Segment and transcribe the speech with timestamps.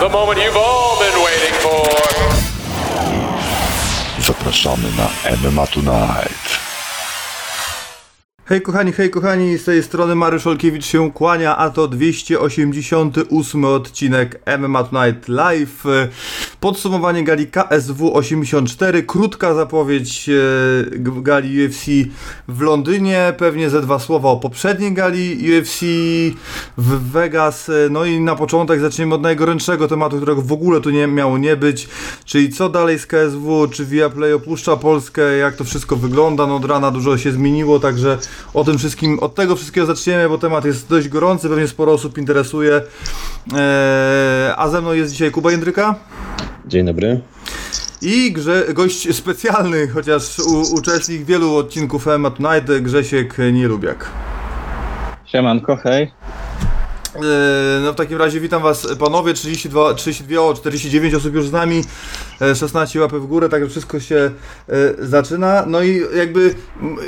[0.00, 1.86] the moment you've all been waiting for.
[4.20, 6.45] Zapraszamy na MMA Tonight.
[8.48, 14.42] Hej kochani, hej kochani, z tej strony Mariusz Olkiewicz się kłania, a to 288 odcinek
[14.58, 15.84] MMA Tonight Live.
[16.60, 20.32] Podsumowanie gali KSW 84, krótka zapowiedź e,
[20.98, 21.84] gali UFC
[22.48, 25.80] w Londynie, pewnie ze dwa słowa o poprzedniej gali UFC
[26.78, 27.70] w Vegas.
[27.90, 31.56] No i na początek zaczniemy od najgorętszego tematu, którego w ogóle tu nie miało nie
[31.56, 31.88] być,
[32.24, 36.64] czyli co dalej z KSW, czy Viaplay opuszcza Polskę, jak to wszystko wygląda, no od
[36.64, 38.18] rana dużo się zmieniło, także
[38.54, 42.18] o tym wszystkim, od tego wszystkiego zaczniemy, bo temat jest dość gorący, pewnie sporo osób
[42.18, 42.74] interesuje.
[42.74, 45.94] Eee, a ze mną jest dzisiaj Kuba Jędryka.
[46.66, 47.20] Dzień dobry.
[48.02, 54.10] I grze, gość specjalny, chociaż u, uczestnik wielu odcinków MMA Tonight, Grzesiek Nielubiak.
[55.24, 56.12] Siemanko, hej.
[57.16, 61.84] E, no w takim razie witam was panowie, 32, 32 49 osób już z nami,
[62.54, 64.30] 16 e, łapy w górę, także wszystko się
[64.68, 65.64] e, zaczyna.
[65.66, 66.54] No i jakby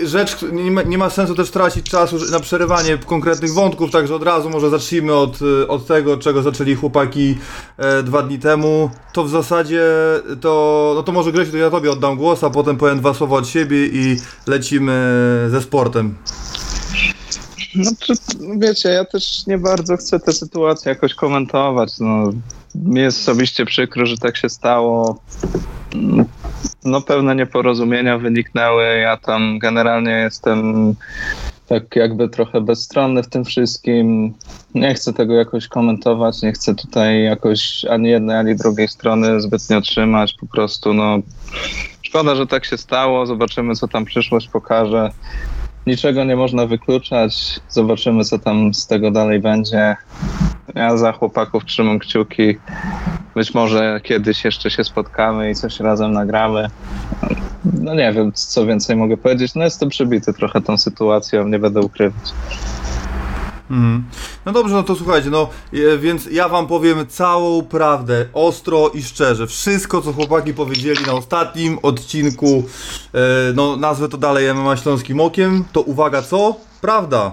[0.05, 4.22] rzecz, nie ma, nie ma sensu też tracić czasu na przerywanie konkretnych wątków, także od
[4.22, 7.38] razu może zacznijmy od, od tego, czego zaczęli chłopaki
[8.05, 8.90] dwa dni temu.
[9.12, 9.84] To w zasadzie
[10.40, 13.36] to, no to może Grzesiu, to ja tobie oddam głos, a potem powiem dwa słowa
[13.36, 16.14] od siebie i lecimy ze sportem.
[17.74, 18.12] No, czy,
[18.58, 21.98] wiecie, ja też nie bardzo chcę tę sytuację jakoś komentować.
[22.00, 22.30] No,
[22.74, 25.20] mi jest osobiście przykro, że tak się stało.
[26.84, 28.84] No, pewne nieporozumienia wyniknęły.
[28.84, 30.94] Ja tam generalnie jestem
[31.69, 34.34] tak jakby trochę bezstronny w tym wszystkim.
[34.74, 39.80] Nie chcę tego jakoś komentować, nie chcę tutaj jakoś ani jednej, ani drugiej strony zbytnio
[39.80, 40.34] trzymać.
[40.41, 41.19] Po prostu, no,
[42.02, 43.27] szkoda, że tak się stało.
[43.27, 45.11] Zobaczymy, co tam przyszłość pokaże
[45.89, 47.61] niczego nie można wykluczać.
[47.69, 49.97] Zobaczymy, co tam z tego dalej będzie.
[50.75, 52.56] Ja za chłopaków trzymam kciuki.
[53.34, 56.67] Być może kiedyś jeszcze się spotkamy i coś razem nagramy.
[57.83, 59.55] No nie wiem, co więcej mogę powiedzieć.
[59.55, 62.33] No jestem przybity trochę tą sytuacją, nie będę ukrywać.
[63.70, 64.05] Mm.
[64.46, 65.48] No dobrze, no to słuchajcie, no
[65.98, 69.46] więc ja wam powiem całą prawdę, ostro i szczerze.
[69.46, 72.64] Wszystko, co chłopaki powiedzieli na ostatnim odcinku,
[73.14, 73.18] e,
[73.55, 76.56] no nazwę to dalej MMA Śląskim Okiem, to uwaga co?
[76.80, 77.33] Prawda.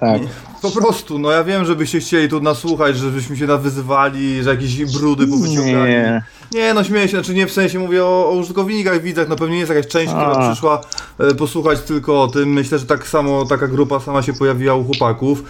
[0.00, 0.22] Tak.
[0.62, 5.26] Po prostu, no ja wiem, żebyście chcieli tu nasłuchać, żebyśmy się nawyzywali, że jakieś brudy
[5.26, 5.92] powyciągali.
[5.92, 6.22] Nie.
[6.52, 9.54] Nie, no śmieję się, znaczy nie w sensie mówię o, o użytkownikach, widzach, no pewnie
[9.54, 10.30] nie jest jakaś część, A.
[10.30, 10.80] która przyszła
[11.18, 12.52] e, posłuchać tylko o tym.
[12.52, 15.42] Myślę, że tak samo taka grupa sama się pojawiła u chłopaków.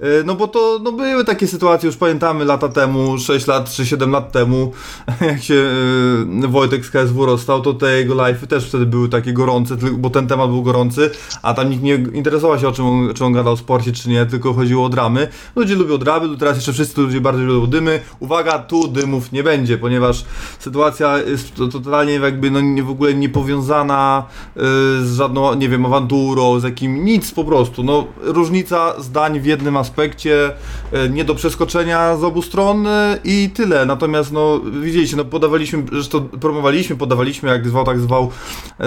[0.00, 3.86] E, no bo to no były takie sytuacje, już pamiętamy lata temu, 6 lat czy
[3.86, 4.72] 7 lat temu,
[5.30, 5.70] jak się
[6.44, 10.10] e, Wojtek z KSW rozstał, to te jego live'y też wtedy były takie gorące, bo
[10.10, 11.10] ten temat był gorący,
[11.42, 14.26] a tam nikt nie interesował się o czym czy on gadał o sporcie czy nie,
[14.26, 15.28] tylko chodziło o dramy.
[15.56, 18.00] Ludzie lubią dramy, teraz jeszcze wszyscy ludzie bardziej lubią dymy.
[18.20, 20.24] Uwaga, tu dymów nie będzie, ponieważ
[20.58, 24.24] sytuacja jest totalnie jakby no w ogóle nie powiązana
[24.56, 24.60] y,
[25.06, 27.82] z żadną, nie wiem, awanturą, z jakim, nic po prostu.
[27.82, 30.50] No, różnica zdań w jednym aspekcie,
[31.06, 32.90] y, nie do przeskoczenia z obu stron y,
[33.24, 33.86] i tyle.
[33.86, 38.30] Natomiast no, widzieliście, no podawaliśmy, zresztą promowaliśmy, podawaliśmy, jak zwał, tak zwał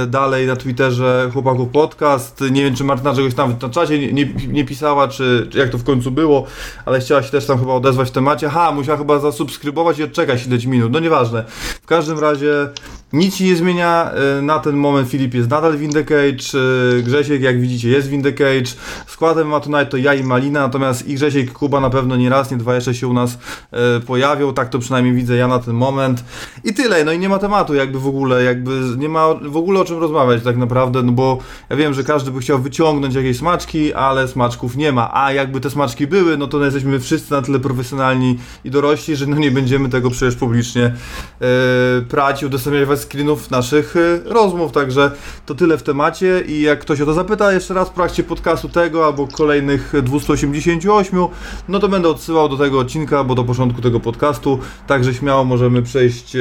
[0.07, 2.43] dalej na Twitterze chłopaków podcast.
[2.51, 5.77] Nie wiem, czy Martyna czegoś tam na czacie nie, nie, nie pisała, czy jak to
[5.77, 6.45] w końcu było,
[6.85, 8.49] ale chciała się też tam chyba odezwać w temacie.
[8.49, 10.91] Ha, musiała chyba zasubskrybować i odczekać 10 minut.
[10.91, 11.43] No nieważne.
[11.81, 12.69] W każdym razie
[13.13, 14.11] nic się nie zmienia.
[14.37, 16.59] E, na ten moment Filip jest nadal w In The Cage.
[16.99, 18.71] E, Grzesiek, jak widzicie, jest w In The Cage.
[19.07, 22.51] Składem ma Tonight to ja i Malina, natomiast i Grzesiek Kuba na pewno nie raz,
[22.51, 23.37] nie dwa jeszcze się u nas
[23.71, 24.53] e, pojawią.
[24.53, 26.23] Tak to przynajmniej widzę ja na ten moment.
[26.63, 27.03] I tyle.
[27.03, 29.99] No i nie ma tematu jakby w ogóle, jakby nie ma w ogóle o czym
[29.99, 31.37] rozmawiać tak naprawdę, no bo
[31.69, 35.13] ja wiem, że każdy by chciał wyciągnąć jakieś smaczki, ale smaczków nie ma.
[35.13, 39.25] A jakby te smaczki były, no to jesteśmy wszyscy na tyle profesjonalni i dorośli, że
[39.27, 40.93] no nie będziemy tego przecież publicznie
[41.41, 45.11] E, prać i udostępniać screenów naszych e, rozmów, także
[45.45, 48.69] to tyle w temacie i jak ktoś o to zapyta jeszcze raz w trakcie podcastu
[48.69, 51.19] tego albo kolejnych 288,
[51.67, 55.81] no to będę odsyłał do tego odcinka, bo do początku tego podcastu, także śmiało możemy
[55.81, 56.39] przejść e,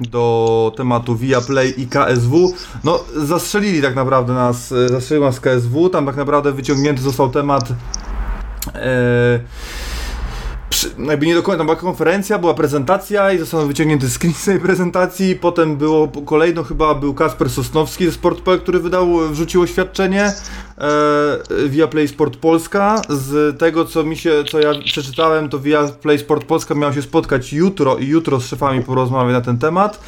[0.00, 2.54] do tematu Viaplay i KSW.
[2.84, 7.72] No, zastrzelili tak naprawdę nas, zastrzelił nas KSW, tam tak naprawdę wyciągnięty został temat
[11.08, 15.36] jakby nie do końca, była konferencja, była prezentacja i został wyciągnięty screen z tej prezentacji,
[15.36, 20.34] potem było kolejno chyba był Kasper Sosnowski ze Sportpol, który wydał, wrzucił oświadczenie e,
[21.68, 23.02] via Play Sport Polska.
[23.08, 27.02] Z tego co mi się, co ja przeczytałem, to via Play Sport Polska miał się
[27.02, 30.00] spotkać jutro i jutro z szefami porozmawiać na ten temat.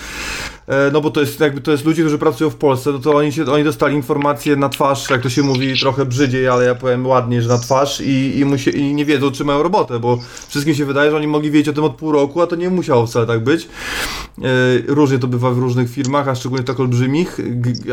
[0.68, 3.16] E, no bo to jest jakby to jest ludzie, którzy pracują w Polsce, no to
[3.16, 6.74] oni, się, oni dostali informacje na twarz, jak to się mówi trochę brzydziej, ale ja
[6.74, 10.18] powiem ładnie, że na twarz i, i, musie, i nie wiedzą, czy mają robotę, bo
[10.48, 12.70] wszystkim się wydaje, że oni mogli wiedzieć o tym od pół roku, a to nie
[12.70, 13.64] musiało wcale tak być.
[13.64, 14.48] E,
[14.86, 17.38] różnie to bywa w różnych firmach, a szczególnie tak olbrzymich,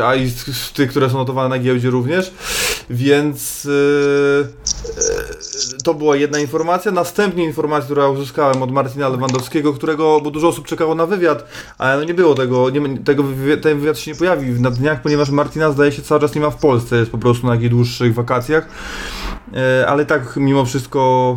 [0.04, 2.32] a i z tych, które są notowane na giełdzie również,
[2.90, 3.68] więc
[5.84, 6.92] to była jedna informacja.
[6.92, 11.46] Następnie informacja, która uzyskałem od Martina Lewandowskiego, którego, bo dużo osób czekało na wywiad,
[11.78, 13.24] ale no nie było tego, nie, tego
[13.62, 16.50] ten wywiad się nie pojawił na dniach, ponieważ Martina zdaje się cały czas nie ma
[16.50, 18.68] w Polsce, jest po prostu na jakichś dłuższych wakacjach.
[19.54, 21.36] E, ale tak mimo wszystko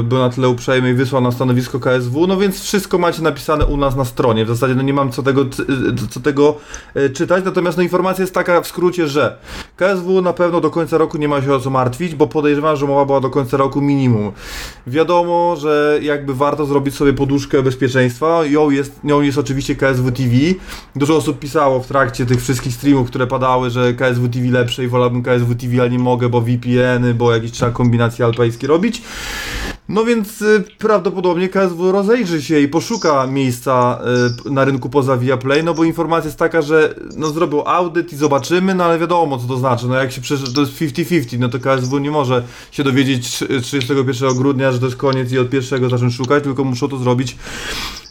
[0.00, 3.66] e, był na tyle uprzejmy i wysłał na stanowisko KSW, no więc wszystko macie napisane
[3.66, 4.44] u nas na stronie.
[4.44, 5.44] W zasadzie no nie mam co tego,
[6.10, 6.56] co tego
[6.94, 9.38] e, czytać, natomiast no informacja jest taka w skrócie, że
[9.76, 12.86] KSW na pewno do końca roku nie ma się o co martwić, bo podejrzewam, że
[12.86, 14.32] mowa była do końca roku minimum.
[14.86, 20.34] Wiadomo, że jakby warto zrobić sobie poduszkę bezpieczeństwa, ją jest, nią jest oczywiście KSW TV.
[20.96, 24.88] Dużo osób pisało w trakcie tych wszystkich streamów, które padały, że KSW TV lepsze i
[24.88, 29.02] wolałbym KSW TV, ale nie mogę, bo VPN-y, bo jakieś trzeba kombinacje alpejskie robić.
[29.88, 34.00] No więc y, prawdopodobnie KSW rozejrzy się i poszuka miejsca
[34.46, 38.16] y, na rynku poza Viaplay, no bo informacja jest taka, że no zrobił audyt i
[38.16, 41.48] zobaczymy, no ale wiadomo co to znaczy, no jak się przecież to jest 50-50, no
[41.48, 45.88] to KSW nie może się dowiedzieć 31 grudnia, że to jest koniec i od pierwszego
[45.88, 47.36] zacząć szukać, tylko muszą to zrobić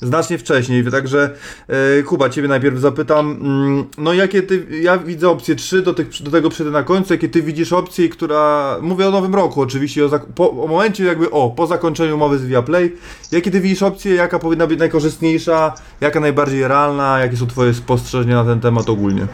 [0.01, 0.91] znacznie wcześniej.
[0.91, 1.29] Także
[1.67, 6.23] e, Kuba, ciebie najpierw zapytam, mm, no jakie ty, ja widzę opcję 3, do, tych,
[6.23, 10.05] do tego przejdę na końcu, jakie ty widzisz opcję, która, mówię o nowym roku oczywiście,
[10.05, 12.95] o, po, o momencie jakby, o, po zakończeniu umowy z Viaplay,
[13.31, 18.35] jakie ty widzisz opcję, jaka powinna być najkorzystniejsza, jaka najbardziej realna, jakie są twoje spostrzeżenia
[18.35, 19.27] na ten temat ogólnie?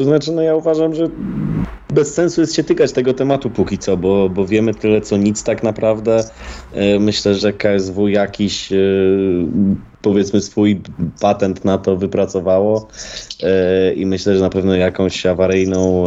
[0.00, 1.08] To znaczy, no ja uważam, że
[1.88, 5.42] bez sensu jest się tykać tego tematu póki co, bo, bo wiemy tyle co nic
[5.42, 6.24] tak naprawdę.
[6.72, 8.76] E, myślę, że KSW jakiś e,
[10.02, 10.80] powiedzmy swój
[11.20, 12.88] patent na to wypracowało
[13.42, 16.04] e, i myślę, że na pewno jakąś awaryjną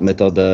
[0.00, 0.50] metodę,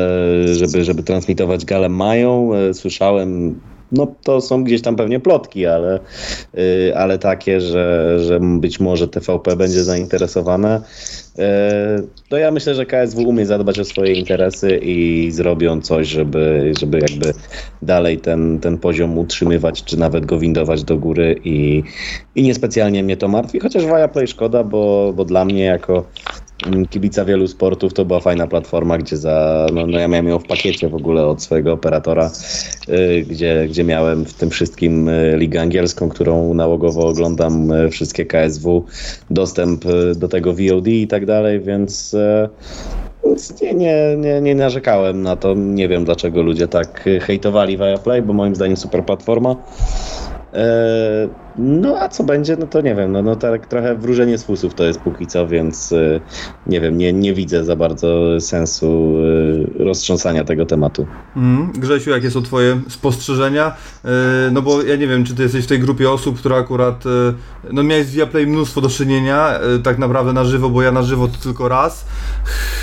[0.53, 2.51] żeby, żeby transmitować galę mają.
[2.73, 3.59] Słyszałem
[3.91, 5.99] no to są gdzieś tam pewnie plotki, ale,
[6.95, 10.81] ale takie, że, że być może TVP będzie zainteresowane.
[11.39, 16.73] E, to ja myślę, że KSW umie zadbać o swoje interesy i zrobią coś, żeby,
[16.79, 17.33] żeby jakby
[17.81, 21.83] dalej ten, ten poziom utrzymywać, czy nawet go windować do góry i,
[22.35, 26.05] i niespecjalnie mnie to martwi, chociaż Viaplay szkoda, bo, bo dla mnie jako
[26.89, 30.47] kibica wielu sportów, to była fajna platforma, gdzie za, no, no ja miałem ją w
[30.47, 32.31] pakiecie w ogóle od swojego operatora,
[32.89, 38.25] y, gdzie, gdzie miałem w tym wszystkim y, ligę angielską, którą nałogowo oglądam, y, wszystkie
[38.25, 38.85] KSW,
[39.29, 42.49] dostęp y, do tego VOD i tak dalej, więc y,
[43.61, 45.53] nie, nie, nie, nie narzekałem na to.
[45.53, 49.55] Nie wiem dlaczego ludzie tak hejtowali Viaplay, bo moim zdaniem super platforma.
[51.57, 54.73] No a co będzie, no to nie wiem, no, no tak trochę wróżenie z fusów
[54.73, 56.19] to jest póki co, więc e,
[56.67, 59.15] nie wiem, nie, nie widzę za bardzo sensu
[59.79, 61.07] e, roztrząsania tego tematu.
[61.35, 63.75] Mm, Grzesiu, jakie są twoje spostrzeżenia?
[64.51, 67.03] No bo ja nie wiem, czy ty jesteś w tej grupie osób, która akurat,
[67.71, 71.27] no miałeś z Viaplay mnóstwo do czynienia, tak naprawdę na żywo, bo ja na żywo
[71.27, 72.05] to tylko raz,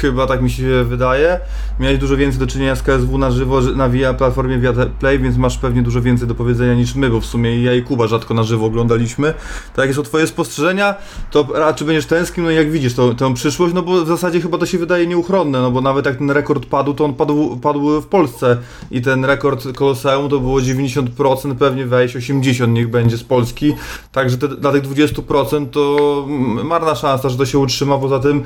[0.00, 1.40] chyba tak mi się wydaje.
[1.80, 5.58] Miałeś dużo więcej do czynienia z KSW na żywo, na via platformie Viaplay, więc masz
[5.58, 8.42] pewnie dużo więcej do powiedzenia niż my, bo w sumie ja i Kuba rzadko na
[8.42, 9.34] żywo oglądaliśmy.
[9.74, 10.94] To jakie są twoje spostrzeżenia?
[11.30, 13.74] To a czy będziesz tęsknił, no jak widzisz to, tę przyszłość?
[13.74, 16.66] No bo w zasadzie chyba to się wydaje nieuchronne, no bo nawet jak ten rekord
[16.66, 18.56] padł, to on padł, padł w Polsce
[18.90, 23.74] i ten rekord Koloseum to było 90%, pewnie wejść 80% niech będzie z Polski,
[24.12, 26.24] także te, dla tych 20% to
[26.64, 28.42] marna szansa, że to się utrzyma, poza tym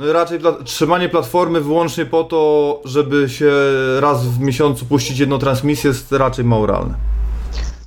[0.00, 3.52] no raczej trzymanie platformy wyłącznie po to, żeby się
[4.00, 6.62] raz w miesiącu puścić jedną transmisję jest raczej mało.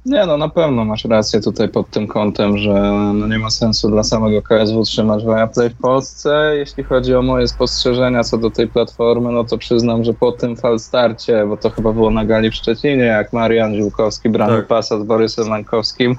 [0.06, 2.74] Nie, no na pewno masz rację tutaj pod tym kątem, że
[3.14, 6.54] no nie ma sensu dla samego KSW trzymać Viaplay w Polsce.
[6.58, 10.56] Jeśli chodzi o moje spostrzeżenia co do tej platformy, no to przyznam, że po tym
[10.56, 14.68] falstarcie, bo to chyba było na gali w Szczecinie, jak Marian Ziłkowski brał tak.
[14.68, 16.16] pasa z Borysem Mańkowskim,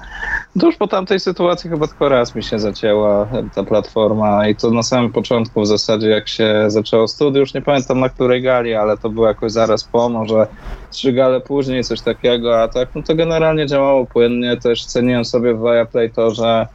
[0.59, 4.71] to już po tamtej sytuacji chyba tylko raz mi się zacięła ta platforma i to
[4.71, 8.73] na samym początku w zasadzie jak się zaczęło studio, już nie pamiętam na której gali,
[8.73, 10.47] ale to było jakoś zaraz po, może
[10.91, 14.57] trzy gale później, coś takiego, a tak, no to generalnie działało płynnie.
[14.57, 16.67] Też ceniłem sobie w Viaplay to, że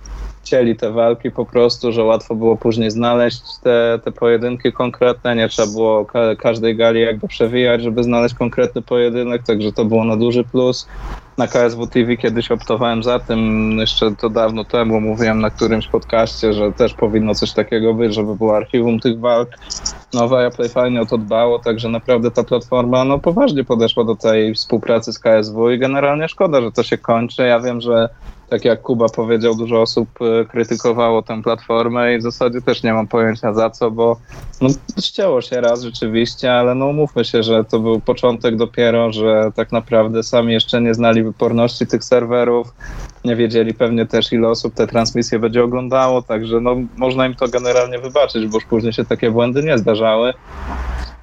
[0.45, 5.49] chcieli te walki po prostu, że łatwo było później znaleźć te, te pojedynki konkretne, nie
[5.49, 10.17] trzeba było ka każdej gali jakby przewijać, żeby znaleźć konkretny pojedynek, także to było na
[10.17, 10.87] duży plus.
[11.39, 16.53] Na KSW TV kiedyś optowałem za tym, jeszcze to dawno temu mówiłem na którymś podcaście,
[16.53, 19.49] że też powinno coś takiego być, żeby było archiwum tych walk.
[20.15, 24.55] No Viaplay fajnie o to dbało, także naprawdę ta platforma no poważnie podeszła do tej
[24.55, 27.43] współpracy z KSW i generalnie szkoda, że to się kończy.
[27.43, 28.09] Ja wiem, że
[28.53, 32.93] tak jak Kuba powiedział, dużo osób e, krytykowało tę platformę i w zasadzie też nie
[32.93, 34.17] mam pojęcia za co, bo
[34.61, 34.69] no,
[35.01, 39.73] ścięło się raz rzeczywiście, ale no umówmy się, że to był początek dopiero, że tak
[39.73, 42.75] naprawdę sami jeszcze nie znali wyporności tych serwerów,
[43.25, 47.49] nie wiedzieli pewnie też ile osób te transmisje będzie oglądało, także no można im to
[47.49, 50.35] generalnie wybaczyć, bo już później się takie błędy nie zdarzały.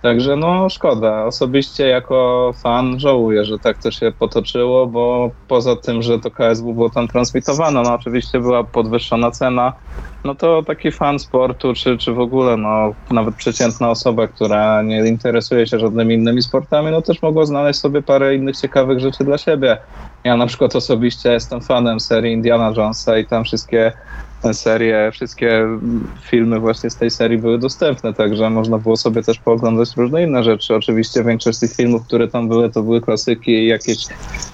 [0.01, 1.25] Także no szkoda.
[1.25, 6.73] Osobiście jako fan żałuję, że tak to się potoczyło, bo poza tym, że to KSW
[6.73, 9.73] było tam transmitowane, no oczywiście była podwyższona cena,
[10.23, 15.07] no to taki fan sportu, czy, czy w ogóle no nawet przeciętna osoba, która nie
[15.07, 19.37] interesuje się żadnymi innymi sportami, no też mogła znaleźć sobie parę innych ciekawych rzeczy dla
[19.37, 19.77] siebie.
[20.23, 23.91] Ja na przykład osobiście jestem fanem serii Indiana Jonesa i tam wszystkie
[24.53, 25.67] serie, wszystkie
[26.21, 30.43] filmy właśnie z tej serii były dostępne, także można było sobie też pooglądać różne inne
[30.43, 30.75] rzeczy.
[30.75, 33.97] Oczywiście większość z tych filmów, które tam były, to były klasyki i jakieś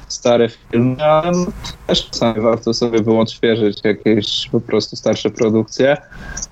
[0.07, 1.45] stare filmy, ale
[1.87, 5.97] też czasami warto sobie było odświeżyć jakieś po prostu starsze produkcje.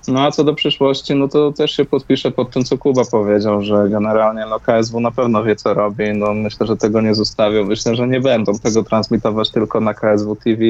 [0.08, 3.62] No a co do przyszłości, no to też się podpiszę pod tym, co Kuba powiedział,
[3.62, 6.04] że generalnie no KSW na pewno wie, co robi.
[6.14, 7.64] No myślę, że tego nie zostawią.
[7.64, 10.62] Myślę, że nie będą tego transmitować tylko na KSW TV,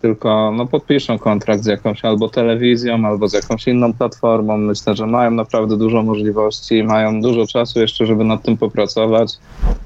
[0.00, 4.56] tylko no, podpiszą kontrakt z jakąś albo telewizją, albo z jakąś inną platformą.
[4.56, 9.38] Myślę, że mają naprawdę dużo możliwości, mają dużo czasu jeszcze, żeby nad tym popracować.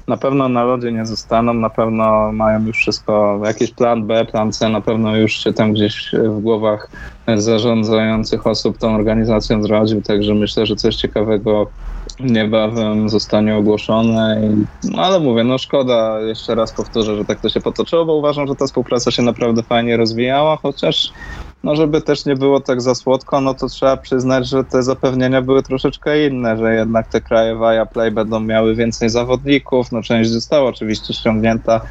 [0.07, 4.51] Na pewno na lodzie nie zostaną, na pewno mają już wszystko, jakiś plan B, plan
[4.51, 6.89] C, na pewno już się tam gdzieś w głowach
[7.35, 11.67] zarządzających osób tą organizacją zrodził, także myślę, że coś ciekawego
[12.19, 14.41] niebawem zostanie ogłoszone.
[14.43, 18.15] I, no ale mówię, no szkoda, jeszcze raz powtórzę, że tak to się potoczyło, bo
[18.15, 21.11] uważam, że ta współpraca się naprawdę fajnie rozwijała, chociaż
[21.63, 25.41] no żeby też nie było tak za słodko, no to trzeba przyznać, że te zapewnienia
[25.41, 30.69] były troszeczkę inne, że jednak te kraje Viaplay będą miały więcej zawodników, no część została
[30.69, 31.81] oczywiście ściągnięta,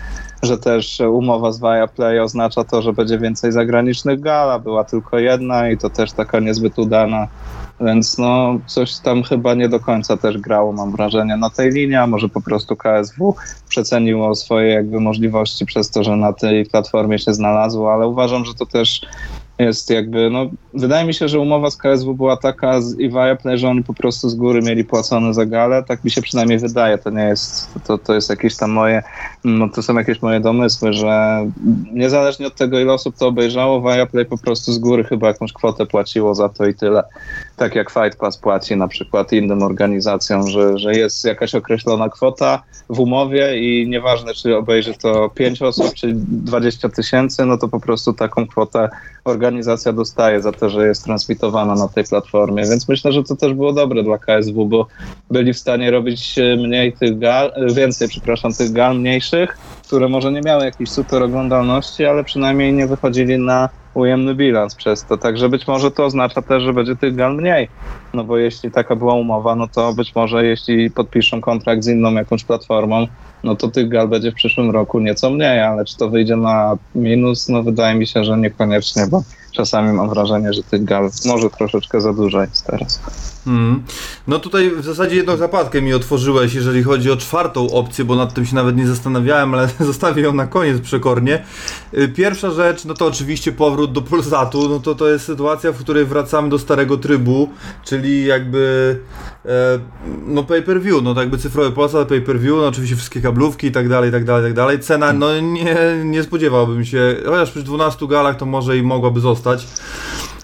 [0.44, 5.70] że też umowa z Viaplay oznacza to, że będzie więcej zagranicznych gala, była tylko jedna
[5.70, 7.28] i to też taka niezbyt udana.
[7.80, 11.96] Więc no coś tam chyba nie do końca też grało, mam wrażenie, na tej linii,
[11.96, 13.34] a może po prostu KSW
[13.68, 18.54] przeceniło swoje jakby możliwości przez to, że na tej platformie się znalazło, ale uważam, że
[18.54, 19.00] to też
[19.58, 23.58] jest jakby, no wydaje mi się, że umowa z KSW była taka z i Viaplay,
[23.58, 26.98] że oni po prostu z góry mieli płacone za galę, tak mi się przynajmniej wydaje,
[26.98, 29.02] to nie jest, to, to jest jakieś tam moje,
[29.44, 31.46] no to są jakieś moje domysły, że
[31.92, 35.86] niezależnie od tego ile osób to obejrzało, Viaplay po prostu z góry chyba jakąś kwotę
[35.86, 37.02] płaciło za to i tyle.
[37.56, 42.62] Tak jak Fight Pass płaci na przykład innym organizacjom, że, że jest jakaś określona kwota
[42.88, 47.80] w umowie i nieważne czy obejrzy to 5 osób czy 20 tysięcy, no to po
[47.80, 48.88] prostu taką kwotę
[49.24, 53.54] organizacja dostaje za to, że jest transmitowana na tej platformie, więc myślę, że to też
[53.54, 54.86] było dobre dla KSW, bo
[55.30, 59.02] byli w stanie robić mniej tych gal, więcej, przepraszam, tych gal
[59.34, 64.74] mniejszych, które może nie miały jakiejś super oglądalności, ale przynajmniej nie wychodzili na ujemny bilans
[64.74, 65.16] przez to.
[65.16, 67.68] Także być może to oznacza też, że będzie tych gal mniej.
[68.14, 72.12] No bo jeśli taka była umowa, no to być może jeśli podpiszą kontrakt z inną
[72.12, 73.06] jakąś platformą,
[73.44, 76.78] no to tych gal będzie w przyszłym roku nieco mniej, ale czy to wyjdzie na
[76.94, 79.22] minus, no wydaje mi się, że niekoniecznie, bo
[79.52, 83.00] czasami mam wrażenie, że tych gal może troszeczkę za dużo jest teraz.
[83.44, 83.82] Hmm.
[84.26, 88.34] No tutaj w zasadzie jedną zapadkę mi otworzyłeś, jeżeli chodzi o czwartą opcję, bo nad
[88.34, 91.44] tym się nawet nie zastanawiałem, ale zostawię ją na koniec przekornie.
[91.98, 95.78] Y, pierwsza rzecz, no to oczywiście powrót do Polsatu, no to to jest sytuacja, w
[95.78, 97.48] której wracamy do starego trybu,
[97.84, 98.98] czyli jakby
[99.46, 99.78] e,
[100.26, 104.08] no pay-per-view, no to jakby cyfrowy Polsat, pay-per-view, no oczywiście wszystkie kablówki i tak dalej,
[104.08, 104.80] i tak dalej, i tak dalej.
[104.80, 109.66] Cena, no nie, nie spodziewałbym się, chociaż przy 12 galach to może i mogłaby zostać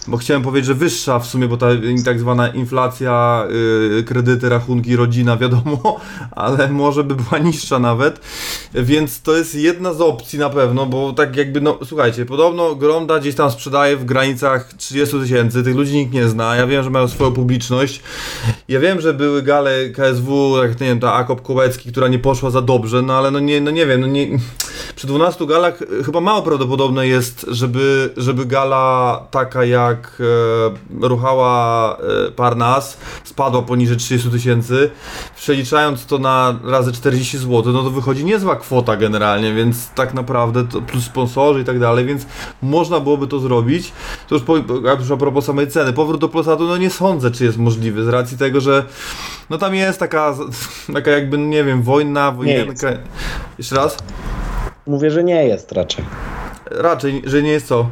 [0.06, 1.66] bo chciałem powiedzieć, że wyższa w sumie, bo ta
[2.04, 3.46] tak zwana inflacja,
[3.90, 8.20] yy, kredyty, rachunki, rodzina, wiadomo, ale może by była niższa nawet,
[8.74, 13.18] więc to jest jedna z opcji na pewno, bo tak jakby, no słuchajcie, podobno Gronda
[13.18, 16.90] gdzieś tam sprzedaje w granicach 30 tysięcy, tych ludzi nikt nie zna, ja wiem, że
[16.90, 18.02] mają swoją publiczność,
[18.68, 22.50] ja wiem, że były gale KSW, jak nie wiem, ta Akop Kołecki, która nie poszła
[22.50, 24.28] za dobrze, no ale no nie, no nie wiem, no nie,
[24.96, 30.22] przy 12 galach chyba mało prawdopodobne jest, żeby, żeby gala taka jak jak
[31.00, 34.90] e, ruchała e, Parnas, spadła poniżej 30 tysięcy,
[35.36, 40.64] przeliczając to na razy 40 zł, no to wychodzi niezła kwota generalnie, więc tak naprawdę
[40.64, 42.26] to plus sponsorzy i tak dalej, więc
[42.62, 43.92] można byłoby to zrobić.
[44.28, 45.92] To już, po, już a propos samej ceny.
[45.92, 48.84] Powrót do Polsatu, no nie sądzę, czy jest możliwy, z racji tego, że
[49.50, 50.34] no tam jest taka,
[50.94, 52.88] taka jakby, nie wiem, wojna, wojenka.
[53.58, 53.96] Jeszcze raz?
[54.86, 56.04] Mówię, że nie jest raczej.
[56.70, 57.90] Raczej, że nie jest co?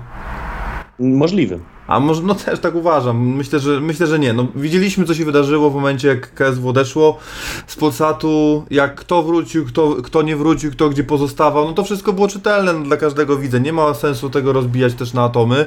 [0.99, 1.78] Możliwym.
[1.89, 3.19] A może, no też tak uważam.
[3.19, 4.33] Myślę, że myślę, że nie.
[4.33, 7.19] No, widzieliśmy, co się wydarzyło w momencie, jak KSW odeszło
[7.67, 11.65] z Polsatu, jak kto wrócił, kto, kto nie wrócił, kto gdzie pozostawał.
[11.65, 13.59] No to wszystko było czytelne no, dla każdego widza.
[13.59, 15.67] Nie ma sensu tego rozbijać też na atomy.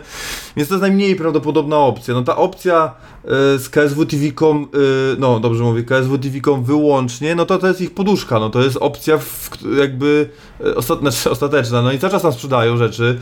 [0.58, 2.13] Więc to jest najmniej prawdopodobna opcja.
[2.13, 7.58] No ta opcja z KSW TV.com, y, no dobrze mówię, KSW TV.com wyłącznie, no to
[7.58, 8.40] to jest ich poduszka.
[8.40, 10.30] No to jest opcja w, jakby
[10.66, 11.82] y, ostat, znaczy, ostateczna.
[11.82, 13.20] No i cały czas nam sprzedają rzeczy,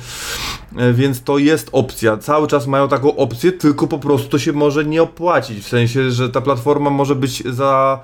[0.79, 2.17] y, więc to jest opcja.
[2.17, 5.59] Cały czas mają taką opcję, tylko po prostu to się może nie opłacić.
[5.65, 7.99] W sensie, że ta platforma może być za,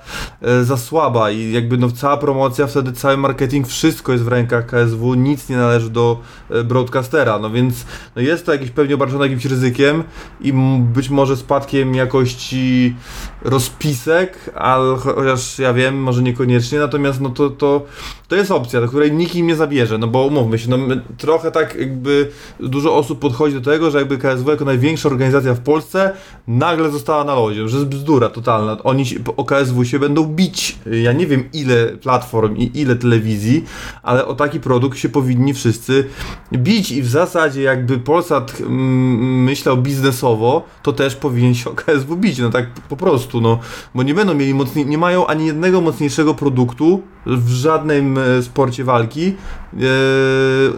[0.64, 5.14] za słaba i jakby no cała promocja, wtedy cały marketing, wszystko jest w rękach KSW,
[5.14, 6.20] nic nie należy do
[6.66, 7.40] broadcastera.
[7.40, 7.86] No więc
[8.16, 10.04] no jest to jakieś pewnie obarczone jakimś ryzykiem
[10.42, 10.54] i
[10.94, 12.96] być może spadkiem jakości
[13.42, 17.86] rozpisek, ale chociaż ja wiem, może niekoniecznie, natomiast no to, to,
[18.28, 20.78] to jest opcja, do której nikt im nie zabierze, no bo umówmy się, no
[21.18, 25.60] trochę tak jakby dużo osób podchodzi do tego, że jakby KSW jako największa organizacja w
[25.60, 26.12] Polsce
[26.48, 28.78] nagle została na lodzie, że jest bzdura totalna.
[28.84, 30.80] Oni się, o KSW się będą bić.
[31.04, 33.64] Ja nie wiem ile platform i ile telewizji,
[34.04, 36.08] ale o taki produkt się powinni wszyscy
[36.54, 42.40] bić i w zasadzie jakby Polsat mm, myślał biznesowo, to też powinien się KSW bić,
[42.40, 43.60] no tak po prostu, no,
[43.96, 48.84] bo nie będą mieli mocniej, nie mają ani jednego mocniejszego produktu w żadnym e, sporcie
[48.84, 49.34] walki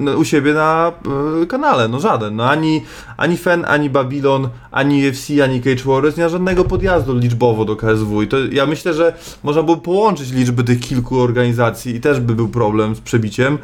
[0.06, 0.92] e, u siebie na
[1.42, 2.84] e, kanale, no żaden, no ani,
[3.18, 7.76] ani FEN, ani Babylon, ani UFC, ani Cage Warriors nie ma żadnego podjazdu liczbowo do
[7.76, 9.14] KSW i to ja myślę, że
[9.44, 13.58] można było połączyć liczby tych kilku organizacji i też by był problem z przebiciem,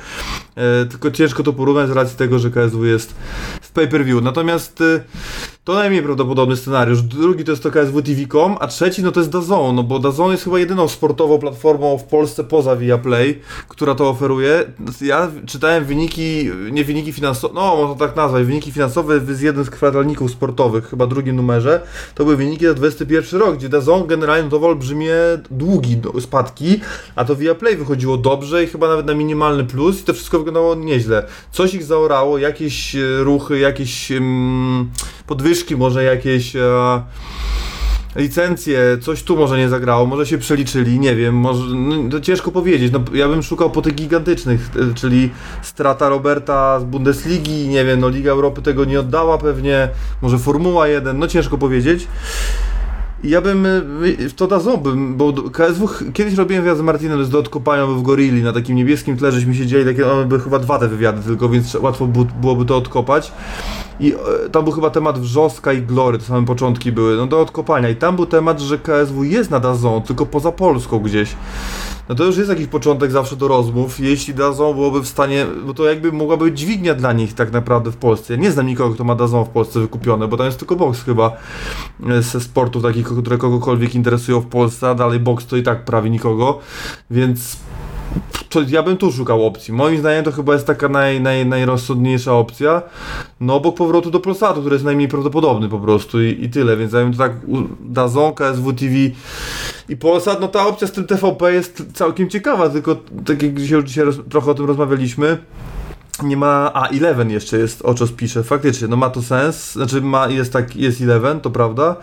[0.89, 3.15] tylko ciężko to porównać z racji tego, że KSW jest
[3.61, 4.83] w pay-per-view, natomiast
[5.63, 7.01] to najmniej prawdopodobny scenariusz.
[7.01, 10.31] Drugi to jest to KSW TV.com, a trzeci no to jest DAZN, no bo DAZN
[10.31, 14.65] jest chyba jedyną sportową platformą w Polsce poza Viaplay, która to oferuje.
[15.01, 19.69] Ja czytałem wyniki, nie wyniki finansowe, no można tak nazwać, wyniki finansowe z jednym z
[19.69, 21.81] kwartalników sportowych, chyba drugim numerze.
[22.15, 25.15] To były wyniki za 21 rok, gdzie DAZN generalnie notował olbrzymie
[25.51, 26.79] długi spadki,
[27.15, 30.75] a to Viaplay wychodziło dobrze i chyba nawet na minimalny plus i to wszystko wyglądało
[30.75, 31.25] nieźle.
[31.51, 34.91] Coś ich zaorało, jakieś e, ruchy, jakieś um,
[35.27, 37.01] podwyżki, może jakieś e,
[38.15, 42.51] licencje, coś tu może nie zagrało, może się przeliczyli, nie wiem, może, no, to ciężko
[42.51, 45.29] powiedzieć, no, ja bym szukał po tych gigantycznych, e, czyli
[45.61, 49.89] strata Roberta z Bundesligi, nie wiem, no Liga Europy tego nie oddała pewnie,
[50.21, 52.07] może Formuła 1, no ciężko powiedzieć.
[53.23, 57.39] Ja bym y, w to dazobym, bo KSW kiedyś robiłem wywiad z Martinem z do
[57.39, 60.87] odkopania w Gorilli na takim niebieskim tle, żeśmy siedzieli, takie one by chyba dwa te
[60.87, 62.07] wywiady tylko, więc łatwo
[62.41, 63.31] byłoby to odkopać.
[63.99, 67.41] I e, tam był chyba temat Wrzoska i Glory, to same początki były, no do
[67.41, 67.89] odkopania.
[67.89, 71.35] I tam był temat, że KSW jest na Dazon, tylko poza Polską gdzieś
[72.09, 73.99] no to już jest jakiś początek zawsze do rozmów.
[73.99, 77.91] Jeśli Dazon byłoby w stanie, bo to jakby mogłaby być dźwignia dla nich tak naprawdę
[77.91, 78.33] w Polsce.
[78.33, 81.03] Ja nie znam nikogo, kto ma Dazon w Polsce wykupione, bo tam jest tylko box
[81.03, 81.31] chyba
[82.09, 85.85] e, ze sportów takich, które kogokolwiek interesują w Polsce, a dalej box to i tak
[85.85, 86.59] prawie nikogo,
[87.11, 87.57] więc
[88.67, 89.73] ja bym tu szukał opcji.
[89.73, 92.81] Moim zdaniem to chyba jest taka naj, naj, najrozsądniejsza opcja,
[93.39, 96.93] no obok powrotu do Polsatu, który jest najmniej prawdopodobny po prostu i, i tyle, więc
[96.93, 97.31] ja bym to tak
[97.79, 98.95] Dazon, KSW TV
[99.93, 103.83] i Polsat, no ta opcja z tym TVP jest całkiem ciekawa, tylko tak jak dzisiaj,
[103.83, 105.37] dzisiaj roz, trochę o tym rozmawialiśmy,
[106.23, 110.01] nie ma, a Eleven jeszcze jest, o czym pisze, faktycznie, no ma to sens, znaczy
[110.01, 111.95] ma, jest tak, jest Eleven, to prawda,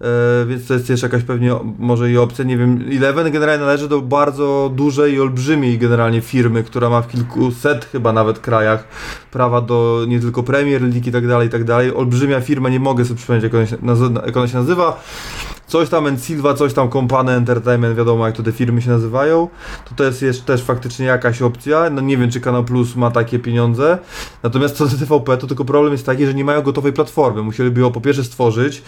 [0.00, 3.88] e, więc to jest jeszcze jakaś pewnie może i opcja, nie wiem, Eleven generalnie należy
[3.88, 8.88] do bardzo dużej i olbrzymiej generalnie firmy, która ma w kilkuset chyba nawet krajach
[9.30, 12.80] prawa do nie tylko Premier League i tak dalej, i tak dalej, olbrzymia firma, nie
[12.80, 13.76] mogę sobie przypomnieć jak ona się,
[14.26, 15.00] jak ona się nazywa,
[15.66, 19.48] coś tam Ensilva, coś tam Company Entertainment, wiadomo jak to te firmy się nazywają,
[19.88, 23.10] to to jest, jest też faktycznie jakaś opcja, no nie wiem czy Kanal Plus ma
[23.10, 23.98] takie pieniądze,
[24.42, 27.80] natomiast co do TVP to tylko problem jest taki, że nie mają gotowej platformy, musieliby
[27.80, 28.82] ją po pierwsze stworzyć,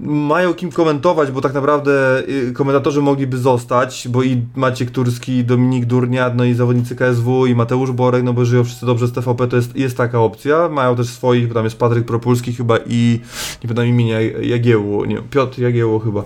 [0.00, 5.84] mają kim komentować, bo tak naprawdę y, komentatorzy mogliby zostać, bo i Maciek Turski, Dominik
[5.84, 9.48] Durnia, no i zawodnicy KSW, i Mateusz Borek, no bo żyją wszyscy dobrze z TVP,
[9.48, 10.68] to jest, jest taka opcja.
[10.68, 13.20] Mają też swoich, bo tam jest Patryk Propulski chyba i
[13.64, 16.24] nie pamiętam imienia Jagiełło, nie, Piotr Jagiełło chyba.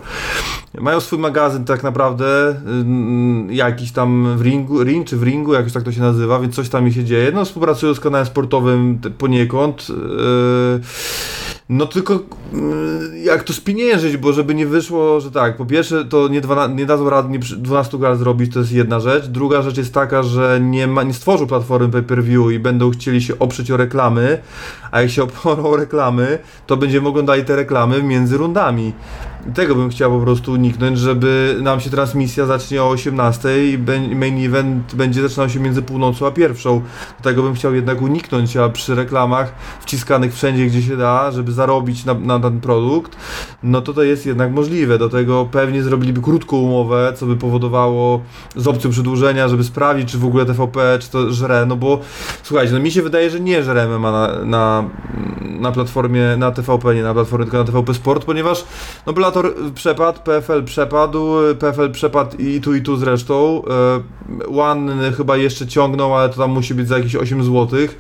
[0.81, 2.57] Mają swój magazyn tak naprawdę,
[3.49, 6.55] yy, jakiś tam w ringu, ring czy w ringu, jakoś tak to się nazywa, więc
[6.55, 7.33] coś tam mi się dzieje.
[7.35, 9.89] No współpracują z kanałem sportowym poniekąd.
[9.89, 10.81] Yy,
[11.69, 12.19] no tylko
[12.53, 16.67] mm, jak to spieniężyć, bo żeby nie wyszło, że tak, po pierwsze to nie, dwa,
[16.67, 19.27] nie dadzą rady nie 12 gal zrobić, to jest jedna rzecz.
[19.27, 23.39] Druga rzecz jest taka, że nie, ma, nie stworzą platformy pay-per-view i będą chcieli się
[23.39, 24.39] oprzeć o reklamy,
[24.91, 28.93] a jak się oporą o reklamy, to będziemy oglądali te reklamy między rundami.
[29.55, 33.79] Tego bym chciał po prostu uniknąć, żeby nam się transmisja zacznie o 18 i
[34.15, 36.83] main event będzie zaczynał się między północą a pierwszą.
[37.23, 42.05] Tego bym chciał jednak uniknąć, a przy reklamach wciskanych wszędzie, gdzie się da, żeby zarobić
[42.05, 43.17] na, na ten produkt,
[43.63, 44.99] no to to jest jednak możliwe.
[44.99, 48.21] Do tego pewnie zrobiliby krótką umowę, co by powodowało
[48.57, 52.01] z opcją przedłużenia, żeby sprawdzić, czy w ogóle TVP, czy to żre, no bo
[52.43, 54.85] słuchajcie, no mi się wydaje, że nie żre MMA na, na,
[55.61, 58.65] na platformie, na TVP, nie na platformie, tylko na TVP Sport, ponieważ
[59.07, 63.63] no Bellator przepadł, PFL przepadł, PFL przepadł i tu i tu zresztą.
[64.49, 67.99] E, One chyba jeszcze ciągnął, ale to tam musi być za jakieś 8 złotych.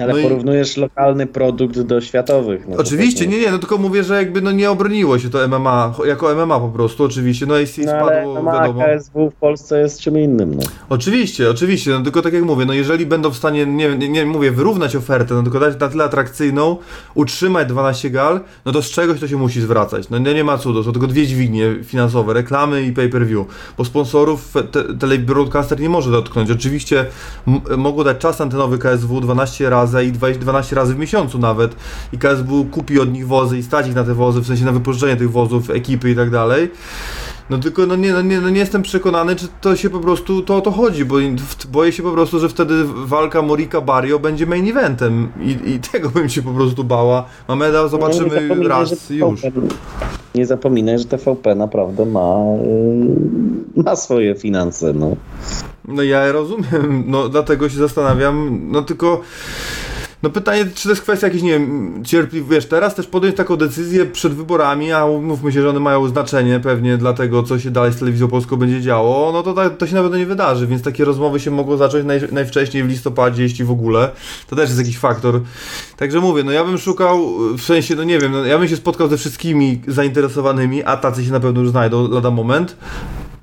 [0.00, 0.80] Ale no porównujesz i...
[0.80, 2.68] lokalny produkt do światowych.
[2.68, 5.94] No oczywiście, nie, nie, no tylko mówię, że jakby no nie obroniło się to MMA,
[6.04, 8.82] jako MMA po prostu, oczywiście, no AC no, spadło, MMA, wiadomo.
[8.84, 10.62] KSW w Polsce jest czym innym, no.
[10.88, 14.26] Oczywiście, oczywiście, no tylko tak jak mówię, no jeżeli będą w stanie, nie, nie, nie
[14.26, 16.76] mówię, wyrównać ofertę, no tylko dać na tyle atrakcyjną,
[17.14, 20.58] utrzymać 12 gal, no to z czegoś to się musi zwracać, no nie, nie ma
[20.58, 23.46] cudu, to tylko dwie dźwignie finansowe, reklamy i pay-per-view,
[23.78, 27.06] bo sponsorów te, telebroadcaster nie może dotknąć, oczywiście
[27.76, 31.76] mogą dać czas antenowy KSW 12 razy, razy i 12 razy w miesiącu nawet
[32.12, 34.72] i KSW kupi od nich wozy i stać ich na te wozy, w sensie na
[34.72, 36.70] wypożyczenie tych wozów, ekipy i tak dalej.
[37.50, 40.42] No tylko no nie, no nie, no nie jestem przekonany, czy to się po prostu
[40.42, 41.16] to o to chodzi, bo
[41.72, 46.08] boję się po prostu, że wtedy walka Morika Barrio będzie main eventem i, i tego
[46.08, 47.24] bym się po prostu bała.
[47.48, 49.42] Mameda zobaczymy no, raz już.
[50.34, 52.36] Nie zapominaj, że TVP naprawdę ma,
[53.76, 55.16] yy, ma swoje finanse, no.
[55.88, 59.20] No ja rozumiem, no dlatego się zastanawiam, no tylko
[60.22, 63.56] no pytanie, czy to jest kwestia jakiejś, nie wiem, cierpliwości, wiesz, teraz też podjąć taką
[63.56, 67.70] decyzję przed wyborami, a mówmy się, że one mają znaczenie pewnie dla tego, co się
[67.70, 70.66] dalej z telewizją polską będzie działo, no to to, to się na pewno nie wydarzy,
[70.66, 74.10] więc takie rozmowy się mogą zacząć naj, najwcześniej w listopadzie, jeśli w ogóle.
[74.48, 75.40] To też jest jakiś faktor.
[75.96, 78.76] Także mówię, no ja bym szukał, w sensie, no nie wiem, no ja bym się
[78.76, 82.76] spotkał ze wszystkimi zainteresowanymi, a tacy się na pewno już znajdą lada moment,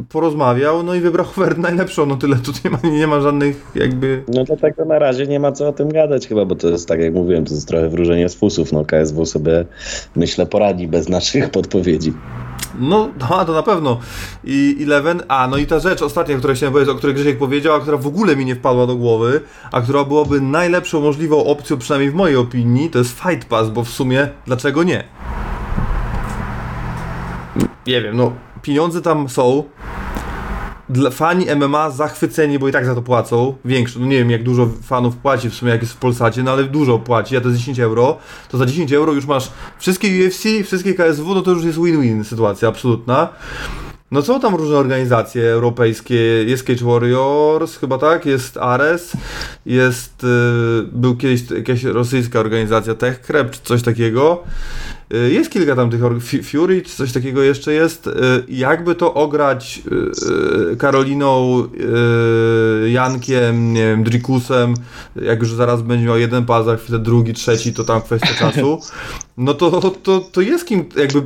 [0.09, 4.23] porozmawiał, no i wybrał ofertę najlepszą, no tyle, tu nie ma, nie ma żadnych jakby...
[4.27, 6.87] No to tak na razie nie ma co o tym gadać chyba, bo to jest
[6.87, 9.65] tak jak mówiłem, to jest trochę wróżenie z fusów, no KSW sobie
[10.15, 12.13] myślę poradzi bez naszych podpowiedzi.
[12.79, 13.99] No, a to na pewno.
[14.43, 17.75] I Eleven, a no i ta rzecz ostatnia, której chciałem powiedzieć, o której Grzesiek powiedział,
[17.75, 21.77] a która w ogóle mi nie wpadła do głowy, a która byłaby najlepszą możliwą opcją,
[21.77, 25.03] przynajmniej w mojej opinii, to jest Fight Pass, bo w sumie dlaczego nie?
[27.87, 29.63] Nie wiem, no pieniądze tam są.
[30.89, 33.55] Dla fani MMA zachwyceni, bo i tak za to płacą.
[33.65, 36.51] Większe, no nie wiem jak dużo fanów płaci w sumie jak jest w Polsacie, no
[36.51, 38.17] ale dużo płaci, a to jest 10 euro.
[38.49, 42.23] To za 10 euro już masz wszystkie UFC, wszystkie KSW, no to już jest win-win
[42.23, 43.29] sytuacja absolutna.
[44.11, 49.13] No są tam różne organizacje europejskie, jest Cage Warriors, chyba tak, jest Ares,
[49.65, 50.27] jest, y,
[50.91, 54.43] był kiedyś jakaś rosyjska organizacja TechCrep, czy coś takiego.
[55.13, 56.01] Y, jest kilka tam tych
[56.43, 58.07] Fury, czy coś takiego jeszcze jest.
[58.07, 58.11] Y,
[58.47, 59.81] jakby to ograć
[60.71, 61.63] y, Karoliną,
[62.87, 64.73] Jankiem, nie wiem, Drikusem,
[65.15, 68.79] jak już zaraz będzie miał jeden pas, za chwilę drugi, trzeci, to tam kwestia czasu.
[69.37, 71.21] No to, to, to jest kim, jakby,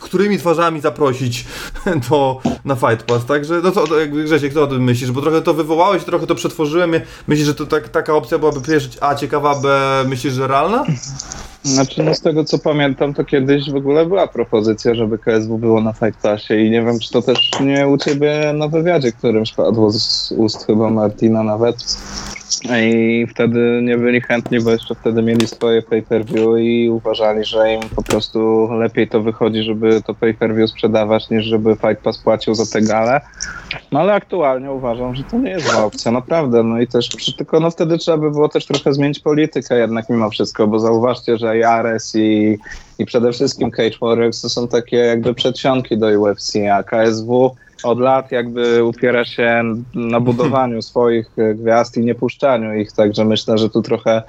[0.00, 1.44] którymi twarzami zaprosić
[2.10, 5.12] do, na Fight Pass, także no to jakby Grzesiek, co o tym myślisz?
[5.12, 6.92] Bo trochę to wywołałeś, trochę to przetworzyłem.
[7.26, 10.84] Myślisz, że to tak, taka opcja byłaby pierwsza A ciekawa, B myślisz, że realna?
[11.64, 15.80] Znaczy, no z tego co pamiętam, to kiedyś w ogóle była propozycja, żeby KSW było
[15.80, 19.52] na Fight Passie i nie wiem, czy to też nie u ciebie na wywiadzie, którymś
[19.52, 21.76] padło z ust chyba Martina nawet,
[22.64, 27.80] i wtedy nie byli chętni, bo jeszcze wtedy mieli swoje pay-per-view i uważali, że im
[27.96, 32.66] po prostu lepiej to wychodzi, żeby to pay-per-view sprzedawać, niż żeby Fight Pass płacił za
[32.66, 33.20] te gale.
[33.92, 36.62] No ale aktualnie uważam, że to nie jest zła opcja, naprawdę.
[36.62, 40.30] No i też, tylko no wtedy trzeba by było też trochę zmienić politykę jednak mimo
[40.30, 42.58] wszystko, bo zauważcie, że i Ares i,
[42.98, 48.00] i przede wszystkim Cage Warriors to są takie jakby przedsionki do UFC, a KSW od
[48.00, 49.62] lat jakby upiera się
[49.94, 54.22] na budowaniu swoich e, gwiazd i nie puszczaniu ich, także myślę, że tu trochę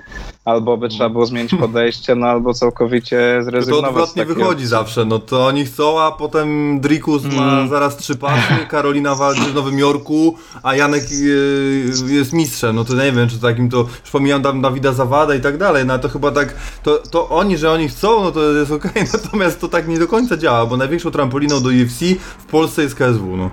[0.45, 3.83] albo by trzeba było zmienić podejście, no albo całkowicie zrezygnować.
[3.83, 7.35] To odwrotnie wychodzi zawsze, no to oni chcą, a potem Drikus mm.
[7.35, 12.85] ma zaraz trzy pasy, Karolina walczy w Nowym Jorku, a Janek e, jest mistrzem, no
[12.85, 16.09] to nie wiem, czy takim to, już pomijam Dawida Zawada i tak dalej, no to
[16.09, 19.07] chyba tak, to, to oni, że oni chcą, no to jest okej, okay.
[19.23, 21.99] natomiast to tak nie do końca działa, bo największą trampoliną do UFC
[22.37, 23.44] w Polsce jest KSW, no.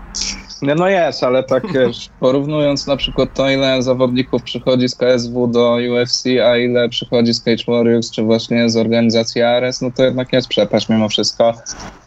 [0.63, 0.75] No.
[0.77, 1.63] No jest, ale tak
[2.21, 7.43] porównując na przykład to, ile zawodników przychodzi z KSW do UFC, a ile przychodzi z
[7.43, 11.55] Cage Warriors, czy właśnie z organizacji Ares, no to jednak jest przepaść mimo wszystko,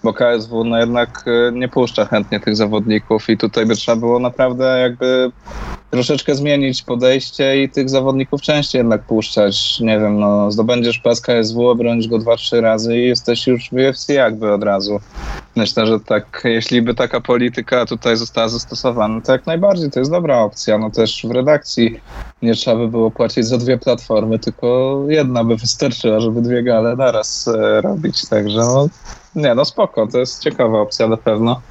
[0.04, 4.20] bo KSW no jednak e, nie puszcza chętnie tych zawodników i tutaj by trzeba było
[4.20, 5.32] naprawdę jakby
[5.90, 9.80] troszeczkę zmienić podejście i tych zawodników częściej jednak puszczać.
[9.80, 13.74] Nie wiem, no zdobędziesz pas KSW, obronisz go dwa, trzy razy i jesteś już w
[13.74, 15.00] UFC jakby od razu.
[15.56, 20.12] Myślę, że tak, jeśli by taka polityka tutaj została zastosowana, to jak najbardziej to jest
[20.12, 20.78] dobra opcja.
[20.78, 22.00] No też w redakcji
[22.42, 26.96] nie trzeba by było płacić za dwie platformy, tylko jedna by wystarczyła, żeby dwie gale
[26.96, 28.30] naraz e, robić.
[28.30, 28.90] Także no,
[29.36, 31.62] nie, no spoko, to jest ciekawa opcja na pewno.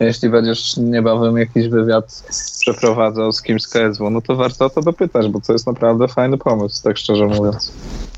[0.00, 2.22] Jeśli będziesz niebawem jakiś wywiad
[2.60, 6.08] przeprowadzał z kimś z KSW, no to warto o to dopytać, bo to jest naprawdę
[6.08, 7.72] fajny pomysł, tak szczerze mówiąc.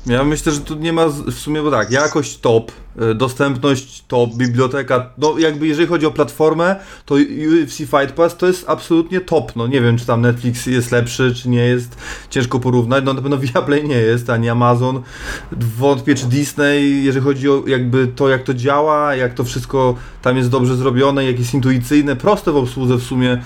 [0.05, 2.71] Ja myślę, że tu nie ma w sumie, bo tak, jakość top,
[3.15, 8.69] dostępność top, biblioteka, no jakby jeżeli chodzi o platformę, to UFC Fight Pass to jest
[8.69, 11.97] absolutnie top, no nie wiem, czy tam Netflix jest lepszy, czy nie jest,
[12.29, 15.01] ciężko porównać, no na pewno Viaplay nie jest, ani Amazon,
[15.51, 20.37] wątpię, czy Disney, jeżeli chodzi o jakby to, jak to działa, jak to wszystko tam
[20.37, 23.41] jest dobrze zrobione, jak jest intuicyjne, proste w obsłudze w sumie,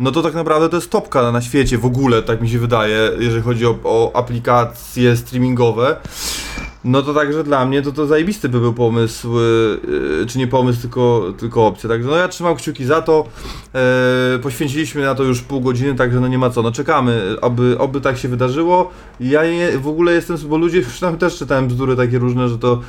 [0.00, 3.10] no to tak naprawdę to jest topka na świecie w ogóle, tak mi się wydaje,
[3.18, 5.96] jeżeli chodzi o, o aplikacje streamingowe.
[6.84, 10.80] No to także dla mnie to, to zajebisty by był pomysł, yy, czy nie pomysł,
[10.80, 11.88] tylko, tylko opcja.
[11.88, 13.26] Także no ja trzymam kciuki za to.
[14.32, 16.62] Yy, poświęciliśmy na to już pół godziny, także no nie ma co.
[16.62, 18.90] No czekamy, aby, oby tak się wydarzyło.
[19.20, 22.58] Ja nie, w ogóle jestem, bo ludzie już tam też czytałem bzdury takie różne, że
[22.58, 22.80] to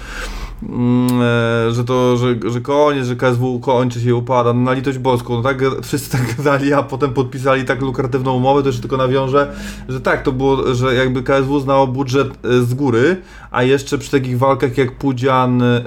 [1.72, 5.42] że to, że, że koniec, że KSW kończy się upada, no na litość boską, no
[5.42, 9.52] tak wszyscy tak gadali, a potem podpisali tak lukratywną umowę, to jeszcze tylko nawiążę,
[9.90, 13.22] że tak, to było, że jakby KSW znało budżet e, z góry,
[13.52, 15.82] a jeszcze przy takich walkach jak Pudzian e,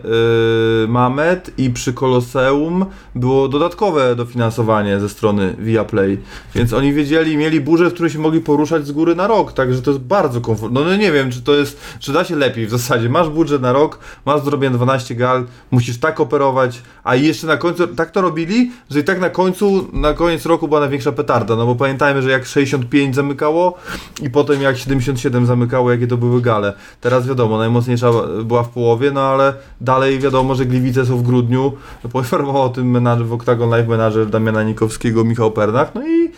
[0.89, 6.19] Mamet i przy Koloseum było dodatkowe dofinansowanie ze strony Viaplay,
[6.55, 9.91] więc oni wiedzieli, mieli budżet, który się mogli poruszać z góry na rok, także to
[9.91, 12.71] jest bardzo komfortowe, no, no nie wiem, czy to jest, czy da się lepiej w
[12.71, 17.57] zasadzie, masz budżet na rok, masz zrobione 12 gal, musisz tak operować, a jeszcze na
[17.57, 21.57] końcu, tak to robili, że i tak na końcu, na koniec roku była największa petarda,
[21.57, 23.79] no bo pamiętajmy, że jak 65 zamykało
[24.22, 26.72] i potem jak 77 zamykało, jakie to były gale.
[27.00, 28.11] Teraz wiadomo, najmocniejsza
[28.44, 31.72] była w połowie, no ale dalej wiadomo, że Gliwice są w grudniu,
[32.12, 36.31] poinformował o tym menadżer w Octagon Live menadżer Damiana Nikowskiego, Michał Pernach, no i,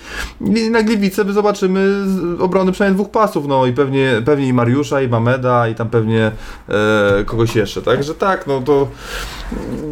[0.58, 2.04] i na Gliwice my zobaczymy
[2.38, 6.32] obrony przynajmniej dwóch pasów, no i pewnie, pewnie i Mariusza, i Mameda, i tam pewnie
[6.68, 8.88] e, kogoś jeszcze, także tak, no to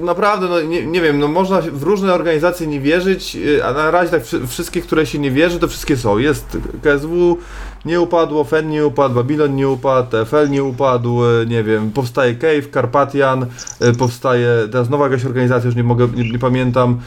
[0.03, 3.91] naprawdę, no nie, nie wiem, no można w różne organizacje nie wierzyć, y, a na
[3.91, 6.19] razie tak wszy- wszystkie, które się nie wierzy, to wszystkie są.
[6.19, 7.39] Jest KSW,
[7.85, 12.35] nie upadło, FEN nie upadł, Babylon nie upadł, TFL nie upadł, y, nie wiem, powstaje
[12.35, 13.47] Cave, Carpathian,
[13.83, 16.99] y, powstaje, teraz nowa jakaś organizacja, już nie mogę, nie, nie pamiętam,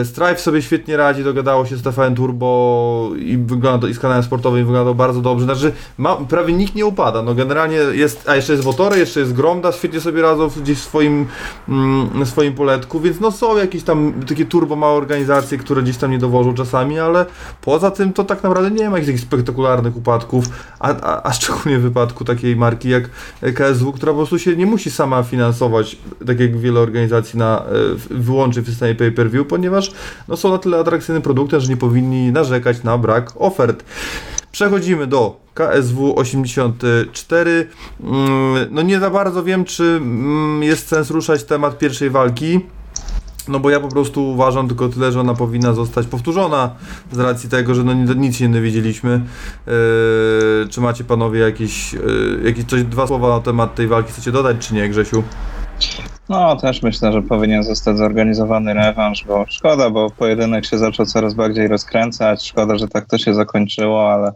[0.00, 4.22] y, Strife sobie świetnie radzi, dogadało się z TFN Turbo i wygląda i z kanałem
[4.22, 8.52] sportowym wyglądał bardzo dobrze, znaczy ma, prawie nikt nie upada, no generalnie jest, a jeszcze
[8.52, 11.26] jest Wotory, jeszcze jest Gromda, świetnie sobie radzą gdzieś w swoim,
[11.68, 16.10] mm, swoim poletku, więc no są jakieś tam takie turbo małe organizacje, które gdzieś tam
[16.10, 17.26] nie dowożą czasami, ale
[17.60, 20.44] poza tym to tak naprawdę nie ma jakichś spektakularnych upadków,
[20.78, 23.10] a, a, a szczególnie w wypadku takiej marki jak
[23.54, 27.64] KSW, która po prostu się nie musi sama finansować, tak jak wiele organizacji na, e,
[27.94, 29.92] w- wyłącznie w systemie pay-per-view, ponieważ
[30.28, 33.84] no, są na tyle atrakcyjnym produktem, że nie powinni narzekać na brak ofert.
[34.52, 37.66] Przechodzimy do KSW 84.
[38.04, 42.60] Mm, No nie za bardzo wiem, czy mm, jest sens ruszać temat pierwszej walki.
[43.48, 46.70] No bo ja po prostu uważam tylko tyle, że ona powinna zostać powtórzona
[47.12, 49.10] z racji tego, że no ni- nic nie dowiedzieliśmy.
[49.12, 54.32] Eee, czy macie panowie jakieś, yy, jakieś coś, dwa słowa na temat tej walki chcecie
[54.32, 55.22] dodać, czy nie, Grzesiu?
[56.28, 61.34] No, też myślę, że powinien zostać zorganizowany rewanż, bo szkoda, bo pojedynek się zaczął coraz
[61.34, 62.48] bardziej rozkręcać.
[62.48, 64.32] Szkoda, że tak to się zakończyło, ale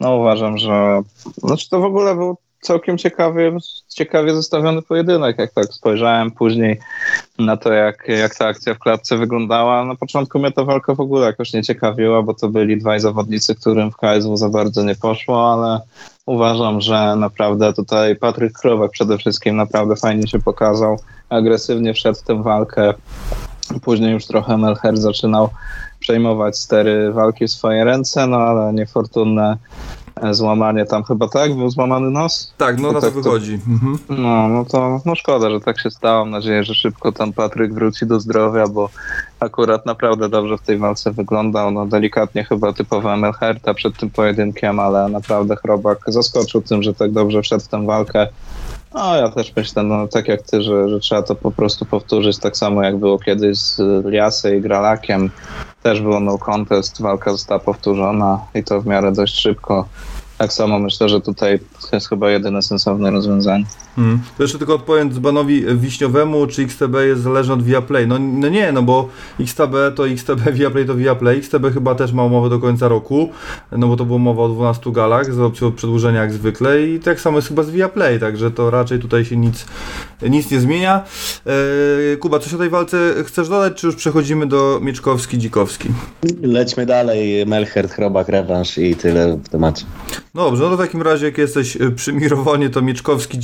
[0.00, 1.02] no uważam, że
[1.36, 3.56] znaczy to w ogóle był całkiem ciekawie,
[3.88, 5.38] ciekawie zestawiony pojedynek.
[5.38, 6.78] Jak tak spojrzałem później
[7.38, 9.84] na to, jak, jak ta akcja w klatce wyglądała.
[9.84, 13.54] Na początku mnie ta walka w ogóle jakoś nie ciekawiła, bo to byli dwaj zawodnicy,
[13.54, 15.80] którym w KSW za bardzo nie poszło, ale
[16.26, 20.98] uważam, że naprawdę tutaj Patryk Krowek przede wszystkim naprawdę fajnie się pokazał.
[21.28, 22.94] Agresywnie wszedł w tę walkę.
[23.82, 25.50] Później już trochę Melcher zaczynał
[26.00, 29.56] przejmować stery walki w swoje ręce, no ale niefortunne
[30.30, 32.52] złamanie tam chyba tak, był złamany nos?
[32.58, 33.54] Tak, no To na to tak to- wychodzi.
[33.68, 33.98] Mhm.
[34.08, 36.24] No, no to no szkoda, że tak się stało.
[36.24, 38.90] Mam nadzieję, że szybko tam Patryk wróci do zdrowia, bo
[39.40, 41.70] akurat naprawdę dobrze w tej walce wyglądał.
[41.70, 47.12] No delikatnie chyba typowa Melherta przed tym pojedynkiem, ale naprawdę Chrobak zaskoczył tym, że tak
[47.12, 48.28] dobrze wszedł w tę walkę.
[48.94, 52.38] No ja też myślę, no tak jak ty, że, że trzeba to po prostu powtórzyć
[52.38, 55.30] tak samo jak było kiedyś z Liasem i Gralakiem.
[55.82, 59.88] Też było no contest, walka została powtórzona i to w miarę dość szybko.
[60.38, 63.64] Tak samo myślę, że tutaj to jest chyba jedyne sensowne rozwiązanie.
[63.96, 64.20] Hmm.
[64.36, 68.06] To jeszcze tylko odpowiem dzbanowi wiśniowemu, czy XTB jest zależny od Viaplay.
[68.06, 69.08] No, no nie, no bo
[69.40, 71.38] XTB to XTB, Viaplay to Viaplay.
[71.38, 73.30] XTB chyba też ma umowę do końca roku,
[73.72, 77.20] no bo to była mowa o 12 galach z opcją przedłużenia jak zwykle i tak
[77.20, 79.66] samo jest chyba z Viaplay, także to raczej tutaj się nic,
[80.22, 81.04] nic nie zmienia.
[81.46, 85.88] Eee, Kuba, coś o tej walce chcesz dodać, czy już przechodzimy do Mieczkowski-Dzikowski?
[86.42, 89.84] Lećmy dalej, Melchert, Chrobak, rewanż i tyle w temacie.
[90.34, 93.38] No dobrze, no to w takim razie jak jesteś przy Mirowonie, to Mieczkowski,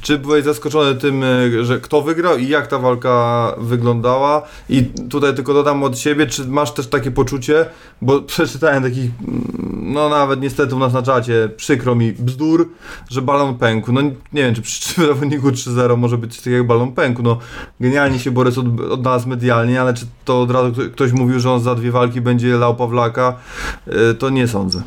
[0.00, 4.42] Czy byłeś zaskoczony tym, y, że kto wygrał i jak ta walka wyglądała?
[4.68, 7.66] I tutaj tylko dodam od siebie, czy masz też takie poczucie,
[8.02, 12.68] bo przeczytałem takich, mm, no nawet niestety u nas na czacie, przykro mi, bzdur,
[13.10, 13.92] że balon pękł.
[13.92, 17.22] No nie wiem, czy przy zawodniku 3-0 może być takiego jak balon pękł.
[17.22, 17.38] No
[17.80, 21.60] genialnie się Borys od, odnalazł medialnie, ale czy to od razu ktoś mówił, że on
[21.60, 23.36] za dwie walki będzie lał Pawlaka,
[24.10, 24.82] y, to nie sądzę.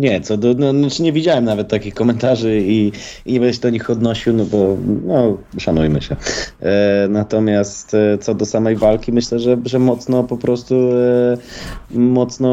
[0.00, 2.92] Nie, co do, no, znaczy nie widziałem nawet takich komentarzy i,
[3.26, 4.76] i nie będę się do nich odnosił, no bo
[5.06, 6.16] no, szanujmy się.
[6.60, 11.36] E, natomiast e, co do samej walki, myślę, że, że mocno po prostu e,
[11.90, 12.48] mocno,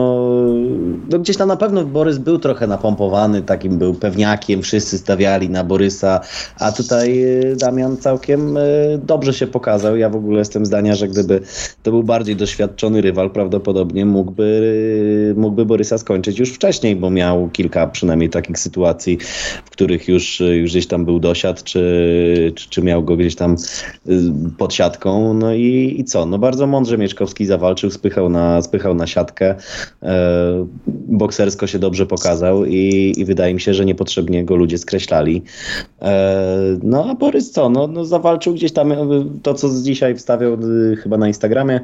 [1.10, 5.64] no gdzieś tam na pewno Borys był trochę napompowany, takim był pewniakiem, wszyscy stawiali na
[5.64, 6.22] Borysa,
[6.60, 8.62] a tutaj e, Damian całkiem e,
[9.04, 9.98] dobrze się pokazał.
[9.98, 11.42] Ja w ogóle jestem zdania, że gdyby
[11.84, 17.50] to był bardziej doświadczony rywal, prawdopodobnie mógłby, mógłby Borysa skończyć już wcześniej wcześniej, bo miał
[17.50, 19.17] kilka przynajmniej takich sytuacji,
[19.65, 23.56] w których już, już gdzieś tam był dosiad, czy, czy, czy miał go gdzieś tam
[24.10, 25.34] y, pod siatką.
[25.34, 26.26] No i, i co?
[26.26, 29.56] No bardzo mądrze Mieczkowski zawalczył, spychał na, spychał na siatkę.
[30.04, 35.44] E, boksersko się dobrze pokazał i, i wydaje mi się, że niepotrzebnie go ludzie skreślali.
[36.02, 37.70] E, no a Borys co?
[37.70, 38.94] No, no zawalczył gdzieś tam
[39.44, 41.80] to, co dzisiaj wstawiał y, chyba na Instagramie,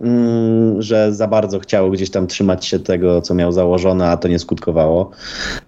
[0.00, 4.38] mm, że za bardzo chciał gdzieś tam trzymać się tego, co miał założone, to nie
[4.38, 5.10] skutkowało.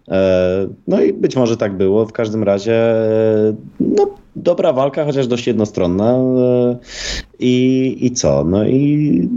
[0.09, 2.07] E, no i być może tak było.
[2.07, 4.07] W każdym razie, e, no,
[4.37, 6.13] dobra walka, chociaż dość jednostronna.
[6.13, 6.77] E,
[7.39, 8.45] I, I co?
[8.45, 9.29] No i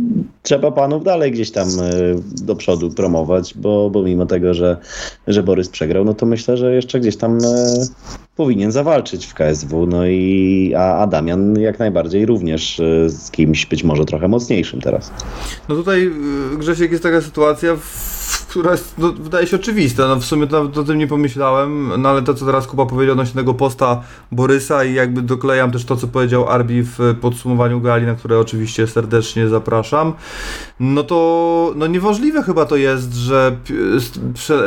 [0.43, 1.67] trzeba panów dalej gdzieś tam
[2.41, 4.77] do przodu promować, bo, bo mimo tego, że,
[5.27, 7.37] że Borys przegrał, no to myślę, że jeszcze gdzieś tam
[8.35, 9.87] powinien zawalczyć w KSW.
[9.87, 15.11] No i a, a Damian jak najbardziej również z kimś być może trochę mocniejszym teraz.
[15.69, 16.11] No tutaj
[16.57, 18.18] Grzesiek jest taka sytuacja, w
[18.49, 20.07] która jest, no, wydaje się oczywista.
[20.07, 23.12] No, w sumie nawet o tym nie pomyślałem, no ale to, co teraz Kuba powiedział
[23.12, 28.05] odnośnie tego posta Borysa i jakby doklejam też to, co powiedział Arbi w podsumowaniu gali,
[28.05, 30.13] na które oczywiście serdecznie zapraszam,
[30.79, 33.57] no to no niemożliwe chyba to jest, że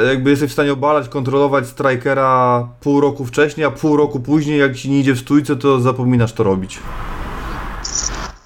[0.06, 4.76] jakby jesteś w stanie obalać, kontrolować strikera pół roku wcześniej, a pół roku później, jak
[4.76, 6.80] ci nie idzie w stójce, to zapominasz to robić.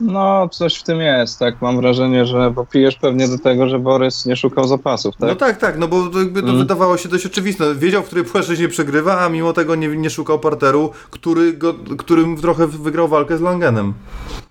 [0.01, 1.63] No, coś w tym jest, tak.
[1.63, 5.29] Mam wrażenie, że bo pijesz pewnie do tego, że Borys nie szukał zapasów, tak?
[5.29, 6.59] No tak, tak, no bo to jakby to mm.
[6.59, 7.75] wydawało się dość oczywiste.
[7.75, 12.37] Wiedział, w której płaszczyźnie przegrywa, a mimo tego nie, nie szukał parteru, który go, którym
[12.37, 13.95] trochę wygrał walkę z Langenem.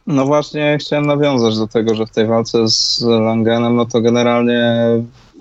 [0.08, 4.76] No właśnie, chciałem nawiązać do tego, że w tej walce z Langenem, no to generalnie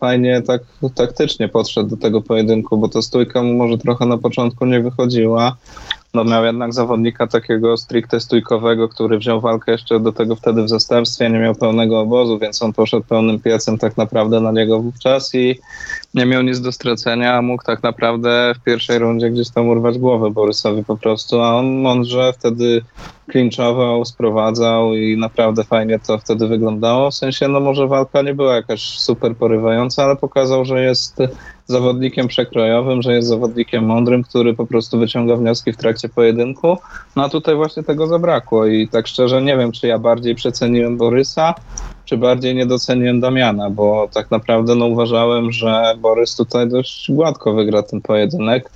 [0.00, 0.62] fajnie tak
[0.94, 5.56] taktycznie podszedł do tego pojedynku, bo to stójka mu może trochę na początku nie wychodziła,
[6.14, 10.68] no miał jednak zawodnika takiego stricte stójkowego, który wziął walkę jeszcze do tego wtedy w
[10.68, 15.34] zastępstwie, nie miał pełnego obozu, więc on poszedł pełnym piecem tak naprawdę na niego wówczas
[15.34, 15.58] i
[16.14, 19.98] nie miał nic do stracenia, a mógł tak naprawdę w pierwszej rundzie gdzieś tam urwać
[19.98, 22.82] głowę Borysowi po prostu, a on mądrze wtedy
[23.28, 27.10] klinczował, sprowadzał i naprawdę fajnie to wtedy wyglądało.
[27.10, 31.18] W sensie, no może walka nie była jakaś super porywająca, ale pokazał, że jest
[31.66, 36.78] zawodnikiem przekrojowym, że jest zawodnikiem mądrym, który po prostu wyciąga wnioski w trakcie pojedynku.
[37.16, 40.96] No a tutaj właśnie tego zabrakło i tak szczerze nie wiem, czy ja bardziej przeceniłem
[40.96, 41.54] Borysa,
[42.04, 47.52] czy bardziej nie doceniłem Damiana, bo tak naprawdę no, uważałem, że Borys tutaj dość gładko
[47.52, 48.70] wygra ten pojedynek.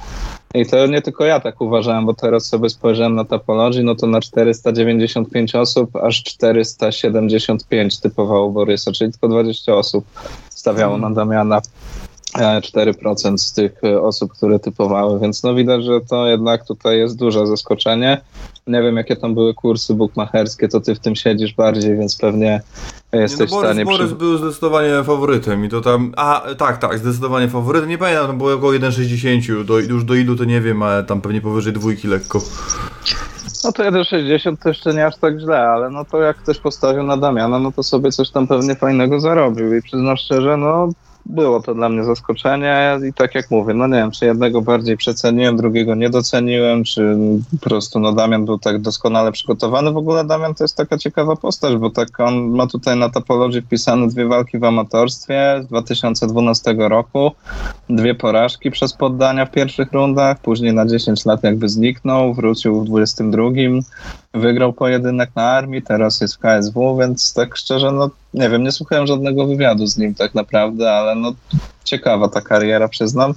[0.55, 4.07] I to nie tylko ja tak uważałem, bo teraz sobie spojrzałem na Topology, no to
[4.07, 10.05] na 495 osób aż 475 typowało Borysa, czyli tylko 20 osób
[10.51, 11.61] stawiało na Damiana.
[12.39, 17.17] 4% z tych e, osób, które typowały, więc no widać, że to jednak tutaj jest
[17.17, 18.21] duże zaskoczenie.
[18.67, 22.61] Nie wiem, jakie tam były kursy bukmacherskie, to ty w tym siedzisz bardziej, więc pewnie
[23.13, 23.85] jesteś nie, no w stanie...
[23.85, 24.17] Borys przy...
[24.17, 26.13] był zdecydowanie faworytem i to tam...
[26.17, 27.89] A, tak, tak, zdecydowanie faworytem.
[27.89, 31.21] Nie pamiętam, tam było około 1,60, do, już do ilu to nie wiem, ale tam
[31.21, 32.41] pewnie powyżej dwójki lekko.
[33.65, 37.03] No to 1,60 to jeszcze nie aż tak źle, ale no to jak ktoś postawił
[37.03, 40.89] na Damiana, no to sobie coś tam pewnie fajnego zarobił i przyznam szczerze, no
[41.29, 44.97] było to dla mnie zaskoczenie i tak jak mówię, no nie wiem, czy jednego bardziej
[44.97, 47.17] przeceniłem, drugiego nie doceniłem, czy
[47.61, 49.93] po prostu no Damian był tak doskonale przygotowany.
[49.93, 53.63] W ogóle Damian to jest taka ciekawa postać, bo tak on ma tutaj na topologii
[53.63, 57.31] wpisane dwie walki w amatorstwie z 2012 roku,
[57.91, 62.85] dwie porażki przez poddania w pierwszych rundach, później na 10 lat jakby zniknął, wrócił w
[62.85, 63.43] 22,
[64.35, 68.73] wygrał pojedynek na armii, teraz jest w KSW, więc tak szczerze, no nie wiem, nie
[68.73, 71.33] słuchałem żadnego wywiadu z nim tak naprawdę, ale no
[71.85, 73.35] ciekawa ta kariera, przyznam.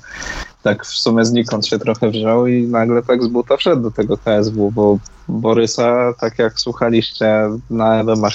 [0.63, 4.17] Tak w sumie znikąd się trochę wziął i nagle tak z buta wszedł do tego
[4.17, 4.97] KSW, bo
[5.27, 8.27] Borysa, tak jak słuchaliście na MMA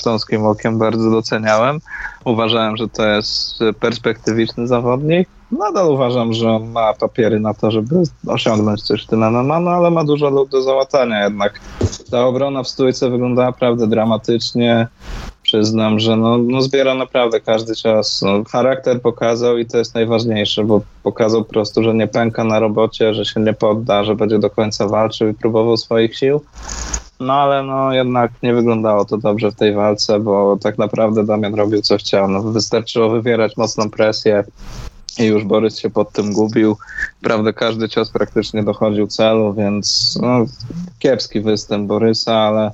[0.44, 1.78] Okiem, bardzo doceniałem.
[2.24, 5.28] Uważałem, że to jest perspektywiczny zawodnik.
[5.52, 9.70] Nadal uważam, że on ma papiery na to, żeby osiągnąć coś w tym MMA, no
[9.70, 11.60] ale ma dużo luk do załatania jednak.
[12.10, 14.88] Ta obrona w stójce wyglądała naprawdę dramatycznie
[15.46, 18.22] przyznam, że no, no zbiera naprawdę każdy czas.
[18.22, 22.58] No, charakter pokazał i to jest najważniejsze, bo pokazał po prostu, że nie pęka na
[22.58, 26.40] robocie, że się nie podda, że będzie do końca walczył i próbował swoich sił.
[27.20, 31.54] No ale no jednak nie wyglądało to dobrze w tej walce, bo tak naprawdę Damian
[31.54, 32.28] robił co chciał.
[32.28, 34.44] No, wystarczyło wywierać mocną presję
[35.18, 36.76] i już Borys się pod tym gubił.
[37.22, 40.46] Prawda, każdy cios praktycznie dochodził celu, więc no,
[40.98, 42.70] kiepski występ Borysa, ale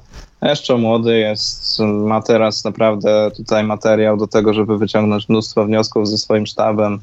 [0.49, 6.18] jeszcze młody jest, ma teraz naprawdę tutaj materiał do tego, żeby wyciągnąć mnóstwo wniosków ze
[6.18, 6.99] swoim sztabem,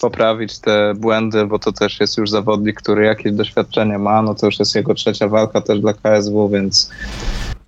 [0.00, 4.46] poprawić te błędy, bo to też jest już zawodnik, który jakieś doświadczenie ma, no to
[4.46, 6.90] już jest jego trzecia walka też dla KSW, więc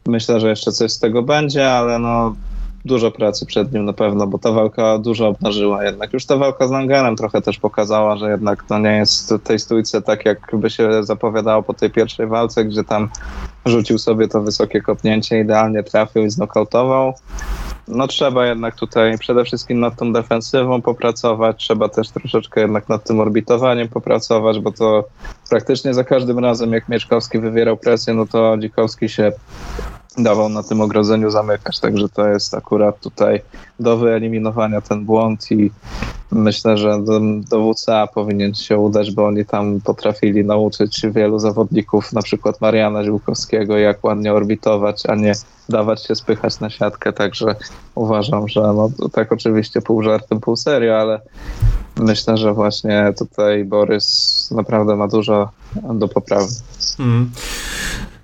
[0.07, 2.35] myślę, że jeszcze coś z tego będzie, ale no
[2.85, 6.13] dużo pracy przed nim na pewno, bo ta walka dużo obnażyła jednak.
[6.13, 10.03] Już ta walka z Langerem trochę też pokazała, że jednak to nie jest tej stójce
[10.03, 13.09] tak, jak by się zapowiadało po tej pierwszej walce, gdzie tam
[13.67, 17.15] rzucił sobie to wysokie kopnięcie, idealnie trafił i znokautował.
[17.89, 23.05] No trzeba jednak tutaj przede wszystkim nad tą defensywą popracować, trzeba też troszeczkę jednak nad
[23.05, 25.05] tym orbitowaniem popracować, bo to
[25.51, 29.33] praktycznie za każdym razem jak Mieczkowski wywierał presję, no to Dzikowski się
[30.19, 33.43] dawał na tym ogrodzeniu zamykać, także to jest akurat tutaj
[33.81, 35.71] do wyeliminowania ten błąd i
[36.31, 37.03] myślę, że
[37.49, 43.05] do, WCA powinien się udać, bo oni tam potrafili nauczyć wielu zawodników, na przykład Mariana
[43.05, 45.33] Ziłkowskiego, jak ładnie orbitować, a nie
[45.69, 47.55] dawać się spychać na siatkę, także
[47.95, 51.21] uważam, że no, tak oczywiście pół żartem, pół serio, ale
[51.97, 55.51] myślę, że właśnie tutaj Borys naprawdę ma dużo
[55.95, 56.53] do poprawy.
[56.99, 57.31] Mm.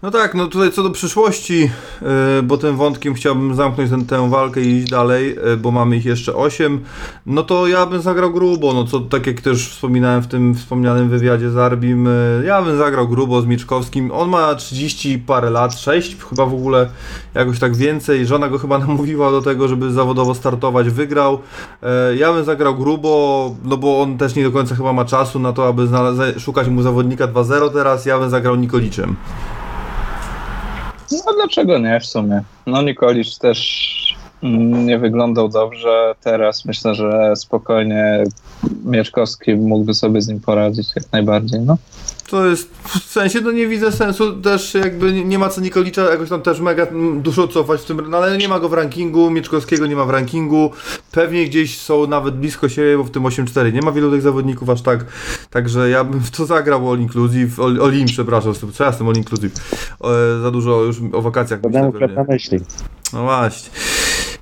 [0.03, 1.61] No tak, no tutaj co do przyszłości,
[2.03, 5.97] yy, bo tym wątkiem chciałbym zamknąć ten, tę walkę i iść dalej, yy, bo mamy
[5.97, 6.81] ich jeszcze 8,
[7.27, 11.09] no to ja bym zagrał grubo, no co tak jak też wspominałem w tym wspomnianym
[11.09, 15.79] wywiadzie z Arbim, yy, ja bym zagrał grubo z Mieczkowskim, on ma 30 parę lat,
[15.79, 16.89] 6 chyba w ogóle
[17.35, 21.39] jakoś tak więcej, żona go chyba namówiła do tego, żeby zawodowo startować, wygrał,
[22.17, 25.53] ja bym zagrał grubo, no bo on też nie do końca chyba ma czasu na
[25.53, 25.89] to, aby
[26.39, 29.17] szukać mu zawodnika 2-0 teraz, ja bym zagrał Nikoliczem.
[31.13, 32.43] No dlaczego nie w sumie?
[32.67, 33.89] No Nikolicz też
[34.43, 36.15] nie wyglądał dobrze.
[36.23, 38.25] Teraz myślę, że spokojnie
[38.85, 41.61] Mieszkowski mógłby sobie z nim poradzić jak najbardziej.
[41.61, 41.77] No.
[42.31, 46.29] To jest, w sensie, no nie widzę sensu też jakby nie ma co Nikolicza jakoś
[46.29, 49.87] tam też mega dużo cofać w tym, no ale nie ma go w rankingu, Mieczkowskiego
[49.87, 50.73] nie ma w rankingu,
[51.13, 54.71] pewnie gdzieś są nawet blisko siebie, bo w tym 8-4 nie ma wielu tych zawodników
[54.71, 55.05] aż tak,
[55.51, 58.99] także ja bym w to zagrał All Inclusive, All, all In, przepraszam, co ja z
[58.99, 59.53] tym All Inclusive,
[60.05, 62.25] e, za dużo już o wakacjach myślę pewnie.
[62.29, 62.59] myśli.
[63.13, 63.71] No właśnie.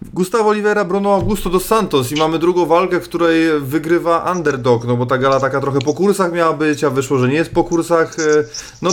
[0.03, 4.97] Gustavo Oliveira, Bruno Augusto dos Santos i mamy drugą walkę, w której wygrywa underdog, no
[4.97, 7.65] bo ta gala taka trochę po kursach miała być, a wyszło, że nie jest po
[7.65, 8.17] kursach.
[8.19, 8.45] E,
[8.83, 8.91] no,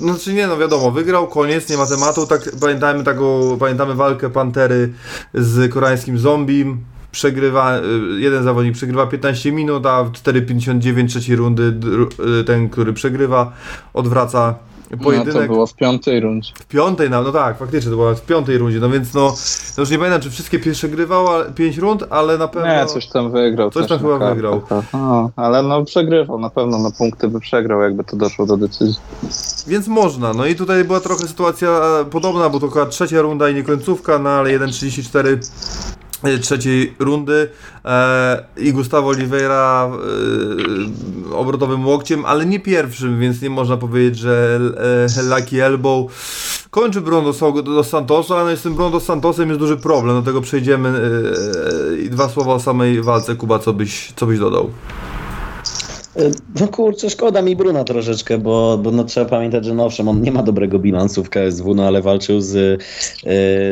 [0.00, 2.26] no czy nie, no wiadomo, wygrał, koniec, nie ma tematu.
[2.26, 4.92] Tak, pamiętajmy, taką, pamiętamy walkę Pantery
[5.34, 6.76] z koreańskim zombie.
[7.12, 7.82] Przegrywa, e,
[8.18, 11.74] jeden zawodnik przegrywa 15 minut, a 4,59 trzeciej rundy
[12.40, 13.52] e, ten, który przegrywa,
[13.94, 14.54] odwraca
[14.96, 15.34] pojedynek.
[15.34, 16.52] No to było w piątej rundzie.
[16.54, 19.34] W piątej, no, no tak, faktycznie to było w piątej rundzie, no więc no,
[19.76, 22.68] no już nie pamiętam, czy wszystkie pierwsze grywał, pięć rund, ale na pewno...
[22.68, 23.70] Nie, coś tam wygrał.
[23.70, 24.60] Coś tam chyba kartę, wygrał.
[24.92, 29.00] No, ale no przegrywał, na pewno na punkty by przegrał, jakby to doszło do decyzji.
[29.66, 31.80] Więc można, no i tutaj była trochę sytuacja
[32.10, 36.01] podobna, bo to chyba trzecia runda i nie końcówka, no ale 1.34 E,
[36.40, 37.48] trzeciej rundy
[37.84, 39.90] e, i Gustavo Oliveira
[41.30, 44.60] e, obrotowym łokciem, ale nie pierwszym, więc nie można powiedzieć, że
[45.18, 46.12] e, Lucky Elbow
[46.70, 50.88] kończy Bruno do Santosa, ale z tym Bruno Santosem jest duży problem, do tego przejdziemy
[50.88, 54.70] e, i dwa słowa o samej walce, Kuba, co byś, co byś dodał?
[56.60, 60.22] No kurczę, szkoda mi Bruna troszeczkę, bo, bo no, trzeba pamiętać, że no owszem, on
[60.22, 62.78] nie ma dobrego bilansu w KSW, no ale walczył z, y,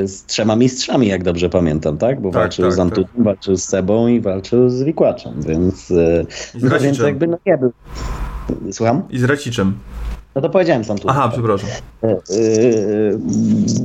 [0.09, 2.21] z trzema mistrzami, jak dobrze pamiętam, tak?
[2.21, 6.27] Bo Tak, walczył tak, z Antunem, walczył z Sebą i walczył z Wikłaczem, więc, y,
[6.63, 7.73] no, więc jakby no nie był.
[8.73, 9.03] Słucham?
[9.11, 9.75] I z Raciczem.
[10.35, 11.09] No to powiedziałem sam tu.
[11.11, 11.69] Aha, przepraszam.
[12.03, 13.19] Yy,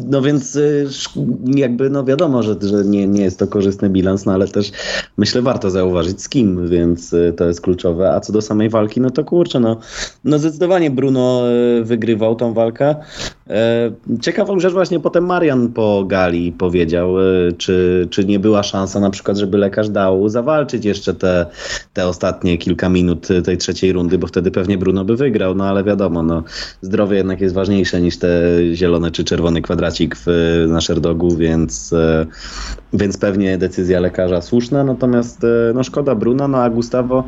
[0.09, 1.25] No więc sz-
[1.55, 4.71] jakby no wiadomo, że, że nie, nie jest to korzystny bilans, no ale też
[5.17, 8.11] myślę warto zauważyć z kim, więc to jest kluczowe.
[8.11, 9.77] A co do samej walki, no to kurczę, no,
[10.23, 11.41] no zdecydowanie Bruno
[11.83, 12.95] wygrywał tą walkę.
[14.21, 17.09] Ciekawą rzecz właśnie potem Marian po gali powiedział,
[17.57, 21.45] czy, czy nie była szansa na przykład, żeby lekarz dał zawalczyć jeszcze te,
[21.93, 25.83] te ostatnie kilka minut tej trzeciej rundy, bo wtedy pewnie Bruno by wygrał, no ale
[25.83, 26.34] wiadomo, no
[26.81, 28.29] zdrowie jednak jest ważniejsze niż te
[28.73, 30.25] zielone czy czerwony kwadracik w,
[30.67, 32.25] na Sherdogu, więc, e,
[32.93, 37.23] więc pewnie decyzja lekarza słuszna, natomiast e, no szkoda Bruna, no a Gustavo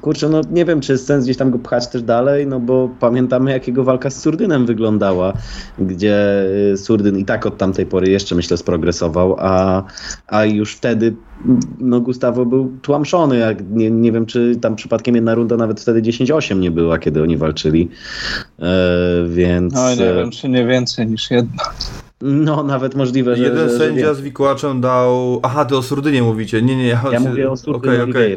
[0.00, 2.90] Kurczę, no nie wiem, czy jest sens gdzieś tam go pchać też dalej, no bo
[3.00, 5.32] pamiętamy, jak jego walka z Surdynem wyglądała,
[5.78, 9.84] gdzie y, Surdyn i tak od tamtej pory jeszcze, myślę, sprogresował, a,
[10.26, 11.14] a już wtedy
[11.78, 16.02] no Gustavo był tłamszony, jak nie, nie wiem, czy tam przypadkiem jedna runda nawet wtedy
[16.02, 17.88] 10-8 nie była, kiedy oni walczyli,
[18.58, 18.64] e,
[19.28, 19.74] więc...
[19.74, 21.62] No nie e, wiem, czy nie więcej niż jedno.
[22.20, 23.42] No, nawet możliwe, że...
[23.42, 25.40] Jeden że, sędzia że z Wikłaczem dał...
[25.42, 26.62] Aha, ty o Surdynie mówicie.
[26.62, 28.36] Nie, nie, ja, Ja mówię o Surdynie Okej, okej.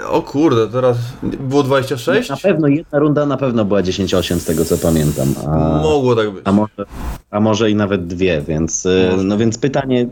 [0.09, 2.29] O kurde, teraz było 26?
[2.29, 5.33] Na pewno jedna runda na pewno była 10-8 z tego, co pamiętam.
[5.47, 5.81] A...
[5.83, 6.41] Mogło tak być.
[6.45, 6.85] A może,
[7.31, 9.23] a może i nawet dwie, więc, y, Może.
[9.23, 10.07] no więc pytanie,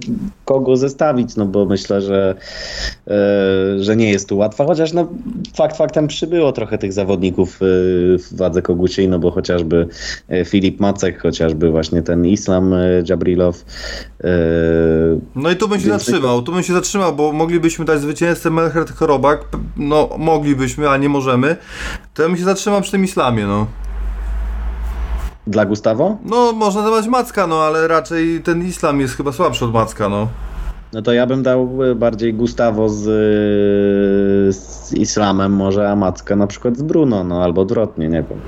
[0.46, 2.36] kogo zestawić, no bo myślę, że,
[3.08, 3.14] e,
[3.84, 5.08] że nie jest tu łatwa, chociaż no
[5.56, 7.56] fakt faktem przybyło trochę tych zawodników y,
[8.20, 9.88] w wadze koguciej, no bo chociażby
[10.46, 13.66] Filip Macek, chociażby właśnie ten Islam Dżabrilow.
[14.24, 14.30] e,
[15.36, 18.92] No i tu bym się zatrzymał, tu bym się zatrzymał, bo moglibyśmy dać zwycięzcę Melchert
[18.92, 19.46] Chorobak,
[19.80, 21.56] no moglibyśmy, a nie możemy.
[22.14, 23.66] To ja bym się zatrzymał przy tym islamie, no.
[25.48, 26.18] Dla Gustavo?
[26.26, 30.28] No, można dawać Macka, no, ale raczej ten islam jest chyba słabszy od Macka, no.
[30.94, 36.36] No to ja bym dał e, bardziej Gustavo z, e, z Islamem może, a Macka
[36.36, 38.40] na przykład z Bruno, no albo odwrotnie, nie wiem.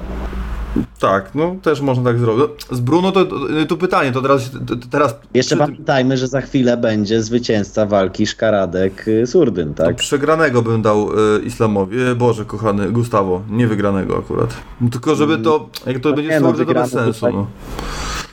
[0.99, 2.45] Tak, no, też można tak zrobić.
[2.72, 6.28] No, Z Bruno to, to, to pytanie, to teraz, to, teraz Jeszcze przy- pamiętajmy, że
[6.28, 9.95] za chwilę będzie zwycięzca walki Szkaradek-Surdyn, tak?
[9.95, 12.01] Przegranego bym dał y, Islamowi.
[12.01, 14.53] E, Boże, kochany, Gustavo, nie wygranego akurat.
[14.82, 17.34] No, tylko żeby to, jak to będzie nie no, to bez sensu, tutaj.
[17.34, 17.47] no.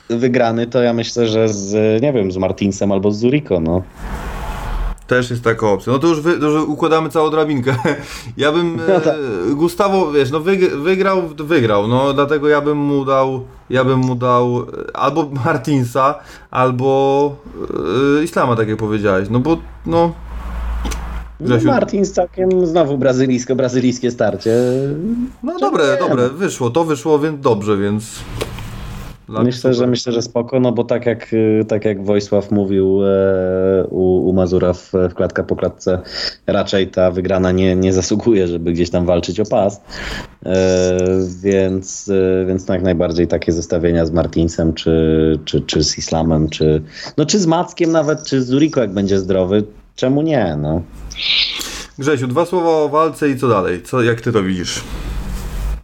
[0.09, 3.83] Wygrany to ja myślę, że z, nie wiem, z Martinsem albo z Zuriko, no.
[5.09, 5.93] Też jest taka opcja.
[5.93, 7.75] No to już, wy, już układamy całą drabinkę.
[8.37, 8.79] Ja bym.
[8.87, 9.15] No tak.
[9.51, 11.87] E, Gustavo, wiesz, no wyg, wygrał, wygrał.
[11.87, 13.45] No dlatego ja bym mu dał.
[13.69, 16.15] Ja bym mu dał e, albo Martinsa,
[16.51, 17.35] albo
[18.19, 19.27] e, Islama, tak jak powiedziałeś.
[19.29, 20.13] No bo no.
[21.39, 21.67] no Grzesiu.
[21.67, 24.51] Martins całkiem znowu brazylijsko-brazylijskie starcie.
[25.43, 26.69] No dobre, nie, dobre, wyszło.
[26.69, 28.19] To wyszło więc dobrze, więc.
[29.29, 33.87] Myślę, że myślę, że spoko, no bo tak jak, y, tak jak Wojsław mówił e,
[33.89, 36.01] u, u Mazura w, w klatka po klatce,
[36.47, 39.81] raczej ta wygrana nie, nie zasługuje, żeby gdzieś tam walczyć o pas.
[40.45, 40.97] E,
[41.41, 46.81] więc, e, więc jak najbardziej takie zestawienia z Martinsem, czy, czy, czy z Islamem, czy,
[47.17, 49.63] no, czy z Mackiem nawet, czy z Zuriko, jak będzie zdrowy.
[49.95, 50.57] Czemu nie?
[50.61, 50.81] No.
[51.99, 53.83] Grzesiu, dwa słowa o walce i co dalej?
[53.83, 54.83] Co, jak ty to widzisz?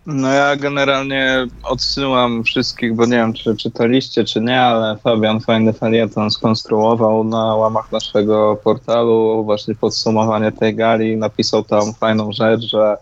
[0.05, 5.73] No ja generalnie odsyłam wszystkich, bo nie wiem, czy czytaliście, czy nie, ale Fabian fajny
[5.73, 11.17] felieton skonstruował na łamach naszego portalu właśnie podsumowanie tej gali.
[11.17, 12.97] Napisał tam fajną rzecz, że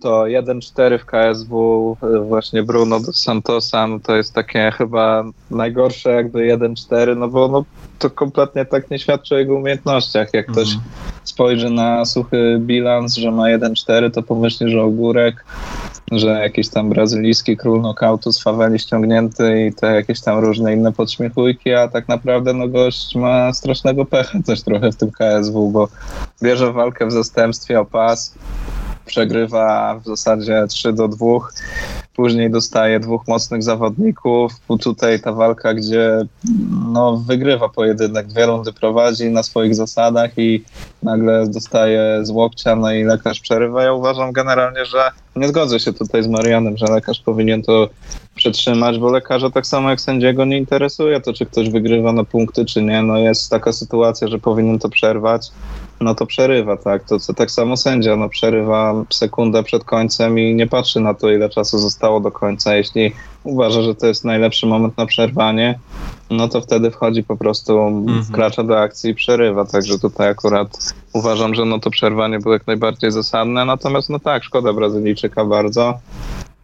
[0.00, 1.96] to 1-4 w KSW
[2.28, 7.64] właśnie Bruno dos Santosa, no to jest takie chyba najgorsze jakby 1-4, no bo no,
[7.98, 10.34] to kompletnie tak nie świadczy o jego umiejętnościach.
[10.34, 10.68] Jak ktoś
[11.24, 15.44] spojrzy na suchy bilans, że ma 1-4, to pomyśli, że ogórek,
[16.12, 20.92] że jakiś tam brazylijski król knockoutu z faweli ściągnięty i te jakieś tam różne inne
[20.92, 25.88] podśmiechujki, a tak naprawdę no gość ma strasznego pecha też trochę w tym KSW, bo
[26.42, 28.34] bierze walkę w zastępstwie o pas,
[29.10, 31.26] przegrywa w zasadzie 3 do 2,
[32.16, 36.26] później dostaje dwóch mocnych zawodników, tutaj ta walka, gdzie
[36.92, 40.64] no, wygrywa pojedynek, dwie rundy prowadzi na swoich zasadach i
[41.02, 43.82] nagle dostaje z łokcia, no i lekarz przerywa.
[43.82, 47.88] Ja uważam generalnie, że nie zgodzę się tutaj z Marianem, że lekarz powinien to
[48.40, 52.64] przetrzymać, bo lekarza tak samo jak sędziego nie interesuje to, czy ktoś wygrywa na punkty,
[52.64, 53.02] czy nie.
[53.02, 55.48] No jest taka sytuacja, że powinien to przerwać,
[56.00, 57.04] no to przerywa, tak.
[57.04, 61.30] To co tak samo sędzia, no przerywa sekundę przed końcem i nie patrzy na to,
[61.30, 62.74] ile czasu zostało do końca.
[62.76, 63.12] Jeśli
[63.44, 65.78] uważa, że to jest najlepszy moment na przerwanie,
[66.30, 68.24] no to wtedy wchodzi po prostu, Mhm.
[68.24, 69.64] wkracza do akcji i przerywa.
[69.64, 73.64] Także tutaj akurat uważam, że no to przerwanie było jak najbardziej zasadne.
[73.64, 75.98] Natomiast no tak, szkoda Brazylijczyka bardzo.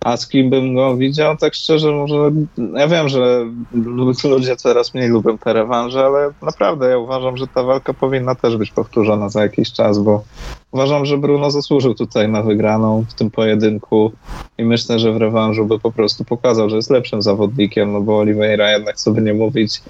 [0.04, 1.36] A z kim bym go widział?
[1.36, 2.32] Tak szczerze, może
[2.74, 7.46] ja wiem, że lu- ludzie coraz mniej lubią te rewanże, ale naprawdę ja uważam, że
[7.46, 10.24] ta walka powinna też być powtórzona za jakiś czas, bo
[10.72, 14.12] uważam, że Bruno zasłużył tutaj na wygraną w tym pojedynku
[14.58, 18.18] i myślę, że w rewanżu by po prostu pokazał, że jest lepszym zawodnikiem, no bo
[18.18, 19.82] Oliveira jednak sobie nie mówić.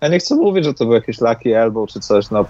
[0.00, 2.44] Ja nie chcę mówić, że to był jakiś lucky elbow czy coś, no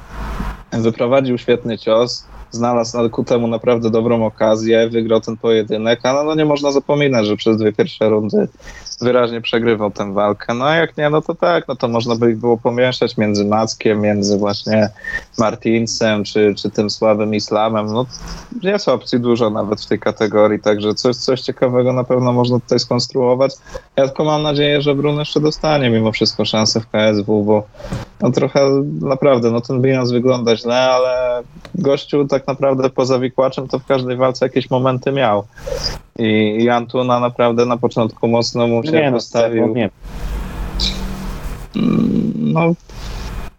[0.73, 6.35] wyprowadził świetny cios, znalazł na- ku temu naprawdę dobrą okazję, wygrał ten pojedynek, ale no
[6.35, 8.49] nie można zapominać, że przez dwie pierwsze rundy
[9.05, 10.55] wyraźnie przegrywał tę walkę.
[10.55, 13.45] No a jak nie, no to tak, no to można by ich było pomieszać między
[13.45, 14.91] Mackiem, między właśnie
[15.39, 17.87] Martinsem, czy, czy tym słabym Islamem.
[17.93, 18.07] No
[18.63, 22.79] jest opcji dużo nawet w tej kategorii, także coś, coś ciekawego na pewno można tutaj
[22.79, 23.55] skonstruować.
[23.97, 27.67] Ja tylko mam nadzieję, że Bruno jeszcze dostanie mimo wszystko szansę w KSW, bo
[28.21, 28.61] no trochę
[29.01, 31.43] naprawdę, no ten bilans wygląda źle, ale
[31.75, 35.45] gościu tak naprawdę poza wikłaczem to w każdej walce jakieś momenty miał.
[36.19, 39.75] I, i Antuna naprawdę na początku mocno mu się Nie, no, postawił.
[39.75, 39.91] nie.
[41.77, 42.73] Mm, No,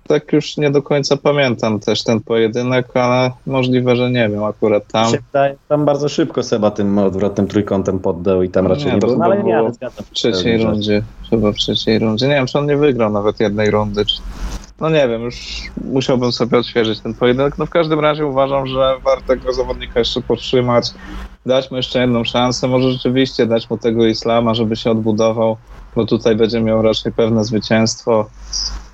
[0.07, 4.87] tak już nie do końca pamiętam też ten pojedynek, ale możliwe, że nie wiem akurat
[4.91, 5.11] tam.
[5.11, 9.07] Wydaje, tam bardzo szybko Seba tym odwrotnym trójkątem poddał i tam raczej Nie, nie, to.
[9.07, 12.27] No, chyba ale nie, ale zgadzam W trzeciej rundzie, chyba w trzeciej rundzie.
[12.27, 14.05] Nie wiem, czy on nie wygrał nawet jednej rundy.
[14.05, 14.15] Czy...
[14.81, 17.57] No nie wiem, już musiałbym sobie odświeżyć ten pojedynek.
[17.57, 20.91] No w każdym razie uważam, że warto tego zawodnika jeszcze podtrzymać,
[21.45, 25.57] dać mu jeszcze jedną szansę, może rzeczywiście dać mu tego Islama, żeby się odbudował,
[25.95, 28.25] bo tutaj będzie miał raczej pewne zwycięstwo.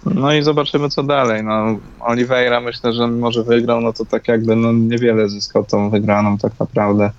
[0.05, 1.43] No i zobaczymy co dalej.
[1.43, 5.89] No, Oliveira myślę, że mimo, że wygrał, no to tak jakby no, niewiele zyskał tą
[5.89, 7.11] wygraną tak naprawdę.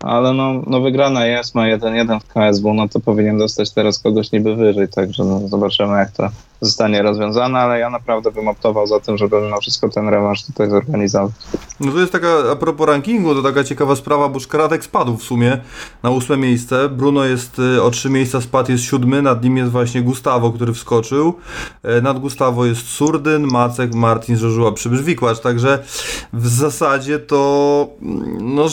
[0.00, 4.32] Ale no, no wygrana jest, ma 1-1 w KSW, no to powinien dostać teraz kogoś
[4.32, 6.28] niby wyżej, także no, zobaczymy jak to
[6.60, 10.70] zostanie rozwiązane, ale ja naprawdę bym optował za tym, żeby mimo wszystko ten rewanż tutaj
[10.70, 11.32] zorganizować.
[11.80, 15.22] No to jest taka, a propos rankingu, to taka ciekawa sprawa, bo Szkratek spadł w
[15.22, 15.60] sumie
[16.02, 16.88] na ósme miejsce.
[16.88, 20.72] Bruno jest y, o trzy miejsca spadł, jest siódmy, nad nim jest właśnie Gustavo, który
[20.72, 21.34] wskoczył.
[21.82, 25.78] E, Nad Gustavo jest Surdyn, Macek, Martin, Żożuła, Przybysz, Wikłacz, także
[26.32, 28.66] w zasadzie to mm, no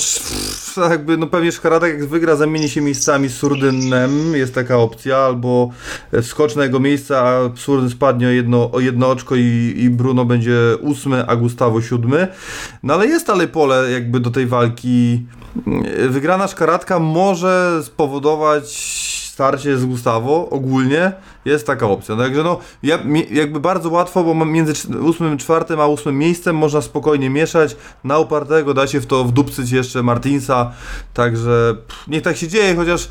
[0.90, 5.70] jakby, no pewnie Szkratek jak wygra, zamieni się miejscami z Surdynem, jest taka opcja, albo
[6.14, 9.90] e, skocz na jego miejsce, a Surdyn spadnie o jedno, o jedno oczko i, i
[9.90, 12.28] Bruno będzie ósmy, a Gustavo siódmy.
[12.84, 15.26] No ale jest dalej pole jakby do tej walki.
[16.10, 18.70] Wygrana szkaratka może spowodować
[19.38, 21.12] starcie z Gustavo ogólnie.
[21.46, 22.16] Jest taka opcja.
[22.16, 26.56] No, Także no, ja, mi- jakby bardzo łatwo, bo między ósmym, czwartym a ósmym miejscem
[26.56, 27.76] można spokojnie mieszać.
[28.04, 30.72] Na upartego da się w to wdupcyć jeszcze Martinsa.
[31.14, 33.10] Także pff, niech tak się dzieje, chociaż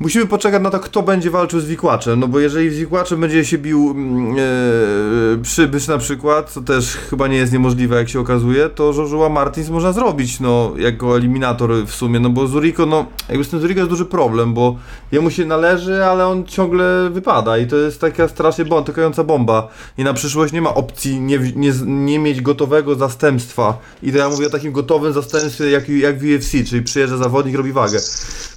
[0.00, 3.58] Musimy poczekać na to, kto będzie walczył z Wikłaczem, no bo jeżeli Wikłaczem będzie się
[3.58, 8.68] bił mm, e, Przybysz na przykład, co też chyba nie jest niemożliwe, jak się okazuje,
[8.68, 13.44] to Joshua Martins można zrobić, no, jako eliminator w sumie, no bo Zuriko, no, jakby
[13.44, 14.76] z tym Zuriko jest duży problem, bo
[15.12, 19.68] jemu się należy, ale on ciągle wypada i to jest taka strasznie bomba, tykająca bomba
[19.98, 24.28] i na przyszłość nie ma opcji nie, nie, nie mieć gotowego zastępstwa i to ja
[24.28, 27.98] mówię o takim gotowym zastępstwie jak, jak w UFC, czyli przyjeżdża zawodnik, robi wagę,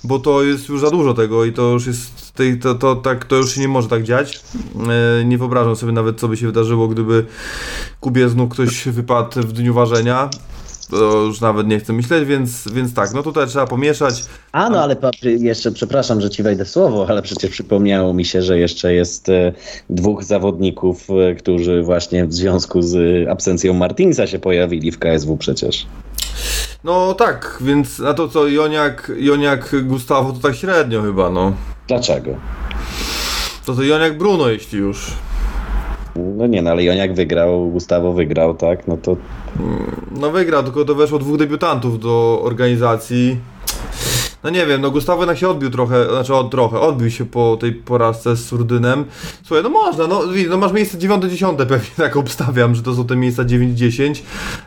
[0.03, 3.35] bo to jest już za dużo tego i to już jest, to, to, tak, to
[3.35, 4.41] już się nie może tak dziać.
[5.21, 7.25] E, nie wyobrażam sobie nawet, co by się wydarzyło, gdyby
[7.99, 10.29] Kubie znów ktoś wypadł w dniu ważenia.
[10.89, 14.23] To już nawet nie chcę myśleć, więc, więc tak, no tutaj trzeba pomieszać.
[14.51, 18.59] A no, ale jeszcze, przepraszam, że ci wejdę słowo, ale przecież przypomniało mi się, że
[18.59, 19.53] jeszcze jest e,
[19.89, 25.85] dwóch zawodników, e, którzy właśnie w związku z absencją Martinsa się pojawili w KSW przecież.
[26.83, 31.53] No tak, więc na to co Joniak, Joniak Gustavo to tak średnio chyba, no.
[31.87, 32.31] Dlaczego?
[33.65, 35.11] To to Joniak Bruno, jeśli już.
[36.15, 38.87] No nie, no ale Joniak wygrał, Gustawo wygrał, tak?
[38.87, 39.15] No to
[40.11, 43.37] No wygrał, tylko to weszło dwóch debiutantów do organizacji.
[44.43, 47.57] No nie wiem, no Gustawo jednak się odbił trochę, znaczy od, trochę, odbił się po
[47.61, 49.05] tej porażce z Surdynem.
[49.43, 53.15] Słuchaj, no można, no, no masz miejsce 9-10 pewnie, tak obstawiam, że to są te
[53.15, 54.21] miejsca 9-10.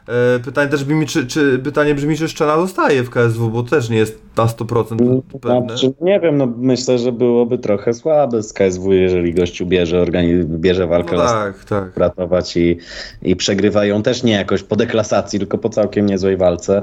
[0.08, 3.88] E, pytanie też brzmi, czy, czy, pytanie brzmi, czy Szczena zostaje w KSW, bo też
[3.88, 5.66] nie jest na 100% pewne.
[5.68, 10.44] Znaczy, nie wiem, no myślę, że byłoby trochę słabe z KSW, jeżeli gościu bierze, organi-
[10.44, 11.96] bierze walkę No tak, tak.
[11.96, 12.78] ratować i,
[13.22, 16.82] i przegrywają też nie jakoś po deklasacji, tylko po całkiem niezłej walce,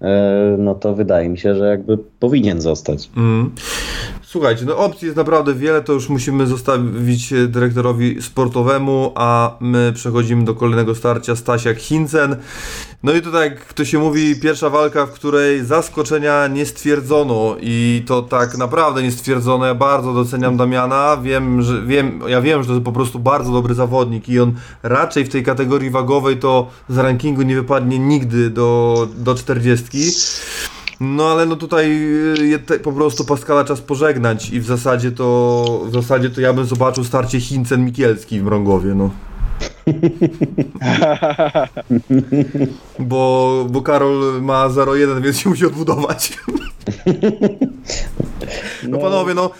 [0.00, 3.10] e, no to wydaje mi się, że jakby powinien zostać.
[3.16, 3.50] Mm.
[4.32, 10.44] Słuchajcie, no opcji jest naprawdę wiele, to już musimy zostawić dyrektorowi sportowemu, a my przechodzimy
[10.44, 12.36] do kolejnego starcia Stasiak Hinsen.
[13.02, 18.02] No i tutaj, jak to się mówi, pierwsza walka, w której zaskoczenia nie stwierdzono i
[18.06, 19.66] to tak naprawdę nie stwierdzono.
[19.66, 23.52] Ja bardzo doceniam Damiana, wiem, że, wiem, ja wiem, że to jest po prostu bardzo
[23.52, 28.50] dobry zawodnik i on raczej w tej kategorii wagowej to z rankingu nie wypadnie nigdy
[28.50, 30.12] do, do 40.
[31.04, 31.90] No ale no tutaj
[32.72, 36.64] y, po prostu Pascala czas pożegnać i w zasadzie to w zasadzie to ja bym
[36.64, 39.10] zobaczył starcie Hincen-Mikielski w Mrągowie, no.
[42.98, 46.38] bo, bo Karol ma 0-1, więc się musi odbudować.
[48.88, 49.50] no panowie, no...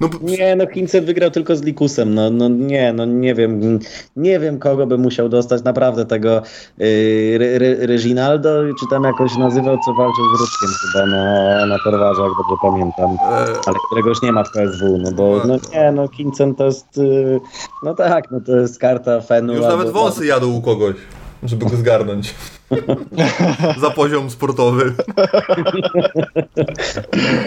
[0.00, 2.14] no Nie, no Hince wygrał tylko z Likusem.
[2.14, 3.78] No, no nie, no nie wiem.
[4.16, 6.42] Nie wiem, kogo by musiał dostać naprawdę tego
[6.78, 6.86] yy,
[7.34, 12.22] Re, Re, Reginaldo, czy tam jakoś nazywał, co walczył z Ruczkiem chyba na, na Torwarze,
[12.22, 13.10] jak dobrze pamiętam.
[13.30, 16.64] e, Ale którego już nie ma w KSW, no bo no nie, no Hincen to
[16.64, 17.40] jest, yy,
[17.82, 19.52] no tak, no to jest karta Fenu.
[19.54, 20.94] już nawet wąsy jadą u kogoś,
[21.42, 22.34] żeby go zgarnąć.
[23.80, 24.92] Za poziom sportowy.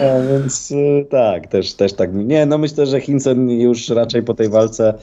[0.00, 2.10] No, więc y, tak, też, też tak.
[2.14, 4.94] Nie, no myślę, że Hinsen już raczej po tej walce,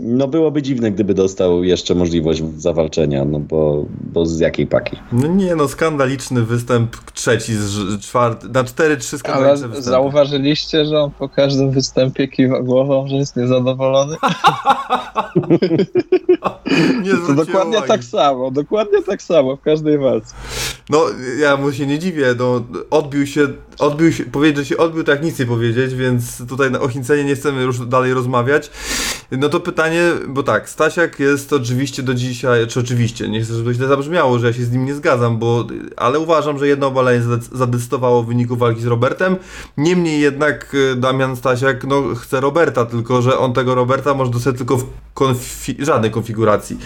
[0.00, 4.96] no byłoby dziwne, gdyby dostał jeszcze możliwość zawalczenia, no bo, bo z jakiej paki?
[5.12, 9.90] No nie no, skandaliczny występ trzeci z czwarty, na 4-3 Ale skandaliczne występy.
[9.90, 14.16] zauważyliście, że on po każdym występie kiwa głową, że jest niezadowolony?
[17.02, 17.88] Nie To dokładnie uwagi.
[17.88, 20.34] tak samo, dokładnie tak samo w każdej walce.
[20.90, 21.04] No,
[21.40, 23.48] ja mu się nie dziwię, no, odbił się,
[23.78, 27.24] odbił się, powiedzieć, że się odbił, tak nic nie powiedzieć, więc tutaj na- o Chincenie
[27.24, 28.70] nie chcemy już dalej rozmawiać.
[29.38, 33.74] No to pytanie, bo tak, Stasiak jest oczywiście do dzisiaj, czy oczywiście, nie chcę, żeby
[33.74, 35.66] źle zabrzmiało, że ja się z nim nie zgadzam, bo,
[35.96, 39.36] ale uważam, że jedno obalenie zadec- zadecydowało w wyniku walki z Robertem.
[39.76, 44.56] Niemniej jednak e, Damian Stasiak, no, chce Roberta, tylko że on tego Roberta może dostać
[44.58, 46.78] tylko w konfi- żadnej konfiguracji.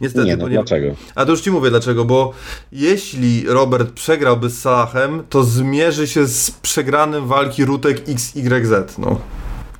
[0.00, 0.94] Niestety, Nie, no ponieważ- dlaczego?
[1.14, 2.32] a to już ci mówię dlaczego, bo
[2.72, 9.20] jeśli Robert przegrałby z Salahem, to zmierzy się z przegranym walki Rutek XYZ, no.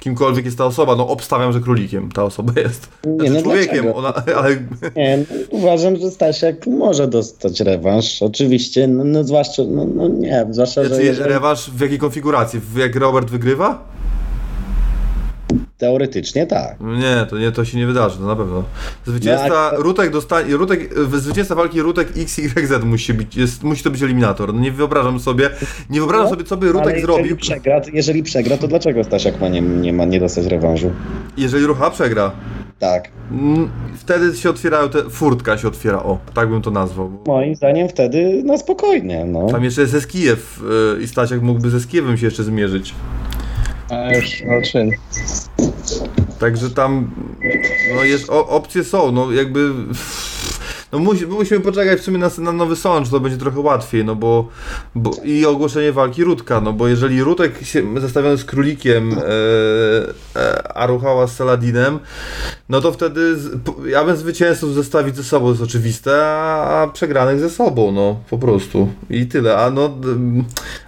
[0.01, 2.89] Kimkolwiek jest ta osoba, no obstawiam, że królikiem ta osoba jest.
[3.03, 4.57] Znaczy Nie, no człowiekiem, ona, ale
[4.97, 10.47] Nie, no, uważam, że Stasiak może dostać rewanż, oczywiście, no, no zwłaszcza, no, no nie,
[10.51, 12.61] zwłaszcza, że znaczy, jeżeli, rewanż w jakiej konfiguracji?
[12.77, 13.85] Jak Robert wygrywa?
[15.81, 16.77] Teoretycznie tak.
[16.81, 18.63] No Nie, to nie, to się nie wydarzy, to na pewno.
[19.07, 23.91] Zwycięzca No, a- Rutek dostanie, Rutek, zwycięzca walki Rutek XYZ musi być, jest, musi to
[23.91, 24.55] być eliminator.
[24.55, 25.51] No nie wyobrażam sobie,
[25.91, 29.05] nie wyobrażam No, sobie, co by Rutek Ale zrobił, Jeżeli przegra, jeżeli przegra, to dlaczego
[29.05, 30.91] Stasiak ma nie, nie, ma nie dostać rewanżu?
[31.37, 32.33] jeżeli Rucha przegra.
[32.79, 33.09] Tak.
[33.31, 35.11] Mm, Wtedy się otwierają te.
[35.11, 37.11] Furtka się otwiera, o, tak bym to nazwał.
[37.27, 39.47] Moim zdaniem wtedy na spokojnie, no.
[39.47, 40.61] Tam jeszcze jest Eskijew
[40.99, 42.95] y, i Stasiak mógłby ze Skijewem się jeszcze zmierzyć.
[43.91, 44.91] A już, no czyn.
[46.39, 47.11] Także tam
[47.95, 49.73] no jest, opcje są, no jakby
[50.93, 54.15] no musi, musimy poczekać w sumie na, na nowy sąd, to będzie trochę łatwiej, no
[54.17, 54.49] bo,
[54.95, 60.77] bo i ogłoszenie walki Rutka, no bo jeżeli Rutek się zestawiony z Królikiem, e, e,
[60.77, 61.99] a Ruchała z Saladinem,
[62.69, 66.87] no to wtedy z, po- ja bym zwycięzców zestawić ze sobą, jest oczywiste, a, a
[66.89, 68.89] przegranych ze sobą, no po prostu.
[69.11, 69.91] I tyle, a no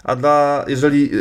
[0.05, 1.16] a dla, jeżeli, e,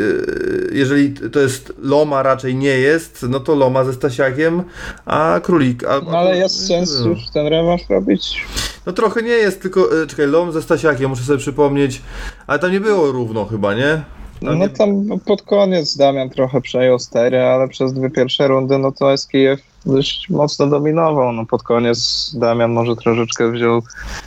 [0.71, 4.63] jeżeli to jest Loma raczej nie jest, no to Loma ze Stasiakiem,
[5.05, 8.45] a Królik, a, No ale jest sens już ten rewanż robić?
[8.86, 12.01] No trochę nie jest, tylko, e, czekaj, Lom ze Stasiakiem, muszę sobie przypomnieć,
[12.47, 14.03] ale tam nie było równo chyba, nie?
[14.41, 18.77] No, Tam nie- tam pod koniec Damian trochę przejął stery, ale przez dwie pierwsze rundy
[18.77, 21.32] no to SKF dość mocno dominował.
[21.32, 23.82] No pod koniec Damian może troszeczkę wziął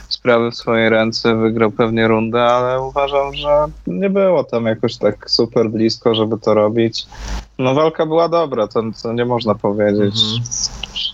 [0.09, 5.31] sprawy w swoje ręce, wygrał pewnie rundę, ale uważam, że nie było tam jakoś tak
[5.31, 7.07] super blisko, żeby to robić.
[7.59, 10.15] No walka była dobra, to, to nie można powiedzieć.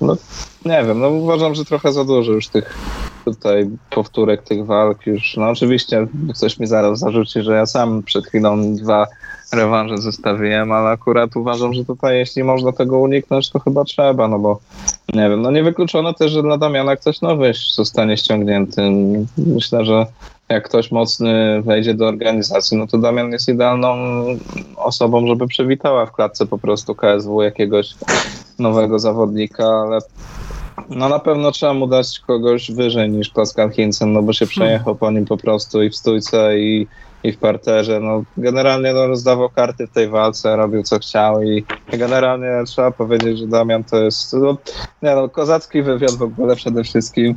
[0.01, 0.17] No,
[0.65, 2.79] nie wiem, no uważam, że trochę za dużo już tych
[3.25, 5.37] tutaj powtórek tych walk już.
[5.37, 9.07] No oczywiście ktoś mi zaraz zarzuci, że ja sam przed chwilą dwa
[9.53, 14.39] rewanże zostawiłem, ale akurat uważam, że tutaj jeśli można tego uniknąć, to chyba trzeba, no
[14.39, 14.61] bo
[15.15, 18.83] nie wiem, no niewykluczone też, że dla Damiana ktoś nowy zostanie ściągnięty.
[19.39, 20.07] Myślę, że
[20.49, 23.97] jak ktoś mocny wejdzie do organizacji, no to Damian jest idealną
[24.77, 27.95] osobą, żeby przywitała w klatce po prostu KSW jakiegoś
[28.59, 29.99] nowego zawodnika, ale
[30.89, 34.95] no na pewno trzeba mu dać kogoś wyżej niż Pascal Hinsen, no bo się przejechał
[34.95, 36.87] po nim po prostu i w stójce i,
[37.25, 38.01] i w parterze.
[38.01, 43.39] No generalnie no, rozdawał karty w tej walce, robił co chciał i generalnie trzeba powiedzieć,
[43.39, 44.57] że Damian to jest no,
[45.03, 47.35] nie no, kozacki wywiad w ogóle przede wszystkim.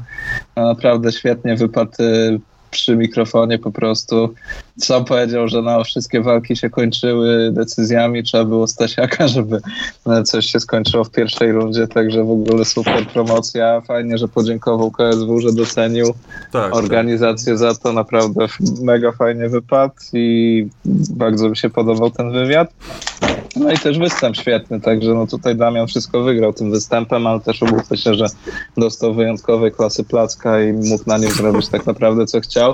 [0.55, 2.39] No, naprawdę świetnie wypadł y,
[2.71, 4.33] przy mikrofonie po prostu.
[4.77, 9.61] Sam powiedział, że no, wszystkie walki się kończyły decyzjami, trzeba było Stasiaka, żeby
[10.25, 13.81] coś się skończyło w pierwszej rundzie, także w ogóle super promocja.
[13.81, 16.13] Fajnie, że podziękował KSW, że docenił
[16.51, 18.45] Tak, organizację za to, naprawdę
[18.81, 20.67] mega fajnie wypadł i
[21.09, 22.73] bardzo mi się podobał ten wywiad.
[23.55, 27.61] No i też występ świetny, także no tutaj Damian wszystko wygrał tym występem, ale też
[27.61, 28.25] umówmy się, że
[28.77, 32.73] dostał wyjątkowej klasy placka i mógł na nim zrobić tak naprawdę co chciał.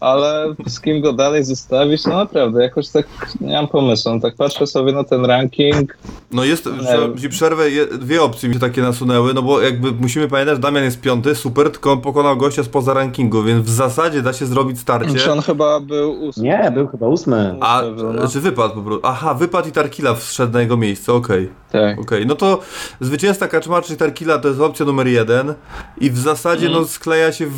[0.00, 2.04] Ale z kim go dalej zostawić?
[2.04, 3.06] No naprawdę, jakoś tak
[3.40, 4.14] nie mam pomysłu.
[4.14, 5.96] No tak patrzę sobie na ten ranking.
[6.32, 9.92] No jest, że ci przerwę, je- dwie opcje mi się takie nasunęły, no bo jakby
[9.92, 13.70] musimy pamiętać, że Damian jest piąty, super, tylko on pokonał gościa spoza rankingu, więc w
[13.70, 15.14] zasadzie da się zrobić starcie.
[15.14, 16.42] Czy on chyba był ósmy?
[16.44, 17.56] Nie, był chyba ósmy.
[17.60, 17.82] A,
[18.14, 18.28] no.
[18.28, 19.06] czy wypadł po prostu?
[19.06, 21.48] Aha, wypadł i Tarkila wszedł na jego miejsce, okej.
[21.72, 22.00] Tak.
[22.00, 22.60] Okej, no to
[23.00, 25.54] zwycięzca Kaczmar czy Tarkila to jest opcja numer jeden
[26.00, 26.82] i w zasadzie Mhm.
[26.82, 27.52] no skleja się, w,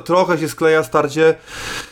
[0.00, 1.34] trochę się skleja starcie,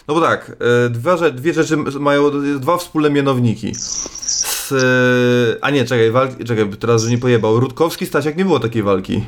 [0.08, 0.52] no bo tak,
[0.86, 2.30] e, dwa, rze- dwie rzeczy mają,
[2.60, 3.74] dwa wspólne mianowniki.
[3.74, 7.60] Z, e, a nie, czekaj, walki, czekaj, teraz, że nie pojebał.
[7.60, 9.24] Rutkowski, Stasiak nie było takiej walki.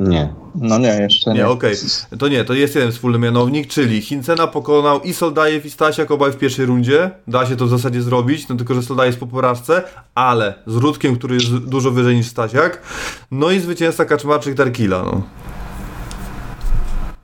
[0.00, 0.34] Nie.
[0.54, 1.36] No nie, jeszcze nie.
[1.36, 1.74] Nie, okej.
[2.18, 6.32] To nie, to jest jeden wspólny mianownik, czyli Hincena pokonał i Soldajew i Stasiak obaj
[6.32, 7.10] w pierwszej rundzie.
[7.28, 9.82] Da się to w zasadzie zrobić, no tylko, że Soldajew jest po porażce,
[10.14, 12.82] ale z Rudkiem, który jest dużo wyżej niż Stasiak.
[13.30, 15.22] No i zwycięzca Kaczmarczyk Darkila, no.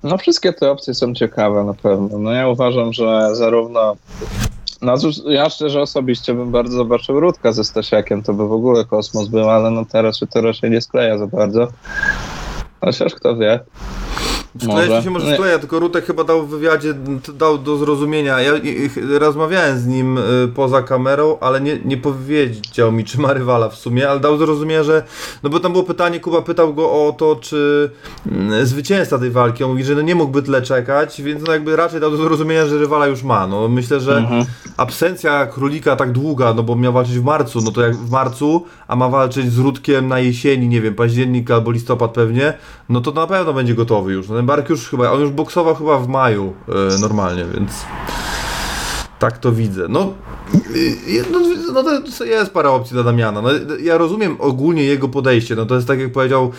[0.02, 2.18] No wszystkie te opcje są ciekawe na pewno.
[2.18, 3.96] No ja uważam, że zarówno
[4.82, 8.84] no cóż, ja szczerze osobiście bym bardzo zobaczył Rudka ze Stasiakiem, to by w ogóle
[8.84, 11.68] kosmos był, ale no teraz się to raczej nie skleja za bardzo.
[12.80, 13.60] Chociaż kto wie.
[14.60, 15.02] Skleja Może.
[15.02, 16.94] się może skleja, tylko Rutek chyba dał w wywiadzie,
[17.34, 18.40] dał do zrozumienia.
[18.40, 18.52] Ja
[19.18, 20.22] rozmawiałem z nim y,
[20.54, 24.46] poza kamerą, ale nie, nie powiedział mi, czy ma rywala w sumie, ale dał do
[24.46, 25.02] zrozumienia, że.
[25.42, 27.90] No bo tam było pytanie, Kuba pytał go o to, czy
[28.32, 29.64] mm, zwycięzca tej walki.
[29.64, 32.66] On mówi, że no nie mógłby tyle czekać, więc no jakby raczej dał do zrozumienia,
[32.66, 33.46] że rywala już ma.
[33.46, 34.44] No myślę, że Mhm.
[34.76, 38.64] absencja królika tak długa, no bo miał walczyć w marcu, no to jak w marcu,
[38.88, 42.52] a ma walczyć z Rudkiem na jesieni, nie wiem, październik albo listopad pewnie,
[42.88, 44.28] no to na pewno będzie gotowy już.
[44.28, 47.72] No ten już chyba, on już boksował chyba w maju e, normalnie, więc
[49.22, 49.86] tak to widzę.
[49.88, 50.14] No,
[50.76, 51.40] y, no,
[51.72, 51.82] no
[52.18, 53.42] to jest parę opcji dla Damiana.
[53.42, 53.48] No,
[53.82, 55.54] ja rozumiem ogólnie jego podejście.
[55.54, 56.50] No to jest tak jak powiedział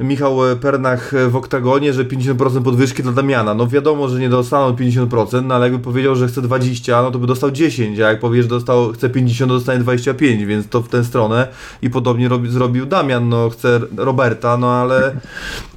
[0.00, 3.54] Michał Pernach w oktagonie, że 50% podwyżki dla Damiana.
[3.54, 7.18] No wiadomo, że nie dostaną 50%, no ale jakby powiedział, że chce 20, no to
[7.18, 10.82] by dostał 10, a jak powie, że dostał, chce 50, to dostanie 25, więc to
[10.82, 11.48] w tę stronę
[11.82, 15.14] i podobnie robi, zrobił Damian, no chce Roberta, no ale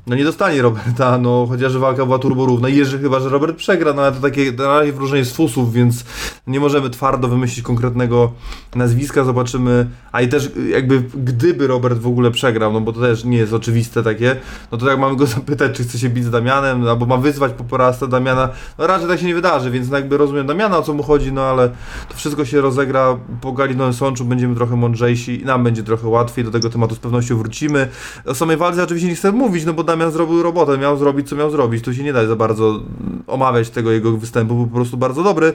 [0.08, 3.58] no nie dostanie Roberta, no chociaż walka była turbo równa i jeszcze chyba, że Robert
[3.58, 6.06] przegra, no ale to takie na razie wróżenie z fusów, więc
[6.48, 8.32] nie możemy twardo wymyślić konkretnego
[8.76, 13.24] nazwiska, zobaczymy, a i też jakby gdyby Robert w ogóle przegrał, no bo to też
[13.24, 14.36] nie jest oczywiste takie,
[14.72, 17.54] no to jak mamy go zapytać, czy chce się bić z Damianem, albo ma wyzwać
[17.54, 20.82] po porażce Damiana, no raczej tak się nie wydarzy, więc no jakby rozumiem Damiana, o
[20.82, 21.70] co mu chodzi, no ale
[22.10, 26.46] to wszystko się rozegra po Galinowym Sączu, będziemy trochę mądrzejsi i nam będzie trochę łatwiej,
[26.46, 27.88] do tego tematu z pewnością wrócimy.
[28.26, 31.36] O samej walce oczywiście nie chcę mówić, no bo Damian zrobił robotę, miał zrobić co
[31.36, 34.76] miał zrobić, tu się nie da za bardzo mm, omawiać tego jego występu, był po
[34.76, 35.54] prostu bardzo dobry,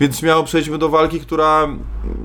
[0.00, 1.68] więc śmiało przejdźmy do walki, która,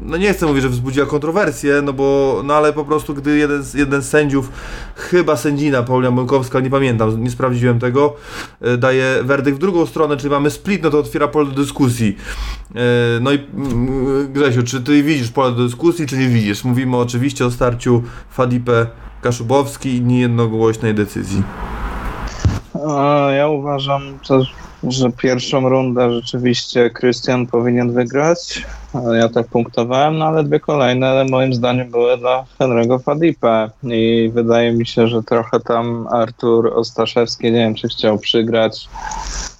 [0.06, 3.64] no nie chcę mówić, że wzbudziła kontrowersję, no bo, no ale po prostu gdy jeden
[3.74, 4.52] jeden z sędziów,
[4.96, 8.16] chyba sędzina Paulina Bąkowska, nie pamiętam, nie sprawdziłem tego,
[8.62, 12.18] e, daje werdykt w drugą stronę, czyli mamy split, no to otwiera pole do dyskusji.
[12.76, 16.64] E, No i mm, Grzesiu, czy ty widzisz pole do dyskusji, czy nie widzisz?
[16.64, 18.88] Mówimy oczywiście o starciu Fadipe
[19.24, 21.44] Kaszubowski i niejednogłośnej decyzji.
[23.38, 24.02] Ja uważam,
[24.84, 28.66] że pierwszą rundę rzeczywiście Krystian powinien wygrać.
[28.94, 33.70] Ja tak punktowałem, no ale dwie kolejne, moim zdaniem były dla Henry'ego Fadipe.
[33.84, 38.90] I wydaje mi się, że trochę tam Artur Ostaszewski, nie wiem, czy chciał przygrać.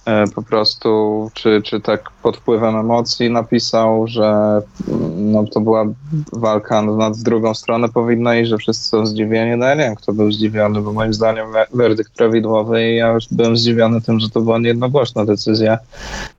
[0.06, 5.84] E, po prostu, czy, czy tak pod wpływem emocji napisał, że mm, no, to była
[6.32, 9.56] walka na w drugą stronę powinna iść, że wszyscy są zdziwieni.
[9.56, 13.12] No ja nie wiem, kto był zdziwiony, bo moim zdaniem we- werdykt prawidłowy i ja
[13.12, 15.78] już byłem zdziwiony tym, że to była niejednogłośna decyzja.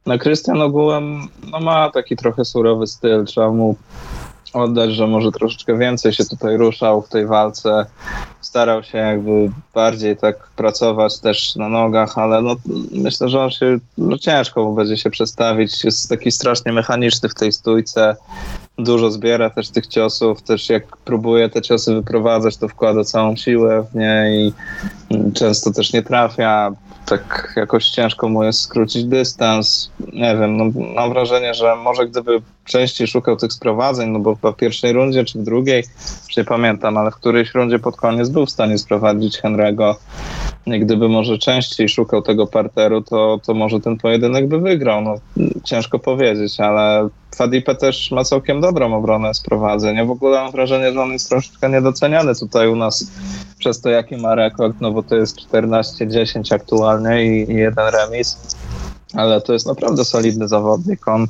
[0.05, 3.75] No Krystian ogółem no, ma taki trochę surowy styl, trzeba mu
[4.53, 7.85] oddać, że może troszeczkę więcej się tutaj ruszał w tej walce,
[8.41, 12.55] starał się jakby bardziej tak pracować też na nogach, ale no,
[12.91, 17.51] myślę, że on się, no ciężko będzie się przestawić, jest taki strasznie mechaniczny w tej
[17.51, 18.15] stójce,
[18.77, 23.85] dużo zbiera też tych ciosów, też jak próbuje te ciosy wyprowadzać, to wkłada całą siłę
[23.91, 24.53] w nie i
[25.33, 26.71] często też nie trafia,
[27.05, 30.65] tak jakoś ciężko mu jest skrócić dystans, nie wiem, no,
[30.95, 35.39] mam wrażenie, że może gdyby częściej szukał tych sprowadzeń, no bo w pierwszej rundzie czy
[35.39, 35.83] w drugiej,
[36.27, 39.64] już nie pamiętam, ale w którejś rundzie pod koniec był w stanie sprowadzić Henry'ego
[40.65, 45.01] I gdyby może częściej szukał tego parteru, to, to może ten pojedynek by wygrał.
[45.01, 45.15] No,
[45.63, 50.05] ciężko powiedzieć, ale Fadipe też ma całkiem dobrą obronę z prowadzenia.
[50.05, 53.11] W ogóle mam wrażenie, że on jest troszeczkę niedoceniany tutaj u nas
[53.59, 58.55] przez to, jaki ma rekord, no bo to jest 14-10 aktualnie i, i jeden remis
[59.13, 61.07] ale to jest naprawdę solidny zawodnik.
[61.07, 61.27] On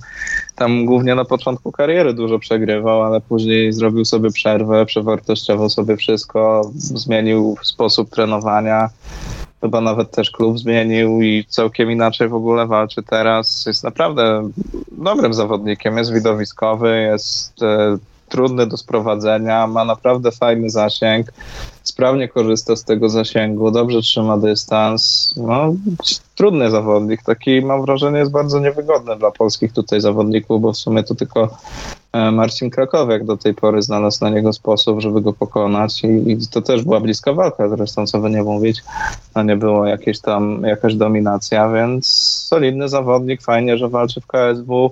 [0.56, 6.72] tam głównie na początku kariery dużo przegrywał, ale później zrobił sobie przerwę, przewartościował sobie wszystko,
[6.76, 8.90] zmienił sposób trenowania.
[9.62, 13.66] Chyba nawet też klub zmienił i całkiem inaczej w ogóle walczy teraz.
[13.66, 14.50] Jest naprawdę
[14.92, 17.98] dobrym zawodnikiem, jest widowiskowy, jest e,
[18.30, 21.28] trudny do sprowadzenia, ma naprawdę fajny zasięg,
[21.86, 25.34] sprawnie korzysta z tego zasięgu, dobrze trzyma dystans.
[25.38, 25.74] No,
[26.36, 31.04] trudny zawodnik, taki mam wrażenie jest bardzo niewygodny dla polskich tutaj zawodników, bo w sumie
[31.04, 31.58] to tylko
[32.14, 36.48] e, Marcin Krakowiak do tej pory znalazł na niego sposób, żeby go pokonać i, i
[36.48, 38.84] to też była bliska walka zresztą, co by nie mówić,
[39.36, 42.08] no nie było jakieś tam jakaś dominacja, więc
[42.48, 44.92] solidny zawodnik, fajnie, że walczy w KSW.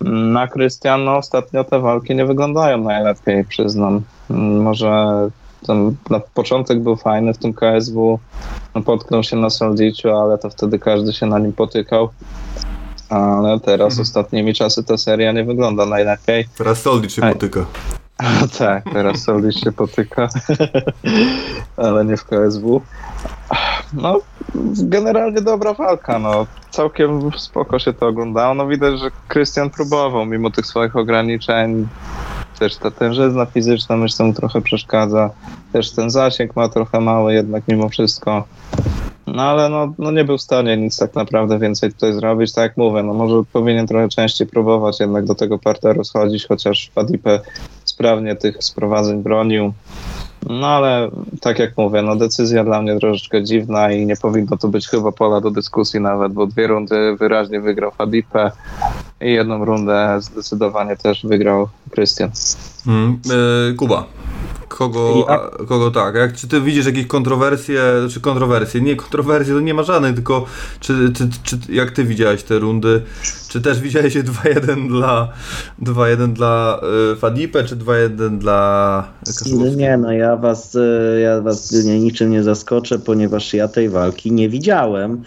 [0.00, 4.02] Na Krystiano ostatnio te walki nie wyglądają najlepiej, przyznam.
[4.30, 5.30] Może
[5.66, 8.18] ten, na początek był fajny w tym KSW,
[8.74, 12.08] no, potknął się na Soldiciu, ale to wtedy każdy się na nim potykał.
[13.08, 14.02] Ale teraz mhm.
[14.02, 16.48] ostatnimi czasy ta seria nie wygląda najlepiej.
[16.58, 17.66] Teraz Soldic się potyka.
[18.58, 20.28] tak, teraz Soldic się potyka,
[21.76, 22.80] ale nie w KSW.
[23.92, 24.20] No,
[24.74, 26.46] generalnie dobra walka, no.
[26.70, 28.54] Całkiem spoko się to oglądało.
[28.54, 31.88] No widać, że Krystian próbował, mimo tych swoich ograniczeń.
[32.58, 35.30] Też ta tężyzna fizyczna myślę mu trochę przeszkadza.
[35.72, 38.44] Też ten zasięg ma trochę mały jednak mimo wszystko.
[39.26, 42.52] No ale no, no nie był w stanie nic tak naprawdę więcej tutaj zrobić.
[42.52, 46.90] Tak jak mówię, no może powinien trochę częściej próbować jednak do tego parteru schodzić, chociaż
[46.94, 47.40] Fadipe
[47.84, 49.72] sprawnie tych sprowadzeń bronił.
[50.48, 54.68] No ale tak jak mówię, no decyzja dla mnie troszeczkę dziwna i nie powinno to
[54.68, 58.50] być chyba pola do dyskusji nawet, bo dwie rundy wyraźnie wygrał Fadipe
[59.20, 62.30] i jedną rundę zdecydowanie też wygrał Krystian.
[62.84, 63.20] Hmm,
[63.68, 64.04] yy, Kuba.
[64.74, 65.50] Kogo, ja...
[65.66, 66.14] kogo tak?
[66.14, 68.80] Jak, czy ty widzisz jakieś kontrowersje, czy kontrowersje?
[68.80, 70.46] Nie, kontrowersje to nie ma żadnych, tylko
[70.80, 73.02] czy, czy, czy jak ty widziałeś te rundy?
[73.48, 75.28] Czy też widziałeś 2-1 dla
[75.82, 76.80] 2-1 dla
[77.12, 79.80] y, Fadipe, czy 2-1 dla Kaszubowskiego?
[79.80, 84.32] Nie, no ja was, y, ja was nie, niczym nie zaskoczę, ponieważ ja tej walki
[84.32, 85.22] nie widziałem,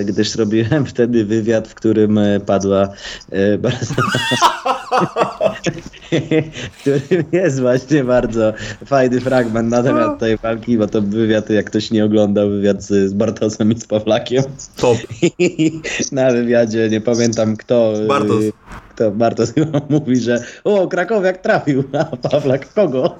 [0.00, 2.88] y, gdyż robiłem wtedy wywiad, w którym y, padła
[3.32, 3.94] y, bardzo
[6.72, 8.52] w którym jest właśnie bardzo
[8.84, 10.16] fajny fragment na temat no.
[10.16, 13.86] tej walki, bo to wywiad, jak ktoś nie oglądał, wywiad z, z Bartosem i z
[13.86, 14.44] Pawlakiem.
[14.76, 14.98] Top.
[15.38, 15.80] I
[16.12, 17.92] na wywiadzie, nie pamiętam kto...
[18.08, 18.44] Bartos.
[18.90, 19.52] Kto Bartos
[19.90, 23.16] mówi, że o, Krakowiak trafił, a Pawlak kogo?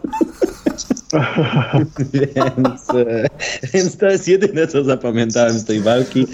[2.12, 3.26] więc, e,
[3.74, 6.26] więc to jest jedyne, co zapamiętałem z tej walki.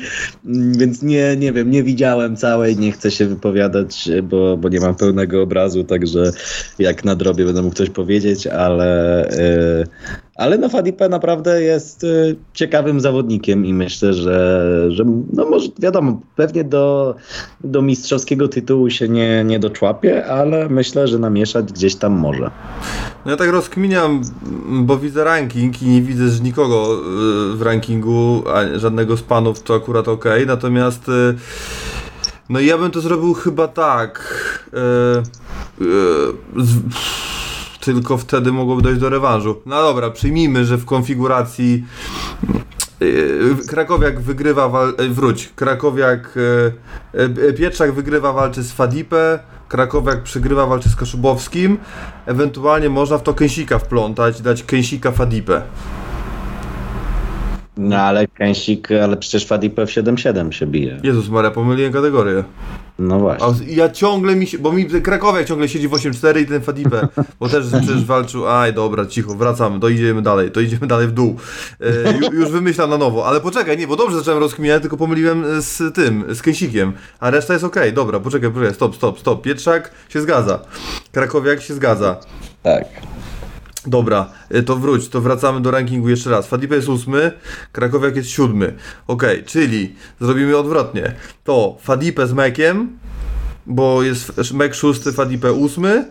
[0.47, 4.81] Mm, więc nie, nie wiem, nie widziałem całej, nie chcę się wypowiadać, bo, bo nie
[4.81, 6.33] mam pełnego obrazu, także
[6.79, 9.85] jak na drobie będę mógł coś powiedzieć, ale, e,
[10.39, 12.07] ale no Fadipe naprawdę jest e,
[12.55, 17.15] ciekawym zawodnikiem i myślę, że, że no może wiadomo, pewnie do,
[17.65, 22.51] do mistrzowskiego tytułu się nie, nie doczłapie, ale myślę, że namieszać gdzieś tam może.
[23.25, 24.23] No ja tak rozkminiam,
[24.71, 28.43] bo widzę ranking i nie widzę nikogo y, w rankingu,
[28.77, 30.25] żadnego z panów, to akurat ok.
[30.47, 31.35] Natomiast y,
[32.49, 34.23] no ja bym to zrobił chyba tak.
[34.73, 36.79] Yy, yy, z,
[37.95, 39.63] tylko wtedy mogłoby dojść do rewanżu.
[39.67, 41.85] No dobra, przyjmijmy, że w konfiguracji
[43.69, 44.95] Krakowiak wygrywa, wal...
[45.11, 46.39] wróć, Krakowiak,
[47.59, 51.79] Pietrzak wygrywa walczy z Fadipę, Krakowiak przegrywa, walczy z Kaszubowskim.
[52.27, 55.63] Ewentualnie można w to Kęsika wplątać i dać Kęsika Fadipę.
[57.79, 61.01] No ale Kęsik, ale przecież Fadipę w 7-7 się bije.
[61.03, 62.45] Jezus Maria, pomyliłem kategorię.
[62.99, 63.47] No właśnie.
[63.47, 67.09] A ja ciągle mi się, bo mi Krakowiak ciągle siedzi w 8-4 i ten Fadipę,
[67.41, 71.13] bo też przecież walczył, aj dobra, cicho, wracamy, to idziemy dalej, to idziemy dalej w
[71.13, 71.37] dół.
[71.81, 75.95] E, już wymyślam na nowo, ale poczekaj, nie, bo dobrze zacząłem rozkminiać, tylko pomyliłem z
[75.95, 79.91] tym, z Kęsikiem, a reszta jest okej, okay, dobra, poczekaj, poczekaj, stop, stop, stop, Pietrzak
[80.09, 80.61] się zgadza,
[81.13, 82.17] Krakowiak się zgadza.
[82.63, 82.85] Tak.
[83.87, 86.47] Dobra, y, to wróć, to wracamy do rankingu jeszcze raz.
[86.47, 87.33] Fadipe jest ósmy,
[87.73, 88.75] Krakowiak jest siódmy.
[89.07, 91.15] Ok, czyli zrobimy odwrotnie.
[91.45, 92.99] To Fadipe z Mekiem,
[93.67, 96.05] bo jest Mek szósty, Fadipe ósmy.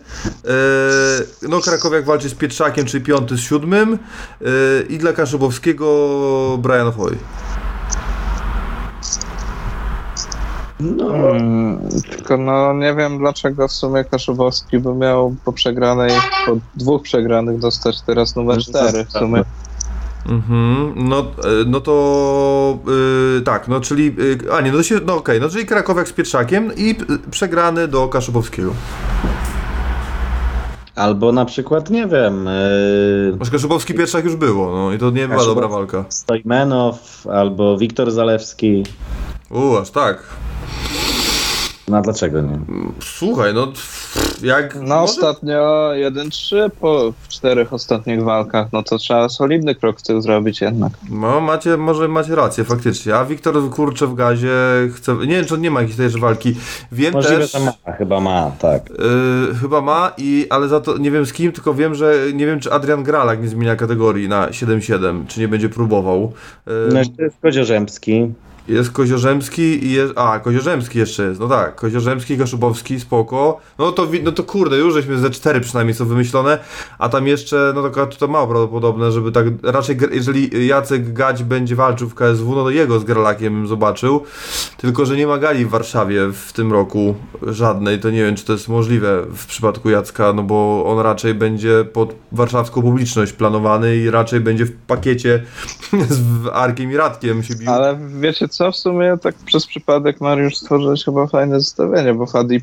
[0.44, 3.98] Yy, no Krakowiak walczy z Pietrzakiem, czyli piąty z siódmym.
[4.40, 4.48] Yy,
[4.88, 7.16] I dla Kaszubowskiego Brian Hoy.
[10.80, 11.08] No.
[11.08, 16.10] Hmm, tylko no nie wiem dlaczego w sumie Kaszubowski by miał po przegranej,
[16.46, 19.44] po dwóch przegranych dostać teraz numer cztery w sumie.
[20.28, 21.24] Mhm, no, e,
[21.66, 22.78] no to
[23.34, 26.12] yy, tak, no czyli, yy, a nie, no się, no okej, no czyli Krakowiak z
[26.12, 26.94] Pietrzakiem i
[27.30, 28.72] przegrany do Kaszubowskiego.
[30.94, 32.44] Albo na przykład, nie wiem,
[33.30, 36.04] yy, Może Kaszubowski Pietrzak już było, no i to nie była dobra walka.
[36.08, 38.84] Stojmenow, albo Wiktor Zalewski.
[39.50, 40.22] U, aż tak.
[41.88, 42.58] No a dlaczego nie?
[43.00, 43.72] Słuchaj, no
[44.42, 44.74] jak...
[44.74, 50.02] No może- ostatnio 1-3 po w czterech ostatnich walkach, no to trzeba solidny krok w
[50.02, 50.92] tył zrobić jednak.
[51.10, 53.14] No, macie, może macie rację, faktycznie.
[53.16, 54.50] A Wiktor kurczę w gazie
[54.94, 55.14] chce.
[55.16, 56.54] Nie wiem, czy nie ma jakiejś też walki.
[56.92, 57.52] Wiem Możliwe, też.
[57.52, 58.90] że ma, chyba ma, tak.
[58.90, 62.46] y, chyba ma, i, ale za to nie wiem z kim, tylko wiem, że nie
[62.46, 66.32] wiem, czy Adrian Gralak nie zmienia kategorii na 7-7, czy nie będzie próbował.
[66.68, 68.32] Y, No jeszcze jest Koziorzemski.
[68.68, 70.12] Jest Koziorzemski i jest.
[70.16, 71.40] A, Koziorzemski jeszcze jest.
[71.40, 73.60] No tak, Koziorzemski, Kaszubowski, spoko.
[73.78, 76.58] No to, no to kurde, już żeśmy ze cztery przynajmniej są wymyślone,
[76.98, 79.46] a tam jeszcze, no to, to mało prawdopodobne, żeby tak.
[79.62, 84.24] Raczej, jeżeli Jacek Gać będzie walczył w KSW, no to jego z Gralakiem bym zobaczył.
[84.76, 88.44] Tylko, że nie ma gali w Warszawie w tym roku żadnej, to nie wiem, czy
[88.44, 93.96] to jest możliwe w przypadku Jacka, no bo on raczej będzie pod warszawską publiczność planowany
[93.96, 95.42] i raczej będzie w pakiecie
[96.08, 97.70] z Arkiem i Radkiem się bił.
[97.70, 102.56] Ale wiecie co, w sumie tak przez przypadek Mariusz stworzyłeś chyba fajne zestawienie, bo Fadi
[102.56, 102.60] i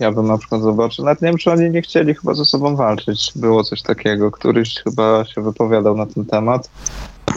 [0.00, 1.04] ja bym na przykład zobaczył.
[1.04, 3.32] Nawet nie wiem, czy oni nie chcieli chyba ze sobą walczyć.
[3.36, 6.70] Było coś takiego, któryś chyba się wypowiadał na ten temat.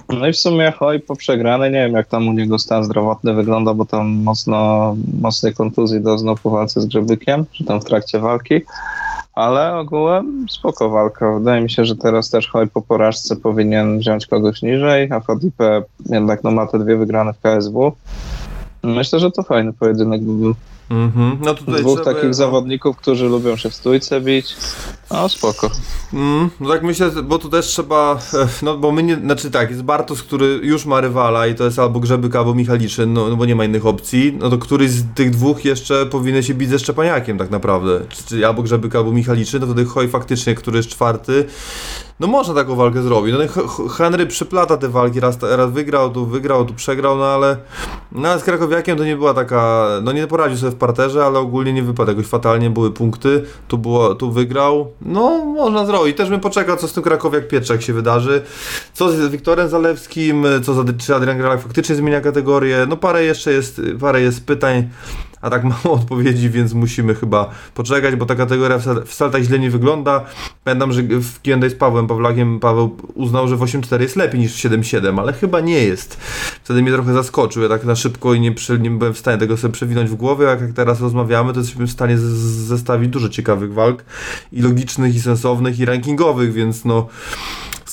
[0.09, 3.33] No i w sumie Hoj po przegranej, nie wiem jak tam u niego stan zdrowotny
[3.33, 8.19] wygląda, bo tam mocno, mocnej kontuzji doznał po walce z Grzebykiem, czy tam w trakcie
[8.19, 8.61] walki.
[9.35, 11.33] Ale ogółem spoko walka.
[11.33, 15.83] Wydaje mi się, że teraz też Hoj po porażce powinien wziąć kogoś niżej, a Fadipe
[16.05, 17.91] jednak no, ma te dwie wygrane w KSW.
[18.83, 20.55] Myślę, że to fajny pojedynek by był.
[20.89, 21.37] Mhm.
[21.41, 24.55] No tutaj Dwóch trzeba- takich zawodników, którzy lubią się w stójce bić.
[25.11, 25.71] No spoko.
[26.13, 29.69] Mm, no tak myślę, bo tu też trzeba, e, no bo my nie, znaczy tak,
[29.69, 33.35] jest Bartos, który już ma rywala i to jest albo Grzebyk, albo Michaliszyn, no, no
[33.35, 36.69] bo nie ma innych opcji, no to któryś z tych dwóch jeszcze powinien się bić
[36.69, 40.77] ze Szczepaniakiem tak naprawdę, czy, czy albo Grzebyk, albo Michaliszyn, no wtedy Hoj faktycznie, który
[40.77, 41.45] jest czwarty,
[42.19, 46.65] no można taką walkę zrobić, no Henry przyplata te walki, raz, raz wygrał, tu wygrał,
[46.65, 47.57] tu przegrał, no ale,
[48.11, 51.39] no ale z Krakowiakiem to nie była taka, no nie poradził sobie w parterze, ale
[51.39, 52.11] ogólnie nie wypadł.
[52.11, 56.87] Jakoś fatalnie, były punkty, tu, było, tu wygrał, no można zrobić, też bym poczekał, co
[56.87, 58.41] z tym Krakowiak Pietrzak się wydarzy,
[58.93, 63.51] co z Wiktorem Zalewskim, co za, czy Adrian Gralak faktycznie zmienia kategorię, no parę jeszcze
[63.51, 64.89] jest, parę jest pytań,
[65.45, 69.69] a tak mało odpowiedzi, więc musimy chyba poczekać, bo ta kategoria wcale tak źle nie
[69.69, 70.25] wygląda.
[70.63, 74.53] Pamiętam, że w Q&A z Pawłem Pawlakiem Paweł uznał, że w 8.4 jest lepiej niż
[74.53, 76.17] w 7.7, ale chyba nie jest.
[76.63, 79.57] Wtedy mnie trochę zaskoczył, ja tak na szybko i nie, nie byłem w stanie tego
[79.57, 83.73] sobie przewinąć w głowie, a jak teraz rozmawiamy, to jesteśmy w stanie zestawić dużo ciekawych
[83.73, 84.05] walk
[84.51, 87.07] i logicznych, i sensownych, i rankingowych, więc no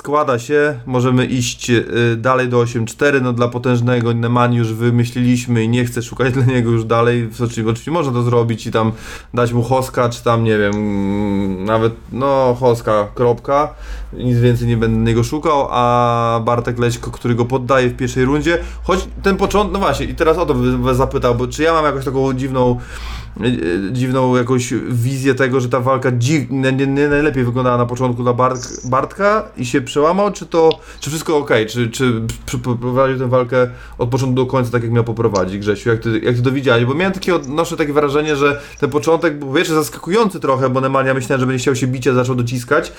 [0.02, 5.68] składa się, możemy iść y, dalej do 8.4, no dla potężnego Neman już wymyśliliśmy i
[5.68, 8.92] nie chcę szukać dla niego już dalej, oczywiście, oczywiście można to zrobić i tam
[9.34, 13.74] dać mu Hoska, czy tam nie wiem, mm, nawet no Hoska, kropka,
[14.12, 18.58] nic więcej nie będę niego szukał, a Bartek Leśko, który go poddaje w pierwszej rundzie,
[18.82, 20.54] choć ten początek, no właśnie i teraz o to
[20.94, 22.78] zapytał, bo czy ja mam jakąś taką dziwną
[23.92, 28.22] dziwną jakąś wizję tego, że ta walka dziw, nie, nie, nie najlepiej wyglądała na początku
[28.22, 33.18] dla Bart, Bartka i się przełamał, czy to, czy wszystko ok, czy, czy pr- poprowadził
[33.18, 33.68] tę walkę
[33.98, 36.84] od początku do końca tak jak miał poprowadzić Grzesiu, jak ty, jak ty to widziałeś,
[36.84, 41.14] bo miałem takie, odnoszę takie wrażenie, że ten początek był wiesz, zaskakujący trochę, bo Nemanja
[41.14, 42.92] myślałem, że będzie chciał się bić, a zaczął dociskać.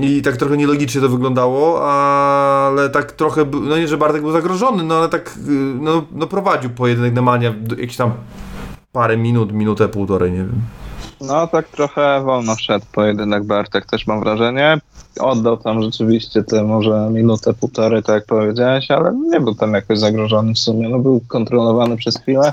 [0.00, 4.82] I tak trochę nielogicznie to wyglądało, ale tak trochę, no nie, że Bartek był zagrożony,
[4.82, 5.50] no ale tak, y,
[5.80, 8.12] no, no prowadził pojedynek Nemanja jakiś tam
[8.92, 10.62] parę minut, minutę, półtorej, nie wiem.
[11.20, 14.78] No tak trochę wolno wszedł pojedynek Bartek, też mam wrażenie.
[15.20, 19.98] Oddał tam rzeczywiście te może minutę, półtorej, tak jak powiedziałeś, ale nie był tam jakoś
[19.98, 20.88] zagrożony w sumie.
[20.88, 22.52] No był kontrolowany przez chwilę.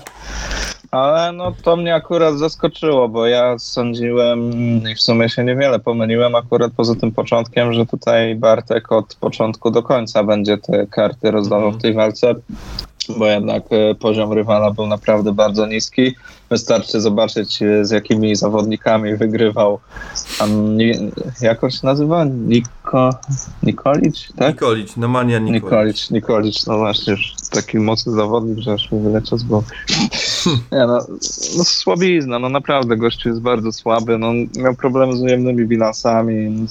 [0.91, 4.51] Ale no to mnie akurat zaskoczyło, bo ja sądziłem
[4.91, 9.71] i w sumie się niewiele pomyliłem akurat poza tym początkiem, że tutaj Bartek od początku
[9.71, 12.35] do końca będzie te karty rozdawał w tej walce,
[13.17, 16.15] bo jednak e, poziom rywala był naprawdę bardzo niski.
[16.49, 19.79] Wystarczy zobaczyć e, z jakimi zawodnikami wygrywał
[20.39, 22.25] tam, ni- jak on się nazywa?
[22.25, 23.09] Niko,
[23.63, 24.53] Nikolic, tak?
[24.53, 25.63] Nikolić, Nemanja Nikolić.
[25.63, 29.67] Nikolic, Nikolic, no właśnie, już taki mocny zawodnik, że aż mi wyleciał z głowy.
[30.71, 30.99] Nie no,
[31.57, 36.65] no słabizna, no naprawdę gościu jest bardzo słaby, no miał problemy z ujemnymi bilansami,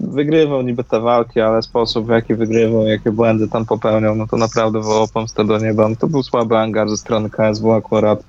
[0.00, 4.36] wygrywał niby te walki, ale sposób w jaki wygrywał, jakie błędy tam popełniał, no to
[4.36, 8.24] naprawdę wołał pomstę do nieba, no to był słaby angar ze strony KSW akurat,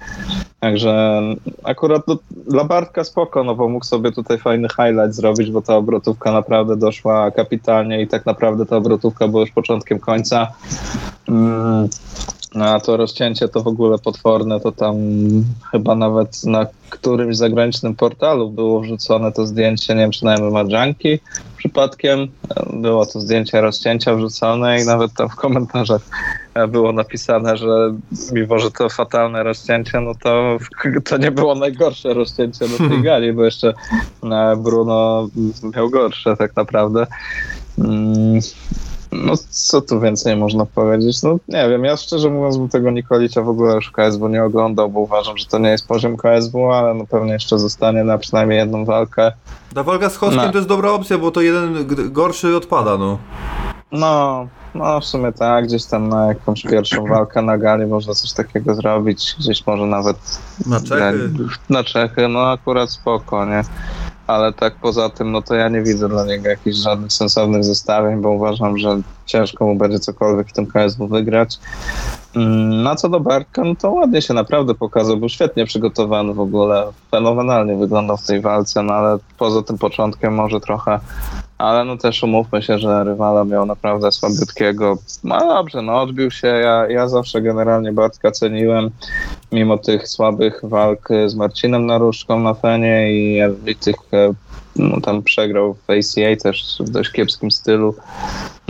[0.59, 0.94] także
[1.63, 2.17] akurat no,
[2.47, 6.77] dla Bartka spoko, no bo mógł sobie tutaj fajny highlight zrobić, bo ta obrotówka naprawdę
[6.77, 10.47] doszła kapitalnie i tak naprawdę ta obrotówka była już początkiem końca.
[11.29, 11.89] Mm,
[12.55, 14.95] no a to rozcięcie to w ogóle potworne, to tam
[15.71, 20.33] chyba nawet na którymś zagranicznym portalu było wrzucone to zdjęcie, nie wiem czy na
[21.66, 22.28] przypadkiem,
[22.74, 26.01] było to zdjęcie rozcięcia wrzucone i nawet tam w komentarzach
[26.68, 27.93] było napisane, że
[28.34, 30.57] mimo, że to fatalne rozcięcie, no to
[31.05, 33.74] to nie było najgorsze rozcięcie na tej gali, bo jeszcze
[34.24, 35.28] e, Bruno
[35.75, 37.08] miał gorsze tak naprawdę.
[39.11, 41.23] No co tu więcej można powiedzieć?
[41.23, 44.89] No nie wiem, ja szczerze mówiąc bym tego Nikolicia w ogóle już KSW nie oglądał,
[44.89, 48.59] bo uważam, że to nie jest poziom KSW, ale no pewnie jeszcze zostanie na przynajmniej
[48.59, 49.32] jedną walkę.
[49.75, 50.51] Ta walka z Hoskiem no.
[50.51, 53.17] to jest dobra opcja, bo to jeden gorszy odpada, no.
[53.91, 58.33] No, no w sumie tak, gdzieś tam na jakąś pierwszą walkę na gali można coś
[58.33, 60.17] takiego zrobić, gdzieś może nawet
[60.65, 61.29] na Czechy.
[61.69, 63.63] Na Czechy, no akurat spoko, nie?
[64.27, 68.21] Ale tak poza tym, no to ja nie widzę dla niego jakichś żadnych sensownych zestawień,
[68.21, 71.59] bo uważam, że ciężko mu będzie cokolwiek w tym KSW wygrać.
[72.35, 76.39] Mm, na co do Bartka, no to ładnie się naprawdę pokazał, był świetnie przygotowany w
[76.39, 80.99] ogóle, fenomenalnie wyglądał w tej walce, no ale poza tym początkiem może trochę,
[81.57, 86.47] ale no też umówmy się, że rywala miał naprawdę słabiutkiego, no dobrze, no odbił się,
[86.47, 88.91] ja, ja zawsze generalnie Bartka ceniłem,
[89.51, 94.33] mimo tych słabych walk z Marcinem Naruszką na Fenie i, i tych e,
[94.75, 97.95] no, tam przegrał w ACA też w dość kiepskim stylu.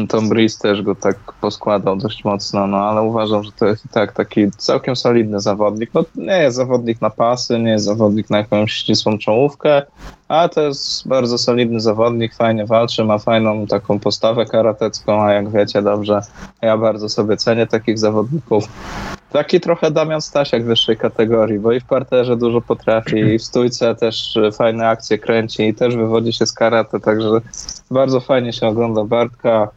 [0.09, 3.89] Tom Breeze też go tak poskładał dość mocno, no ale uważam, że to jest i
[3.89, 5.89] tak taki całkiem solidny zawodnik.
[5.93, 9.81] No nie jest zawodnik na pasy, nie jest zawodnik na jakąś ścisłą czołówkę,
[10.27, 15.51] a to jest bardzo solidny zawodnik, fajnie walczy, ma fajną taką postawę karatecką, a jak
[15.51, 16.21] wiecie dobrze,
[16.61, 18.63] ja bardzo sobie cenię takich zawodników.
[19.31, 23.95] Taki trochę Damian Stasiak wyższej kategorii, bo i w parterze dużo potrafi, i w stójce
[23.95, 27.29] też fajne akcje kręci, i też wywodzi się z karate, także
[27.91, 29.71] bardzo fajnie się ogląda Bartka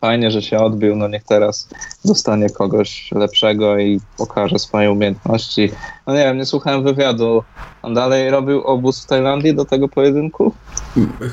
[0.00, 1.68] fajnie, że się odbił, no niech teraz
[2.04, 5.70] dostanie kogoś lepszego i pokaże swoje umiejętności.
[6.06, 7.42] No nie wiem, nie słuchałem wywiadu.
[7.82, 10.52] On dalej robił obóz w Tajlandii do tego pojedynku?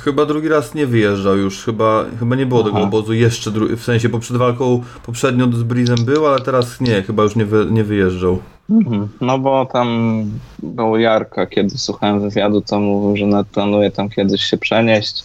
[0.04, 2.70] Chyba drugi raz nie wyjeżdżał już, chyba, chyba nie było Aha.
[2.70, 7.24] tego obozu jeszcze, w sensie przed walką poprzednio z Brizem był, ale teraz nie, chyba
[7.24, 8.40] już nie, wy, nie wyjeżdżał.
[8.70, 9.10] Mhm.
[9.22, 10.24] No bo tam
[10.64, 15.24] był Jarka, kiedy słuchałem wywiadu, to mówił, że planuje tam kiedyś się przenieść,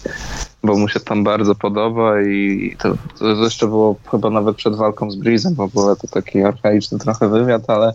[0.68, 5.10] bo mu się tam bardzo podoba i to, to jeszcze było chyba nawet przed walką
[5.10, 7.92] z Breezem w ogóle, to taki archaiczny trochę wywiad, ale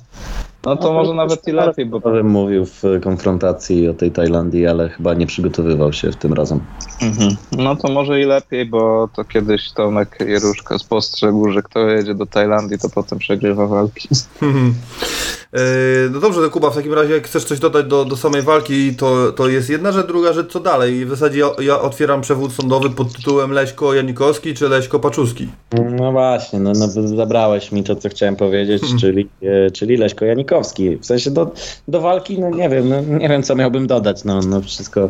[0.65, 2.01] no to no, może nawet i lepiej, bo...
[2.01, 6.59] Powiem, mówił w konfrontacji o tej Tajlandii, ale chyba nie przygotowywał się w tym razem.
[7.01, 7.35] Mhm.
[7.57, 12.25] No to może i lepiej, bo to kiedyś Tomek Jeruszka spostrzegł, że kto jedzie do
[12.25, 14.09] Tajlandii, to potem przegrywa walki.
[15.53, 18.95] E, no dobrze, Kuba, w takim razie jak chcesz coś dodać do, do samej walki,
[18.95, 20.95] to, to jest jedna rzecz, druga rzecz, co dalej?
[20.95, 25.47] I w zasadzie ja, ja otwieram przewód sądowy pod tytułem Leśko Janikowski czy Leśko Paczuski?
[25.91, 28.99] No właśnie, no, no zabrałeś mi to, co chciałem powiedzieć, hmm.
[28.99, 30.52] czyli, e, czyli Leśko Janikowski.
[31.01, 31.53] W sensie do,
[31.87, 35.09] do walki, no nie wiem, no, nie wiem, co miałbym dodać, no, no wszystko,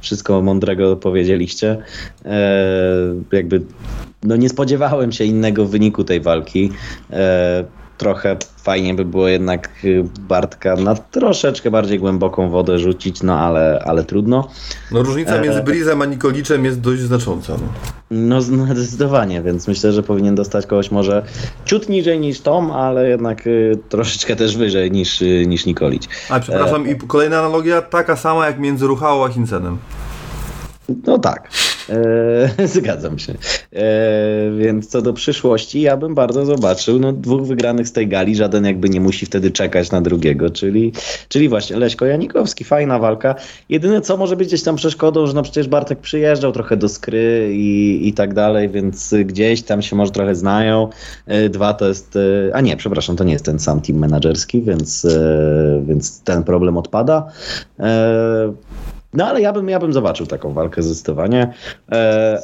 [0.00, 1.82] wszystko mądrego powiedzieliście.
[2.24, 2.64] E,
[3.32, 3.62] jakby,
[4.22, 6.72] no nie spodziewałem się innego wyniku tej walki.
[7.10, 7.64] E,
[7.98, 13.82] trochę fajnie by było jednak y, Bartka na troszeczkę bardziej głęboką wodę rzucić, no ale,
[13.84, 14.48] ale trudno.
[14.92, 17.52] No różnica między e, Brizem a Nikoliczem jest dość znacząca.
[17.52, 17.68] No.
[18.10, 18.40] No,
[18.74, 21.22] zdecydowanie, więc myślę, że powinien dostać kogoś może
[21.64, 26.08] ciut niżej niż Tom, ale jednak y, troszeczkę też wyżej niż, y, niż Nikolić.
[26.30, 26.90] A przepraszam, e...
[26.90, 29.78] i kolejna analogia taka sama jak między Ruchałą a Hincenem.
[31.06, 31.48] No tak.
[31.90, 33.32] E, zgadzam się.
[33.72, 33.86] E,
[34.58, 38.36] więc co do przyszłości, ja bym bardzo zobaczył no, dwóch wygranych z tej gali.
[38.36, 40.92] Żaden jakby nie musi wtedy czekać na drugiego, czyli,
[41.28, 42.64] czyli właśnie Leśko Janikowski.
[42.64, 43.34] Fajna walka.
[43.68, 47.50] Jedyne co może być gdzieś tam przeszkodą, że no przecież Bartek przyjeżdżał trochę do skry
[47.52, 50.88] i, i tak dalej, więc gdzieś tam się może trochę znają.
[51.26, 54.62] E, dwa to jest, e, a nie, przepraszam, to nie jest ten sam team menedżerski,
[54.62, 57.26] więc, e, więc ten problem odpada.
[59.14, 61.52] E, no ale ja bym, ja bym zobaczył taką walkę zdecydowanie.
[61.92, 62.42] E,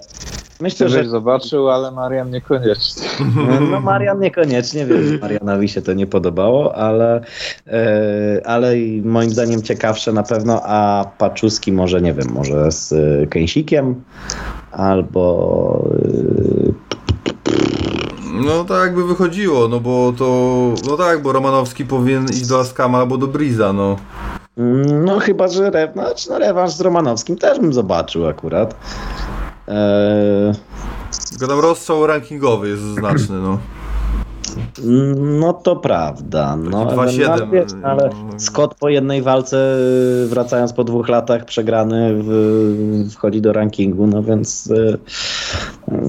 [0.60, 3.08] myślę, Ty że zobaczył, ale Marian niekoniecznie.
[3.70, 7.20] No Marian niekoniecznie, więc Marianowi się to nie podobało, ale,
[7.66, 8.74] e, ale
[9.04, 12.94] moim zdaniem ciekawsze na pewno, a Paczuski może, nie wiem, może z
[13.30, 14.02] Kęsikiem
[14.72, 16.90] albo e,
[18.46, 22.98] no tak jakby wychodziło, no bo to, no tak, bo Romanowski powinien iść do Askama
[22.98, 23.96] albo do Briza, no.
[24.56, 28.74] Mm, no chyba, że rewanż, no, rewanż z Romanowskim też bym zobaczył akurat.
[29.68, 30.52] Eee...
[31.30, 33.58] Tylko tam rozstrzał rankingowy jest znaczny, no.
[35.18, 36.56] No to prawda.
[36.56, 37.26] No, Taki ale, 2-7.
[37.26, 39.76] no, ale, wiesz, no, ale Scott po jednej walce,
[40.24, 44.98] y, wracając po dwóch latach przegrany, w, wchodzi do rankingu, no więc y,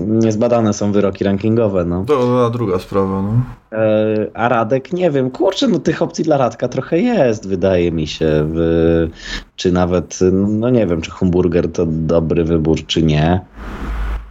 [0.08, 1.86] niezbadane są wyroki rankingowe.
[1.86, 2.04] No.
[2.08, 3.32] To była druga sprawa, no.
[3.78, 8.08] E, A Radek, nie wiem, kurczę, no tych opcji dla Radka trochę jest, wydaje mi
[8.08, 8.28] się.
[8.54, 9.08] W,
[9.56, 13.42] czy nawet, no nie wiem, czy Humburger to dobry wybór, czy nie.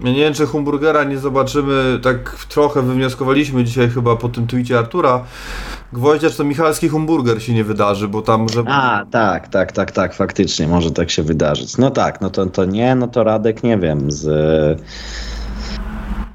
[0.04, 4.78] Ja nie wiem, czy Humburgera nie zobaczymy, tak trochę wywnioskowaliśmy dzisiaj chyba po tym tweetie
[4.78, 5.24] Artura,
[5.92, 8.64] Gwoździa, czy to Michalski Humburger się nie wydarzy, bo tam, że...
[8.66, 11.78] A, tak, tak, tak, tak, faktycznie może tak się wydarzyć.
[11.78, 14.26] No tak, no to, to nie, no to Radek, nie wiem, z...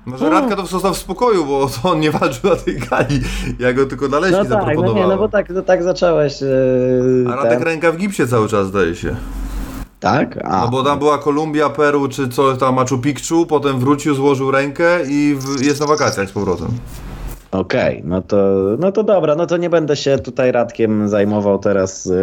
[0.06, 3.22] Może Radka to został w spokoju, bo to on nie walczył na tej gali.
[3.60, 5.04] Ja go tylko na leśni No tak, no zaproponowałem.
[5.04, 6.42] nie, no bo tak, no tak zacząłeś.
[6.42, 9.16] Yy, A Radek ten- ręka w gipsie cały czas, zdaje się.
[10.06, 10.40] Tak?
[10.44, 14.52] A, No bo tam była Kolumbia, Peru, czy co tam Machu Picchu, potem wrócił, złożył
[14.52, 16.68] rękę i w, jest na wakacjach z powrotem.
[17.52, 18.38] Okej, no, to,
[18.80, 22.14] no to dobra, no to nie będę się tutaj Radkiem zajmował teraz, yy,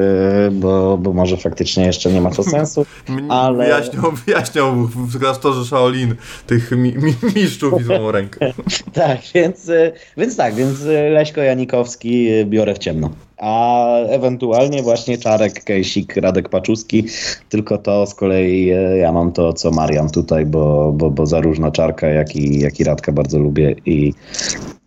[0.52, 2.86] bo, bo może faktycznie jeszcze nie ma to sensu.
[3.28, 6.14] Ale- Wyjaśniał, wyjaśniał w klasztorze Shaolin
[6.46, 8.52] tych mi, mi, mistrzów i złą rękę.
[8.92, 13.10] Tak, więc, y, więc tak, więc y, Leśko Janikowski y, biorę w ciemno.
[13.42, 17.04] A ewentualnie właśnie Czarek, Kejsik, Radek Paczuski,
[17.48, 21.70] tylko to z kolei y, ja mam to co Marian tutaj, bo, bo, bo zarówno
[21.70, 24.12] Czarka, jak i, jak i Radka bardzo lubię i,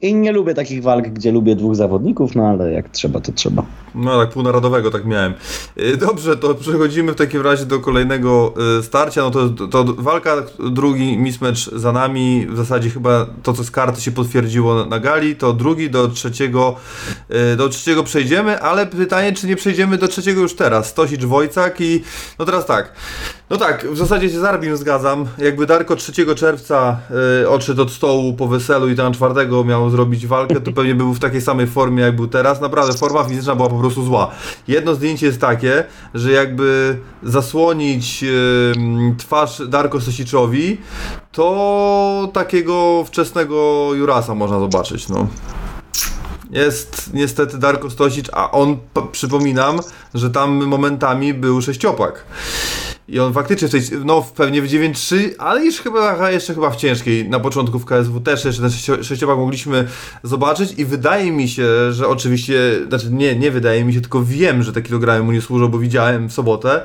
[0.02, 3.66] i nie lubię takich walk, gdzie lubię dwóch zawodników, no ale jak trzeba, to trzeba.
[3.96, 5.34] No tak półnarodowego tak miałem.
[5.78, 9.22] Y, Dobrze, to przechodzimy w takim razie do kolejnego y, starcia.
[9.22, 10.36] No to, to walka,
[10.72, 12.48] drugi mismatch za nami.
[12.50, 16.76] W zasadzie chyba to, co z karty się potwierdziło na, gali, to drugi do trzeciego,
[17.58, 20.88] do trzeciego przejdziemy, ale pytanie, czy nie przejdziemy do trzeciego już teraz.
[20.88, 22.04] Stosić Wojcak i
[22.40, 22.94] no teraz tak.
[23.50, 25.26] No tak, w zasadzie się z Arbim zgadzam.
[25.38, 26.98] Jakby Darko 3 czerwca
[27.42, 29.34] y, odszedł od stołu po weselu i tam 4
[29.66, 32.62] miał zrobić walkę, to pewnie był w takiej samej formie jak był teraz.
[32.62, 34.32] Naprawdę, forma fizyczna była po prostu zła.
[34.68, 38.74] Jedno zdjęcie jest takie, że jakby zasłonić y,
[39.18, 40.78] twarz Darko Sosiczowi,
[41.32, 45.28] to takiego wczesnego Jurasa można zobaczyć, no.
[46.52, 48.78] Jest niestety Darko Stosicz, a on,
[49.12, 49.80] przypominam,
[50.14, 52.24] że tam momentami był sześciopak.
[53.08, 56.76] I on faktycznie w tej, no pewnie w 9-3, ale już chyba, jeszcze chyba w
[56.76, 59.88] ciężkiej, na początku w KSW też jeszcze ten sześcio- sześciopak mogliśmy
[60.24, 64.64] zobaczyć i wydaje mi się, że oczywiście, znaczy nie, nie wydaje mi się, tylko wiem,
[64.64, 66.82] że te kilogramy mu nie służą, bo widziałem w sobotę.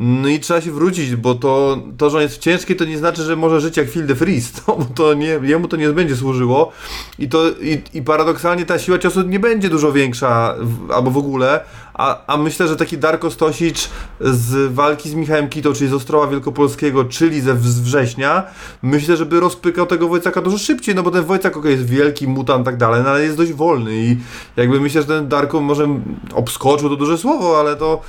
[0.00, 2.98] No i trzeba się wrócić, bo to, to że on jest w ciężkiej, to nie
[2.98, 6.16] znaczy, że może żyć jak de Vries, no, bo to nie, jemu to nie będzie
[6.16, 6.72] służyło
[7.18, 11.16] i to, i, i paradoksalnie ta siła ciosu nie będzie dużo większa, w, albo w
[11.16, 11.60] ogóle,
[11.94, 13.90] a, a myślę, że taki Darko Stosic
[14.20, 18.42] z walki z Michałem Kitą, czyli z Ostrowa Wielkopolskiego, czyli ze z września,
[18.82, 22.62] myślę, żeby rozpykał tego Wojcaka dużo szybciej, no bo ten Wojcak okay, jest wielki, mutant
[22.62, 24.16] i tak dalej, no ale jest dość wolny i
[24.56, 25.88] jakby myślę, że ten Darko może
[26.34, 28.00] obskoczył to duże słowo, ale to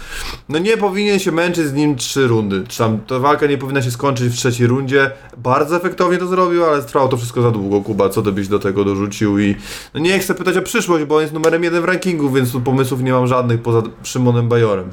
[0.50, 3.82] no nie powinien się męczyć z nim trzy rundy, czy tam ta walka nie powinna
[3.82, 7.82] się skończyć w trzeciej rundzie, bardzo efektownie to zrobił, ale trwało to wszystko za długo,
[7.82, 9.40] Kuba, co ty byś do tego dorzucił?
[9.40, 9.56] I
[9.94, 12.62] no nie chcę pytać o przyszłość, bo on jest numerem jeden w rankingu, więc tu
[12.62, 14.90] pomysłów nie mam żadnych poza Szymonem Bajorem.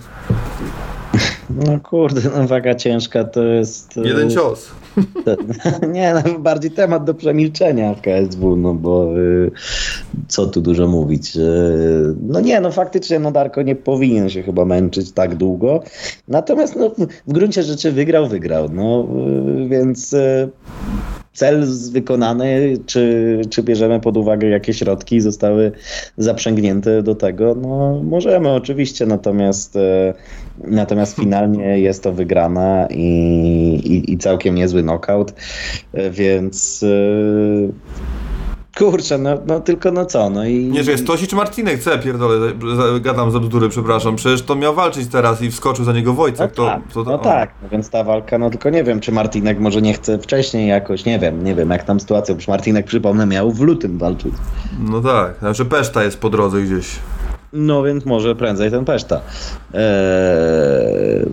[1.50, 3.98] No kurde, no waga ciężka to jest...
[3.98, 4.70] e, Jeden cios.
[5.92, 9.50] Nie, no, bardziej temat do przemilczenia w KSW, no bo y,
[10.28, 11.36] co tu dużo mówić.
[11.36, 11.40] Y,
[12.28, 15.82] no nie, no faktycznie no Darko nie powinien się chyba męczyć tak długo.
[16.28, 16.90] Natomiast no,
[17.26, 18.68] w gruncie rzeczy wygrał, wygrał.
[18.72, 19.06] No
[19.64, 20.48] y, więc y,
[21.32, 25.72] cel wykonany, czy, czy bierzemy pod uwagę jakie środki zostały
[26.16, 27.54] zaprzęgnięte do tego?
[27.54, 30.14] No możemy oczywiście, natomiast e,
[30.58, 33.04] natomiast finalnie jest to wygrana i,
[33.84, 35.34] i, i całkiem niezły knockout,
[35.92, 38.21] e, więc e,
[38.78, 40.64] kurczę, no, no tylko no co, no i...
[40.64, 42.52] Nie, że jest Tosi czy Marcinek, co ja pierdolę,
[43.00, 46.52] gadam za bzdury, przepraszam, przecież to miał walczyć teraz i wskoczył za niego No Wojcek,
[46.52, 49.12] to, tak, to, to, no tak, no więc ta walka, no tylko nie wiem, czy
[49.12, 52.86] Martinek może nie chce wcześniej jakoś, nie wiem, nie wiem jak tam sytuacja, bo Martinek,
[52.86, 54.34] przypomnę, miał w lutym walczyć.
[54.80, 56.86] No tak, znaczy Peszta jest po drodze gdzieś.
[57.52, 59.20] No więc może prędzej ten Peszta.
[59.74, 61.32] Eee,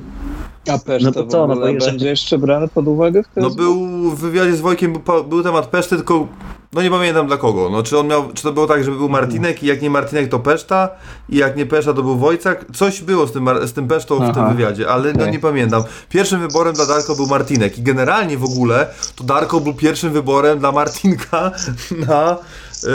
[0.70, 3.76] A Peszta No to w co, no będzie jeszcze brany pod uwagę w No był
[4.12, 6.28] w wywiadzie z Wojkiem, był, był temat Peszty, tylko
[6.74, 7.70] no nie pamiętam dla kogo.
[7.70, 10.30] No czy on miał, czy to było tak, że był Martinek i jak nie Martinek
[10.30, 10.90] to Peszta
[11.30, 12.66] i jak nie Peszta to był Wojcak?
[12.76, 14.54] Coś było z tym, z tym Pesztą w tym Aha.
[14.54, 15.32] wywiadzie, ale no Okej.
[15.32, 15.84] nie pamiętam.
[16.10, 20.60] Pierwszym wyborem dla Darko był Martinek i generalnie w ogóle to Darko był pierwszym wyborem
[20.60, 21.52] dla Martinka
[22.08, 22.38] na
[22.84, 22.88] y,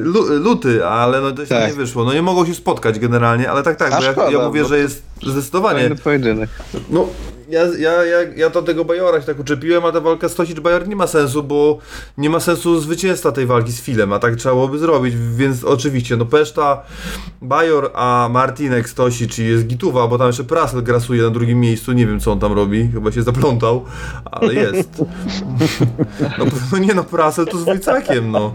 [0.00, 1.68] lu, luty, ale no to się Tak.
[1.68, 2.04] nie wyszło.
[2.04, 4.64] No nie mogą się spotkać generalnie, ale tak, tak, A bo ja, szkoda, ja mówię,
[4.64, 6.50] że jest zdecydowanie Fajny pojedynek.
[6.90, 7.06] no,
[7.52, 10.96] ja, ja, ja, ja do tego Bajora się tak uczepiłem, a ta walka Stosic-Bajor nie
[10.96, 11.78] ma sensu, bo
[12.18, 16.16] nie ma sensu zwycięstwa tej walki z Filem, a tak trzeba byłoby zrobić, więc oczywiście,
[16.16, 16.82] no Peszta,
[17.42, 21.92] Bajor, a Martinek Stosic i jest Gituwa, bo tam jeszcze Prasel grasuje na drugim miejscu,
[21.92, 23.84] nie wiem co on tam robi, chyba się zaplątał,
[24.24, 24.90] ale jest.
[26.38, 28.54] No, no nie no, Prasel to z Wojcakiem, no.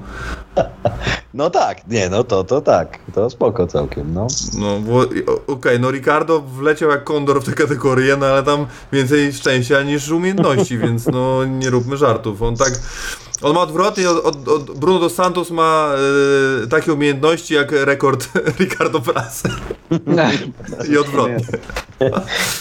[1.33, 4.27] No tak, nie, no to, to tak, to spoko całkiem, no.
[4.59, 4.79] No,
[5.47, 10.09] okej, no Ricardo wleciał jak kondor w tę kategorię, no ale tam więcej szczęścia niż
[10.09, 12.41] umiejętności, więc no nie róbmy żartów.
[12.41, 12.73] On tak.
[13.41, 15.91] On ma odwrotnie, od, od, od Bruno dos Santos ma
[16.63, 19.49] e, takie umiejętności jak rekord Ricardo Prasa.
[20.89, 21.39] I odwrotnie.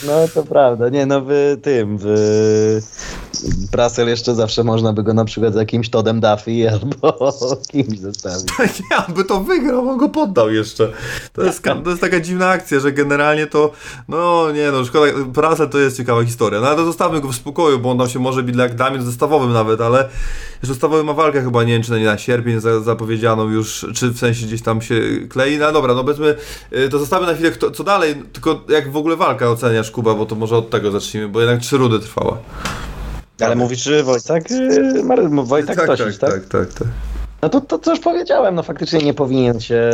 [0.06, 2.06] No to prawda, nie no w tym, w
[3.70, 7.14] Prasel jeszcze zawsze można by go na przykład z jakimś Todem Duffy albo
[7.68, 8.46] kimś zostawić.
[8.90, 10.92] Ja by to wygrał, on go poddał jeszcze.
[11.32, 13.72] To jest, to jest taka dziwna akcja, że generalnie to,
[14.08, 16.60] no nie no, szkoda, Prasel to jest ciekawa historia.
[16.60, 19.04] No ale to zostawmy go w spokoju, bo on tam się może bić jak Damian
[19.04, 20.08] zestawowym nawet, ale
[20.66, 24.18] zestawowy ma walkę chyba, nie wiem czy na, na sierpień za, zapowiedzianą już, czy w
[24.18, 25.58] sensie gdzieś tam się klei.
[25.58, 26.36] No dobra, no powiedzmy,
[26.72, 30.14] y, to zostawmy na chwilę, kto, co dalej, tylko jak w ogóle walka oceniasz, Kuba,
[30.14, 32.38] bo to może od tego zacznijmy, bo jednak trzy rudy trwała.
[33.40, 34.44] Ale mówisz, że Wojtek,
[35.04, 36.44] Mar- Wojtek tak, Tosić, tak, tak?
[36.44, 36.88] tak, tak, tak.
[37.46, 39.90] No to, to, to już powiedziałem, no faktycznie nie powinien się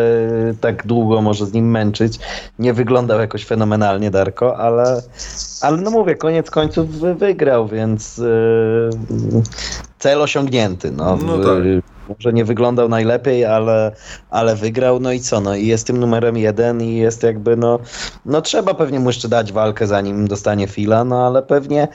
[0.61, 2.19] tak długo może z nim męczyć.
[2.59, 5.03] Nie wyglądał jakoś fenomenalnie Darko, ale,
[5.61, 8.91] ale no mówię, koniec końców wy- wygrał, więc yy,
[9.99, 10.91] cel osiągnięty.
[10.91, 11.62] No, No W- tak.
[12.09, 13.93] Może nie wyglądał najlepiej, ale,
[14.31, 17.79] ale wygrał, no i co, no i jest tym numerem jeden i jest jakby, no,
[18.27, 21.89] no trzeba pewnie mu jeszcze dać walkę, zanim dostanie fila, no ale pewnie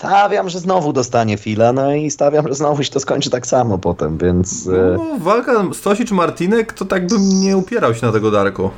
[0.00, 3.78] stawiam, że znowu dostanie fila, no i stawiam, że znowu się to skończy tak samo
[3.78, 4.66] potem, więc...
[4.68, 8.70] e, No, walka Stosic-Martinek, to tak bym nie upierał się na tego Darko.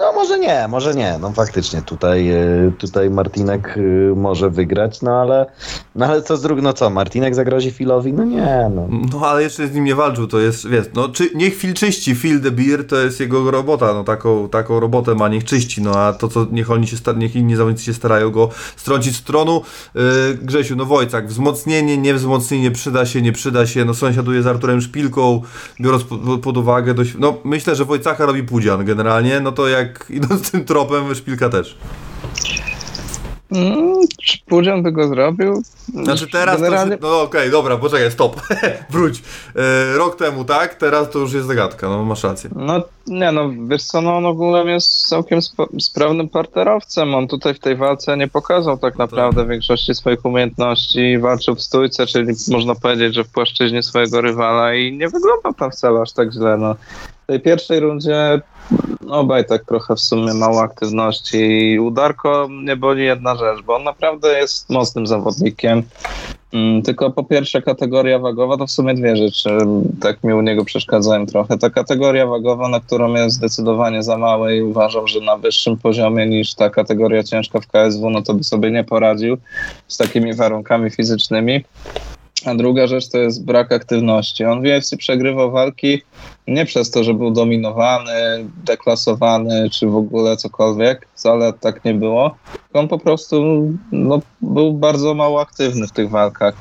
[0.00, 1.18] No może nie, może nie.
[1.20, 5.46] No faktycznie tutaj, e, tutaj Martinek e, może wygrać, no ale,
[5.94, 8.12] no ale co z drugiej, no co, Martinek zagrozi Filowi?
[8.12, 8.88] No nie, no.
[9.12, 12.14] No ale jeszcze z nim nie walczył, to jest, wiesz, no czy, niech Phil czyści,
[12.14, 15.92] Phil the Beer to jest jego robota, no taką, taką robotę ma, niech czyści, no
[15.92, 19.22] a to co, niech oni się, sta- niech inni zawodnicy się starają go strącić z
[19.22, 19.62] tronu.
[19.94, 20.02] Yy,
[20.42, 24.80] Grzesiu, no Wojcak, wzmocnienie, nie wzmocnienie, przyda się, nie przyda się, no sąsiaduje z Arturem
[24.80, 25.42] Szpilką,
[25.80, 29.87] biorąc pod, pod uwagę, dość, no myślę, że Wojcaka robi Pudzian generalnie, no to jak
[30.10, 31.76] idąc tym tropem, Szpilka też.
[33.52, 35.62] Mm, czy Pudzian by go zrobił?
[36.02, 36.96] Znaczy teraz Generalnie...
[36.96, 38.40] to już, no okej, dobra, poczekaj, stop,
[38.90, 39.22] wróć.
[39.56, 40.74] E, rok temu, tak?
[40.74, 42.50] Teraz to już jest zagadka, no masz rację.
[42.56, 47.14] No nie no, wiesz co, no on ogólnie jest całkiem sp- sprawnym parterowcem.
[47.14, 51.18] On tutaj w tej walce nie pokazał tak naprawdę większości swoich umiejętności.
[51.18, 55.70] Walczył w stójce, czyli można powiedzieć, że w płaszczyźnie swojego rywala i nie wyglądał tam
[55.70, 56.56] wcale aż tak źle.
[56.56, 56.76] No.
[57.28, 58.40] Tej pierwszej rundzie
[59.00, 61.38] no, obaj tak trochę w sumie mało aktywności
[61.72, 65.82] i u Darko mnie boli jedna rzecz, bo on naprawdę jest mocnym zawodnikiem.
[66.52, 69.50] Mm, Tylko po pierwsze kategoria wagowa to w sumie dwie rzeczy,
[70.00, 71.58] tak mi u niego przeszkadzają trochę.
[71.58, 76.26] Ta kategoria wagowa, na którą jest zdecydowanie za małe i uważam, że na wyższym poziomie
[76.26, 79.36] niż ta kategoria ciężka w KSW, no to by sobie nie poradził
[79.88, 81.64] z takimi warunkami fizycznymi.
[82.44, 84.44] A druga rzecz to jest brak aktywności.
[84.44, 86.02] On w UFC przegrywał walki
[86.48, 92.36] nie przez to, że był dominowany, deklasowany, czy w ogóle cokolwiek, wcale tak nie było.
[92.72, 93.44] On po prostu
[93.92, 96.54] no, był bardzo mało aktywny w tych walkach.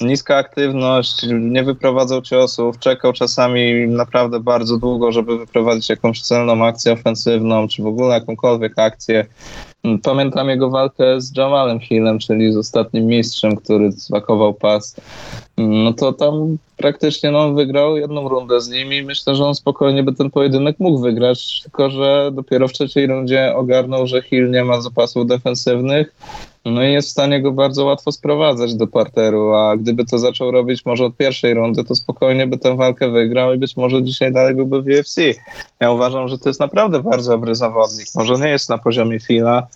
[0.00, 6.92] Niska aktywność, nie wyprowadzał ciosów, czekał czasami naprawdę bardzo długo, żeby wyprowadzić jakąś celną akcję
[6.92, 9.26] ofensywną, czy w ogóle jakąkolwiek akcję.
[10.02, 14.96] Pamiętam jego walkę z Jamalem Hillem, czyli z ostatnim mistrzem, który zwakował pas.
[15.58, 19.54] No to tam praktycznie no, on wygrał jedną rundę z nim i myślę, że on
[19.54, 24.50] spokojnie by ten pojedynek mógł wygrać, tylko że dopiero w trzeciej rundzie ogarnął, że Hill
[24.50, 26.14] nie ma zapasów defensywnych,
[26.64, 30.50] no i jest w stanie go bardzo łatwo sprowadzać do parteru, a gdyby to zaczął
[30.50, 34.32] robić może od pierwszej rundy, to spokojnie by tę walkę wygrał i być może dzisiaj
[34.32, 35.16] dalej byłby w UFC.
[35.80, 38.06] Ja uważam, że to jest naprawdę bardzo dobry zawodnik.
[38.14, 39.66] Może nie jest na poziomie Fila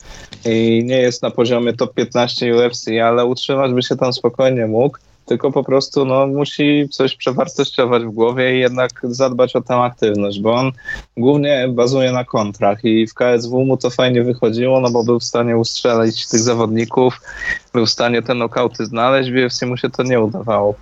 [0.45, 4.99] i nie jest na poziomie top 15 UFC, ale utrzymać by się tam spokojnie mógł
[5.31, 10.41] tylko po prostu no, musi coś przewartościować w głowie i jednak zadbać o tę aktywność,
[10.41, 10.73] bo on
[11.17, 15.25] głównie bazuje na kontrach i w KSW mu to fajnie wychodziło, no bo był w
[15.25, 17.21] stanie ustrzelić tych zawodników,
[17.75, 20.75] był w stanie te nokauty znaleźć, w UFC mu się to nie udawało.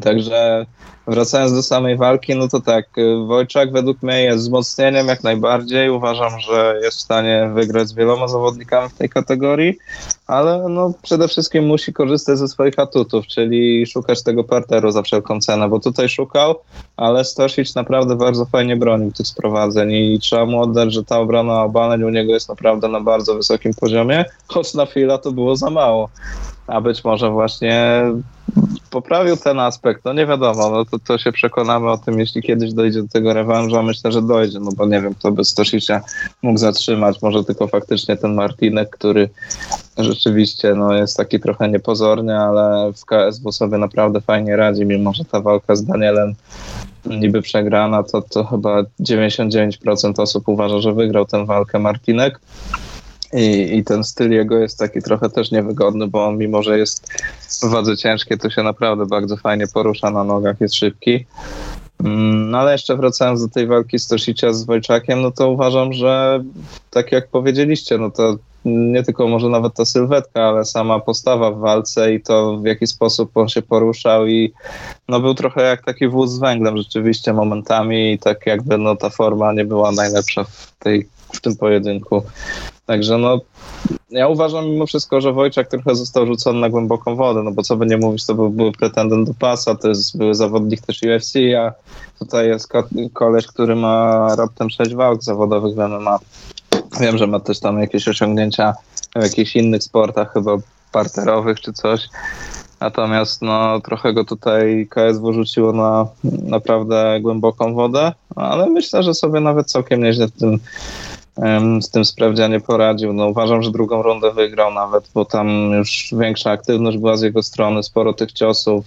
[0.04, 0.66] Także
[1.06, 2.86] wracając do samej walki, no to tak,
[3.26, 5.90] Wojczak według mnie jest wzmocnieniem jak najbardziej.
[5.90, 9.78] Uważam, że jest w stanie wygrać z wieloma zawodnikami w tej kategorii,
[10.26, 15.40] ale no przede wszystkim musi korzystać ze swoich atutów, czyli szukać tego parteru za wszelką
[15.40, 16.54] cenę, bo tutaj szukał,
[16.96, 21.62] ale Stosić naprawdę bardzo fajnie bronił tych sprowadzeń i trzeba mu oddać, że ta obrona
[21.62, 25.70] obaleń u niego jest naprawdę na bardzo wysokim poziomie, choć na chwilę to było za
[25.70, 26.08] mało
[26.72, 28.02] a być może właśnie
[28.90, 32.72] poprawił ten aspekt, no nie wiadomo, no to, to się przekonamy o tym, jeśli kiedyś
[32.72, 36.00] dojdzie do tego rewanżu, a myślę, że dojdzie, no bo nie wiem, kto by Stosicza
[36.42, 39.28] mógł zatrzymać, może tylko faktycznie ten Martinek, który
[39.98, 45.24] rzeczywiście no, jest taki trochę niepozorny, ale w KSW sobie naprawdę fajnie radzi, mimo że
[45.24, 46.34] ta walka z Danielem
[47.06, 52.40] niby przegrana, to, to chyba 99% osób uważa, że wygrał tę walkę Martinek.
[53.32, 57.12] I, I ten styl jego jest taki trochę też niewygodny, bo on mimo, że jest
[57.62, 61.26] w wadze ciężkiej, to się naprawdę bardzo fajnie porusza na nogach, jest szybki.
[62.04, 66.44] Mm, no ale jeszcze wracając do tej walki Stosicia z Wojczakiem, no to uważam, że
[66.90, 71.58] tak jak powiedzieliście, no to nie tylko może nawet ta sylwetka, ale sama postawa w
[71.58, 74.52] walce i to w jaki sposób on się poruszał i
[75.08, 79.10] no był trochę jak taki wóz z węglem rzeczywiście momentami i tak jakby no ta
[79.10, 82.22] forma nie była najlepsza w, tej, w tym pojedynku.
[82.86, 83.40] Także no,
[84.10, 87.76] ja uważam mimo wszystko, że Wojciech trochę został rzucony na głęboką wodę, no bo co
[87.76, 91.34] by nie mówić, to był, był pretendent do pasa, to jest były zawodnik też UFC,
[91.58, 91.72] a
[92.18, 96.18] tutaj jest ko koleś, który ma raptem 6 walk zawodowych w MMA.
[97.00, 98.74] Wiem, że ma też tam jakieś osiągnięcia
[99.16, 100.56] w jakichś innych sportach, chyba
[100.92, 102.08] parterowych czy coś.
[102.80, 109.40] Natomiast no, trochę go tutaj KSW rzuciło na naprawdę głęboką wodę, ale myślę, że sobie
[109.40, 110.58] nawet całkiem nieźle w tym
[111.80, 113.12] z tym sprawdzianie poradził.
[113.12, 117.42] No, uważam, że drugą rundę wygrał nawet, bo tam już większa aktywność była z jego
[117.42, 118.84] strony, sporo tych ciosów.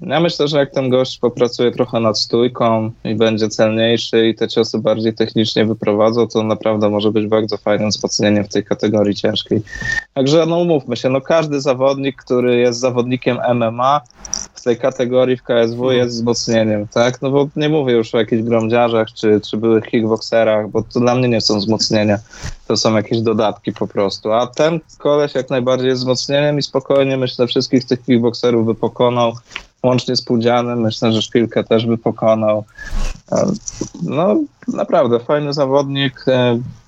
[0.00, 4.48] Ja myślę, że jak ten gość popracuje trochę nad stójką i będzie celniejszy i te
[4.48, 9.62] ciosy bardziej technicznie wyprowadzą, to naprawdę może być bardzo fajnym wzmocnieniem w tej kategorii ciężkiej.
[10.14, 14.00] Także no umówmy się, no każdy zawodnik, który jest zawodnikiem MMA
[14.64, 15.98] tej kategorii w KSW mhm.
[15.98, 17.22] jest wzmocnieniem, tak?
[17.22, 21.14] No bo nie mówię już o jakichś gromdziarzach czy, czy byłych kickboxerach, bo to dla
[21.14, 22.18] mnie nie są wzmocnienia,
[22.66, 24.32] to są jakieś dodatki po prostu.
[24.32, 29.32] A ten koleś jak najbardziej jest wzmocnieniem i spokojnie myślę wszystkich tych kickboxerów by pokonał
[29.84, 30.80] łącznie z Pudzianem.
[30.80, 32.64] Myślę, że Szpilkę też by pokonał.
[34.02, 34.36] No,
[34.68, 36.24] naprawdę fajny zawodnik.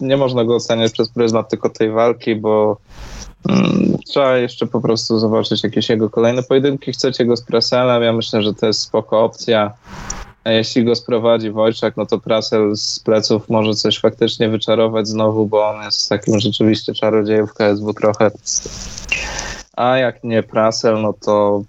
[0.01, 2.77] Nie można go oceniać przez pryzmat tylko tej walki, bo
[4.07, 6.93] trzeba jeszcze po prostu zobaczyć jakieś jego kolejne pojedynki.
[6.93, 9.73] Chcecie go z Preselem, ja myślę, że to jest spoko opcja.
[10.45, 15.47] A jeśli go sprowadzi Wojczak, no to Prasel z pleców może coś faktycznie wyczarować znowu,
[15.47, 18.31] bo on jest takim rzeczywiście czarodziejem w KSW trochę.
[19.77, 21.63] A jak nie Prasel, no to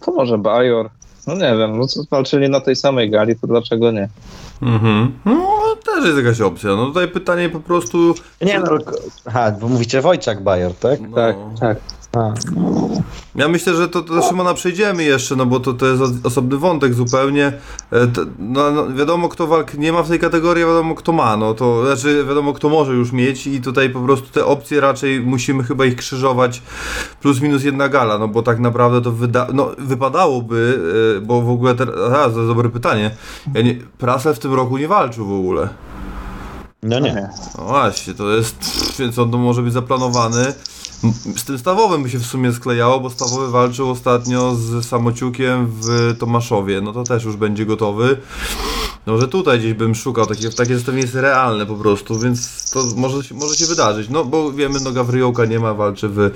[0.00, 0.90] to może Bajor.
[1.26, 4.08] No nie wiem, no co walczyli na tej samej gali, to dlaczego nie?
[4.64, 5.12] Mhm.
[5.24, 6.70] No też jest jakaś opcja.
[6.76, 8.14] No tutaj pytanie po prostu.
[8.40, 8.78] Nie no,
[9.24, 11.00] aha, bo mówicie Wojciak Bajor, tak?
[11.00, 11.16] No.
[11.16, 11.78] Tak, tak.
[13.34, 16.56] Ja myślę, że to, to do Szymona przejdziemy jeszcze, no bo to, to jest osobny
[16.56, 17.46] wątek zupełnie.
[17.92, 18.06] E,
[18.38, 21.36] no, no, wiadomo, kto walk nie ma w tej kategorii, wiadomo, kto ma.
[21.36, 25.20] No to znaczy, wiadomo, kto może już mieć, i tutaj po prostu te opcje raczej
[25.20, 26.62] musimy chyba ich krzyżować
[27.20, 30.80] plus minus jedna gala, no bo tak naprawdę to wyda no, wypadałoby,
[31.18, 33.10] e, bo w ogóle teraz, to jest dobre pytanie.
[33.54, 35.68] Ja nie, Prasel w tym roku nie walczył w ogóle.
[36.82, 37.28] No nie.
[37.58, 38.56] No właśnie, to jest,
[38.98, 40.54] więc on to może być zaplanowany.
[41.36, 46.16] Z tym Stawowym by się w sumie sklejało, bo Stawowy walczył ostatnio z Samociukiem w
[46.18, 46.80] Tomaszowie.
[46.80, 48.16] No to też już będzie gotowy.
[49.06, 52.84] No, że tutaj gdzieś bym szukał, takie, takie zestawienie jest realne po prostu, więc to
[52.96, 54.08] może, może się wydarzyć.
[54.08, 56.30] No bo wiemy, no Gawryjołka nie ma, walczy w,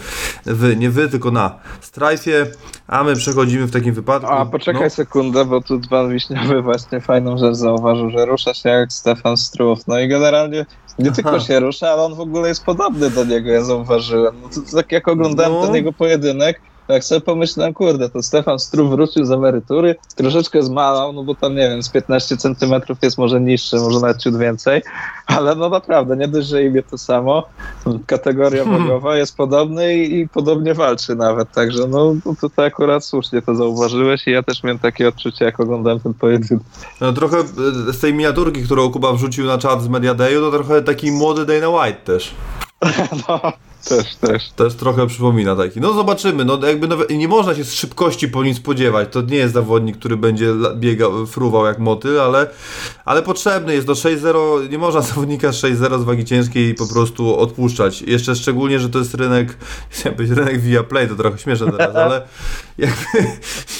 [0.47, 2.47] w nie wy, tylko na strajfie,
[2.86, 4.32] a my przechodzimy w takim wypadku.
[4.32, 4.90] A poczekaj no.
[4.90, 9.86] sekundę, bo tu Pan Wiśniowy właśnie fajną rzecz zauważył, że rusza się jak Stefan Struf.
[9.86, 10.66] No i generalnie
[10.99, 11.40] nie tylko Aha.
[11.40, 14.35] się rusza, ale on w ogóle jest podobny do niego, ja zauważyłem.
[14.43, 15.66] No to, to tak jak oglądałem no.
[15.66, 21.12] ten jego pojedynek, jak sobie pomyślałem, kurde, to Stefan Struf wrócił z emerytury, troszeczkę zmalał,
[21.12, 24.82] no bo tam, nie wiem, z 15 centymetrów jest może niższy, może nawet ciut więcej,
[25.27, 27.48] ale no naprawdę, nie dość, że imię to samo,
[28.06, 28.82] kategoria hmm.
[28.82, 34.27] wagowa jest podobny i, i, podobnie walczy nawet, także no tutaj akurat słusznie to zauważyłeś
[34.27, 36.65] i ja też miałem takie odczucie, jak oglądałem ten pojedynek.
[37.01, 40.51] No trochę e, z tej miniaturki, którą Kuba wrzucił na czat z Media Dayu, to
[40.51, 42.35] trochę taki młody Dana White też.
[43.28, 43.40] no,
[43.84, 44.50] też, też.
[44.50, 45.80] Też trochę przypomina taki.
[45.80, 49.09] No zobaczymy, no jakby nowe, nie można się z szybkości po nim spodziewać.
[49.10, 52.50] To nie jest zawodnik, który będzie biegał, fruwał jak motyl, ale,
[53.05, 53.86] ale potrzebny jest.
[53.86, 58.02] Do 6-0 nie można zawodnika 6-0 z wagi ciężkiej po prostu odpuszczać.
[58.02, 59.56] Jeszcze szczególnie, że to jest rynek,
[59.90, 62.22] chciałem powiedzieć rynek via play, to trochę śmieszne teraz, ale
[62.78, 63.22] jakby,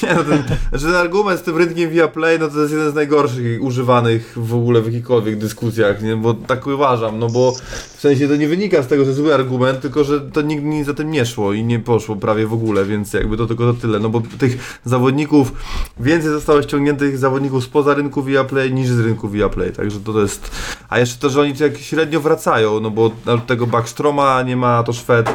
[0.03, 2.91] nie, no ten, znaczy ten argument z tym rynkiem via play, no to jest jeden
[2.91, 6.17] z najgorszych używanych w ogóle w jakichkolwiek dyskusjach, nie?
[6.17, 7.53] bo tak uważam, no bo
[7.97, 10.87] w sensie to nie wynika z tego, że zły argument, tylko że to nigdy nic
[10.87, 13.81] za tym nie szło i nie poszło prawie w ogóle, więc jakby to tylko to
[13.81, 13.99] tyle.
[13.99, 15.53] No bo tych zawodników,
[16.01, 20.51] więcej zostało ściągniętych zawodników spoza rynku Viaplay niż z rynku Viaplay, także to jest...
[20.89, 23.11] A jeszcze to, że oni jak średnio wracają, no bo
[23.47, 25.31] tego Backstroma nie ma, to Szwed,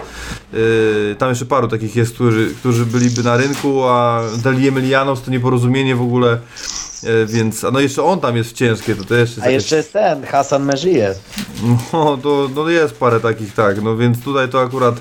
[0.53, 5.31] yy, tam jeszcze paru takich jest, którzy, którzy byliby na rynku, a Dali Emilianos to
[5.31, 6.39] nieporozumienie w ogóle
[7.05, 9.93] E, więc, no jeszcze on tam jest ciężkie, to, to jeszcze jest A jeszcze jest
[9.93, 11.15] ten, Hasan Mejie.
[11.93, 14.95] No, to no jest parę takich, tak, no więc tutaj to akurat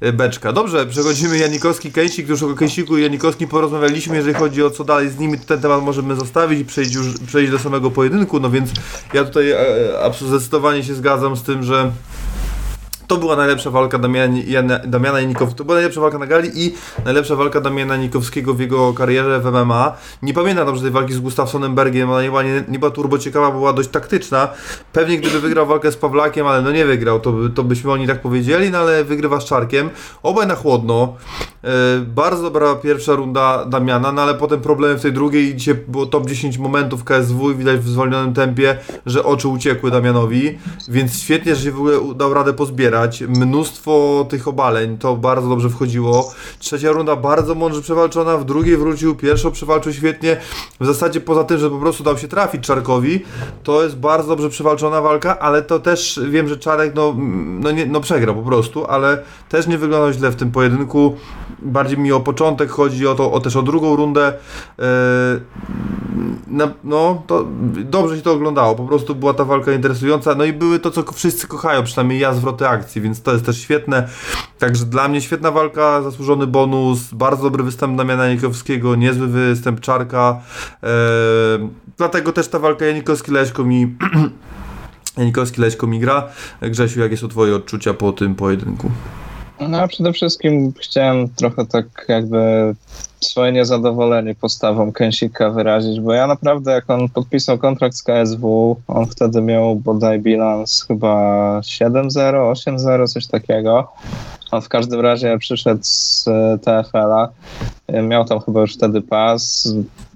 [0.00, 0.52] e, beczka.
[0.52, 5.10] Dobrze, przechodzimy Janikowski, Kęsik, już o Kęsiku i Janikowski porozmawialiśmy, jeżeli chodzi o co dalej
[5.10, 8.70] z nimi, ten temat możemy zostawić i przejść już, przejść do samego pojedynku, no więc
[9.14, 11.92] ja tutaj e, zdecydowanie się zgadzam z tym, że
[13.06, 15.58] to była najlepsza walka Damiana, Damiana Janikowskiego.
[15.58, 16.74] To była najlepsza walka na gali i
[17.04, 19.92] najlepsza walka Damiana Janikowskiego w jego karierze w MMA.
[20.22, 23.18] Nie pamiętam dobrze tej walki z Gustafsonem Bergiem, ona nie była, nie, nie była turbo
[23.18, 24.48] ciekawa, była dość taktyczna.
[24.92, 28.22] Pewnie gdyby wygrał walkę z Pawlakiem, ale no nie wygrał, to, to byśmy oni tak
[28.22, 29.90] powiedzieli, no ale wygrywa z Czarkiem.
[30.22, 31.14] Obaj na chłodno.
[31.64, 31.68] E,
[32.00, 35.56] bardzo dobra pierwsza runda Damiana, no ale potem problemy w tej drugiej.
[35.56, 40.58] Dzisiaj było top 10 momentów KSW i widać w zwolnionym tempie, że oczy uciekły Damianowi,
[40.88, 42.95] więc świetnie, że się w ogóle dał radę pozbierać.
[43.28, 46.34] Mnóstwo tych obaleń, to bardzo dobrze wchodziło.
[46.58, 50.36] Trzecia runda bardzo mądrze przewalczona, w drugiej wrócił, pierwszą przewalczył świetnie.
[50.80, 53.24] W zasadzie poza tym, że po prostu dał się trafić Czarkowi,
[53.62, 57.14] to jest bardzo dobrze przewalczona walka, ale to też wiem, że Czarek no,
[57.60, 61.16] no, nie, no przegrał po prostu, ale też nie wyglądał źle w tym pojedynku
[61.58, 64.32] bardziej mi o początek chodzi, o to, o też o drugą rundę.
[64.78, 64.84] Yy,
[66.84, 67.46] no, to
[67.84, 71.12] dobrze się to oglądało, po prostu była ta walka interesująca, no i były to, co
[71.12, 74.08] wszyscy kochają, przynajmniej ja, zwroty akcji, więc to jest też świetne.
[74.58, 80.40] Także dla mnie świetna walka, zasłużony bonus, bardzo dobry występ Damiana Janikowskiego, niezły występ Czarka,
[80.82, 80.88] yy,
[81.96, 83.96] dlatego też ta walka Janikowski-Leśko mi
[85.18, 86.28] Janikowski-Leśko mi gra.
[86.62, 88.90] Grzesiu, jakie są Twoje odczucia po tym pojedynku?
[89.60, 92.74] No, przede wszystkim chciałem trochę tak jakby
[93.20, 99.06] swoje niezadowolenie postawą Kensika wyrazić, bo ja naprawdę jak on podpisał kontrakt z KSW, on
[99.06, 101.14] wtedy miał bodaj bilans chyba
[101.60, 102.08] 7-0,
[102.52, 103.92] 8-0, coś takiego.
[104.50, 107.28] On w każdym razie przyszedł z e, TFL-a,
[108.02, 109.68] miał tam chyba już wtedy pas,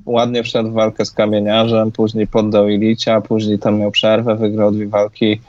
[0.07, 4.89] ładnie wszedł w walkę z kamieniarzem, później poddał Ilicia, później tam miał przerwę, wygrał dwie
[4.89, 5.41] walki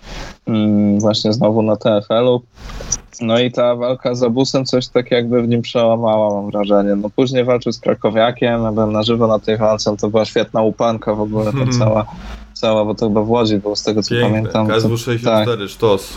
[0.48, 2.42] mm, właśnie znowu na TFL-u.
[3.22, 6.96] No i ta walka z Abusem coś tak jakby w nim przełamała, mam wrażenie.
[6.96, 10.62] No później walczył z Krakowiakiem, ja byłem na żywo na tej walce, to była świetna
[10.62, 12.06] upanka w ogóle, ta cała,
[12.54, 14.30] cała, bo to chyba w Łodzi było, z tego co Piękne.
[14.30, 14.68] pamiętam.
[14.68, 15.70] KSW 64, tak.
[15.70, 16.14] sztos.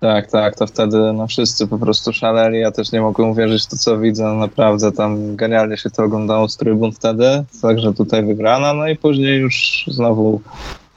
[0.00, 3.66] Tak, tak, to wtedy no, wszyscy po prostu szaleli, ja też nie mogłem uwierzyć w
[3.66, 8.74] to, co widzę, naprawdę tam genialnie się to oglądało z trybun wtedy, także tutaj wygrana,
[8.74, 10.40] no i później już znowu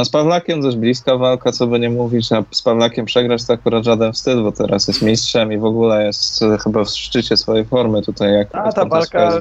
[0.04, 3.54] a z Pawlakiem dość bliska walka, co by nie mówić, a z Pawlakiem przegrać to
[3.54, 7.38] akurat żaden wstyd, bo teraz jest mistrzem i w ogóle jest e, chyba w szczycie
[7.38, 8.34] swojej formy tutaj.
[8.34, 9.40] Jak a ta walka,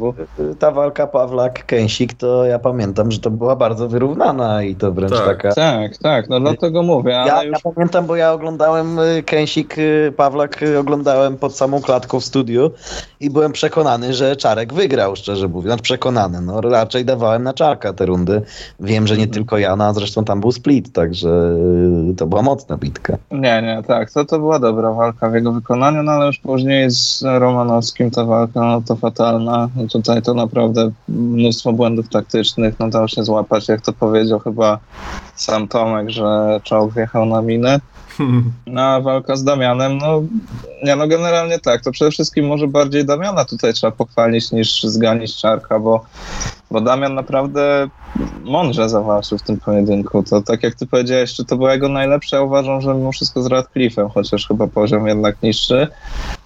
[0.58, 5.26] ta walka Pawlak-Kęsik, to ja pamiętam, że to była bardzo wyrównana i to wręcz tak.
[5.26, 5.54] taka...
[5.54, 7.10] Tak, tak, no dlatego mówię.
[7.10, 7.58] Ja, już...
[7.64, 12.70] ja, pamiętam, bo ja oglądałem e, Kęsik, e, Pawlak oglądałem pod samą klatką w studiu
[13.20, 15.66] i byłem przekonany, że Czarek wygrał, szczerze mówiąc.
[15.66, 18.42] Znaczy przekonany, no raczej dawałem na Czarka te rundy.
[18.80, 19.34] Wiem, że nie mhm.
[19.34, 21.28] tylko ja, no a zresztą tam był split, także
[22.10, 23.16] y, to była mocna bitka.
[23.30, 26.90] Nie, nie, tak, to, to była dobra walka w jego wykonaniu, no ale już później
[26.90, 29.68] z Romanowskim ta walka, no to fatalna.
[29.76, 34.78] No tutaj to naprawdę mnóstwo błędów taktycznych, no dał się złapać, jak to powiedział chyba
[35.34, 37.80] sam Tomek, że czołg wjechał na minę.
[38.76, 40.22] A walka z Damianem, no,
[40.84, 45.36] nie, no generalnie tak, to przede wszystkim może bardziej Damiana tutaj trzeba pochwalić niż zganić
[45.36, 46.04] Czarka, bo,
[46.70, 47.88] bo Damian naprawdę
[48.44, 50.22] mądrze zawalczył w tym pojedynku.
[50.22, 53.42] To tak jak ty powiedziałeś, czy to było jego najlepsze, ja uważam, że mimo wszystko
[53.42, 55.88] z Radcliffe'em, chociaż chyba poziom jednak niższy,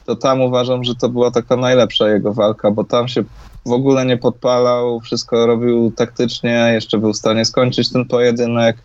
[0.06, 3.24] to tam uważam, że to była taka najlepsza jego walka, bo tam się
[3.66, 8.76] w ogóle nie podpalał, wszystko robił taktycznie, jeszcze był w stanie skończyć ten pojedynek.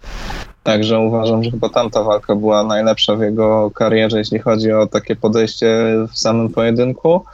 [0.64, 5.16] Także uważam, że chyba tamta walka była najlepsza w jego karierze, jeśli chodzi o takie
[5.16, 7.26] podejście w samym pojedynku.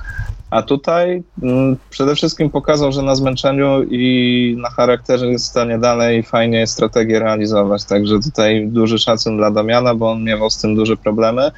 [0.49, 5.79] A tutaj mm, przede wszystkim pokazał, że na zmęczeniu i na charakterze jest w stanie
[5.79, 7.85] dalej fajnie strategię realizować.
[7.85, 11.51] Także tutaj duży szacun dla Damiana, bo on miewał z tym duże problemy.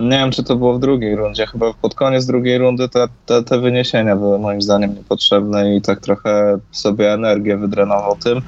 [0.00, 1.46] Nie wiem, czy to było w drugiej rundzie.
[1.46, 6.00] Chyba pod koniec drugiej rundy te, te, te wyniesienia były moim zdaniem niepotrzebne i tak
[6.00, 8.42] trochę sobie energię wydrenował tym,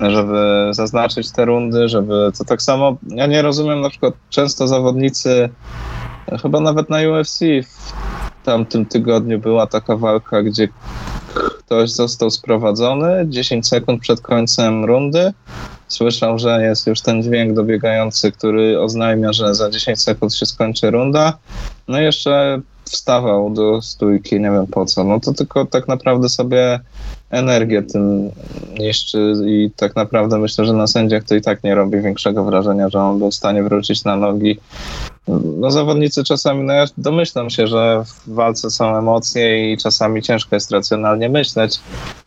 [0.00, 2.96] żeby zaznaczyć te rundy, żeby to tak samo.
[3.08, 5.48] Ja nie rozumiem na przykład często zawodnicy,
[6.42, 7.40] chyba nawet na UFC
[8.50, 10.68] tamtym tygodniu była taka walka, gdzie
[11.58, 15.32] ktoś został sprowadzony 10 sekund przed końcem rundy.
[15.88, 20.90] Słyszał, że jest już ten dźwięk dobiegający, który oznajmia, że za 10 sekund się skończy
[20.90, 21.38] runda.
[21.88, 25.04] No i jeszcze wstawał do stójki, nie wiem po co.
[25.04, 26.80] No to tylko tak naprawdę sobie
[27.30, 28.30] energię tym
[28.78, 32.88] niszczy i tak naprawdę myślę, że na sędziach to i tak nie robi większego wrażenia,
[32.88, 34.58] że on był w stanie wrócić na nogi.
[35.28, 40.56] No zawodnicy czasami, no ja domyślam się, że w walce są emocje i czasami ciężko
[40.56, 41.80] jest racjonalnie myśleć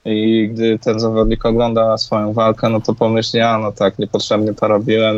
[0.05, 4.67] i gdy ten zawodnik ogląda swoją walkę, no to pomyśli, a no tak, niepotrzebnie to
[4.67, 5.15] robiłem,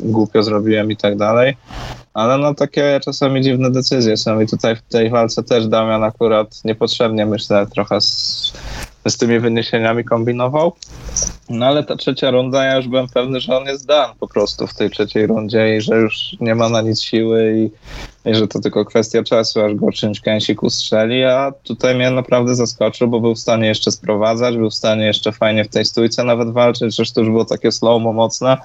[0.00, 1.56] głupio zrobiłem i tak dalej.
[2.14, 6.64] Ale no takie czasami dziwne decyzje są i tutaj w tej walce też Damian akurat
[6.64, 7.98] niepotrzebnie myślę trochę
[9.06, 10.72] z, tymi wyniesieniami kombinował.
[11.48, 14.66] No ale ta trzecia runda, ja już byłem pewny, że on jest dan po prostu
[14.66, 17.70] w tej trzeciej rundzie i że już nie ma na nic siły i,
[18.30, 22.54] i że to tylko kwestia czasu, aż go czymś kęsik ustrzeli, a tutaj mnie naprawdę
[22.54, 26.24] zaskoczył, bo był w stanie jeszcze sprowadzać, był w stanie jeszcze fajnie w tej stójce
[26.24, 28.56] nawet walczyć, zresztą już było takie slow-mo mocne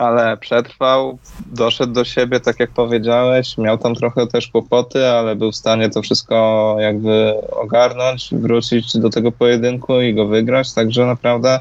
[0.00, 5.52] ale przetrwał, doszedł do siebie, tak jak powiedziałeś, miał tam trochę też kłopoty, ale był
[5.52, 11.60] w stanie to wszystko jakby ogarnąć, wrócić do tego pojedynku i go wygrać, także naprawdę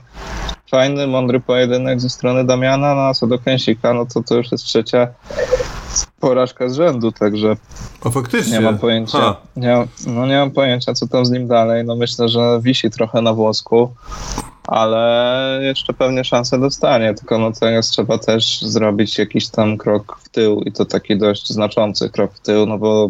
[0.72, 4.52] fajny, mądry pojedynek ze strony Damiana, no a co do Kęsika, no to to już
[4.52, 5.08] jest trzecia
[6.20, 7.56] porażka z rzędu, także
[8.04, 8.54] O, faktycznie.
[8.54, 12.30] nie mam pojęcia, nie, no nie mam pojęcia, co tam z nim dalej, no myślę,
[12.30, 13.94] że wisi trochę na włosku,
[14.70, 20.30] ale jeszcze pewnie szansę dostanie, tylko no teraz trzeba też zrobić jakiś tam krok w
[20.30, 23.10] tył i to taki dość znaczący krok w tył, no bo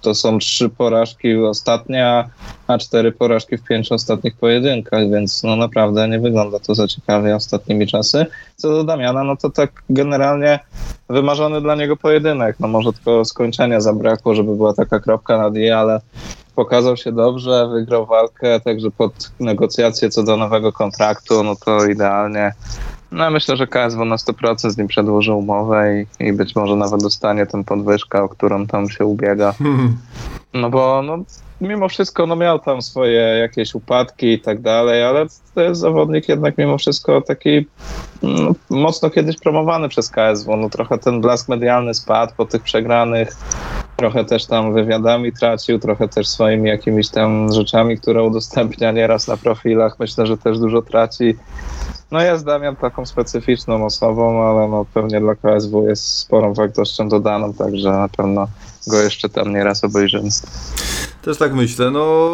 [0.00, 2.24] to są trzy porażki ostatnie, a-
[2.66, 7.36] a cztery porażki w pięciu ostatnich pojedynkach, więc no naprawdę nie wygląda to za ciekawie
[7.36, 8.26] ostatnimi czasy.
[8.56, 10.58] Co do Damiana, no to tak generalnie
[11.08, 15.70] wymarzony dla niego pojedynek, no może tylko skończenia zabrakło, żeby była taka kropka nad i,
[15.70, 16.00] ale
[16.54, 22.52] pokazał się dobrze, wygrał walkę, także pod negocjacje co do nowego kontraktu, no to idealnie.
[23.12, 27.02] No myślę, że KSW na 100% z nim przedłoży umowę i, i być może nawet
[27.02, 29.52] dostanie tę podwyżkę, o którą tam się ubiega.
[29.52, 29.96] Hmm.
[30.54, 31.18] No bo no,
[31.62, 36.28] mimo wszystko no, miał tam swoje jakieś upadki i tak dalej, ale to jest zawodnik
[36.28, 37.66] jednak mimo wszystko taki
[38.22, 40.56] no, mocno kiedyś promowany przez KSW.
[40.56, 43.36] No, trochę ten blask medialny spadł po tych przegranych,
[43.96, 49.36] trochę też tam wywiadami tracił, trochę też swoimi jakimiś tam rzeczami, które udostępnia nieraz na
[49.36, 49.98] profilach.
[49.98, 51.36] Myślę, że też dużo traci.
[52.10, 57.52] No jest Damian taką specyficzną osobą, ale no pewnie dla KSW jest sporą wartością dodaną,
[57.52, 58.48] także na pewno
[58.86, 60.28] go jeszcze tam nieraz obejrzymy.
[61.22, 62.30] Też tak myślę, no,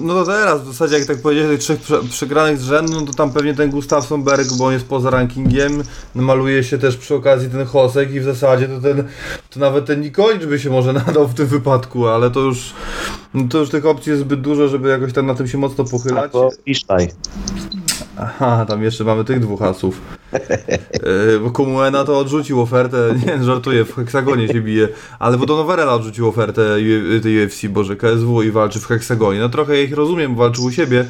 [0.00, 3.06] no to teraz w zasadzie jak tak powiedziałeś, tych trzech prze, przegranych z rzędu, no
[3.06, 5.82] to tam pewnie ten Gustafsson Berg, bo on jest poza rankingiem,
[6.14, 9.04] maluje się też przy okazji ten Hosek i w zasadzie to ten,
[9.50, 12.74] to nawet ten Nikolicz by się może nadał w tym wypadku, ale to już,
[13.34, 15.84] no to już tych opcji jest zbyt dużo, żeby jakoś tam na tym się mocno
[15.84, 16.24] pochylać.
[16.24, 17.08] Albo Isztaj.
[18.16, 20.00] Aha, tam jeszcze mamy tych dwóch asów.
[20.32, 22.96] Yy, bo Komuena to odrzucił ofertę,
[23.26, 24.88] nie żartuję, w heksagonie się bije,
[25.18, 26.62] ale bo Don Overella odrzucił ofertę
[27.16, 29.40] U- tej UFC, Boże, KSW i walczy w heksagonie.
[29.40, 31.04] No trochę ich rozumiem, walczył u siebie.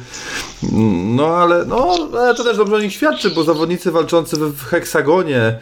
[1.15, 5.59] No ale, no, ale to też dobrze o nich świadczy, bo zawodnicy walczący w, heksagonie,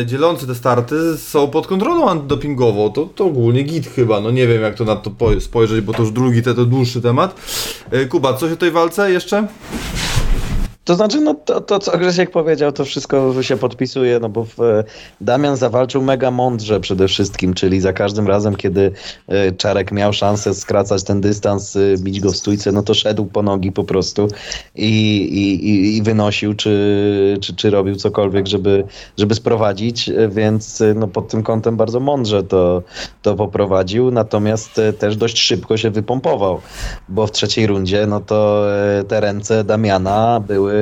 [0.00, 2.92] e, dzielący te starty, są pod kontrolą antydopingową.
[2.92, 5.92] To, to ogólnie git chyba, no nie wiem jak to na to po- spojrzeć, bo
[5.92, 7.34] to już drugi, to dłuższy temat.
[7.90, 9.46] E, Kuba, coś o tej walce jeszcze?
[10.84, 14.56] To znaczy, no to, to co Grzesiek powiedział, to wszystko się podpisuje, no bo w,
[15.20, 18.92] Damian zawalczył mega mądrze przede wszystkim, czyli za każdym razem, kiedy
[19.28, 23.24] e, Czarek miał szansę skracać ten dystans, e, bić go w stójce, no to szedł
[23.26, 24.28] po nogi po prostu
[24.74, 24.88] i,
[25.22, 28.84] i, i- wynosił, czy, czy, czy robił cokolwiek, żeby,
[29.18, 32.82] żeby sprowadzić, więc e, no pod tym kątem bardzo mądrze to,
[33.22, 36.60] to poprowadził, natomiast też dość szybko się wypompował,
[37.08, 38.64] bo w trzeciej rundzie, no to
[39.08, 40.73] te ręce Damiana były,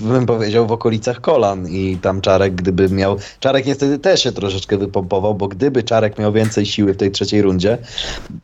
[0.00, 1.68] bym powiedział, w okolicach kolan.
[1.68, 6.32] I tam Czarek, gdyby miał, Czarek niestety też się troszeczkę wypompował, bo gdyby Czarek miał
[6.32, 7.78] więcej siły w tej trzeciej rundzie,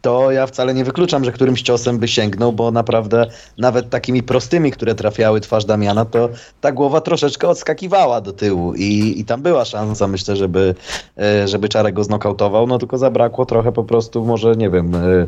[0.01, 3.27] to ja wcale nie wykluczam, że którymś ciosem by sięgnął, bo naprawdę
[3.59, 6.29] nawet takimi prostymi, które trafiały twarz Damiana, to
[6.61, 8.75] ta głowa troszeczkę odskakiwała do tyłu.
[8.75, 10.75] I, i tam była szansa, myślę, żeby,
[11.19, 15.27] e, żeby Czarek go znokautował, no tylko zabrakło trochę po prostu, może nie wiem, e,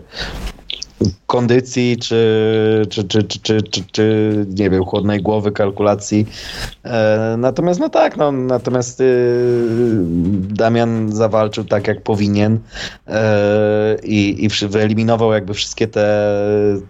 [1.27, 6.27] kondycji, czy, czy, czy, czy, czy, czy, czy nie wiem, chłodnej głowy, kalkulacji.
[6.85, 9.05] E, natomiast no tak, no, natomiast y,
[10.41, 12.59] Damian zawalczył tak, jak powinien
[13.07, 16.37] e, i, i wyeliminował jakby wszystkie te,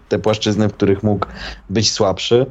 [0.09, 1.25] te płaszczyzny, w których mógł
[1.69, 2.45] być słabszy.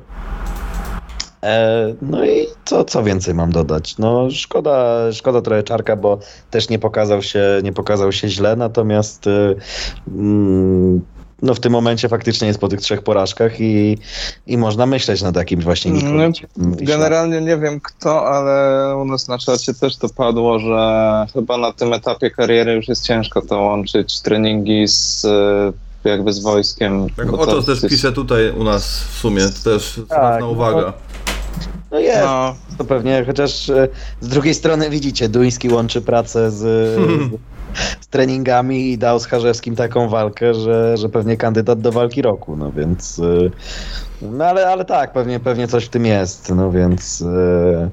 [1.43, 3.99] E, No i co, co więcej mam dodać?
[3.99, 6.19] No szkoda, szkoda trochę Czarka, bo
[6.51, 9.57] też nie pokazał się, nie pokazał się źle, natomiast y,
[10.09, 13.99] mm, no w tym momencie faktycznie jest po tych trzech porażkach i,
[14.47, 16.31] i można myśleć nad jakimś właśnie No.
[16.77, 21.73] Generalnie nie wiem kto, ale u nas na czacie też to padło, że chyba na
[21.73, 25.25] tym etapie kariery już jest ciężko to łączyć treningi z
[26.05, 27.07] e, jakby z wojskiem.
[27.17, 30.19] Tak, o to to też jest- pisze tutaj u nas w sumie, to też Tak,
[30.21, 30.51] ważna no.
[30.51, 30.93] uwaga.
[31.91, 33.89] No jest, No, to pewnie, chociaż e,
[34.21, 36.97] z drugiej strony widzicie, Duński łączy pracę z, z,
[38.01, 42.57] z treningami i dał z Charzewskim taką walkę, że, że pewnie kandydat do walki roku,
[42.57, 43.19] no więc...
[43.19, 43.51] e,
[44.23, 47.23] No ale, ale tak, pewnie, pewnie coś w tym jest, no więc...
[47.23, 47.91] e,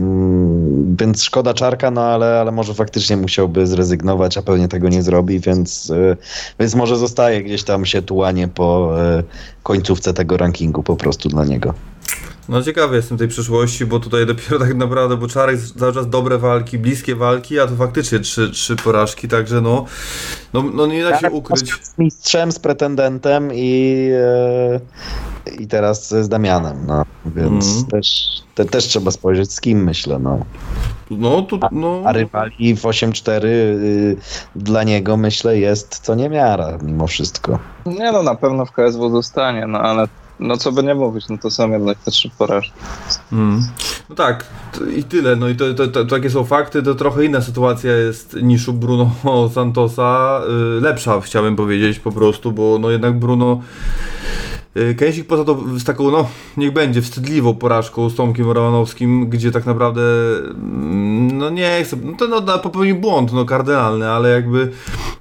[0.00, 5.02] mm, Więc szkoda Czarka, no ale, ale może faktycznie musiałby zrezygnować, a pewnie tego nie
[5.02, 6.16] zrobi, więc, e,
[6.60, 8.94] więc może zostaje gdzieś tam się tułanie po
[9.62, 11.74] końcówce tego rankingu po prostu dla niego.
[12.50, 16.38] No ciekawy jestem tej przyszłości, bo tutaj dopiero tak naprawdę, bo Czarek cały czas dobre
[16.38, 19.84] walki, bliskie walki, a to faktycznie trzy, trzy porażki, także no,
[20.52, 21.72] no, no nie da się Ale ukryć.
[21.82, 24.80] Z mistrzem, z pretendentem i, e,
[25.58, 27.02] i teraz z Damianem, no.
[27.26, 27.86] Więc Mhm.
[27.86, 30.44] też, te, też trzeba spojrzeć z kim, myślę, no.
[31.10, 34.16] No tu, no, A rywali w 8-4 y,
[34.56, 37.58] dla niego, myślę, jest co niemiara mimo wszystko.
[37.86, 40.08] nie no, na pewno w KSW zostanie, no ale
[40.40, 42.72] no co by nie mówić, no to są jednak te trzy porażki.
[43.32, 43.62] Mm.
[44.08, 44.46] No tak,
[44.96, 45.36] i tyle.
[45.36, 48.72] No i to, to, to, takie są fakty, to trochę inna sytuacja jest niż u
[48.72, 49.10] Bruno
[49.54, 50.40] Santosa.
[50.78, 53.62] Y, lepsza, chciałbym powiedzieć po prostu, bo no jednak Bruno
[54.96, 59.66] Kęsik poza to z taką, no niech będzie, wstydliwą porażką z Tomkiem Romanowskim, gdzie tak
[59.66, 60.02] naprawdę
[60.48, 64.58] mm, no nie chcę, no to no, no, popełnił błąd, no kardynalny, ale jakby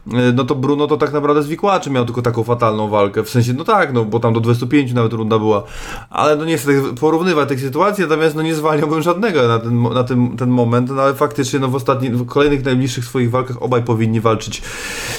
[0.08, 3.54] y, no to Bruno to tak naprawdę z miał tylko taką fatalną walkę, w sensie,
[3.54, 5.64] no tak, no bo tam do 25 nawet runda była,
[6.10, 9.84] ale no nie chcę tak porównywać tych sytuacji, natomiast no nie zwalniałbym żadnego na ten,
[9.84, 13.64] na ten, ten moment, no ale faktycznie no w ostatnich, w kolejnych najbliższych swoich walkach
[13.64, 14.62] obaj powinni walczyć,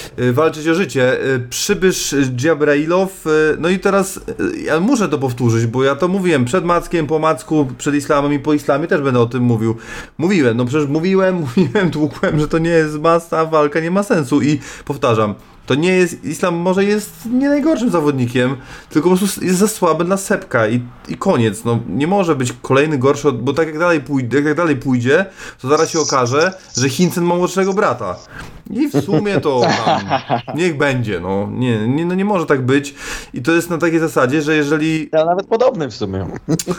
[0.17, 1.25] walczyć o życie.
[1.35, 3.29] Y, Przybysz Dżabrailow, y,
[3.59, 7.19] no i teraz y, ja muszę to powtórzyć, bo ja to mówiłem przed Mackiem, po
[7.19, 9.75] Macku, przed Islamem i po Islamie też będę o tym mówił.
[10.17, 14.41] Mówiłem, no przecież mówiłem, mówiłem, tłukłem, że to nie jest masa, walka nie ma sensu
[14.41, 15.35] i powtarzam,
[15.71, 18.55] to nie jest, Islam może jest nie najgorszym zawodnikiem,
[18.89, 21.63] tylko po prostu jest za słaby dla Sepka i, i koniec.
[21.65, 24.75] No, nie może być kolejny gorszy, od, bo tak jak dalej, pójdzie, jak tak dalej
[24.75, 25.25] pójdzie,
[25.61, 28.15] to zaraz się okaże, że Hincen ma młodszego brata.
[28.69, 30.01] I w sumie to tam,
[30.59, 31.47] niech będzie, no.
[31.51, 32.95] Nie, nie, no nie może tak być.
[33.33, 36.27] I to jest na takiej zasadzie, że jeżeli Ja nawet podobny w sumie.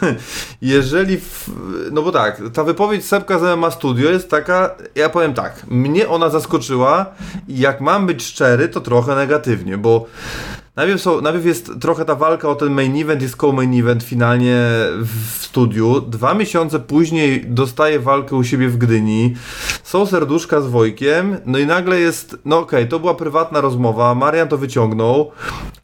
[0.63, 1.51] jeżeli, w,
[1.93, 6.09] no bo tak, ta wypowiedź Sepka z MMA Studio jest taka, ja powiem tak, mnie
[6.09, 7.07] ona zaskoczyła
[7.49, 10.07] i jak mam być szczery, to trochę negatywnie, bo
[10.77, 14.57] najpierw, są, najpierw jest trochę ta walka o ten main event, jest co-main event finalnie
[14.99, 19.35] w studiu, dwa miesiące później dostaje walkę u siebie w Gdyni,
[19.83, 24.49] są serduszka z Wojkiem, no i nagle jest, no okej, to była prywatna rozmowa, Marian
[24.49, 25.31] to wyciągnął,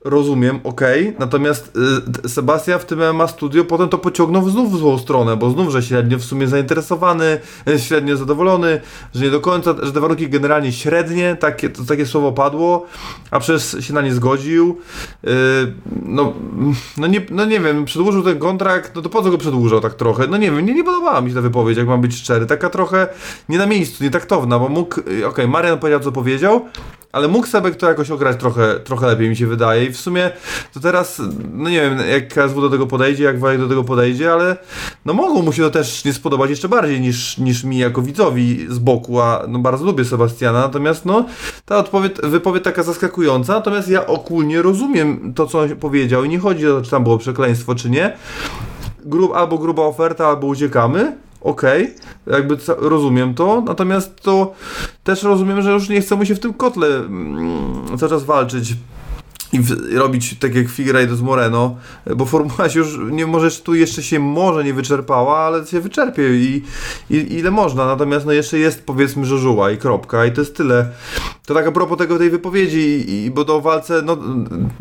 [0.05, 1.77] rozumiem, okej, natomiast
[2.24, 5.73] y, Sebastian w tym MMA Studio potem to pociągnął znów w złą stronę, bo znów,
[5.73, 8.81] że średnio w sumie zainteresowany, y, średnio zadowolony,
[9.15, 12.86] że nie do końca, że te warunki generalnie średnie, takie, to, takie słowo padło,
[13.31, 14.77] a przecież się na nie zgodził,
[16.02, 16.32] no,
[16.98, 19.94] no, nie, no nie wiem, przedłużył ten kontrakt, no to po co go przedłużał tak
[19.94, 22.46] trochę, no nie wiem, nie, nie podobała mi się ta wypowiedź, jak mam być szczery,
[22.46, 23.09] taka trochę
[23.48, 26.68] nie na miejscu, nietaktowna, bo mógł, y, okej, Marian powiedział co powiedział,
[27.12, 30.30] ale mógł Sebek to jakoś ograć trochę, trochę lepiej mi się wydaje i w sumie
[30.74, 31.22] to teraz,
[31.55, 34.56] no nie wiem jak KSW do tego podejdzie, jak Wajek do tego podejdzie, ale
[35.05, 38.66] no mogło mu się to też nie spodobać jeszcze bardziej niż, niż mi jako widzowi
[38.68, 41.24] z boku, a no bardzo lubię Sebastiana, natomiast no
[41.64, 46.39] ta odpowiedź, wypowiedź taka zaskakująca, natomiast ja ogólnie rozumiem to co on powiedział i nie
[46.39, 48.16] chodzi o to, czy tam było przekleństwo, czy nie,
[49.05, 51.27] Grub, albo gruba oferta, albo uciekamy.
[51.40, 51.94] Okej,
[52.27, 54.55] jakby ca- rozumiem to, natomiast to
[55.05, 58.74] też rozumiem, że już nie chce mu się w tym kotle mm, cały czas walczyć
[59.53, 59.61] i
[59.97, 61.77] robić tak jak Figueiredo z Moreno,
[62.16, 66.35] bo formuła się już nie może tu jeszcze się może nie wyczerpała, ale się wyczerpie
[66.35, 66.62] i,
[67.11, 67.87] i ile można.
[67.87, 70.89] Natomiast no jeszcze jest powiedzmy żużuła i kropka i to jest tyle.
[71.47, 74.16] To tak a propos tego tej wypowiedzi i, bo do walce no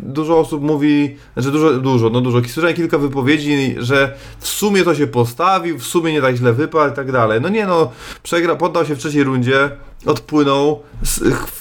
[0.00, 4.94] dużo osób mówi, że dużo, dużo, no dużo, słyszałem kilka wypowiedzi, że w sumie to
[4.94, 7.40] się postawił, w sumie nie tak źle wypadł i tak dalej.
[7.40, 7.90] No nie no,
[8.22, 9.70] przegra, poddał się w trzeciej rundzie,
[10.06, 10.82] odpłynął,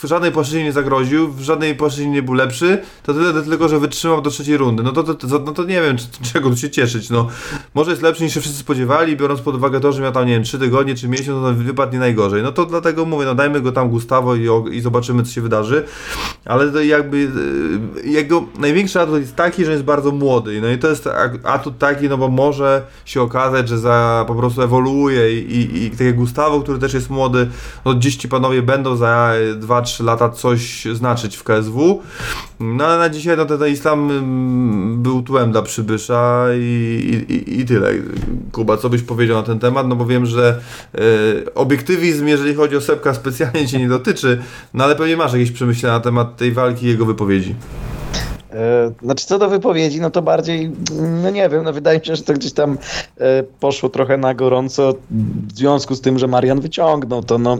[0.01, 3.79] w żadnej płaszczyźnie nie zagroził, w żadnej płaszczyźnie nie był lepszy, to tyle tylko, że
[3.79, 4.83] wytrzymał do trzeciej rundy.
[4.83, 7.09] No to, to, no to nie wiem, czy, czego tu się cieszyć.
[7.09, 7.27] No,
[7.73, 10.33] może jest lepszy niż się wszyscy spodziewali, biorąc pod uwagę to, że miał tam, nie
[10.33, 12.43] wiem, 3 tygodnie czy miesiąc, no to wypadł nie najgorzej.
[12.43, 15.83] No to dlatego mówię, no dajmy go tam Gustawo i, i zobaczymy, co się wydarzy.
[16.45, 17.17] Ale to jakby
[18.03, 20.61] y, jego największy atut jest taki, że jest bardzo młody.
[20.61, 21.09] No i to jest
[21.43, 25.91] atut taki, no bo może się okazać, że za po prostu ewoluuje i, i, i
[25.91, 27.49] tak jak Gustawo, który też jest młody,
[27.85, 32.01] no dziś ci panowie będą za 2-3 lata coś znaczyć w KSW.
[32.59, 37.65] No ale na dzisiaj no ten islam mm, był tłem dla przybysza i, i, i
[37.65, 37.91] tyle.
[38.51, 39.87] Kuba, co byś powiedział na ten temat?
[39.87, 40.59] No bo wiem, że
[40.95, 40.99] e,
[41.55, 44.41] obiektywizm, jeżeli chodzi o Sepka, specjalnie cię nie dotyczy,
[44.73, 47.55] no ale pewnie masz jakieś przemyślenia na temat tej walki i jego wypowiedzi.
[48.53, 50.71] E, znaczy co do wypowiedzi, no to bardziej,
[51.23, 52.77] no nie wiem, no wydaje mi się, że to gdzieś tam
[53.17, 54.93] e, poszło trochę na gorąco
[55.47, 57.57] w związku z tym, że Marian wyciągnął to, no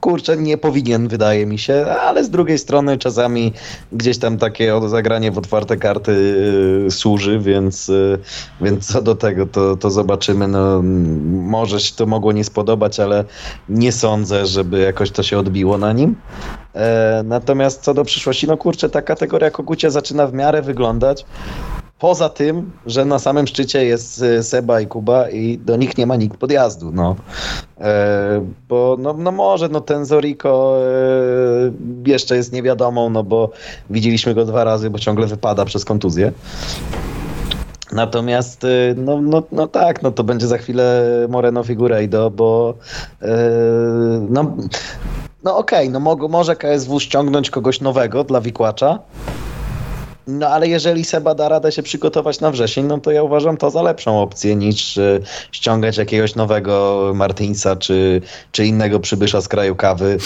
[0.00, 3.52] kurczę, nie powinien, wydaje mi się, ale z drugiej strony czasami
[3.92, 6.12] gdzieś tam takie zagranie w otwarte karty
[6.86, 7.90] e, służy, więc,
[8.60, 10.82] więc co do tego, to, to zobaczymy, no
[11.28, 13.24] może się to mogło nie spodobać, ale
[13.68, 16.16] nie sądzę, żeby jakoś to się odbiło na nim.
[17.24, 21.24] Natomiast co do przyszłości, no kurczę, ta kategoria Kogucia zaczyna w miarę wyglądać.
[21.98, 26.06] Poza tym, że na samym szczycie jest y, Seba i Kuba i do nich nie
[26.06, 27.16] ma nikt podjazdu, no.
[27.80, 33.50] E, bo no, no może no ten Zoriko e, jeszcze jest niewiadomą, no bo
[33.90, 36.32] widzieliśmy go dwa razy, bo ciągle wypada przez kontuzję.
[37.92, 42.74] Natomiast y, no, no, no tak, no to będzie za chwilę Moreno Figueiredo, bo
[43.22, 43.36] e,
[44.30, 44.56] no,
[45.44, 48.98] no okej, okay, no może KSW ściągnąć kogoś nowego dla Wikłacza,
[50.28, 53.70] no ale jeżeli Seba da radę się przygotować na wrzesień, no to ja uważam to
[53.70, 55.20] za lepszą opcję niż e,
[55.52, 58.20] ściągać jakiegoś nowego Martinsa czy,
[58.52, 60.18] czy innego przybysza z kraju kawy,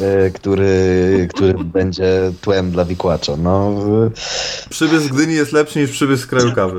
[0.00, 3.36] e, który, który będzie tłem dla wikłacza.
[3.36, 3.72] No,
[4.70, 6.76] Przybysz z Gdyni jest lepszy niż przybysz z kraju kawy.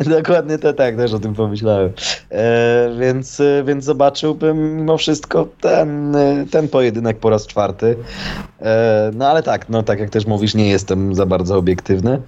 [0.18, 1.92] Dokładnie to tak, też o tym pomyślałem.
[2.30, 6.16] E, więc, więc zobaczyłbym mimo wszystko ten,
[6.50, 7.96] ten pojedynek po raz czwarty.
[8.60, 12.22] E, no ale tak, no tak jak też mówisz, nie jestem za bardzo obiektywny.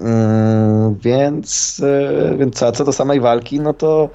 [0.00, 4.10] Mm, więc, e, więc a co do samej walki, no to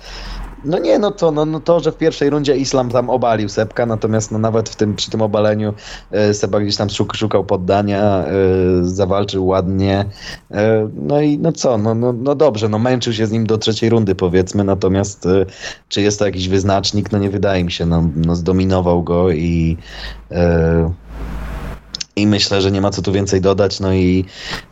[0.65, 3.86] no nie, no to, no, no to, że w pierwszej rundzie Islam tam obalił Sepka,
[3.86, 5.73] natomiast no nawet w tym, przy tym obaleniu
[6.11, 8.26] e, Seba gdzieś tam szuk, szukał poddania,
[8.82, 10.06] zawalczył ładnie.
[10.95, 13.90] No i no co, no, no, no dobrze, no męczył się z nim do trzeciej
[13.90, 15.27] rundy powiedzmy, natomiast
[15.90, 17.11] czy jest to jakiś wyznacznik?
[17.11, 19.77] No nie wydaje mi się, no, no zdominował go i
[22.15, 23.79] i myślę, że nie ma co tu więcej dodać.
[23.79, 24.25] No i,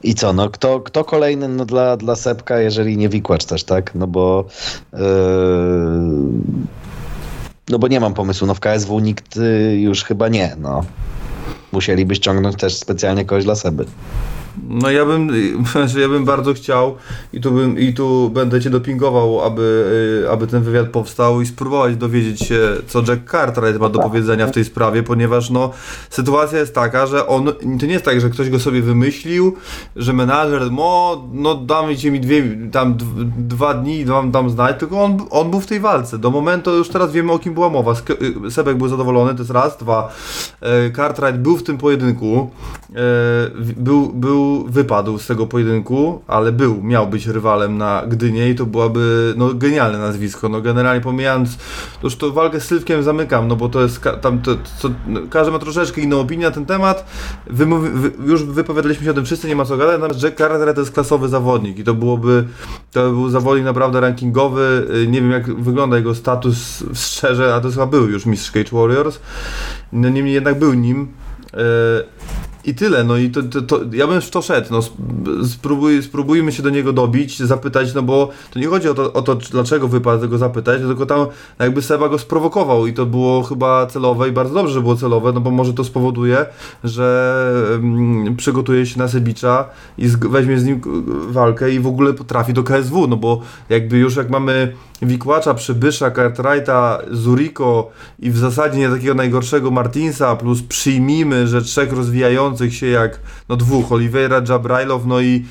[0.03, 0.33] i co?
[0.33, 3.95] No, kto, kto kolejny no, dla, dla Sepka, jeżeli nie Wikłacz też, tak?
[3.95, 4.45] No bo
[4.93, 4.99] yy,
[7.69, 8.47] no bo nie mam pomysłu.
[8.47, 10.55] No w KSW nikt y, już chyba nie.
[10.59, 10.83] No.
[11.71, 13.85] Musieliby ściągnąć też specjalnie kogoś dla Seby.
[14.69, 15.31] No ja bym,
[16.01, 16.95] ja bym bardzo chciał
[17.33, 19.85] i tu, bym, i tu będę cię dopingował, aby,
[20.25, 24.47] y, aby ten wywiad powstał i spróbować dowiedzieć się, co Jack Cartwright ma do powiedzenia
[24.47, 25.71] w tej sprawie, ponieważ no,
[26.09, 27.45] sytuacja jest taka, że on,
[27.79, 29.55] to nie jest tak, że ktoś go sobie wymyślił,
[29.95, 32.97] że menadżer, no, no dajcie mi dwie, tam
[33.37, 36.17] dwa dni, wam dam znać, tylko on, on był w tej walce.
[36.17, 37.93] Do momentu, już teraz wiemy o kim była mowa.
[38.47, 40.11] Y, Sebek był zadowolony, to jest raz, dwa.
[40.87, 42.51] Y, Cartwright był w tym pojedynku,
[43.77, 48.65] był, był wypadł z tego pojedynku, ale był, miał być rywalem na Gdynie i to
[48.65, 50.49] byłaby no, genialne nazwisko.
[50.49, 54.41] No generalnie pomijając, to już to walkę z Sylwkiem zamykam, no bo to jest tam,
[54.41, 57.05] to, to, no, każdy ma troszeczkę inną opinię na ten temat.
[57.47, 60.81] wy, już wypowiadaliśmy się o tym wszyscy, nie ma co gadać, natomiast Jack Carter to
[60.81, 62.47] jest klasowy zawodnik i to byłoby,
[62.91, 64.87] to był zawodnik naprawdę rankingowy.
[65.03, 68.71] Y, nie wiem jak wygląda jego status szczerze, a to chyba był już mistrz Cage
[68.71, 69.19] Warriors.
[69.91, 71.07] No niemniej jednak był nim.
[71.53, 71.59] Yy,
[72.65, 74.79] i tyle, no i to, to, to, ja bym w to szedł, no
[75.47, 79.21] spróbuj, spróbujmy się do niego dobić, zapytać, no bo to nie chodzi o to, o
[79.21, 81.27] to dlaczego wypadł tego zapytać, tylko tam
[81.59, 85.31] jakby Seba go sprowokował i to było chyba celowe i bardzo dobrze, że było celowe,
[85.33, 86.45] no bo może to spowoduje,
[86.83, 87.33] że
[88.37, 90.81] przygotuje się na Sebicza i z, weźmie z nim
[91.29, 96.11] walkę i w ogóle potrafi do KSW, no bo jakby już jak mamy Wikłacza, Przybysza,
[96.11, 102.12] Cartwrighta, Zuriko i w zasadzie nie takiego najgorszego Martinsa, plus przyjmijmy, że trzech rozwijających
[102.69, 103.19] się jak
[103.49, 105.45] no dwóch, Oliveira, Jabrailow, no i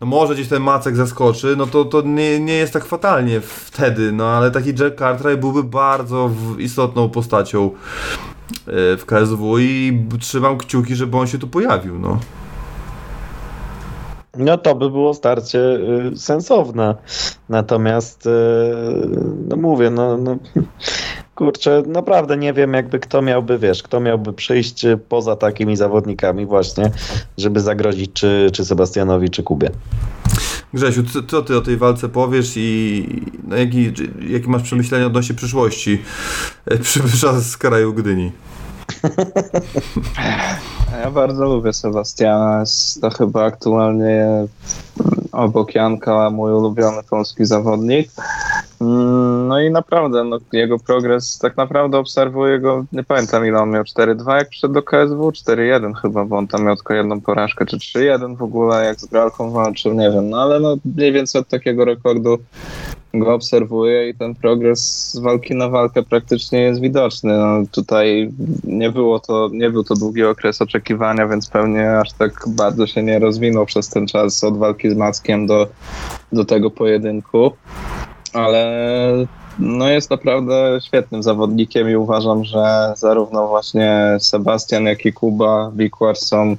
[0.00, 4.12] no może gdzieś ten Macek zaskoczy, no to, to nie, nie jest tak fatalnie wtedy,
[4.12, 7.70] no ale taki Jack Cartwright byłby bardzo istotną postacią e,
[8.96, 12.18] w KSW i trzymam kciuki, żeby on się tu pojawił, no.
[14.38, 16.94] No to by było starcie y, sensowne.
[17.48, 18.30] Natomiast, y,
[19.48, 20.36] no mówię, no, no
[21.36, 26.90] kurczę, naprawdę nie wiem jakby kto miałby, wiesz, kto miałby przyjść poza takimi zawodnikami właśnie,
[27.38, 29.70] żeby zagrozić czy, czy Sebastianowi, czy Kubie.
[30.74, 33.06] Grzesiu, co, co ty o tej walce powiesz i
[33.48, 33.92] no, jaki,
[34.28, 36.02] jaki masz przemyślenia odnośnie przyszłości
[36.66, 38.32] e, przybysza z kraju Gdyni?
[41.02, 42.60] Ja bardzo lubię Sebastiana.
[42.60, 44.46] Jest to chyba aktualnie
[45.32, 48.10] obok Janka mój ulubiony polski zawodnik.
[48.80, 53.82] No i naprawdę, no, jego progres, tak naprawdę obserwuję go, nie pamiętam ile on miał,
[53.82, 57.76] 4-2 jak przyszedł do KSW, 4-1 chyba, bo on tam miał tylko jedną porażkę, czy
[57.76, 61.48] 3-1 w ogóle, jak z Gralką walczył, nie wiem, no ale no mniej więcej od
[61.48, 62.38] takiego rekordu
[63.14, 67.38] go obserwuję i ten progres z walki na walkę praktycznie jest widoczny.
[67.38, 68.32] No, tutaj
[68.64, 73.02] nie było to, nie był to długi okres oczekiwania, więc pewnie aż tak bardzo się
[73.02, 75.66] nie rozwinął przez ten czas od walki z Mackiem do,
[76.32, 77.52] do tego pojedynku
[78.36, 79.26] ale
[79.58, 86.16] no jest naprawdę świetnym zawodnikiem i uważam, że zarówno właśnie Sebastian, jak i Kuba Wikłar
[86.16, 86.56] są,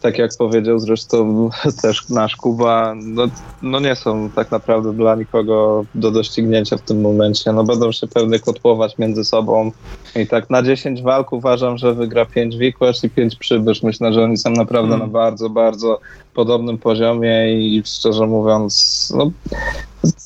[0.00, 1.50] tak jak powiedział zresztą
[1.82, 3.26] też nasz Kuba, no,
[3.62, 7.52] no nie są tak naprawdę dla nikogo do doścignięcia w tym momencie.
[7.52, 9.70] No będą się pewnie kotłować między sobą
[10.16, 13.82] i tak na 10 walk uważam, że wygra 5 Wikłacz i 5 Przybysz.
[13.82, 16.00] Myślę, że oni są naprawdę na bardzo, bardzo
[16.34, 19.30] podobnym poziomie i szczerze mówiąc, no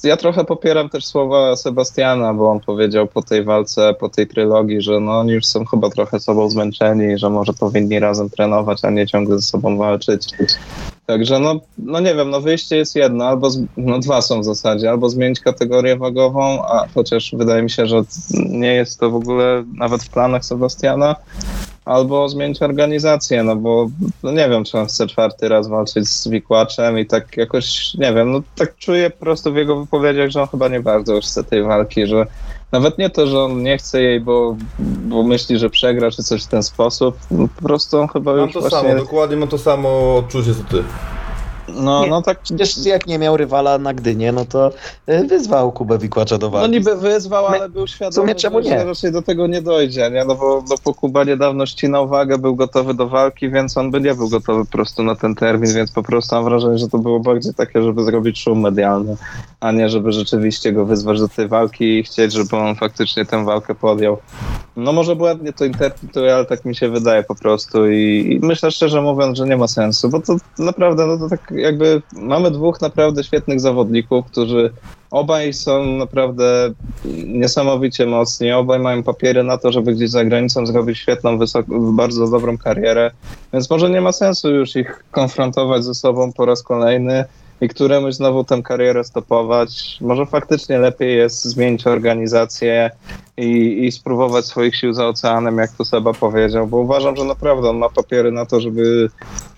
[0.05, 4.83] ja trochę popieram też słowa Sebastiana, bo on powiedział po tej walce, po tej trylogii,
[4.83, 8.91] że no oni już są chyba trochę sobą zmęczeni, że może powinni razem trenować, a
[8.91, 10.29] nie ciągle ze sobą walczyć.
[11.07, 14.45] Także no, no nie wiem, no wyjście jest jedno, albo z, no dwa są w
[14.45, 18.03] zasadzie, albo zmienić kategorię wagową, a chociaż wydaje mi się, że
[18.35, 21.17] nie jest to w ogóle nawet w planach Sebastiana,
[21.85, 23.91] albo zmienić organizację, no bo
[24.23, 28.15] no nie wiem, czy on chce czwarty raz walczyć z Wikłaczem i tak jakoś, nie
[28.15, 31.25] wiem, no tak czuję po prostu w jego wypowiedziach, że on chyba nie bardzo już
[31.25, 32.27] chce tej walki, że
[32.73, 36.45] nawet nie to, że on nie chce jej, bo, bo myśli, że przegra, czy coś
[36.45, 38.79] w ten sposób, no, po prostu on chyba Mam już to właśnie...
[38.79, 40.85] samo, dokładnie mam to samo odczucie co ty.
[41.69, 44.71] No, Nie, no tak Przecież jak nie miał rywala na Gdynie, no to
[45.09, 46.71] y, wyzwał Kubę Wikłacza do No walki.
[46.71, 48.71] niby wyzwał, ale był świadomy, czemu nie?
[48.71, 50.25] że raczej do tego nie dojdzie, nie?
[50.25, 54.01] No bo, no bo Kuba niedawno ścinał wagę, był gotowy do walki, więc on by
[54.01, 56.99] nie był gotowy po prostu na ten termin, więc po prostu mam wrażenie, że to
[56.99, 59.17] było bardziej takie, żeby zrobić szum medialny,
[59.61, 63.45] a nie żeby rzeczywiście go wyzwać do tej walki i chcieć, żeby on faktycznie tę
[63.45, 64.17] walkę podjął.
[64.77, 68.71] No może błędnie to interpretuję, ale tak mi się wydaje po prostu i, i myślę
[68.71, 72.81] szczerze mówiąc, że nie ma sensu, bo to naprawdę, no to tak jakby mamy dwóch
[72.81, 74.73] naprawdę świetnych zawodników, którzy
[75.11, 76.73] obaj są naprawdę
[77.27, 81.39] niesamowicie mocni, obaj mają papiery na to, żeby gdzieś za granicą zrobić świetną,
[81.93, 83.11] bardzo dobrą karierę,
[83.53, 87.25] więc może nie ma sensu już ich konfrontować ze sobą po raz kolejny
[87.63, 89.99] i któremuś znowu tę karierę stopować.
[90.01, 92.91] Może faktycznie lepiej jest zmienić organizację
[93.37, 97.71] i, i spróbować swoich sił za oceanem, jak to Seba powiedział, bo uważam, że naprawdę
[97.71, 99.11] on ma papiery na to, żeby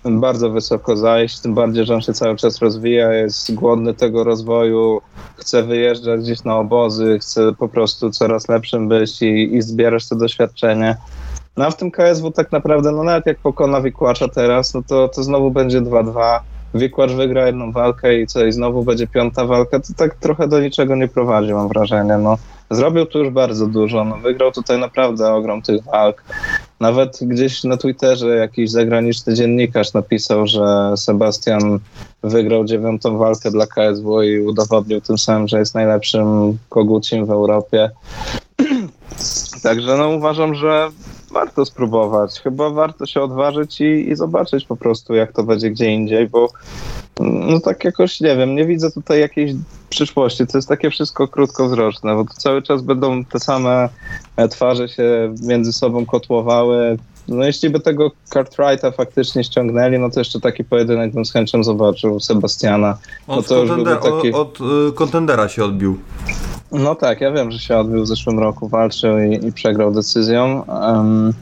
[0.05, 5.01] bardzo wysoko zajść, tym bardziej, że on się cały czas rozwija, jest głodny tego rozwoju,
[5.35, 10.15] chce wyjeżdżać gdzieś na obozy, chce po prostu coraz lepszym być i, i zbierać to
[10.15, 10.97] doświadczenie.
[11.57, 15.07] No a w tym KSW tak naprawdę, no nawet jak pokona Wikłacza teraz, no to,
[15.07, 16.39] to znowu będzie 2-2.
[16.75, 20.59] Wikłacz wygra jedną walkę i co, i znowu będzie piąta walka, to tak trochę do
[20.59, 22.17] niczego nie prowadzi, mam wrażenie.
[22.17, 22.37] No,
[22.71, 26.23] zrobił tu już bardzo dużo, no, wygrał tutaj naprawdę ogrom tych walk.
[26.79, 31.79] Nawet gdzieś na Twitterze jakiś zagraniczny dziennikarz napisał, że Sebastian
[32.23, 37.89] wygrał dziewiątą walkę dla KSW i udowodnił tym samym, że jest najlepszym kogucim w Europie.
[39.63, 40.89] Także no uważam, że
[41.35, 42.39] warto spróbować.
[42.39, 46.49] Chyba warto się odważyć i, i zobaczyć po prostu, jak to będzie gdzie indziej, bo
[47.19, 49.51] no tak jakoś, nie wiem, nie widzę tutaj jakiejś
[49.89, 50.47] przyszłości.
[50.47, 53.89] To jest takie wszystko krótkowzroczne, bo cały czas będą te same
[54.37, 56.97] e, twarze się między sobą kotłowały.
[57.27, 61.63] No jeśli by tego Cartwrighta faktycznie ściągnęli, no to jeszcze taki pojedynek bym z chęcią
[61.63, 62.97] zobaczył Sebastiana.
[63.27, 65.97] On No to już byłby taki- od, od y, kontendera się odbił.
[66.71, 70.65] No tak, ja wiem, że się odbił w zeszłym roku, walczył i, i przegrał decyzją,
[70.65, 71.33] em,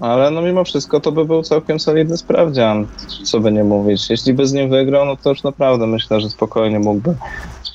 [0.00, 2.86] ale no mimo wszystko to by był całkiem solidny sprawdzian,
[3.24, 4.10] co by nie mówić.
[4.10, 7.14] Jeśli by z nim wygrał, no to już naprawdę myślę, że spokojnie mógłby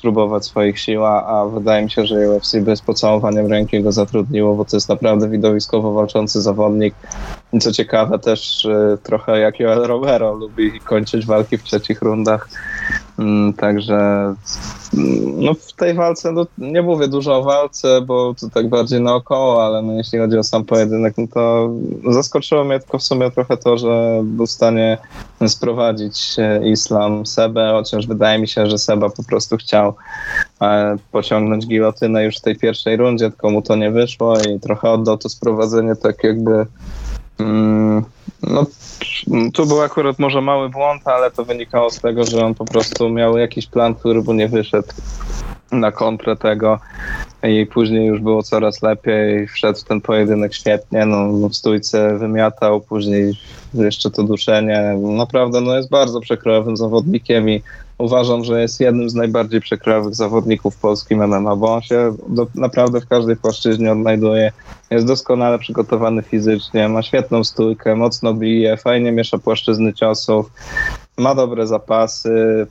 [0.04, 4.54] spróbować swoich sił, a, wydaje mi się, że UFC by z pocałowaniem ręki go zatrudniło,
[4.54, 6.94] bo to jest naprawdę widowiskowo walczący zawodnik.
[7.52, 8.68] I co ciekawe też
[9.02, 12.48] trochę jak Joel Romero lubi kończyć walki w trzecich rundach.
[13.18, 14.34] Mm, Także
[15.36, 19.66] no w tej walce, no, nie mówię dużo o walce, bo to tak bardziej naokoło,
[19.66, 21.70] ale no, jeśli chodzi o sam pojedynek, no to
[22.12, 24.98] zaskoczyło mnie tylko w sumie trochę to, że był w stanie
[25.46, 29.94] sprowadzić e, Islam Sebę, chociaż wydaje mi się, że Seba po prostu chciał
[30.62, 34.90] e, pociągnąć gilotynę już w tej pierwszej rundzie, tylko mu to nie wyszło i trochę
[34.90, 36.66] oddał to sprowadzenie tak jakby mm,
[38.42, 38.66] no,
[39.54, 43.08] tu był akurat może mały błąd, ale to wynikało z tego, że on po prostu
[43.08, 44.88] miał jakiś plan, który mu nie wyszedł
[45.72, 46.78] na kontrę tego
[47.42, 52.80] i później już było coraz lepiej, wszedł w ten pojedynek świetnie, no w stójce wymiatał,
[52.80, 53.38] później
[53.74, 57.62] jeszcze to duszenie, naprawdę no jest bardzo przekrojowym zawodnikiem i
[57.98, 62.46] uważam, że jest jednym z najbardziej przekrojowych zawodników w polskim MMA, bo on się do,
[62.54, 64.52] naprawdę w każdej płaszczyźnie odnajduje.
[64.90, 70.50] Jest doskonale przygotowany fizycznie, ma świetną stójkę, mocno bije, fajnie miesza płaszczyzny ciosów,
[71.18, 72.66] ma dobre zapasy,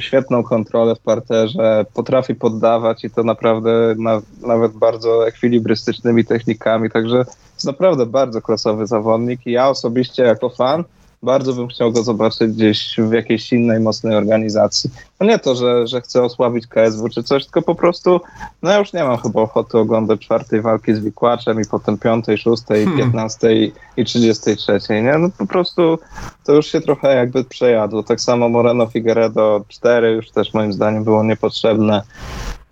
[0.00, 7.16] świetną kontrolę w parterze, potrafi poddawać i to naprawdę na, nawet bardzo ekwilibrystycznymi technikami, także
[7.54, 10.84] jest naprawdę bardzo klasowy zawodnik i ja osobiście jako fan
[11.24, 14.90] bardzo bym chciał go zobaczyć gdzieś w jakiejś innej mocnej organizacji.
[15.20, 18.20] No nie to, że, że chcę osłabić KSW czy coś, tylko po prostu,
[18.62, 22.38] no ja już nie mam chyba ochoty oglądać czwartej walki z Wikłaczem i potem piątej,
[22.38, 23.02] szóstej, hmm.
[23.02, 25.18] piętnastej i trzydziestej trzeciej, nie?
[25.18, 25.98] No po prostu
[26.44, 28.02] to już się trochę jakby przejadło.
[28.02, 32.02] Tak samo Moreno Figueredo 4 już też moim zdaniem było niepotrzebne.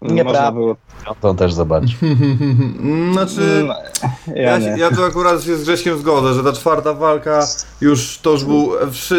[0.02, 0.52] Nieprawda.
[0.52, 0.76] Było...
[1.20, 1.84] To też zobacz.
[3.12, 3.66] znaczy,
[4.34, 7.46] ja, ja, ja tu akurat się z Grześkiem zgodzę, że ta czwarta walka
[7.80, 8.70] już to już był,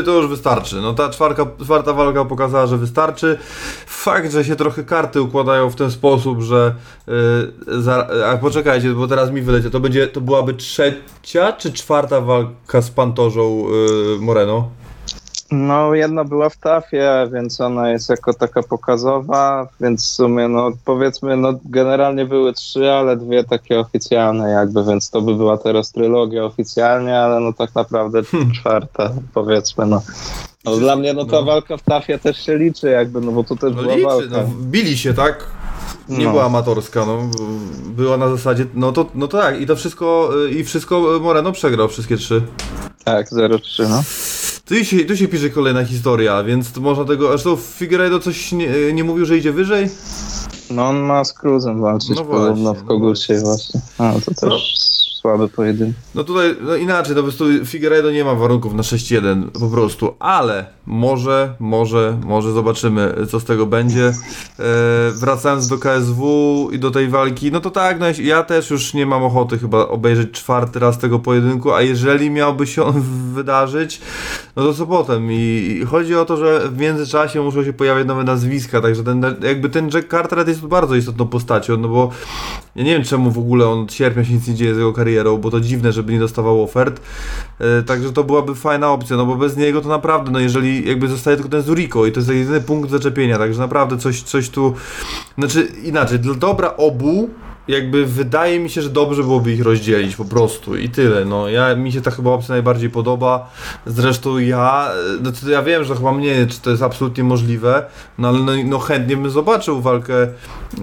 [0.06, 0.76] to już wystarczy.
[0.76, 3.38] No ta czwarta, czwarta walka pokazała, że wystarczy.
[3.86, 6.76] Fakt, że się trochę karty układają w ten sposób, że
[7.08, 12.22] yy, za, a poczekajcie, bo teraz mi wylecie, to będzie, to byłaby trzecia czy czwarta
[12.22, 14.70] walka z Pantorzą yy, Moreno?
[15.54, 20.72] No, jedna była w Tafie, więc ona jest jako taka pokazowa, więc w sumie, no
[20.86, 25.92] powiedzmy, no generalnie były trzy, ale dwie takie oficjalne jakby, więc to by była teraz
[25.92, 28.52] trylogia oficjalnie, ale no tak naprawdę hmm.
[28.52, 30.02] czwarta, powiedzmy, no.
[30.66, 30.78] no.
[30.78, 31.44] Dla mnie no ta no.
[31.44, 34.38] walka w Tafie też się liczy jakby, no bo to też no była liczy, walka.
[34.38, 35.46] No, bili się, tak?
[36.10, 36.32] Nie no.
[36.32, 37.18] była amatorska, no.
[37.86, 41.88] Była na zasadzie, no to, no to tak, i to wszystko, i wszystko Moreno przegrał,
[41.88, 42.42] wszystkie trzy.
[43.04, 44.04] Tak, 0-3, no.
[44.66, 47.28] Tu się, tu się pisze kolejna historia, więc można tego.
[47.28, 49.90] Zresztą Figueiredo coś nie, nie mówił, że idzie wyżej?
[50.70, 53.82] No on ma z Cruzem walczyć no podobno w kogucie no właśnie.
[53.98, 54.58] A, to też no.
[55.24, 55.96] Słaby pojedynek.
[56.16, 60.16] No tutaj no inaczej, no po prostu Figueiredo nie ma warunków na 6-1 po prostu,
[60.20, 64.08] ale może, może, może zobaczymy co z tego będzie.
[64.08, 64.14] E,
[65.12, 69.06] wracając do KSW i do tej walki, no to tak, no ja też już nie
[69.06, 73.02] mam ochoty chyba obejrzeć czwarty raz tego pojedynku, a jeżeli miałby się on
[73.36, 74.02] wydarzyć,
[74.56, 75.32] no to co potem?
[75.32, 75.36] I,
[75.82, 79.70] I, chodzi o to, że w międzyczasie muszą się pojawiać nowe nazwiska, także ten, jakby
[79.70, 82.10] ten Jack Carteret jest bardzo istotną postacią, no bo
[82.76, 84.94] ja nie wiem czemu w ogóle on od sierpnia się nic nie dzieje z jego
[84.94, 87.02] karierą, bo to dziwne, żeby nie dostawał ofert,
[87.60, 91.08] e, także to byłaby fajna opcja, no bo bez niego to naprawdę, no jeżeli jakby
[91.08, 94.74] zostaje tylko ten Zuriko i to jest jedyny punkt zaczepienia, także naprawdę coś, coś tu,
[95.38, 97.30] znaczy inaczej, dla dobra obu
[97.68, 101.26] jakby wydaje mi się, że dobrze byłoby ich rozdzielić po prostu i tyle.
[101.26, 103.50] No, ja, mi się ta chyba opcja najbardziej podoba.
[103.86, 104.90] Zresztą ja,
[105.22, 107.86] no, ja wiem, że chyba mnie, czy to jest absolutnie możliwe,
[108.18, 110.14] no ale no, no chętnie bym zobaczył walkę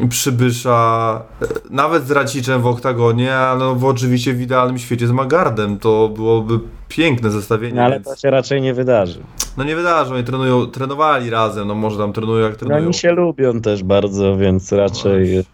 [0.09, 5.11] Przybysza, e, nawet z Raciczem w oktagonie, ale no, w oczywiście w idealnym świecie z
[5.11, 5.78] Magardem.
[5.78, 6.61] To byłoby
[6.91, 7.75] piękne zestawienie.
[7.75, 8.09] No, ale więc...
[8.09, 9.21] to się raczej nie wydarzy.
[9.57, 12.81] No nie wydarzy, oni trenują, trenowali razem, no może tam trenują jak trenują.
[12.81, 15.45] No oni się lubią też bardzo, więc raczej,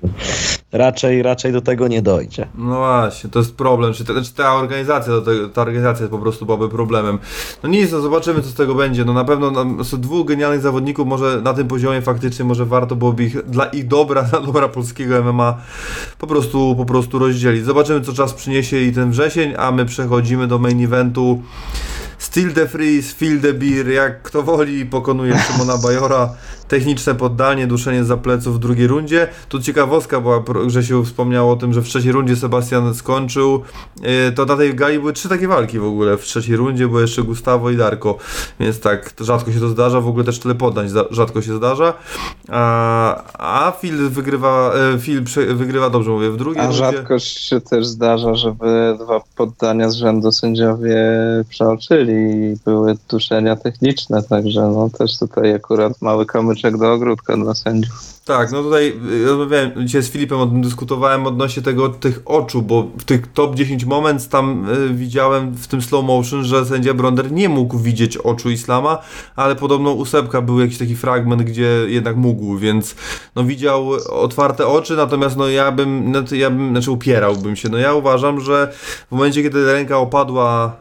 [0.73, 2.49] raczej, raczej do tego nie dojdzie.
[2.59, 5.15] No właśnie, to jest problem, czy, te, czy ta organizacja,
[5.55, 7.19] ta organizacja po prostu byłaby problemem.
[7.63, 10.61] No nic, no zobaczymy co z tego będzie, no na pewno no, są dwóch genialnych
[10.61, 14.69] zawodników, może na tym poziomie faktycznie może warto byłoby ich dla ich dobra, dla dobra
[14.69, 15.57] polskiego MMA
[16.19, 17.65] po prostu, po prostu rozdzielić.
[17.65, 21.26] Zobaczymy co czas przyniesie i ten wrzesień, a my przechodzimy do main eventu
[22.19, 26.37] Still the Freeze, Feel the Beer, jak kto woli, pokonuje Szymona Bajora.
[26.69, 29.29] Techniczne poddanie, duszenie za pleców w drugiej rundzie.
[29.49, 33.63] Tu ciekawostka była, że się wspomniało o tym, że w trzeciej rundzie Sebastian skończył.
[34.03, 37.01] E, to na tej gali były trzy takie walki w ogóle w trzeciej rundzie, bo
[37.01, 38.19] jeszcze Gustavo i Darko.
[38.61, 41.95] Więc tak, rzadko się to zdarza, w ogóle też tyle poddań rzadko się zdarza.
[42.49, 43.23] A,
[43.67, 45.25] a Phil wygrywa, e, Phil
[45.55, 46.79] wygrywa, dobrze mówię, w drugiej a rundzie.
[46.79, 50.97] rzadko się też zdarza, żeby dwa poddania z rzędu sędziowie
[51.49, 57.55] przeoczyli i były duszenia techniczne, także no też tutaj akurat mały kamyczek do ogródka dla
[57.55, 58.17] sędziów.
[58.27, 62.63] Tak, no tutaj y, rozmawiałem dzisiaj z Filipem o tym dyskutowałem odnośnie tego tych oczu,
[62.63, 66.95] bo w tych top 10 moments tam y, widziałem w tym slow motion, że sędzia
[66.95, 68.99] Bronder nie mógł widzieć oczu Islama,
[69.37, 72.95] ale podobno u Sepka był jakiś taki fragment, gdzie jednak mógł, więc
[73.37, 77.79] no widział otwarte oczy, natomiast no ja bym, no, ja bym, znaczy upierałbym się, no
[77.79, 78.73] ja uważam, że
[79.09, 80.77] w momencie, kiedy ręka opadła,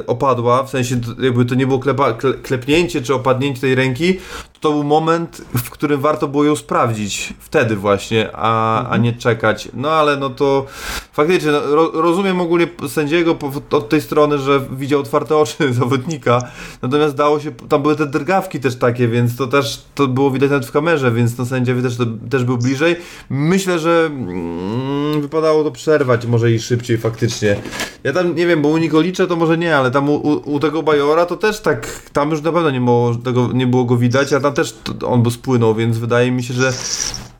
[0.00, 4.18] y, opadła, w sensie jakby to nie było klepa, kle, klepnięcie czy opadnięcie tej ręki,
[4.64, 9.68] to był moment, w którym warto było ją sprawdzić wtedy właśnie, a, a nie czekać.
[9.74, 10.66] No ale no to
[11.12, 13.38] faktycznie no, ro, rozumiem ogólnie sędziego
[13.70, 16.42] od tej strony, że widział otwarte oczy zawodnika,
[16.82, 20.50] natomiast dało się, tam były te drgawki też takie, więc to też to było widać
[20.50, 21.96] nawet w kamerze, więc no sędzia też,
[22.30, 22.96] też był bliżej.
[23.30, 27.56] Myślę, że mm, wypadało to przerwać może i szybciej faktycznie.
[28.04, 30.60] Ja tam nie wiem, bo u Nikolicza to może nie, ale tam u, u, u
[30.60, 33.96] tego Bajora to też tak, tam już na pewno nie było, tego, nie było go
[33.96, 34.74] widać, a tam też
[35.06, 36.72] on by spłynął, więc wydaje mi się, że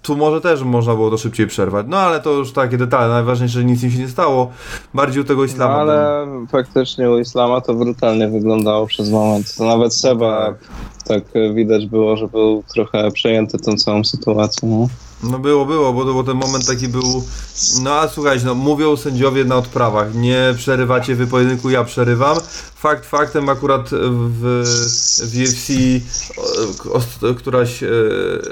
[0.02, 1.86] tu może też można było to szybciej przerwać.
[1.88, 3.08] No ale to już takie detale.
[3.08, 4.50] Najważniejsze, że nic im się nie stało.
[4.94, 5.74] Bardziej u tego No, islama.
[5.74, 9.54] ale faktycznie u Islama to brutalnie wyglądało przez moment.
[9.56, 10.54] To nawet Seba
[11.06, 11.22] tak
[11.54, 14.68] widać było, że był trochę przejęty tą całą sytuacją.
[14.68, 14.88] No.
[15.30, 17.24] No było, było, bo, bo ten moment taki był.
[17.82, 22.36] No a słuchajcie, no mówią sędziowie na odprawach, nie przerywacie wy pojedynku, ja przerywam.
[22.84, 24.62] Fakt faktem akurat w,
[25.32, 25.72] w UFC
[27.38, 27.82] któraś.
[27.82, 27.88] e,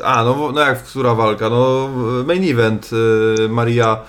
[0.04, 1.50] A, no, no jak która walka?
[1.50, 1.88] No
[2.26, 2.90] main event
[3.44, 4.00] e, Maria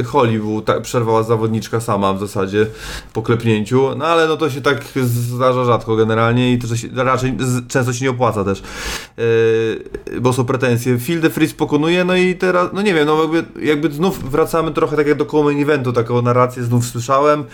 [0.00, 2.66] e, Hollywood tak, przerwała zawodniczka sama w zasadzie
[3.12, 3.94] po klepnięciu.
[3.96, 7.36] No ale no to się tak zdarza rzadko generalnie i to się, raczej
[7.68, 8.62] często się nie opłaca też.
[10.20, 10.98] Bo są pretensje.
[10.98, 14.72] Phil de Fries pokonuje, no i teraz, no nie wiem, no jakby, jakby znów wracamy
[14.72, 17.44] trochę tak jak do main eventu, taką narrację znów słyszałem,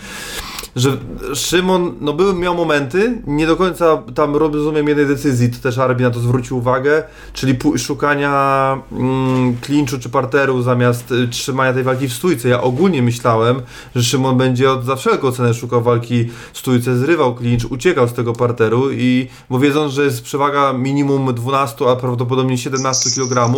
[0.75, 0.97] że
[1.33, 6.03] Szymon, no był, miał momenty, nie do końca tam rozumiem jednej decyzji, to też Arbi
[6.03, 7.03] na to zwrócił uwagę,
[7.33, 9.57] czyli szukania mm,
[10.01, 12.49] czy parteru zamiast y, trzymania tej walki w stójce.
[12.49, 13.61] Ja ogólnie myślałem,
[13.95, 18.13] że Szymon będzie od, za wszelką cenę szukał walki w stójce, zrywał klincz, uciekał z
[18.13, 23.53] tego parteru i, bo wiedząc, że jest przewaga minimum 12, a prawdopodobnie 17 kg,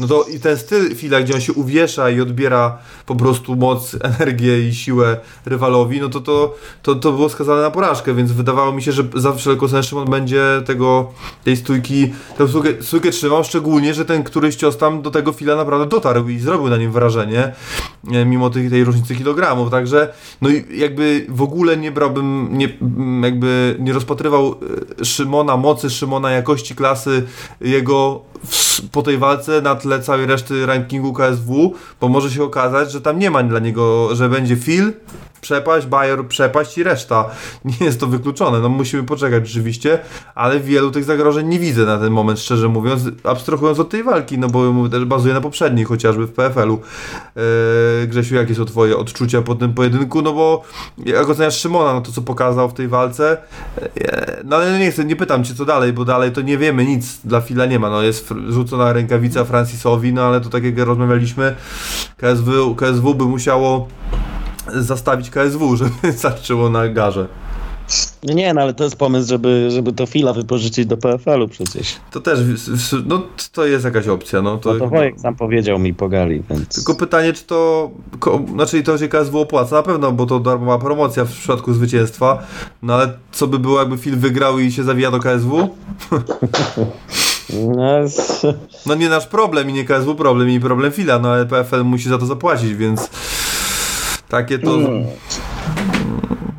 [0.00, 3.96] no to i ten styl Fila, gdzie on się uwiesza i odbiera po prostu moc,
[4.18, 5.16] energię i siłę
[5.46, 9.04] rywalowi, no to to, to, to było skazane na porażkę, więc wydawało mi się, że
[9.14, 11.12] za wszelką cenę Szymon będzie tego,
[11.44, 15.56] tej stójki, tę stójkę, stójkę trzymał, szczególnie, że ten któryś cios tam do tego Fila
[15.56, 17.52] naprawdę dotarł i zrobił na nim wrażenie,
[18.12, 20.12] e, mimo tej, tej różnicy kilogramów, także
[20.42, 22.68] no i jakby w ogóle nie brałbym, nie,
[23.22, 24.54] jakby nie rozpatrywał
[25.00, 27.26] e, Szymona, mocy Szymona, jakości klasy
[27.60, 28.29] jego
[28.92, 33.18] po tej walce na tle całej reszty rankingu KSW, bo może się okazać, że tam
[33.18, 34.92] nie ma dla niego, że będzie Phil,
[35.40, 37.30] przepaść, Bayer, przepaść i reszta.
[37.64, 39.98] Nie jest to wykluczone, no musimy poczekać rzeczywiście,
[40.34, 44.38] ale wielu tych zagrożeń nie widzę na ten moment, szczerze mówiąc, abstrahując od tej walki,
[44.38, 46.80] no bo też bazuje na poprzedniej, chociażby w PFL-u.
[47.36, 50.62] Eee, Grzesiu, jakie są twoje odczucia po tym pojedynku, no bo
[51.06, 53.36] jak oceniasz Szymona, no to co pokazał w tej walce,
[53.80, 53.90] eee,
[54.44, 57.18] no ale nie chcę, nie pytam cię co dalej, bo dalej to nie wiemy, nic
[57.24, 61.56] dla Fila nie ma, no jest rzucona rękawica Francisowi, no ale to tak jak rozmawialiśmy,
[62.16, 63.88] KSW, KSW by musiało
[64.74, 67.26] zastawić KSW, żeby zaczęło na garze.
[68.22, 71.96] Nie, no ale to jest pomysł, żeby, żeby to fila wypożyczyć do PFL-u przecież.
[72.10, 72.38] To też,
[73.06, 73.22] no
[73.52, 74.72] to jest jakaś opcja, no to...
[74.72, 76.74] No to Wojek sam powiedział mi pogali, więc...
[76.74, 80.78] Tylko pytanie, czy to, ko, znaczy to się KSW opłaca, na pewno, bo to darmowa
[80.78, 82.42] promocja w przypadku zwycięstwa,
[82.82, 85.68] no ale co by było, jakby film wygrał i się zawija do KSW?
[87.52, 88.00] No,
[88.86, 92.08] No nie nasz problem i nie KSW problem i problem Fila, no ale PFL musi
[92.08, 93.10] za to zapłacić, więc
[94.30, 94.78] takie to...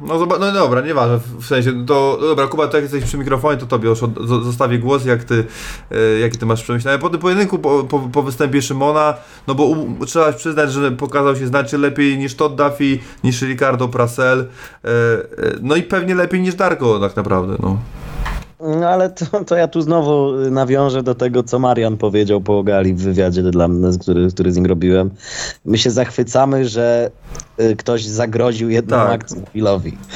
[0.04, 3.18] No, zoba- no dobra, nieważne, w sensie, to no dobra, Kuba, to jak jesteś przy
[3.18, 4.00] mikrofonie, to tobie już
[4.44, 5.46] zostawię głos, jak ty,
[5.92, 6.98] e, jakie ty masz przemyślenia.
[6.98, 9.14] Po tym pojedynku, po, po, po występie Szymona,
[9.48, 13.88] no bo u, trzeba przyznać, że pokazał się znacznie lepiej niż Todd Duffy, niż Ricardo
[13.88, 14.92] Prasel, e, e,
[15.62, 17.78] no i pewnie lepiej niż Darko tak naprawdę, no.
[18.62, 22.94] No ale to, to ja tu znowu nawiążę do tego, co Marian powiedział po Gali
[22.94, 25.12] w wywiadzie dla mnie, który, który z nim robiłem.
[25.66, 27.12] My się zachwycamy, że
[27.60, 29.12] y, ktoś zagroził jedną Tak.
[29.12, 29.42] akcją.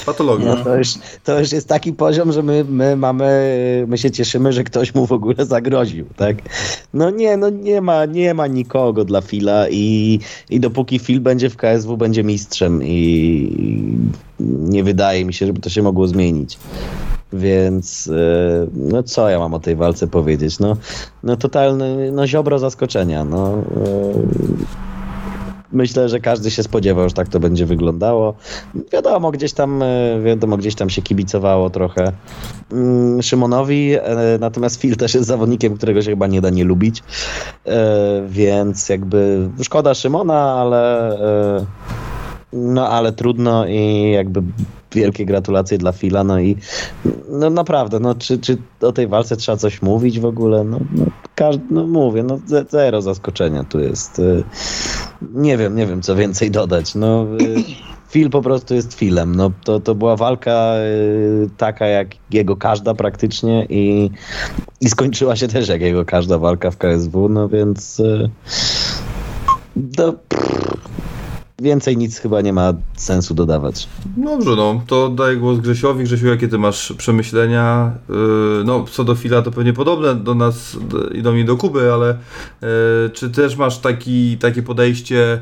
[0.05, 0.55] Patologia.
[0.55, 0.93] No to, już,
[1.23, 5.05] to już jest taki poziom, że my, my mamy, my się cieszymy, że ktoś mu
[5.05, 6.35] w ogóle zagroził, tak?
[6.93, 10.19] No nie, no nie ma, nie ma nikogo dla Fila i,
[10.49, 13.95] i dopóki Phil będzie w KSW, będzie mistrzem i
[14.39, 16.57] nie wydaje mi się, żeby to się mogło zmienić.
[17.36, 20.60] Więc e, no co ja mam o tej walce powiedzieć?
[20.60, 20.78] No,
[21.24, 23.24] no totalny, no ziobro zaskoczenia.
[23.24, 23.62] No, e,
[25.72, 28.34] myślę, że każdy się spodziewał, że tak to będzie wyglądało.
[28.94, 32.12] Wiadomo, gdzieś tam, e, wiadomo, gdzieś tam się kibicowało trochę
[32.72, 33.95] mm, Szymonowi,
[34.40, 37.03] natomiast Phil też jest zawodnikiem, którego się chyba nie da nie lubić,
[38.28, 41.12] więc jakby szkoda Szymona, ale
[42.53, 44.41] no ale trudno i jakby
[44.95, 46.57] wielkie gratulacje dla Fila, no i
[47.30, 50.63] no naprawdę, no czy, czy o tej walce trzeba coś mówić w ogóle?
[50.63, 51.05] No, no,
[51.35, 52.39] każdy, no mówię, no
[52.69, 54.19] zero zaskoczenia tu jest.
[54.19, 54.43] Y,
[55.34, 56.95] nie wiem, nie wiem co więcej dodać.
[56.95, 57.63] No, y,
[58.11, 59.35] Phil po prostu jest Filem.
[59.35, 64.11] No, to, to była walka y, taka jak jego każda praktycznie i,
[64.81, 68.01] i skończyła się też jak jego każda walka w KSW, no więc
[69.76, 70.13] do,
[71.60, 73.88] Więcej nic chyba nie ma sensu dodawać.
[74.18, 76.03] Dobrze, no to daję głos Grzesiowi.
[76.03, 77.91] Grzesiu, jakie ty masz przemyślenia?
[78.10, 80.77] Yy, no, co do Fila to pewnie podobne do nas
[81.14, 82.18] i do mnie do Kuby, ale
[82.61, 82.68] yy,
[83.14, 85.41] czy też masz taki, takie podejście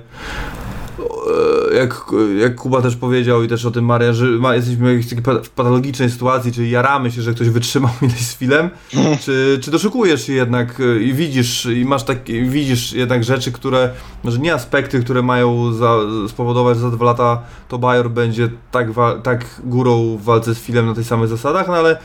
[1.77, 2.05] jak,
[2.39, 5.01] jak Kuba też powiedział i też o tym Maria, że ma, jesteśmy
[5.43, 8.69] w patologicznej sytuacji, czyli jaramy się, że ktoś wytrzymał ileś z filmem,
[9.23, 13.89] czy, czy doszukujesz się jednak i widzisz, i masz tak, widzisz jednak rzeczy, które,
[14.23, 15.97] może nie aspekty, które mają za,
[16.27, 18.87] spowodować, że za dwa lata to Bajor będzie tak,
[19.23, 21.97] tak górą w walce z filmem na tych samych zasadach, no ale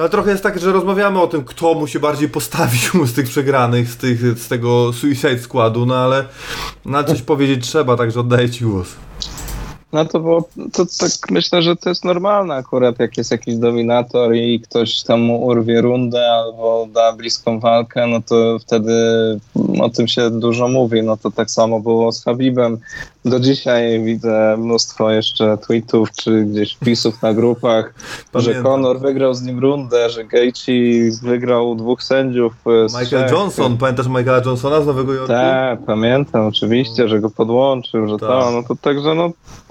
[0.00, 3.12] no ale trochę jest tak, że rozmawiamy o tym, kto mu się bardziej postawił z
[3.12, 6.24] tych przegranych, z, tych, z tego Suicide Składu, no ale
[6.84, 8.88] na coś powiedzieć trzeba, także oddaję Ci głos.
[9.92, 14.34] No to było, to tak myślę, że to jest normalne akurat, jak jest jakiś dominator
[14.34, 18.92] i ktoś tam mu urwie rundę albo da bliską walkę, no to wtedy
[19.80, 21.02] o tym się dużo mówi.
[21.02, 22.78] No to tak samo było z Habibem.
[23.24, 27.94] Do dzisiaj widzę mnóstwo jeszcze tweetów czy gdzieś wpisów na grupach,
[28.32, 28.54] Pamiętam.
[28.54, 32.52] że Conor wygrał z nim rundę, że Gaethje wygrał dwóch sędziów.
[32.66, 33.30] Michael trzech.
[33.30, 35.28] Johnson, pamiętasz Michaela Johnsona z Nowego Jorku?
[35.28, 38.28] Tak, pamiętam oczywiście, że go podłączył, że tak.
[38.28, 39.30] to, no to także no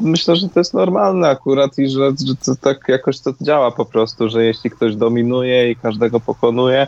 [0.10, 3.86] myślę, że to jest normalne akurat i że, że to tak jakoś to działa po
[3.86, 6.88] prostu, że jeśli ktoś dominuje i każdego pokonuje,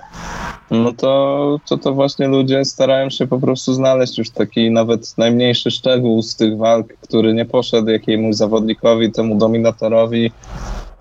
[0.71, 5.71] no to, to to właśnie ludzie starają się po prostu znaleźć już taki nawet najmniejszy
[5.71, 10.31] szczegół z tych walk, który nie poszedł jakiemuś zawodnikowi, temu dominatorowi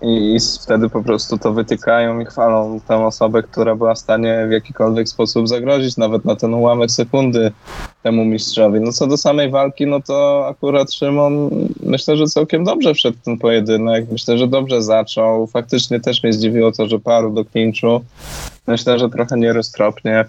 [0.01, 4.51] i, wtedy po prostu to wytykają i chwalą tę osobę, która była w stanie w
[4.51, 7.51] jakikolwiek sposób zagrozić nawet na ten ułamek sekundy
[8.03, 8.79] temu mistrzowi.
[8.79, 11.49] No co do samej walki, no to akurat Szymon
[11.83, 14.05] myślę, że całkiem dobrze wszedł ten pojedynek.
[14.11, 15.47] Myślę, że dobrze zaczął.
[15.47, 18.01] Faktycznie też mnie zdziwiło to, że paru do klinczu.
[18.67, 20.25] Myślę, że trochę nieroztropnie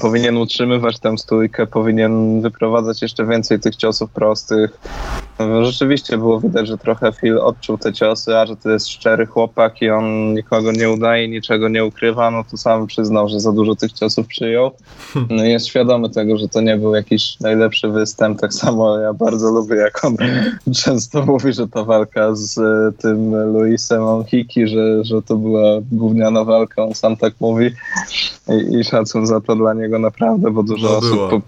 [0.00, 4.78] powinien utrzymywać tę stójkę, powinien wyprowadzać jeszcze więcej tych ciosów prostych.
[5.62, 9.82] Rzeczywiście było widać, że trochę Phil odczuł te ciosy, a że to jest szczery chłopak
[9.82, 13.76] i on nikogo nie udaje, niczego nie ukrywa, no to sam przyznał, że za dużo
[13.76, 14.70] tych ciosów przyjął.
[15.30, 18.40] No i jest świadomy tego, że to nie był jakiś najlepszy występ.
[18.40, 20.16] Tak samo ja bardzo lubię, jak on
[20.84, 26.44] często mówi, że ta walka z e, tym Luisem Onhiki, że, że to była gówniana
[26.44, 27.70] walka, on sam tak mówi
[28.48, 31.10] i, i szacun za to dla niego naprawdę, bo dużo no, osób...
[31.10, 31.30] Była.
[31.30, 31.40] Po...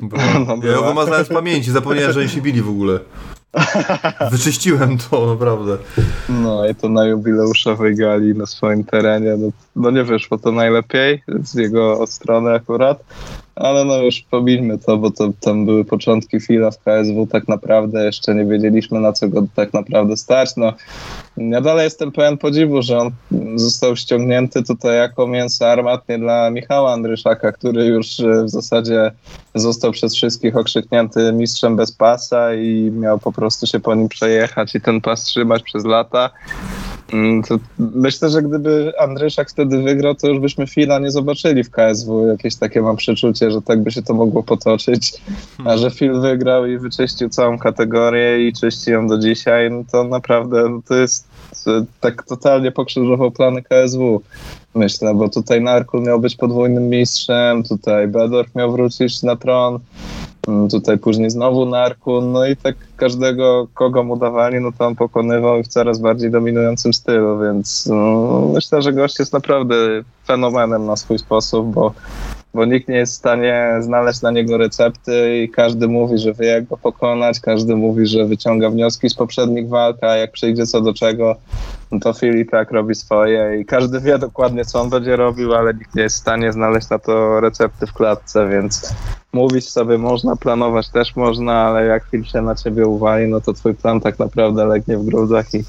[0.00, 0.22] Była.
[0.46, 2.98] No, ja ją wymaznałem z pamięci, zapomniałem, że oni się bili w ogóle.
[4.32, 5.78] Wyczyściłem to, naprawdę.
[6.28, 11.22] No i to na jubileuszowej gali na swoim terenie, no, no nie wyszło to najlepiej
[11.42, 13.04] z jego strony akurat,
[13.56, 18.04] ale no już pomińmy to, bo to tam były początki chwila w KSW, tak naprawdę
[18.04, 20.56] jeszcze nie wiedzieliśmy na co go tak naprawdę stać.
[20.56, 20.72] No,
[21.36, 23.10] ja dalej jestem pełen podziwu, że on
[23.54, 29.10] został ściągnięty tutaj jako mięso armatnie dla Michała Andryszaka, który już e, w zasadzie
[29.54, 34.74] został przez wszystkich okrzyknięty mistrzem bez pasa i miał po prostu się po nim przejechać
[34.74, 36.30] i ten pas trzymać przez lata.
[37.12, 41.70] Mm, to myślę, że gdyby Andryszak wtedy wygrał, to już byśmy Fila nie zobaczyli w
[41.70, 42.26] KSW.
[42.26, 45.12] Jakieś takie mam przeczucie, że tak by się to mogło potoczyć.
[45.64, 50.04] A że Phil wygrał i wyczyścił całą kategorię i czyści ją do dzisiaj, no to
[50.04, 51.28] naprawdę no to jest
[52.00, 54.22] tak totalnie pokrzyżował plany KSW.
[54.74, 59.78] Myślę, bo tutaj Narkul miał być podwójnym mistrzem, tutaj Bedorf miał wrócić na tron.
[60.48, 64.96] Mm, tutaj później znowu Narkun, no i tak każdego, kogo mu dawali, no to on
[64.96, 69.74] pokonywał w coraz bardziej dominującym stylu, więc no, myślę, że gość jest naprawdę
[70.26, 71.92] fenomenem na swój sposób, bo,
[72.56, 76.46] bo nikt nie jest w stanie znaleźć na niego recepty i każdy mówi, że wie
[76.46, 80.80] jak go pokonać, każdy mówi, że wyciąga wnioski z poprzednich walk, a jak przyjdzie co
[80.80, 81.36] do czego,
[81.92, 85.74] no to Filip tak robi swoje i każdy wie dokładnie, co on będzie robił, ale
[85.74, 88.94] nikt nie jest w stanie znaleźć na to recepty w klatce, więc
[89.32, 93.52] mówić sobie można, planować też można, ale jak film się na ciebie uwali, no to
[93.52, 95.64] twój plan tak naprawdę legnie w gruzach i,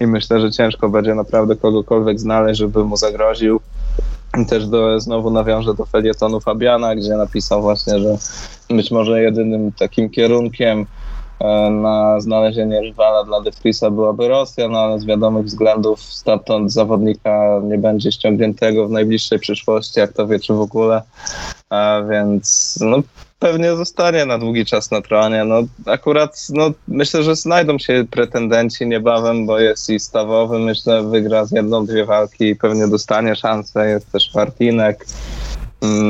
[0.00, 3.60] i myślę, że ciężko będzie naprawdę kogokolwiek znaleźć, żeby mu zagroził.
[4.48, 8.16] Też do, znowu nawiążę do felietonu Fabiana, gdzie napisał właśnie, że
[8.70, 10.86] być może jedynym takim kierunkiem
[11.40, 13.50] e, na znalezienie rywala dla De
[13.90, 20.00] byłaby Rosja, no ale z wiadomych względów stamtąd zawodnika nie będzie ściągniętego w najbliższej przyszłości,
[20.00, 21.02] jak to wie, czy w ogóle.
[21.70, 22.96] A więc no,
[23.40, 25.44] pewnie zostanie na długi czas na tronie.
[25.44, 31.44] No, akurat no, myślę, że znajdą się pretendenci niebawem, bo jest i stawowy, myślę, wygra
[31.44, 33.88] z jedną, dwie walki i pewnie dostanie szansę.
[33.88, 35.06] Jest też Martinek.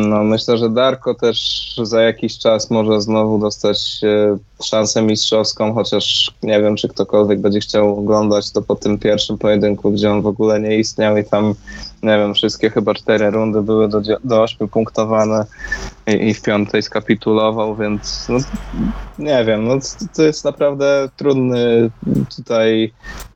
[0.09, 6.31] No, myślę, że Darko też za jakiś czas może znowu dostać e, szansę mistrzowską, chociaż
[6.43, 10.27] nie wiem, czy ktokolwiek będzie chciał oglądać to po tym pierwszym pojedynku, gdzie on w
[10.27, 11.55] ogóle nie istniał i tam,
[12.03, 15.47] nie wiem, wszystkie chyba cztery rundy były do, do 8 punktowane
[16.07, 18.39] i, i w piątej skapitulował, więc no,
[19.19, 19.75] nie wiem, no,
[20.17, 21.91] to jest naprawdę trudny
[22.37, 22.93] tutaj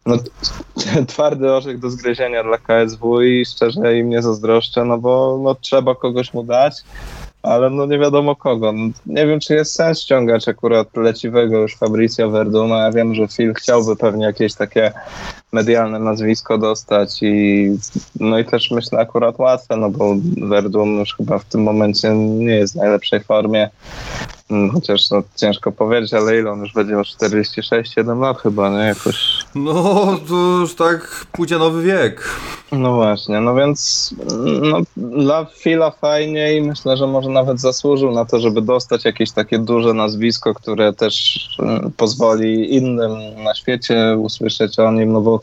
[0.07, 0.17] no,
[1.09, 5.95] twardy orzech do zgryzienia dla KSW i szczerze im nie zazdroszczę, no bo no, trzeba
[5.95, 6.85] kogoś mu dać,
[7.45, 8.73] ale no nie wiadomo kogo.
[8.73, 12.83] No, nie wiem, czy jest sens ściągać akurat leciwego już Fabricio Verduma.
[12.83, 14.93] Ja wiem, że Phil chciałby pewnie jakieś takie
[15.53, 17.71] medialne nazwisko dostać i
[18.21, 22.55] no i też myślę akurat łatwe, no bo Verdum już chyba w tym momencie nie
[22.55, 23.71] jest w najlepszej formie.
[24.51, 28.85] Mm, chociaż no, ciężko powiedzieć, ale ile on już będzie miał 46-7 lat chyba, nie?
[28.85, 29.45] Jakoś...
[29.55, 32.29] No, to już tak płcianowy wiek.
[32.73, 34.11] No właśnie, no więc
[34.63, 39.33] no, dla Phila fajnie i myślę, że może nawet zasłużył na to, żeby dostać jakieś
[39.33, 43.13] takie duże nazwisko, które też mm, pozwoli innym
[43.45, 45.41] na świecie usłyszeć o nim, no bo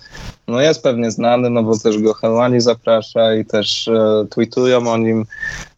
[0.51, 4.97] no jest pewnie znany, no bo też go Helwani zaprasza i też e, tweetują o
[4.97, 5.25] nim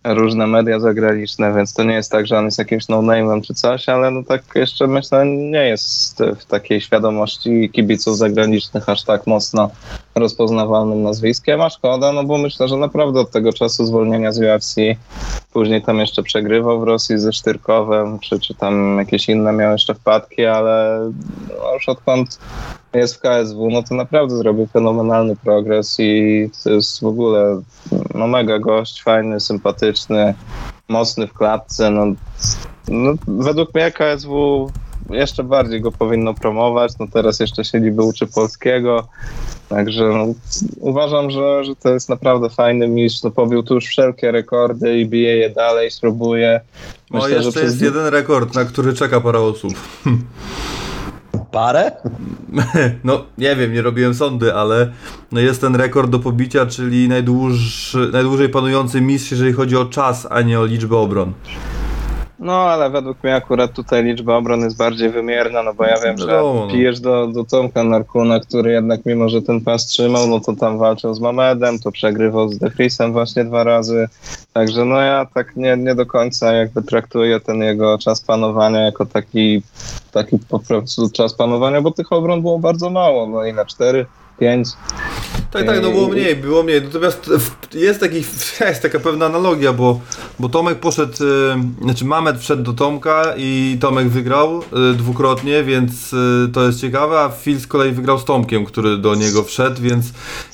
[0.03, 3.89] różne media zagraniczne, więc to nie jest tak, że on jest jakimś no-name'em czy coś,
[3.89, 9.71] ale no tak jeszcze myślę nie jest w takiej świadomości kibiców zagranicznych aż tak mocno
[10.15, 14.75] rozpoznawalnym nazwiskiem, a szkoda, no bo myślę, że naprawdę od tego czasu zwolnienia z UFC,
[15.53, 19.93] później tam jeszcze przegrywał w Rosji ze Sztyrkowem, czy, czy tam jakieś inne miał jeszcze
[19.95, 20.99] wpadki, ale
[21.49, 22.39] no już odkąd
[22.93, 27.61] jest w KSW, no to naprawdę zrobił fenomenalny progres i to jest w ogóle
[28.15, 30.33] no mega gość, fajny, sympatyczny,
[30.87, 32.05] mocny w klatce, no,
[32.87, 34.71] no według mnie KSW
[35.09, 39.07] jeszcze bardziej go powinno promować, no teraz jeszcze się niby uczy polskiego,
[39.69, 40.25] także no,
[40.79, 45.05] uważam, że, że to jest naprawdę fajny mistrz, no pobił tu już wszelkie rekordy i
[45.05, 46.61] bije je dalej, spróbuje.
[47.11, 47.81] Myślę, o, jeszcze że jest przez...
[47.81, 49.73] jeden rekord, na który czeka parę osób.
[51.51, 51.91] Parę?
[53.03, 54.91] No, nie wiem, nie robiłem sądy, ale
[55.31, 60.27] no jest ten rekord do pobicia, czyli najdłuższy, najdłużej panujący mistrz, jeżeli chodzi o czas,
[60.29, 61.33] a nie o liczbę obron.
[62.43, 66.17] No, ale według mnie akurat tutaj liczba obron jest bardziej wymierna, no bo ja wiem,
[66.17, 66.67] że no.
[66.71, 70.77] pijesz do, do Tomka Narkuna, który jednak mimo, że ten pas trzymał, no to tam
[70.77, 74.07] walczył z Mamedem, to przegrywał z Defrisem właśnie dwa razy,
[74.53, 79.05] także no ja tak nie, nie do końca jakby traktuję ten jego czas panowania jako
[79.05, 79.61] taki,
[80.11, 84.05] taki po prostu czas panowania, bo tych obron było bardzo mało, no i na cztery
[84.39, 84.67] 5.
[85.53, 86.81] Tak, tak, no było mniej, było mniej.
[86.81, 87.29] Natomiast
[87.73, 88.15] jest, taki,
[88.69, 89.99] jest taka pewna analogia, bo,
[90.39, 96.13] bo Tomek poszedł, e, znaczy Mamet wszedł do Tomka i Tomek wygrał e, dwukrotnie, więc
[96.13, 99.81] e, to jest ciekawe, a Phil z kolei wygrał z Tomkiem, który do niego wszedł,
[99.81, 100.05] więc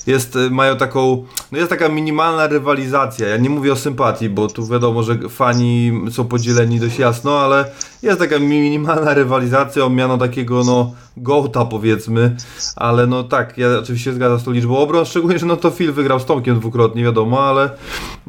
[0.06, 3.28] jest, mają taką, no jest taka minimalna rywalizacja.
[3.28, 7.64] Ja nie mówię o sympatii, bo tu wiadomo, że fani są podzieleni dość jasno, ale
[8.02, 12.36] jest taka minimalna rywalizacja o miano takiego, no, gołta powiedzmy,
[12.76, 15.92] ale no tak, ja oczywiście zgadzam z tą liczbą obron, szczególnie, że no to Phil
[15.92, 17.70] wygrał z Tomkiem dwukrotnie, wiadomo, ale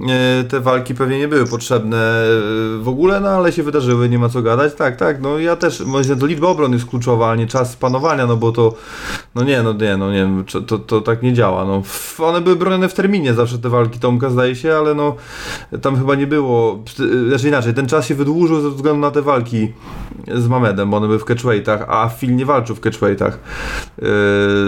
[0.09, 2.27] e, te walki pewnie nie były potrzebne e,
[2.79, 5.79] w ogóle, no ale się wydarzyły, nie ma co gadać, tak, tak, no ja też,
[5.79, 8.73] myślę, to liczba obron jest kluczowa, a nie czas panowania, no bo to,
[9.35, 11.81] no nie, no nie, no nie wiem, to, to tak nie działa, no
[12.19, 15.15] one były bronione w terminie zawsze te walki Tomka, zdaje się, ale no
[15.81, 16.83] tam chyba nie było,
[17.27, 19.73] znaczy inaczej, ten czas się wydłużył ze względu na te walki
[20.33, 23.39] z Mamedem, bo one były w catchweightach, a Phil nie walczył w catchweightach.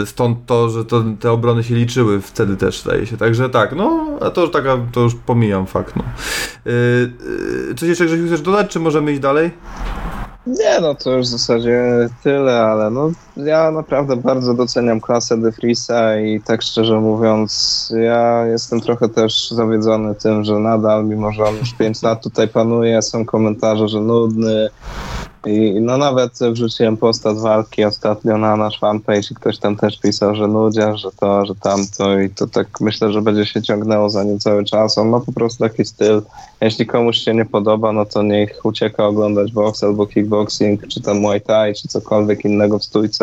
[0.06, 3.18] Stąd to, że to, te obrony się liczyły wtedy też, zdaje się.
[3.18, 5.96] Także tak, no, a to, taka, to już pomijam fakt.
[5.96, 6.04] No.
[6.66, 9.52] Yy, coś jeszcze Grzesiu chcesz dodać, czy możemy iść dalej?
[10.48, 15.52] Nie, no to już w zasadzie tyle, ale no ja naprawdę bardzo doceniam klasę De
[15.52, 21.44] Friesa i tak szczerze mówiąc, ja jestem trochę też zawiedzony tym, że nadal, mimo że
[21.44, 24.70] on już 5 lat tutaj panuje, są komentarze, że nudny,
[25.46, 30.00] i no nawet wrzuciłem posta z walki ostatnio na nasz fanpage i ktoś tam też
[30.00, 34.10] pisał, że nudzia, że to, że tamto i to tak myślę, że będzie się ciągnęło
[34.10, 34.98] za nim cały czas.
[34.98, 36.22] On ma po prostu taki styl.
[36.62, 41.20] Jeśli komuś się nie podoba, no to niech ucieka oglądać box albo kickboxing, czy tam
[41.20, 43.23] muay thai, czy cokolwiek innego w stójce.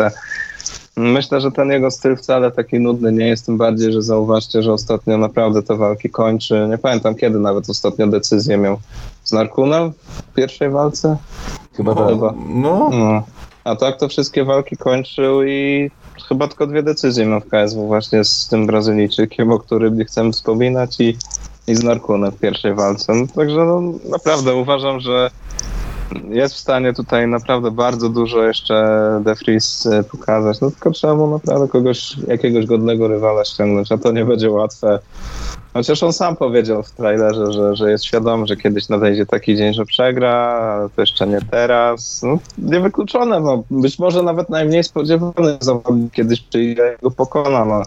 [0.96, 4.72] Myślę, że ten jego styl wcale taki nudny nie jest, tym bardziej, że zauważcie, że
[4.72, 6.66] ostatnio naprawdę te walki kończy.
[6.70, 8.78] Nie pamiętam kiedy nawet ostatnio decyzję miał
[9.24, 11.16] z Narkunem w pierwszej walce.
[11.72, 12.08] Chyba tak.
[12.08, 12.34] Chyba.
[12.48, 13.22] No, No.
[13.64, 15.90] A tak to wszystkie walki kończył i
[16.28, 20.32] chyba tylko dwie decyzje miał w KSW właśnie z tym Brazylijczykiem, o którym nie chcemy
[20.32, 21.16] wspominać i,
[21.66, 23.14] i z Narkunem w pierwszej walce.
[23.14, 25.30] No, także no, naprawdę uważam, że
[26.28, 28.74] jest w stanie tutaj naprawdę bardzo dużo jeszcze
[29.24, 29.34] De
[29.92, 30.60] e, pokazać.
[30.60, 34.98] No tylko trzeba mu naprawdę kogoś, jakiegoś godnego rywala ściągnąć, a to nie będzie łatwe.
[35.74, 39.74] Chociaż on sam powiedział w trailerze, że, że jest świadomy, że kiedyś nadejdzie taki dzień,
[39.74, 42.22] że przegra, ale to jeszcze nie teraz.
[42.22, 43.62] No, niewykluczone, no.
[43.70, 47.64] być może nawet najmniej spodziewany zawodnik kiedyś przyjdzie i go pokona.
[47.64, 47.82] No.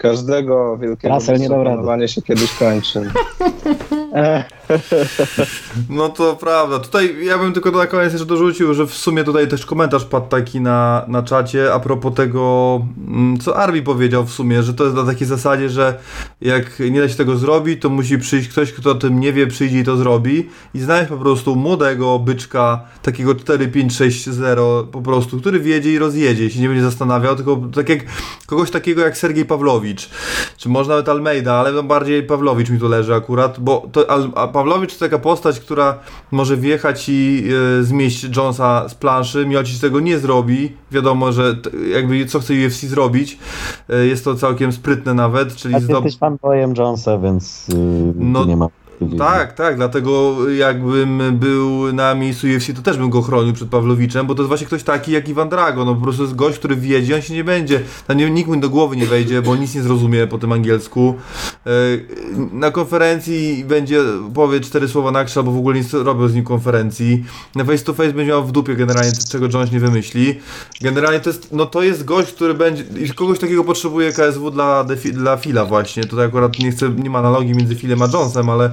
[0.00, 2.08] Każdego wielkiego Russell nie dał rady.
[2.08, 3.00] się kiedyś kończy.
[5.90, 6.78] no to prawda.
[6.78, 10.28] Tutaj ja bym tylko na koniec jeszcze dorzucił, że w sumie tutaj też komentarz padł
[10.28, 14.84] taki na, na czacie a propos tego, mm, co Arbi powiedział w sumie, że to
[14.84, 15.98] jest na takiej zasadzie, że
[16.40, 19.46] jak nie da się tego zrobić, to musi przyjść ktoś, kto o tym nie wie,
[19.46, 25.60] przyjdzie i to zrobi i znaleźć po prostu młodego byczka, takiego 4-5-6-0 po prostu, który
[25.60, 28.00] wiedzie i rozjedzie, się nie będzie zastanawiał, tylko tak jak
[28.46, 29.89] kogoś takiego jak Sergiej Pawlowicz,
[30.56, 34.48] czy może nawet Almeida, ale no bardziej Pawlowicz mi tu leży akurat, bo to, a
[34.48, 35.98] Pawlowicz to taka postać, która
[36.30, 37.44] może wjechać i
[37.80, 42.54] e, zmieść Jonesa z planszy, Miocic tego nie zrobi, wiadomo, że t, jakby co chce
[42.66, 43.38] UFC zrobić,
[43.88, 46.04] e, jest to całkiem sprytne nawet, czyli A ty zdob...
[46.04, 47.76] jesteś fanboyem Jonesa, więc yy,
[48.16, 48.68] No, nie ma.
[49.18, 54.26] Tak, tak, dlatego jakbym był na miejscu UFC, to też bym go chronił przed Pawlowiczem,
[54.26, 56.76] bo to jest właśnie ktoś taki jak Iwan Drago, no po prostu jest gość, który
[56.76, 59.74] wiedzie, on się nie będzie, tam nie, nikt mu do głowy nie wejdzie, bo nic
[59.74, 61.14] nie zrozumie po tym angielsku.
[61.66, 61.70] E,
[62.52, 64.02] Na konferencji będzie,
[64.34, 67.24] powie cztery słowa na krzyż, albo w ogóle nie robią z nim konferencji.
[67.54, 70.40] Na face to face będzie miał w dupie generalnie, czego Jones nie wymyśli.
[70.80, 75.36] Generalnie to jest, no to jest gość, który będzie, kogoś takiego potrzebuje KSW dla, dla
[75.36, 76.04] Fila właśnie.
[76.04, 78.70] Tutaj akurat nie chcę, nie ma analogii między Filem a Jonesem, ale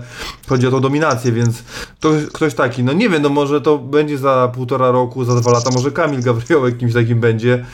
[0.47, 1.63] chodzi o tą dominację, więc
[1.99, 5.51] to ktoś taki, no nie wiem, no może to będzie za półtora roku, za dwa
[5.51, 7.65] lata, może Kamil Gabriołek kimś takim będzie.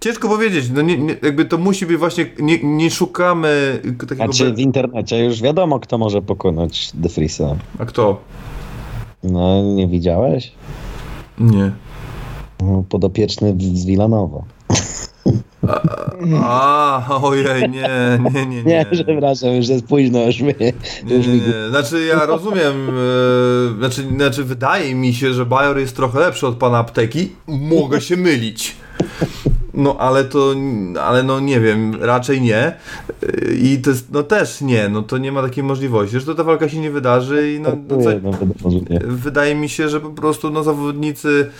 [0.00, 4.14] Ciężko powiedzieć, no nie, nie, jakby to musi być właśnie, nie, nie szukamy takiego...
[4.14, 7.56] Znaczy w internecie już wiadomo, kto może pokonać De Vriesa.
[7.78, 8.20] A kto?
[9.22, 10.52] No, nie widziałeś?
[11.38, 11.72] Nie.
[12.60, 14.42] No, Podopieczny z Wilanowa.
[16.42, 17.88] A, ojej, nie,
[18.34, 18.62] nie, nie, nie.
[18.62, 20.54] Nie, przepraszam, już jest późno, już mi...
[21.04, 21.68] Nie, Już nie, nie.
[21.70, 26.56] Znaczy ja rozumiem, e, znaczy, znaczy wydaje mi się, że Bajor jest trochę lepszy od
[26.56, 27.32] pana apteki.
[27.46, 28.76] Mogę się mylić.
[29.74, 30.54] No ale to,
[31.00, 32.58] ale no nie wiem, raczej nie.
[32.58, 32.74] E,
[33.62, 36.44] I to jest, no też nie, no to nie ma takiej możliwości, że to ta
[36.44, 38.30] walka się nie wydarzy i no, no co, no,
[39.06, 41.50] wydaje mi się, że po prostu no zawodnicy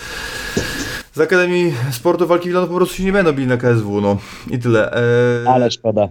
[1.13, 4.17] z Akademii Sportu Walki Wilano po prostu się nie będą bili na KSW, no
[4.51, 4.93] i tyle.
[4.93, 6.09] E, Ale szkoda.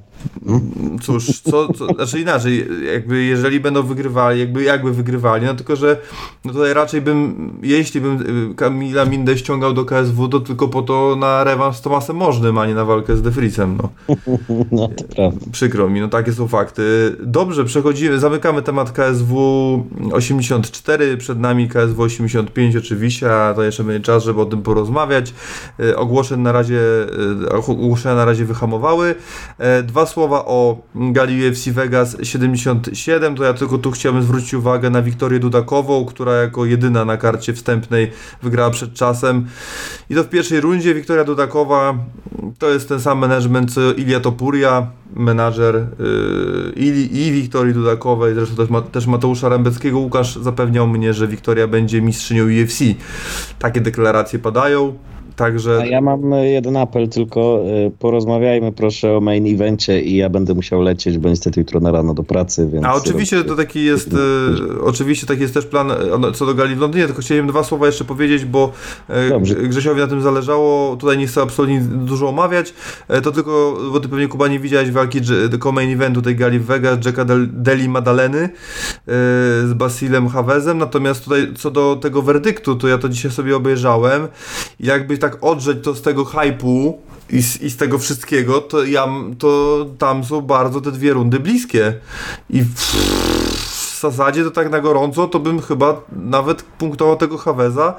[1.02, 5.98] Cóż, co, co, znaczy inaczej, jakby jeżeli będą wygrywali, jakby, jakby wygrywali, no tylko, że
[6.46, 8.22] no tutaj raczej bym, jeśli bym
[8.52, 12.58] y, Kamila Mindę ściągał do KSW, to tylko po to na rewanż z Tomasem Możnym,
[12.58, 13.90] a nie na walkę z Defrisem, no.
[14.72, 15.38] No, to prawda.
[15.52, 17.16] Przykro mi, no takie są fakty.
[17.20, 24.00] Dobrze, przechodzimy, zamykamy temat KSW 84, przed nami KSW 85 oczywiście, a to jeszcze będzie
[24.06, 25.34] czas, żeby o tym porozmawiać.
[25.80, 26.80] E, Ogłoszeń na razie,
[27.52, 29.16] e, ogłoszenia na razie wyhamowały.
[29.84, 35.02] Dwa słowa o gali UFC Vegas 77, to ja tylko tu chciałem zwrócić uwagę na
[35.02, 38.12] Wiktorię Dudakową, która jako jedyna na karcie wstępnej
[38.44, 39.46] wygrała przed czasem.
[40.10, 41.98] I to w pierwszej rundzie Wiktoria Dudakowa
[42.60, 45.88] to jest ten sam management co Ilia Topuria, menadżer
[46.76, 50.00] yy, i Wiktorii Dudakowej, zresztą też, też Mateusza Rębeckiego.
[50.00, 52.84] Łukasz zapewniał mnie, że Wiktoria będzie mistrzynią UFC.
[53.60, 54.98] Takie deklaracje padają.
[55.36, 60.16] Także A ja mam e, jeden apel tylko, e, porozmawiajmy proszę o main evencie i
[60.16, 62.86] ja będę musiał lecieć, bo niestety jutro na rano do pracy, więc...
[62.86, 65.92] A oczywiście to taki jest, e, oczywiście taki jest też plan
[66.34, 68.72] co do gali w Londynie, tylko chciałem dwa słowa jeszcze powiedzieć, bo
[69.30, 69.56] Dobrze.
[69.56, 72.74] Grzesiowi na tym zależało, tutaj nie chcę absolutnie dużo omawiać,
[73.24, 76.66] to tylko, bo ty pewnie Kuba nie widziałeś walki tylko main eventu tej gali w
[76.66, 78.50] Vegas, Jacka Del, Deli Madaleny
[79.66, 84.28] z Basilem Havezem, natomiast tutaj co do tego werdyktu, to ja to dzisiaj sobie obejrzałem
[84.80, 89.08] jakby tak odrzeć to z tego hypu, i z, I z tego wszystkiego, to ja,
[89.40, 91.94] to tam są bardzo te dwie rundy bliskie.
[92.50, 97.96] I w, zasadzie to tak na gorąco, to bym chyba nawet punktował tego Haveza.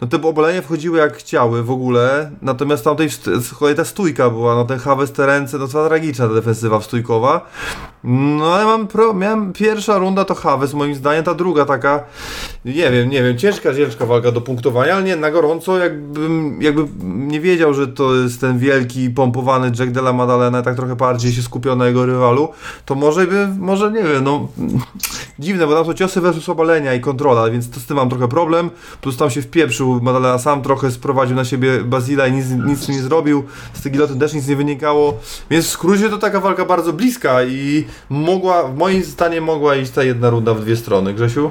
[0.00, 3.08] No te obalenia wchodziły jak chciały w ogóle, natomiast tamtej
[3.58, 7.46] kolei ta stójka była, no ten Havez, te ręce, no cała tragiczna ta defensywa stójkowa.
[8.04, 12.04] No ale mam pro, miałem pierwsza runda to Hawes, moim zdaniem ta druga taka,
[12.64, 16.86] nie wiem, nie wiem, ciężka, ciężka walka do punktowania, ale nie, na gorąco jakbym, jakby
[17.04, 21.42] nie wiedział, że to jest ten wielki, pompowany Jack Della Maddalena, tak trochę bardziej się
[21.42, 22.48] skupiał na jego rywalu,
[22.84, 24.48] to może by, może nie wiem, no
[25.38, 28.28] dziwne, bo tam są ciosy versus obalenia i kontrola, więc to z tym mam trochę
[28.28, 28.70] problem,
[29.00, 33.02] plus tam się wpieprzył, Maddalena sam trochę sprowadził na siebie Bazila i nic, nic nie
[33.02, 35.20] zrobił, z tej giloty też nic nie wynikało,
[35.50, 40.02] więc w skrócie to taka walka bardzo bliska i mogła, moim zdaniem mogła iść ta
[40.02, 41.14] jedna runda w dwie strony.
[41.14, 41.50] Grzesiu?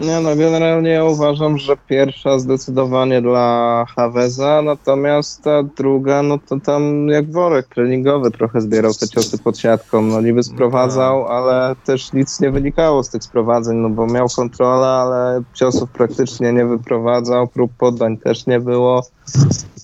[0.00, 6.60] Nie no, generalnie ja uważam, że pierwsza zdecydowanie dla Haveza, natomiast ta druga, no to
[6.60, 10.02] tam jak worek treningowy trochę zbierał te ciosy pod siatką.
[10.02, 14.86] No niby sprowadzał, ale też nic nie wynikało z tych sprowadzeń, no bo miał kontrolę,
[14.86, 19.02] ale ciosów praktycznie nie wyprowadzał, prób poddań też nie było.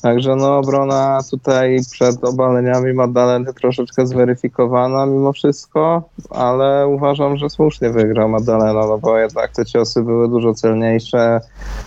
[0.02, 7.90] Także no obrona tutaj przed obaleniami Madaleny troszeczkę zweryfikowana mimo wszystko, ale uważam, że słusznie
[7.90, 11.40] wygrał Madalena, no bo jednak te ciosy były dużo celniejsze.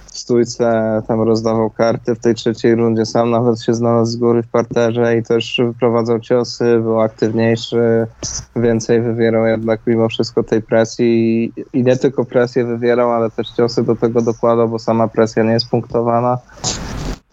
[0.06, 4.44] W stójce tam rozdawał karty w tej trzeciej rundzie, sam nawet się znalazł z góry
[4.44, 8.08] w parterze i też wyprowadzał ciosy, był aktywniejszy,
[8.56, 13.84] więcej wywierał jednak mimo wszystko tej presji i, nie tylko presję wywierał, ale też ciosy
[13.84, 16.38] do tego dokładał, bo sama presja nie jest punktowana.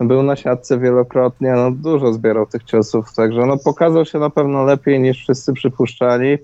[0.01, 4.65] Był na siatce wielokrotnie, no dużo zbierał tych ciosów, także no pokazał się na pewno
[4.65, 6.39] lepiej niż wszyscy przypuszczali,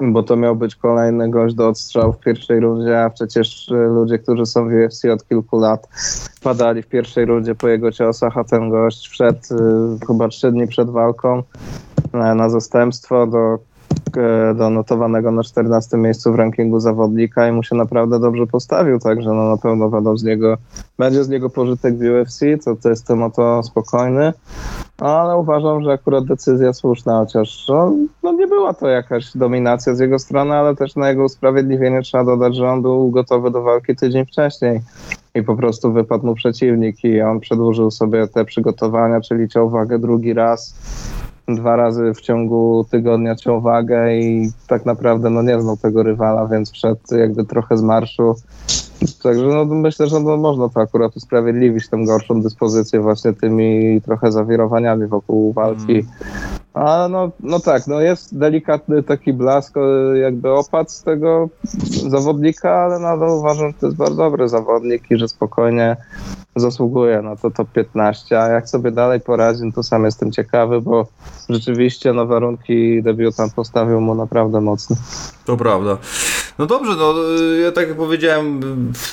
[0.00, 4.18] bo to miał być kolejny gość do odstrzału w pierwszej rundzie, a przecież y, ludzie,
[4.18, 5.88] którzy są w UFC od kilku lat
[6.42, 10.66] padali w pierwszej rundzie po jego ciosach, a ten gość wszedł y, chyba trzy dni
[10.66, 11.42] przed walką
[12.12, 13.58] na, na zastępstwo do
[14.54, 19.30] do notowanego na 14 miejscu w rankingu zawodnika i mu się naprawdę dobrze postawił, także
[19.30, 20.56] no na pewno z niego,
[20.98, 24.32] będzie z niego pożytek w UFC, to, to jestem o to spokojny,
[24.98, 27.92] ale uważam, że akurat decyzja słuszna, chociaż no,
[28.22, 32.24] no nie była to jakaś dominacja z jego strony, ale też na jego usprawiedliwienie trzeba
[32.24, 34.80] dodać, że on był gotowy do walki tydzień wcześniej
[35.34, 39.98] i po prostu wypadł mu przeciwnik i on przedłużył sobie te przygotowania, czyli ciął wagę
[39.98, 40.74] drugi raz
[41.54, 46.46] dwa razy w ciągu tygodnia ciął wagę i tak naprawdę no nie znał tego rywala,
[46.46, 48.34] więc wszedł jakby trochę z marszu.
[49.22, 54.32] Także no, myślę, że no, można to akurat usprawiedliwić tę gorszą dyspozycję właśnie tymi trochę
[54.32, 56.04] zawirowaniami wokół walki.
[56.74, 61.48] A no, no tak, no jest delikatny taki blask, e, jakby opad z tego
[62.08, 65.96] zawodnika, ale nadal uważam, że to jest bardzo dobry zawodnik i że spokojnie
[66.56, 71.06] zasługuje na to top 15, a jak sobie dalej poradzi, to sam jestem ciekawy, bo
[71.48, 74.96] rzeczywiście no warunki debiutant postawił mu naprawdę mocno.
[75.44, 75.96] To prawda.
[76.62, 78.60] No dobrze, no y, ja tak jak powiedziałem,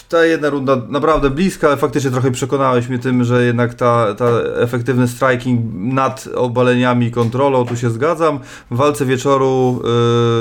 [0.10, 4.26] ta jedna runda naprawdę bliska, ale faktycznie trochę przekonałeś mnie tym, że jednak ta, ta
[4.56, 8.40] efektywny striking nad obaleniami i kontrolą, tu się zgadzam.
[8.72, 9.82] W walce wieczoru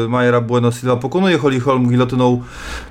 [0.04, 2.42] y, Majera Bueno Silva pokonuje Holly Holm gilotyną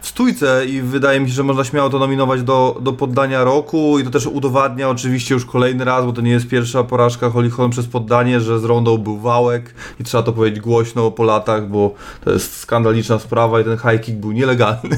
[0.02, 4.00] w stójce i wydaje mi się, że można śmiało to nominować do, do poddania roku
[4.00, 7.50] i to też udowadnia oczywiście już kolejny raz, bo to nie jest pierwsza porażka Holly
[7.50, 11.70] Holm przez poddanie, że z rondą był wałek i trzeba to powiedzieć głośno po latach,
[11.70, 14.98] bo to jest skandaliczna sprawa i ten high kick był nielegalny.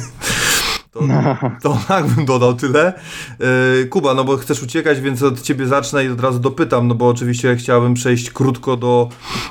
[0.91, 0.99] To,
[1.63, 2.93] to tak bym dodał tyle.
[3.39, 6.95] Yy, Kuba, no bo chcesz uciekać, więc od ciebie zacznę i od razu dopytam, no
[6.95, 9.09] bo oczywiście chciałbym przejść krótko do,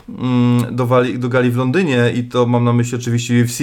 [0.09, 3.59] mm, do, wali, do gali w Londynie i to mam na myśli oczywiście UFC,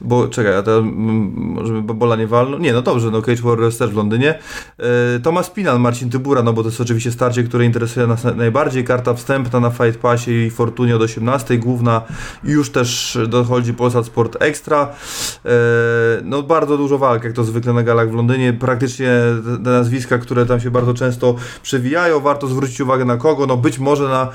[0.00, 2.58] bo czekaj, a to mm, może Bola nie walną?
[2.58, 4.38] Nie, no dobrze, no Cage Warriors też w Londynie.
[4.78, 8.84] Yy, Tomasz Pinal, Marcin Tybura, no bo to jest oczywiście starcie, które interesuje nas najbardziej.
[8.84, 12.02] Karta wstępna na Fight Passie i Fortunie od 18, główna
[12.44, 14.88] już też dochodzi Polsat Sport Extra.
[15.44, 15.50] Yy,
[16.24, 18.52] no bardzo dużo walk, jak to zwykle na galach w Londynie.
[18.52, 19.10] Praktycznie
[19.64, 22.20] te nazwiska, które tam się bardzo często przewijają.
[22.20, 23.46] Warto zwrócić uwagę na kogo.
[23.46, 24.28] No być może na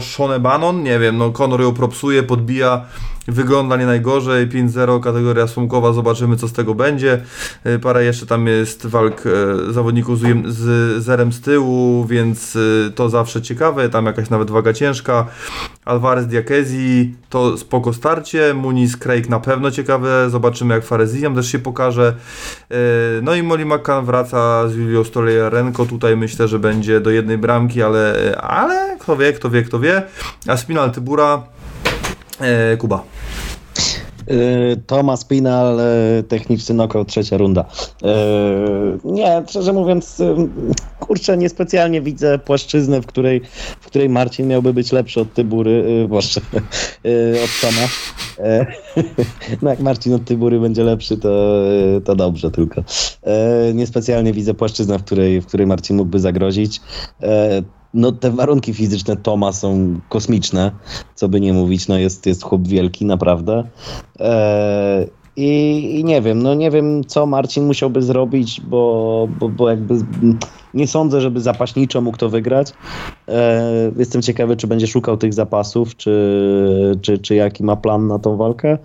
[0.00, 2.84] Shone Bannon, nie wiem, no Conor ją propsuje, podbija
[3.28, 7.20] wygląda nie najgorzej, 5-0 kategoria sumkowa, zobaczymy co z tego będzie.
[7.66, 12.92] Y, Parę jeszcze tam jest walk y, zawodników z, z zerem z tyłu, więc y,
[12.94, 15.26] to zawsze ciekawe, tam jakaś nawet waga ciężka.
[15.84, 21.58] Alvarez Diakezi to spoko starcie, Muniz Craig na pewno ciekawe, zobaczymy jak Fareziam też się
[21.58, 22.14] pokaże.
[23.22, 27.82] No i Molly McCann wraca z Julią Stoliarenko, tutaj myślę, że będzie do jednej bramki,
[27.82, 30.02] ale, ale kto wie, kto wie, kto wie.
[30.46, 31.42] A Spinal Tybura
[32.78, 33.04] Kuba.
[34.86, 37.64] Tomas Pinal, e, techniczny knockout, trzecia runda.
[38.02, 38.06] E,
[39.04, 40.34] Nie, szczerze mówiąc, e,
[41.00, 43.40] kurczę, niespecjalnie widzę płaszczyznę, w której,
[43.80, 47.88] w której Marcin miałby być lepszy od Tybury, e, boże, e, od Toma.
[48.38, 48.66] E,
[49.62, 51.62] No jak Marcin od Tybury będzie lepszy, to,
[51.96, 52.84] e, to dobrze tylko.
[53.22, 56.80] E, Niespecjalnie widzę płaszczyznę, w której, w której Marcin mógłby zagrozić.
[57.94, 60.72] No te warunki fizyczne Toma są kosmiczne,
[61.14, 63.64] co by nie mówić, no jest, jest chłop wielki, naprawdę.
[64.20, 69.70] E, i, I, nie wiem, no nie wiem, co Marcin musiałby zrobić, bo, bo, bo
[69.70, 69.94] jakby
[70.74, 72.72] nie sądzę, żeby zapaśniczo mógł to wygrać.
[73.28, 78.18] E, jestem ciekawy, czy będzie szukał tych zapasów, czy, czy, czy jaki ma plan na
[78.18, 78.78] tą walkę.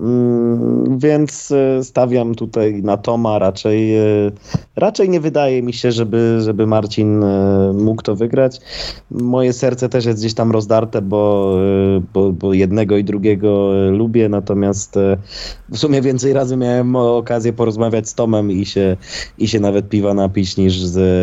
[0.00, 3.96] Mm, więc e, stawiam tutaj na Toma raczej.
[3.96, 4.02] E,
[4.76, 7.24] raczej nie wydaje mi się, żeby, żeby Marcin
[7.74, 8.60] mógł to wygrać.
[9.10, 11.54] Moje serce też jest gdzieś tam rozdarte, bo,
[12.14, 14.94] bo, bo jednego i drugiego lubię, natomiast
[15.70, 18.96] w sumie więcej razy miałem okazję porozmawiać z Tomem i się,
[19.38, 21.13] i się nawet piwa napić niż z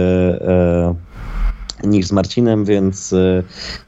[1.84, 3.44] niż z Marcinem, więc, e,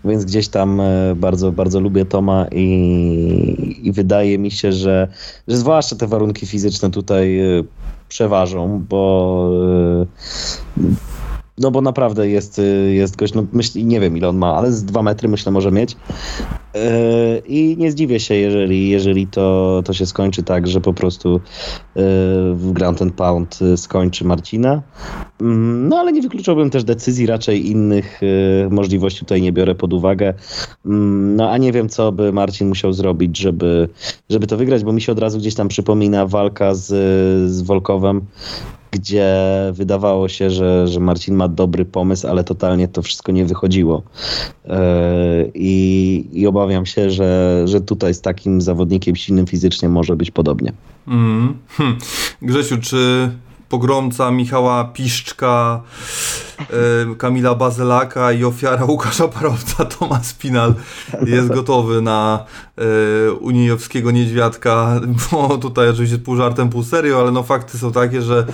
[0.05, 5.07] więc gdzieś tam e, bardzo, bardzo lubię Toma i, i wydaje mi się, że,
[5.47, 7.63] że zwłaszcza te warunki fizyczne tutaj e,
[8.09, 9.49] przeważą, bo
[11.57, 14.85] no bo naprawdę jest, jest gość, no myśl, nie wiem ile on ma, ale z
[14.85, 15.97] dwa metry myślę może mieć.
[17.47, 21.39] I nie zdziwię się, jeżeli, jeżeli to, to się skończy tak, że po prostu
[22.53, 24.81] w Grand Pound skończy Marcina.
[25.41, 29.93] Mm, no ale nie wykluczałbym też decyzji, raczej innych y, możliwości tutaj nie biorę pod
[29.93, 30.33] uwagę.
[30.85, 33.89] Mm, no a nie wiem, co by Marcin musiał zrobić, żeby,
[34.29, 36.87] żeby to wygrać, bo mi się od razu gdzieś tam przypomina walka z,
[37.51, 38.21] z Wolkowem,
[38.93, 39.35] gdzie
[39.73, 44.03] wydawało się, że, że Marcin ma dobry pomysł, ale totalnie to wszystko nie wychodziło.
[44.65, 44.69] Y,
[45.53, 50.73] I, i obawiam się, że, że tutaj z takim zawodnikiem silnym fizycznie może być podobnie.
[51.07, 51.57] Mm.
[51.67, 51.97] Hm.
[52.41, 53.31] Grzesiu, czy
[53.69, 55.81] pogromca Michała Piszczka,
[56.52, 56.52] e,
[57.17, 60.73] Kamila Bazylaka i ofiara Łukasza Parowca, Tomasz Spinal
[61.25, 62.45] jest gotowy na
[62.77, 65.01] e, unijowskiego niedźwiadka,
[65.31, 68.45] bo tutaj oczywiście pół żartem, pół serio, ale no fakty są takie, że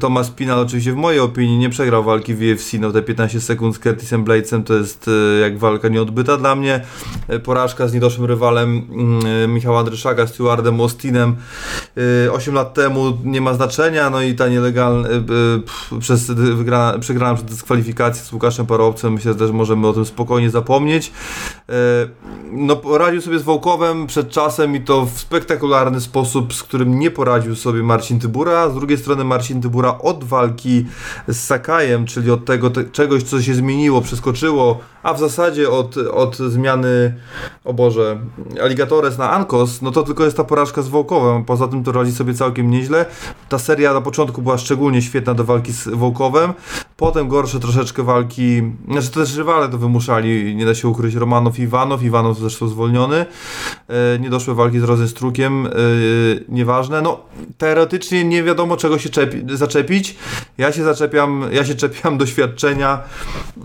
[0.00, 3.76] Tomasz Spinal oczywiście w mojej opinii nie przegrał walki w UFC, no te 15 sekund
[3.76, 6.80] z Curtisem Bladesem to jest e, jak walka nieodbyta dla mnie,
[7.44, 11.36] porażka z niedoszłym rywalem mm, Michała Andryszaka, Stewardem Austinem.
[12.32, 15.08] 8 lat temu nie ma znaczenia, no i ta nielegalna,
[16.00, 21.12] przez wygrana, przegrana przez dyskwalifikację z Łukaszem Parowcem, myślę, że możemy o tym spokojnie zapomnieć.
[22.52, 27.10] No poradził sobie z Wołkowem przed czasem i to w spektakularny sposób, z którym nie
[27.10, 28.70] poradził sobie Marcin Tybura.
[28.70, 30.86] Z drugiej strony Marcin Tybura od walki
[31.28, 35.96] z Sakajem, czyli od tego te, czegoś, co się zmieniło, przeskoczyło, a w zasadzie od,
[35.96, 37.14] od zmiany,
[37.64, 38.18] o Boże,
[38.62, 41.44] Alligatores na Ankos, no to tylko jest ta porażka z Wołkowem.
[41.44, 43.06] Poza tym to radzi sobie całkiem nieźle.
[43.48, 46.52] Ta seria na początku była szczególnie świetna do walki z Wołkowem.
[46.96, 51.62] Potem gorsze troszeczkę walki, znaczy też rywale to wymuszali, nie da się ukryć, Romanow i
[51.62, 52.02] Iwanow.
[52.02, 53.26] Iwanow zresztą zwolniony.
[53.88, 55.70] E, nie doszły walki z Rozenstrukiem, e,
[56.48, 57.02] nieważne.
[57.02, 57.20] No,
[57.58, 60.16] teoretycznie nie wiadomo czego się czepi, zaczepić.
[60.58, 62.98] Ja się zaczepiam, ja się czepiam doświadczenia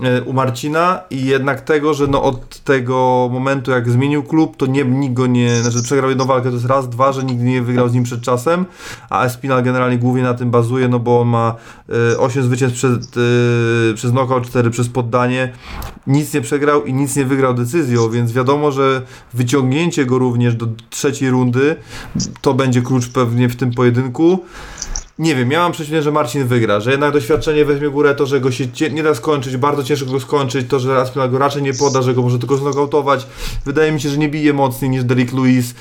[0.04, 4.66] e, u Marcina i jednak tego, że no od tego momentu jak zmienił klub, to
[4.66, 7.62] nie, nikt go nie, znaczy przegrał jedną walkę, to jest raz, dwa, że nigdy nie
[7.62, 8.66] wygrał z nim przed czasem,
[9.10, 11.56] a Espinal generalnie głównie na tym bazuje, no bo on ma
[12.20, 13.16] 8 zwycięstw przed,
[13.96, 15.54] przez knockout, 4 przez poddanie,
[16.08, 19.02] nic nie przegrał i nic nie wygrał decyzją, więc wiadomo, że
[19.34, 21.76] wyciągnięcie go również do trzeciej rundy
[22.42, 24.40] to będzie klucz pewnie w tym pojedynku.
[25.20, 28.42] Nie wiem, ja mam przeświadczenie, że Marcin wygra, że jednak doświadczenie weźmie górę, to, że
[28.42, 31.74] go się nie da skończyć, bardzo ciężko go skończyć, to, że Aspinall go raczej nie
[31.74, 33.28] poda, że go może tylko znokautować.
[33.66, 35.76] Wydaje mi się, że nie bije mocniej niż Derek Lewis,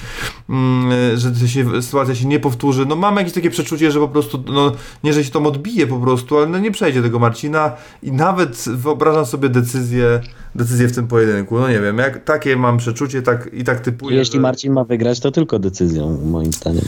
[0.49, 2.87] mm, że się, sytuacja się nie powtórzy.
[2.87, 4.73] No mam jakieś takie przeczucie, że po prostu, no
[5.05, 7.73] nie, że się to odbije po prostu, ale no nie przejdzie tego Marcina
[8.03, 10.21] i nawet wyobrażam sobie decyzję
[10.55, 11.59] decyzję w tym pojedynku.
[11.59, 14.17] No nie wiem, jak takie mam przeczucie tak, i tak typuję.
[14.17, 14.41] Jeśli że...
[14.41, 16.85] Marcin ma wygrać, to tylko decyzją, moim zdaniem.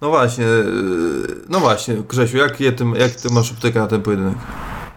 [0.00, 0.46] No właśnie,
[1.48, 2.64] no właśnie, Grzesiu, jak, ty,
[2.98, 4.34] jak ty masz optykę na ten pojedynek?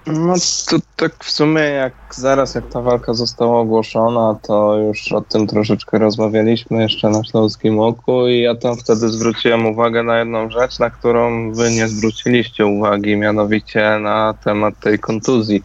[0.07, 0.33] No
[0.69, 5.47] to tak w sumie jak zaraz jak ta walka została ogłoszona, to już o tym
[5.47, 10.79] troszeczkę rozmawialiśmy jeszcze na Śląskim Oku i ja tam wtedy zwróciłem uwagę na jedną rzecz,
[10.79, 15.63] na którą wy nie zwróciliście uwagi, mianowicie na temat tej kontuzji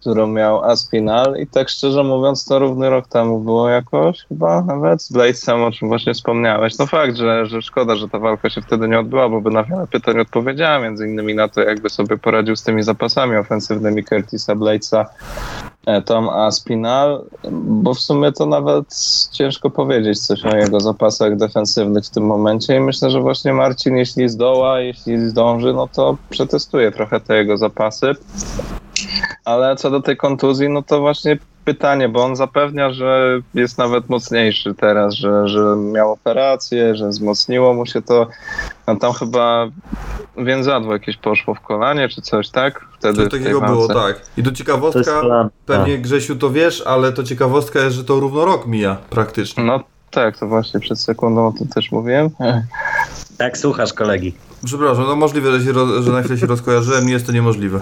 [0.00, 5.02] którą miał Aspinal i tak szczerze mówiąc to równy rok temu było jakoś chyba nawet
[5.02, 6.78] z Bladesem, o czym właśnie wspomniałeś.
[6.78, 9.64] No fakt, że, że szkoda, że ta walka się wtedy nie odbyła, bo by na
[9.64, 13.77] wiele pytań odpowiedziała, między innymi na to, jakby sobie poradził z tymi zapasami ofensywnymi
[14.08, 15.06] Curtisa Bladesa
[15.86, 18.86] e, Tom Aspinal, bo w sumie to nawet
[19.32, 23.96] ciężko powiedzieć coś o jego zapasach defensywnych w tym momencie i myślę, że właśnie Marcin,
[23.96, 28.14] jeśli zdoła, jeśli zdąży, no to przetestuje trochę te jego zapasy.
[29.44, 34.08] Ale co do tej kontuzji, no to właśnie pytanie, bo on zapewnia, że jest nawet
[34.08, 38.26] mocniejszy teraz, że, że miał operację, że wzmocniło mu się to.
[38.86, 39.66] No tam chyba
[40.36, 42.86] więzadło jakieś poszło w kolanie czy coś, tak?
[42.98, 44.20] Wtedy tej takiego było, tak.
[44.36, 45.48] I jest ciekawostka, plan.
[45.66, 49.64] pewnie Grzesiu to wiesz, ale to ciekawostka jest, że to równo rok mija praktycznie.
[49.64, 49.80] No
[50.10, 52.30] tak, to właśnie przed sekundą o tym też mówiłem.
[53.38, 54.34] Tak, słuchasz kolegi.
[54.64, 57.80] Przepraszam, no możliwe, że, się że na chwilę się rozkojarzyłem, nie jest to niemożliwe.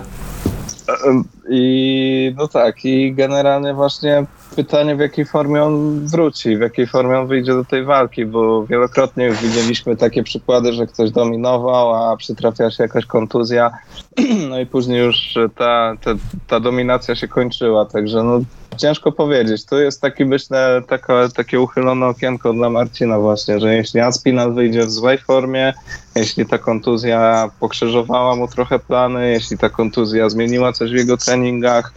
[1.48, 7.18] I no tak, i generalnie właśnie pytanie, w jakiej formie on wróci, w jakiej formie
[7.18, 12.16] on wyjdzie do tej walki, bo wielokrotnie już widzieliśmy takie przykłady, że ktoś dominował, a
[12.16, 13.70] przytrafia się jakaś kontuzja,
[14.50, 16.10] no i później już ta, ta,
[16.47, 18.40] ta dominacja się kończyła, także no
[18.76, 19.64] ciężko powiedzieć.
[19.64, 24.86] Tu jest taki, myślę, taka, takie uchylone okienko dla Marcina właśnie, że jeśli Aspinal wyjdzie
[24.86, 25.74] w złej formie,
[26.14, 31.92] jeśli ta kontuzja pokrzyżowała mu trochę plany, jeśli ta kontuzja zmieniła coś w jego treningach,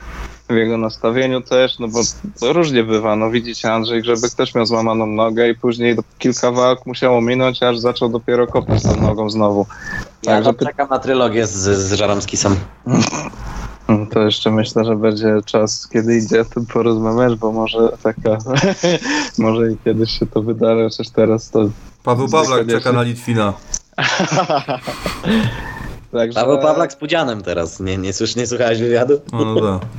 [0.49, 1.99] w jego nastawieniu też, no bo
[2.40, 3.16] to różnie bywa.
[3.16, 7.80] No widzicie, Andrzej Grzebek też miał złamaną nogę i później kilka walk musiało minąć, aż
[7.80, 9.66] zaczął dopiero kopać tą nogą znowu.
[10.24, 12.56] Ja Także czekam na trylogię z, z Żaramskisem.
[13.90, 18.38] No To jeszcze myślę, że będzie czas, kiedy idzie o tym porozmawiać, bo może taka,
[19.38, 21.69] może i kiedyś się to wydarzy, chociaż teraz to...
[22.03, 23.53] Paweł Pawlak czeka na Litwina.
[26.11, 27.80] Także, Paweł Pawlak z Pudzianem teraz.
[27.80, 29.22] Nie, nie, słysz, nie słuchałeś wywiadu?
[29.32, 29.90] No, no tak.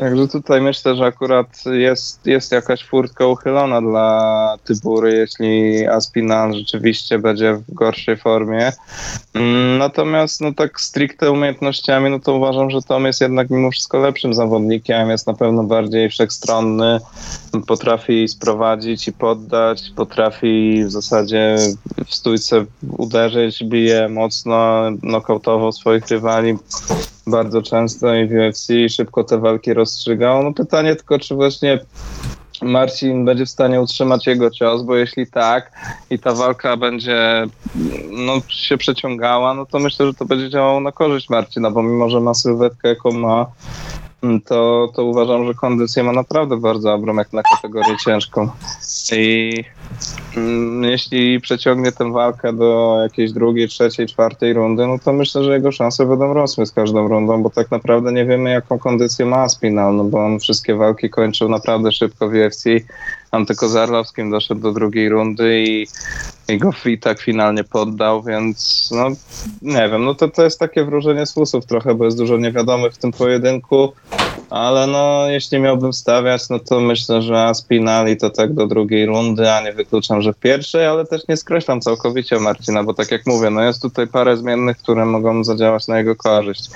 [0.00, 7.18] Także tutaj myślę, że akurat jest, jest jakaś furtka uchylona dla Tybury, jeśli Aspinal rzeczywiście
[7.18, 8.72] będzie w gorszej formie.
[9.34, 13.98] Mm, Natomiast no tak stricte umiejętnościami, no to uważam, że Tom jest jednak mimo wszystko
[13.98, 16.98] lepszym zawodnikiem, jest na pewno bardziej wszechstronny,
[17.66, 21.56] potrafi sprowadzić i poddać, potrafi w zasadzie
[22.06, 22.64] w stójce
[22.98, 26.56] uderzyć, bije mocno, nokautował swoich rywali
[27.26, 30.42] bardzo często i w UFC szybko te walki rozstrzygał.
[30.42, 31.78] No pytanie tylko, czy właśnie
[32.62, 35.72] Marcin będzie w stanie utrzymać jego cios, bo jeśli tak
[36.10, 37.46] i ta walka będzie
[38.10, 42.10] no, się przeciągała, no to myślę, że to będzie działało na korzyść Marcina, bo mimo,
[42.10, 43.46] że ma sylwetkę jaką ma,
[44.44, 48.48] to, to uważam, że kondycję ma naprawdę bardzo jak na kategorię ciężką.
[49.16, 49.54] I
[50.36, 55.52] mm, jeśli przeciągnie tę walkę do jakiejś drugiej, trzeciej, czwartej rundy, no to myślę, że
[55.52, 59.48] jego szanse będą rosły z każdą rundą, bo tak naprawdę nie wiemy, jaką kondycję ma
[59.48, 62.64] Spinal, no bo on wszystkie walki kończył naprawdę szybko w UFC.
[63.32, 65.86] Tam tylko z Arlowskim doszedł do drugiej rundy i,
[66.48, 69.08] i go i tak finalnie poddał, więc no
[69.62, 72.94] nie wiem, no to, to jest takie wróżenie z fusów trochę, bo jest dużo niewiadomych
[72.94, 73.92] w tym pojedynku,
[74.50, 79.52] ale no jeśli miałbym stawiać, no to myślę, że Aspinali to tak do drugiej rundy,
[79.52, 83.26] a nie wykluczam, że w pierwszej, ale też nie skreślam całkowicie Marcina, bo tak jak
[83.26, 86.70] mówię, no jest tutaj parę zmiennych, które mogą zadziałać na jego korzyść.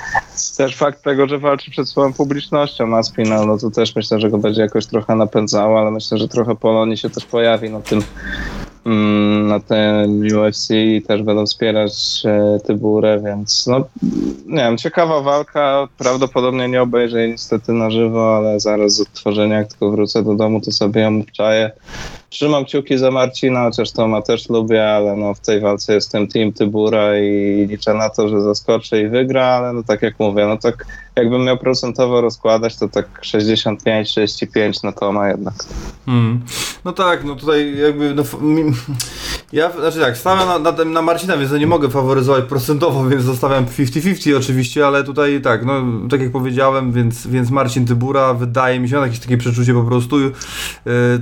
[0.56, 4.38] Też fakt tego, że walczy przed swoją publicznością Aspinal, no to też myślę, że go
[4.38, 8.02] będzie jakoś trochę napędzało, ale myślę, że trochę Polonii się też pojawi na tym
[8.86, 13.84] mm, na tym UFC i też będą wspierać e, Tyburę, więc no
[14.47, 19.57] nie wiem, ciekawa walka, prawdopodobnie nie obejrzę jej niestety na żywo, ale zaraz z odtworzenia,
[19.58, 21.70] jak tylko wrócę do domu, to sobie ją wczaję.
[22.36, 26.52] Trzymam kciuki za Marcina, chociaż Toma też lubię, ale no w tej walce jestem team
[26.52, 30.56] Tybura i liczę na to, że zaskoczy i wygra, ale no tak jak mówię, no
[30.56, 35.55] tak jakbym miał procentowo rozkładać, to tak 65-65 na Toma jednak.
[36.06, 36.40] Hmm.
[36.84, 38.73] No tak, no tutaj jakby, no, mi-
[39.52, 43.23] ja, znaczy tak, stawiam na, na, na Marcina, więc no nie mogę faworyzować procentowo, więc
[43.23, 48.81] zostawiam 50-50 oczywiście, ale tutaj tak, no tak jak powiedziałem, więc, więc Marcin Tybura, wydaje
[48.81, 50.32] mi się, mam jakieś takie przeczucie po prostu, yy,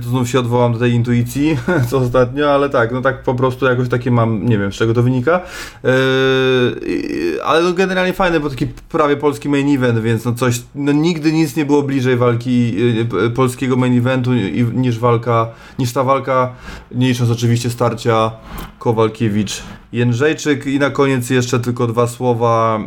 [0.03, 1.57] tu znów się odwołam do tej intuicji,
[1.89, 4.93] co ostatnio, ale tak, no tak po prostu jakoś takie mam, nie wiem z czego
[4.93, 5.41] to wynika,
[5.83, 10.91] yy, ale no generalnie fajne, bo taki prawie polski main event, więc no coś, no
[10.91, 14.33] nigdy nic nie było bliżej walki yy, polskiego main eventu
[14.73, 15.47] niż walka,
[15.79, 16.53] niż ta walka,
[16.91, 18.31] nie licząc oczywiście starcia
[18.79, 19.63] Kowalkiewicz
[19.95, 22.81] Jędrzejczyk i na koniec jeszcze tylko dwa słowa e,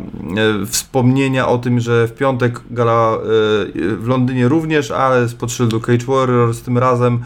[0.65, 3.17] wspomnienia o tym, że w piątek gala e,
[3.95, 7.19] w Londynie również, ale spod szyldu Cage Warriors tym razem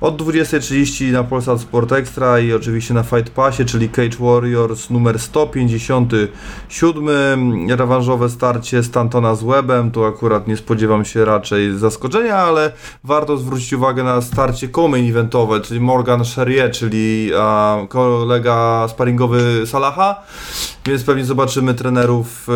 [0.00, 5.18] od 20.30 na Polsat Sport Extra i oczywiście na Fight Passie, czyli Cage Warriors numer
[5.18, 12.72] 157, rewanżowe starcie Stantona z Webem, tu akurat nie spodziewam się raczej zaskoczenia, ale
[13.04, 20.22] warto zwrócić uwagę na starcie co-main eventowe, czyli Morgan Charrier, czyli a, kolega sparingowy Salaha,
[20.86, 22.46] więc pewnie zobaczymy trenerów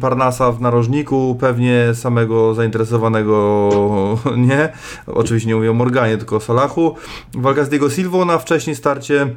[0.00, 3.70] Parnasa w narożniku, pewnie samego zainteresowanego
[4.48, 4.72] nie,
[5.06, 6.96] oczywiście nie mówię o Morganie, tylko o Salachu.
[7.34, 9.28] Walka z Diego Silvą na wcześniej starcie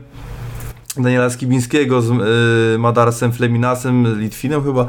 [0.98, 2.10] Daniela Skibińskiego z
[2.76, 4.86] y, Madarsem Fleminasem, Litwinem chyba,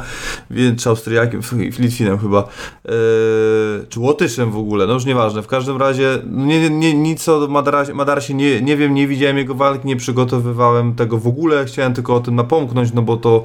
[0.79, 1.41] czy Austriakiem,
[1.79, 5.43] Litwinem chyba, y, czy Łotyszem w ogóle, no już nieważne.
[5.43, 9.39] W każdym razie no nie, nie, nic o Madarasie, Madarsie nie, nie wiem, nie widziałem
[9.39, 13.45] jego walki, nie przygotowywałem tego w ogóle, chciałem tylko o tym napomknąć, no bo to,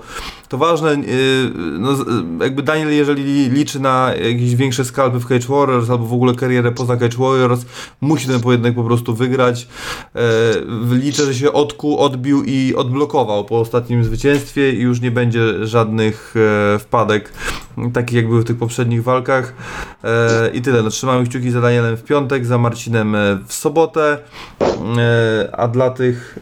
[0.50, 0.94] to ważne.
[0.94, 1.90] y, no,
[2.42, 6.72] jakby Daniel, jeżeli liczy na jakieś większe skalpy w Cage Warriors albo w ogóle karierę
[6.72, 7.66] poza Cage Warriors,
[8.02, 9.68] musi ten pojedynek po prostu wygrać.
[10.16, 10.22] E,
[10.92, 16.34] liczę, że się odkuł, odbił i odblokował po ostatnim zwycięstwie i już nie będzie żadnych
[16.76, 17.34] e, wpadek,
[17.93, 19.53] takich jak były w tych poprzednich walkach.
[20.03, 20.83] E, I tyle.
[20.83, 24.17] No, trzymamy kciuki za Danielem w piątek, za Marcinem e, w sobotę.
[24.61, 26.39] E, a dla tych,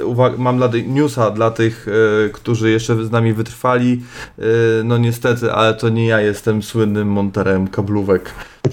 [0.00, 1.86] e, uwag- mam dla tych newsa dla tych,
[2.26, 4.02] e, którzy jeszcze z nami wytrwali.
[4.38, 4.42] E,
[4.84, 8.30] no niestety, ale to nie ja jestem słynnym monterem kablówek.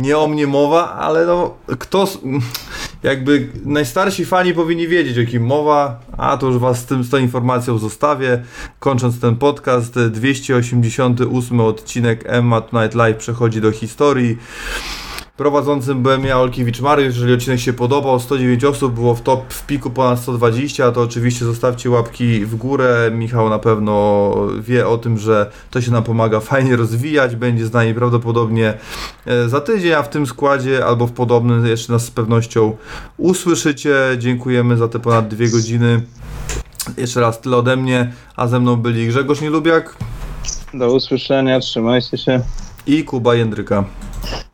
[0.00, 2.08] Nie o mnie mowa, ale no kto,
[3.02, 7.10] jakby najstarsi fani powinni wiedzieć o kim mowa, a to już was z, tym, z
[7.10, 8.42] tą informacją zostawię.
[8.78, 9.61] Kończąc ten podcast,
[10.10, 14.38] 288 odcinek Emma Tonight Live przechodzi do historii.
[15.36, 17.14] Prowadzącym byłem ja, Olkiewicz Mariusz.
[17.14, 21.44] Jeżeli odcinek się podobał, 109 osób było w top w piku ponad 120, to oczywiście
[21.44, 23.10] zostawcie łapki w górę.
[23.14, 27.36] Michał na pewno wie o tym, że to się nam pomaga fajnie rozwijać.
[27.36, 28.74] Będzie z nami prawdopodobnie
[29.26, 32.76] e, za tydzień, a w tym składzie albo w podobnym jeszcze nas z pewnością
[33.16, 33.96] usłyszycie.
[34.18, 36.02] Dziękujemy za te ponad dwie godziny.
[36.96, 39.96] Jeszcze raz tyle ode mnie, a ze mną byli Grzegorz Nielubiak
[40.74, 42.40] Do usłyszenia, trzymajcie się.
[42.86, 43.84] i Kuba Jędryka.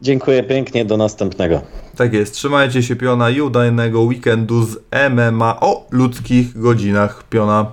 [0.02, 1.60] Dziękuję pięknie, do następnego.
[1.96, 4.76] Tak jest, trzymajcie się piona i udanego weekendu z
[5.10, 7.66] MMA o ludzkich godzinach piona.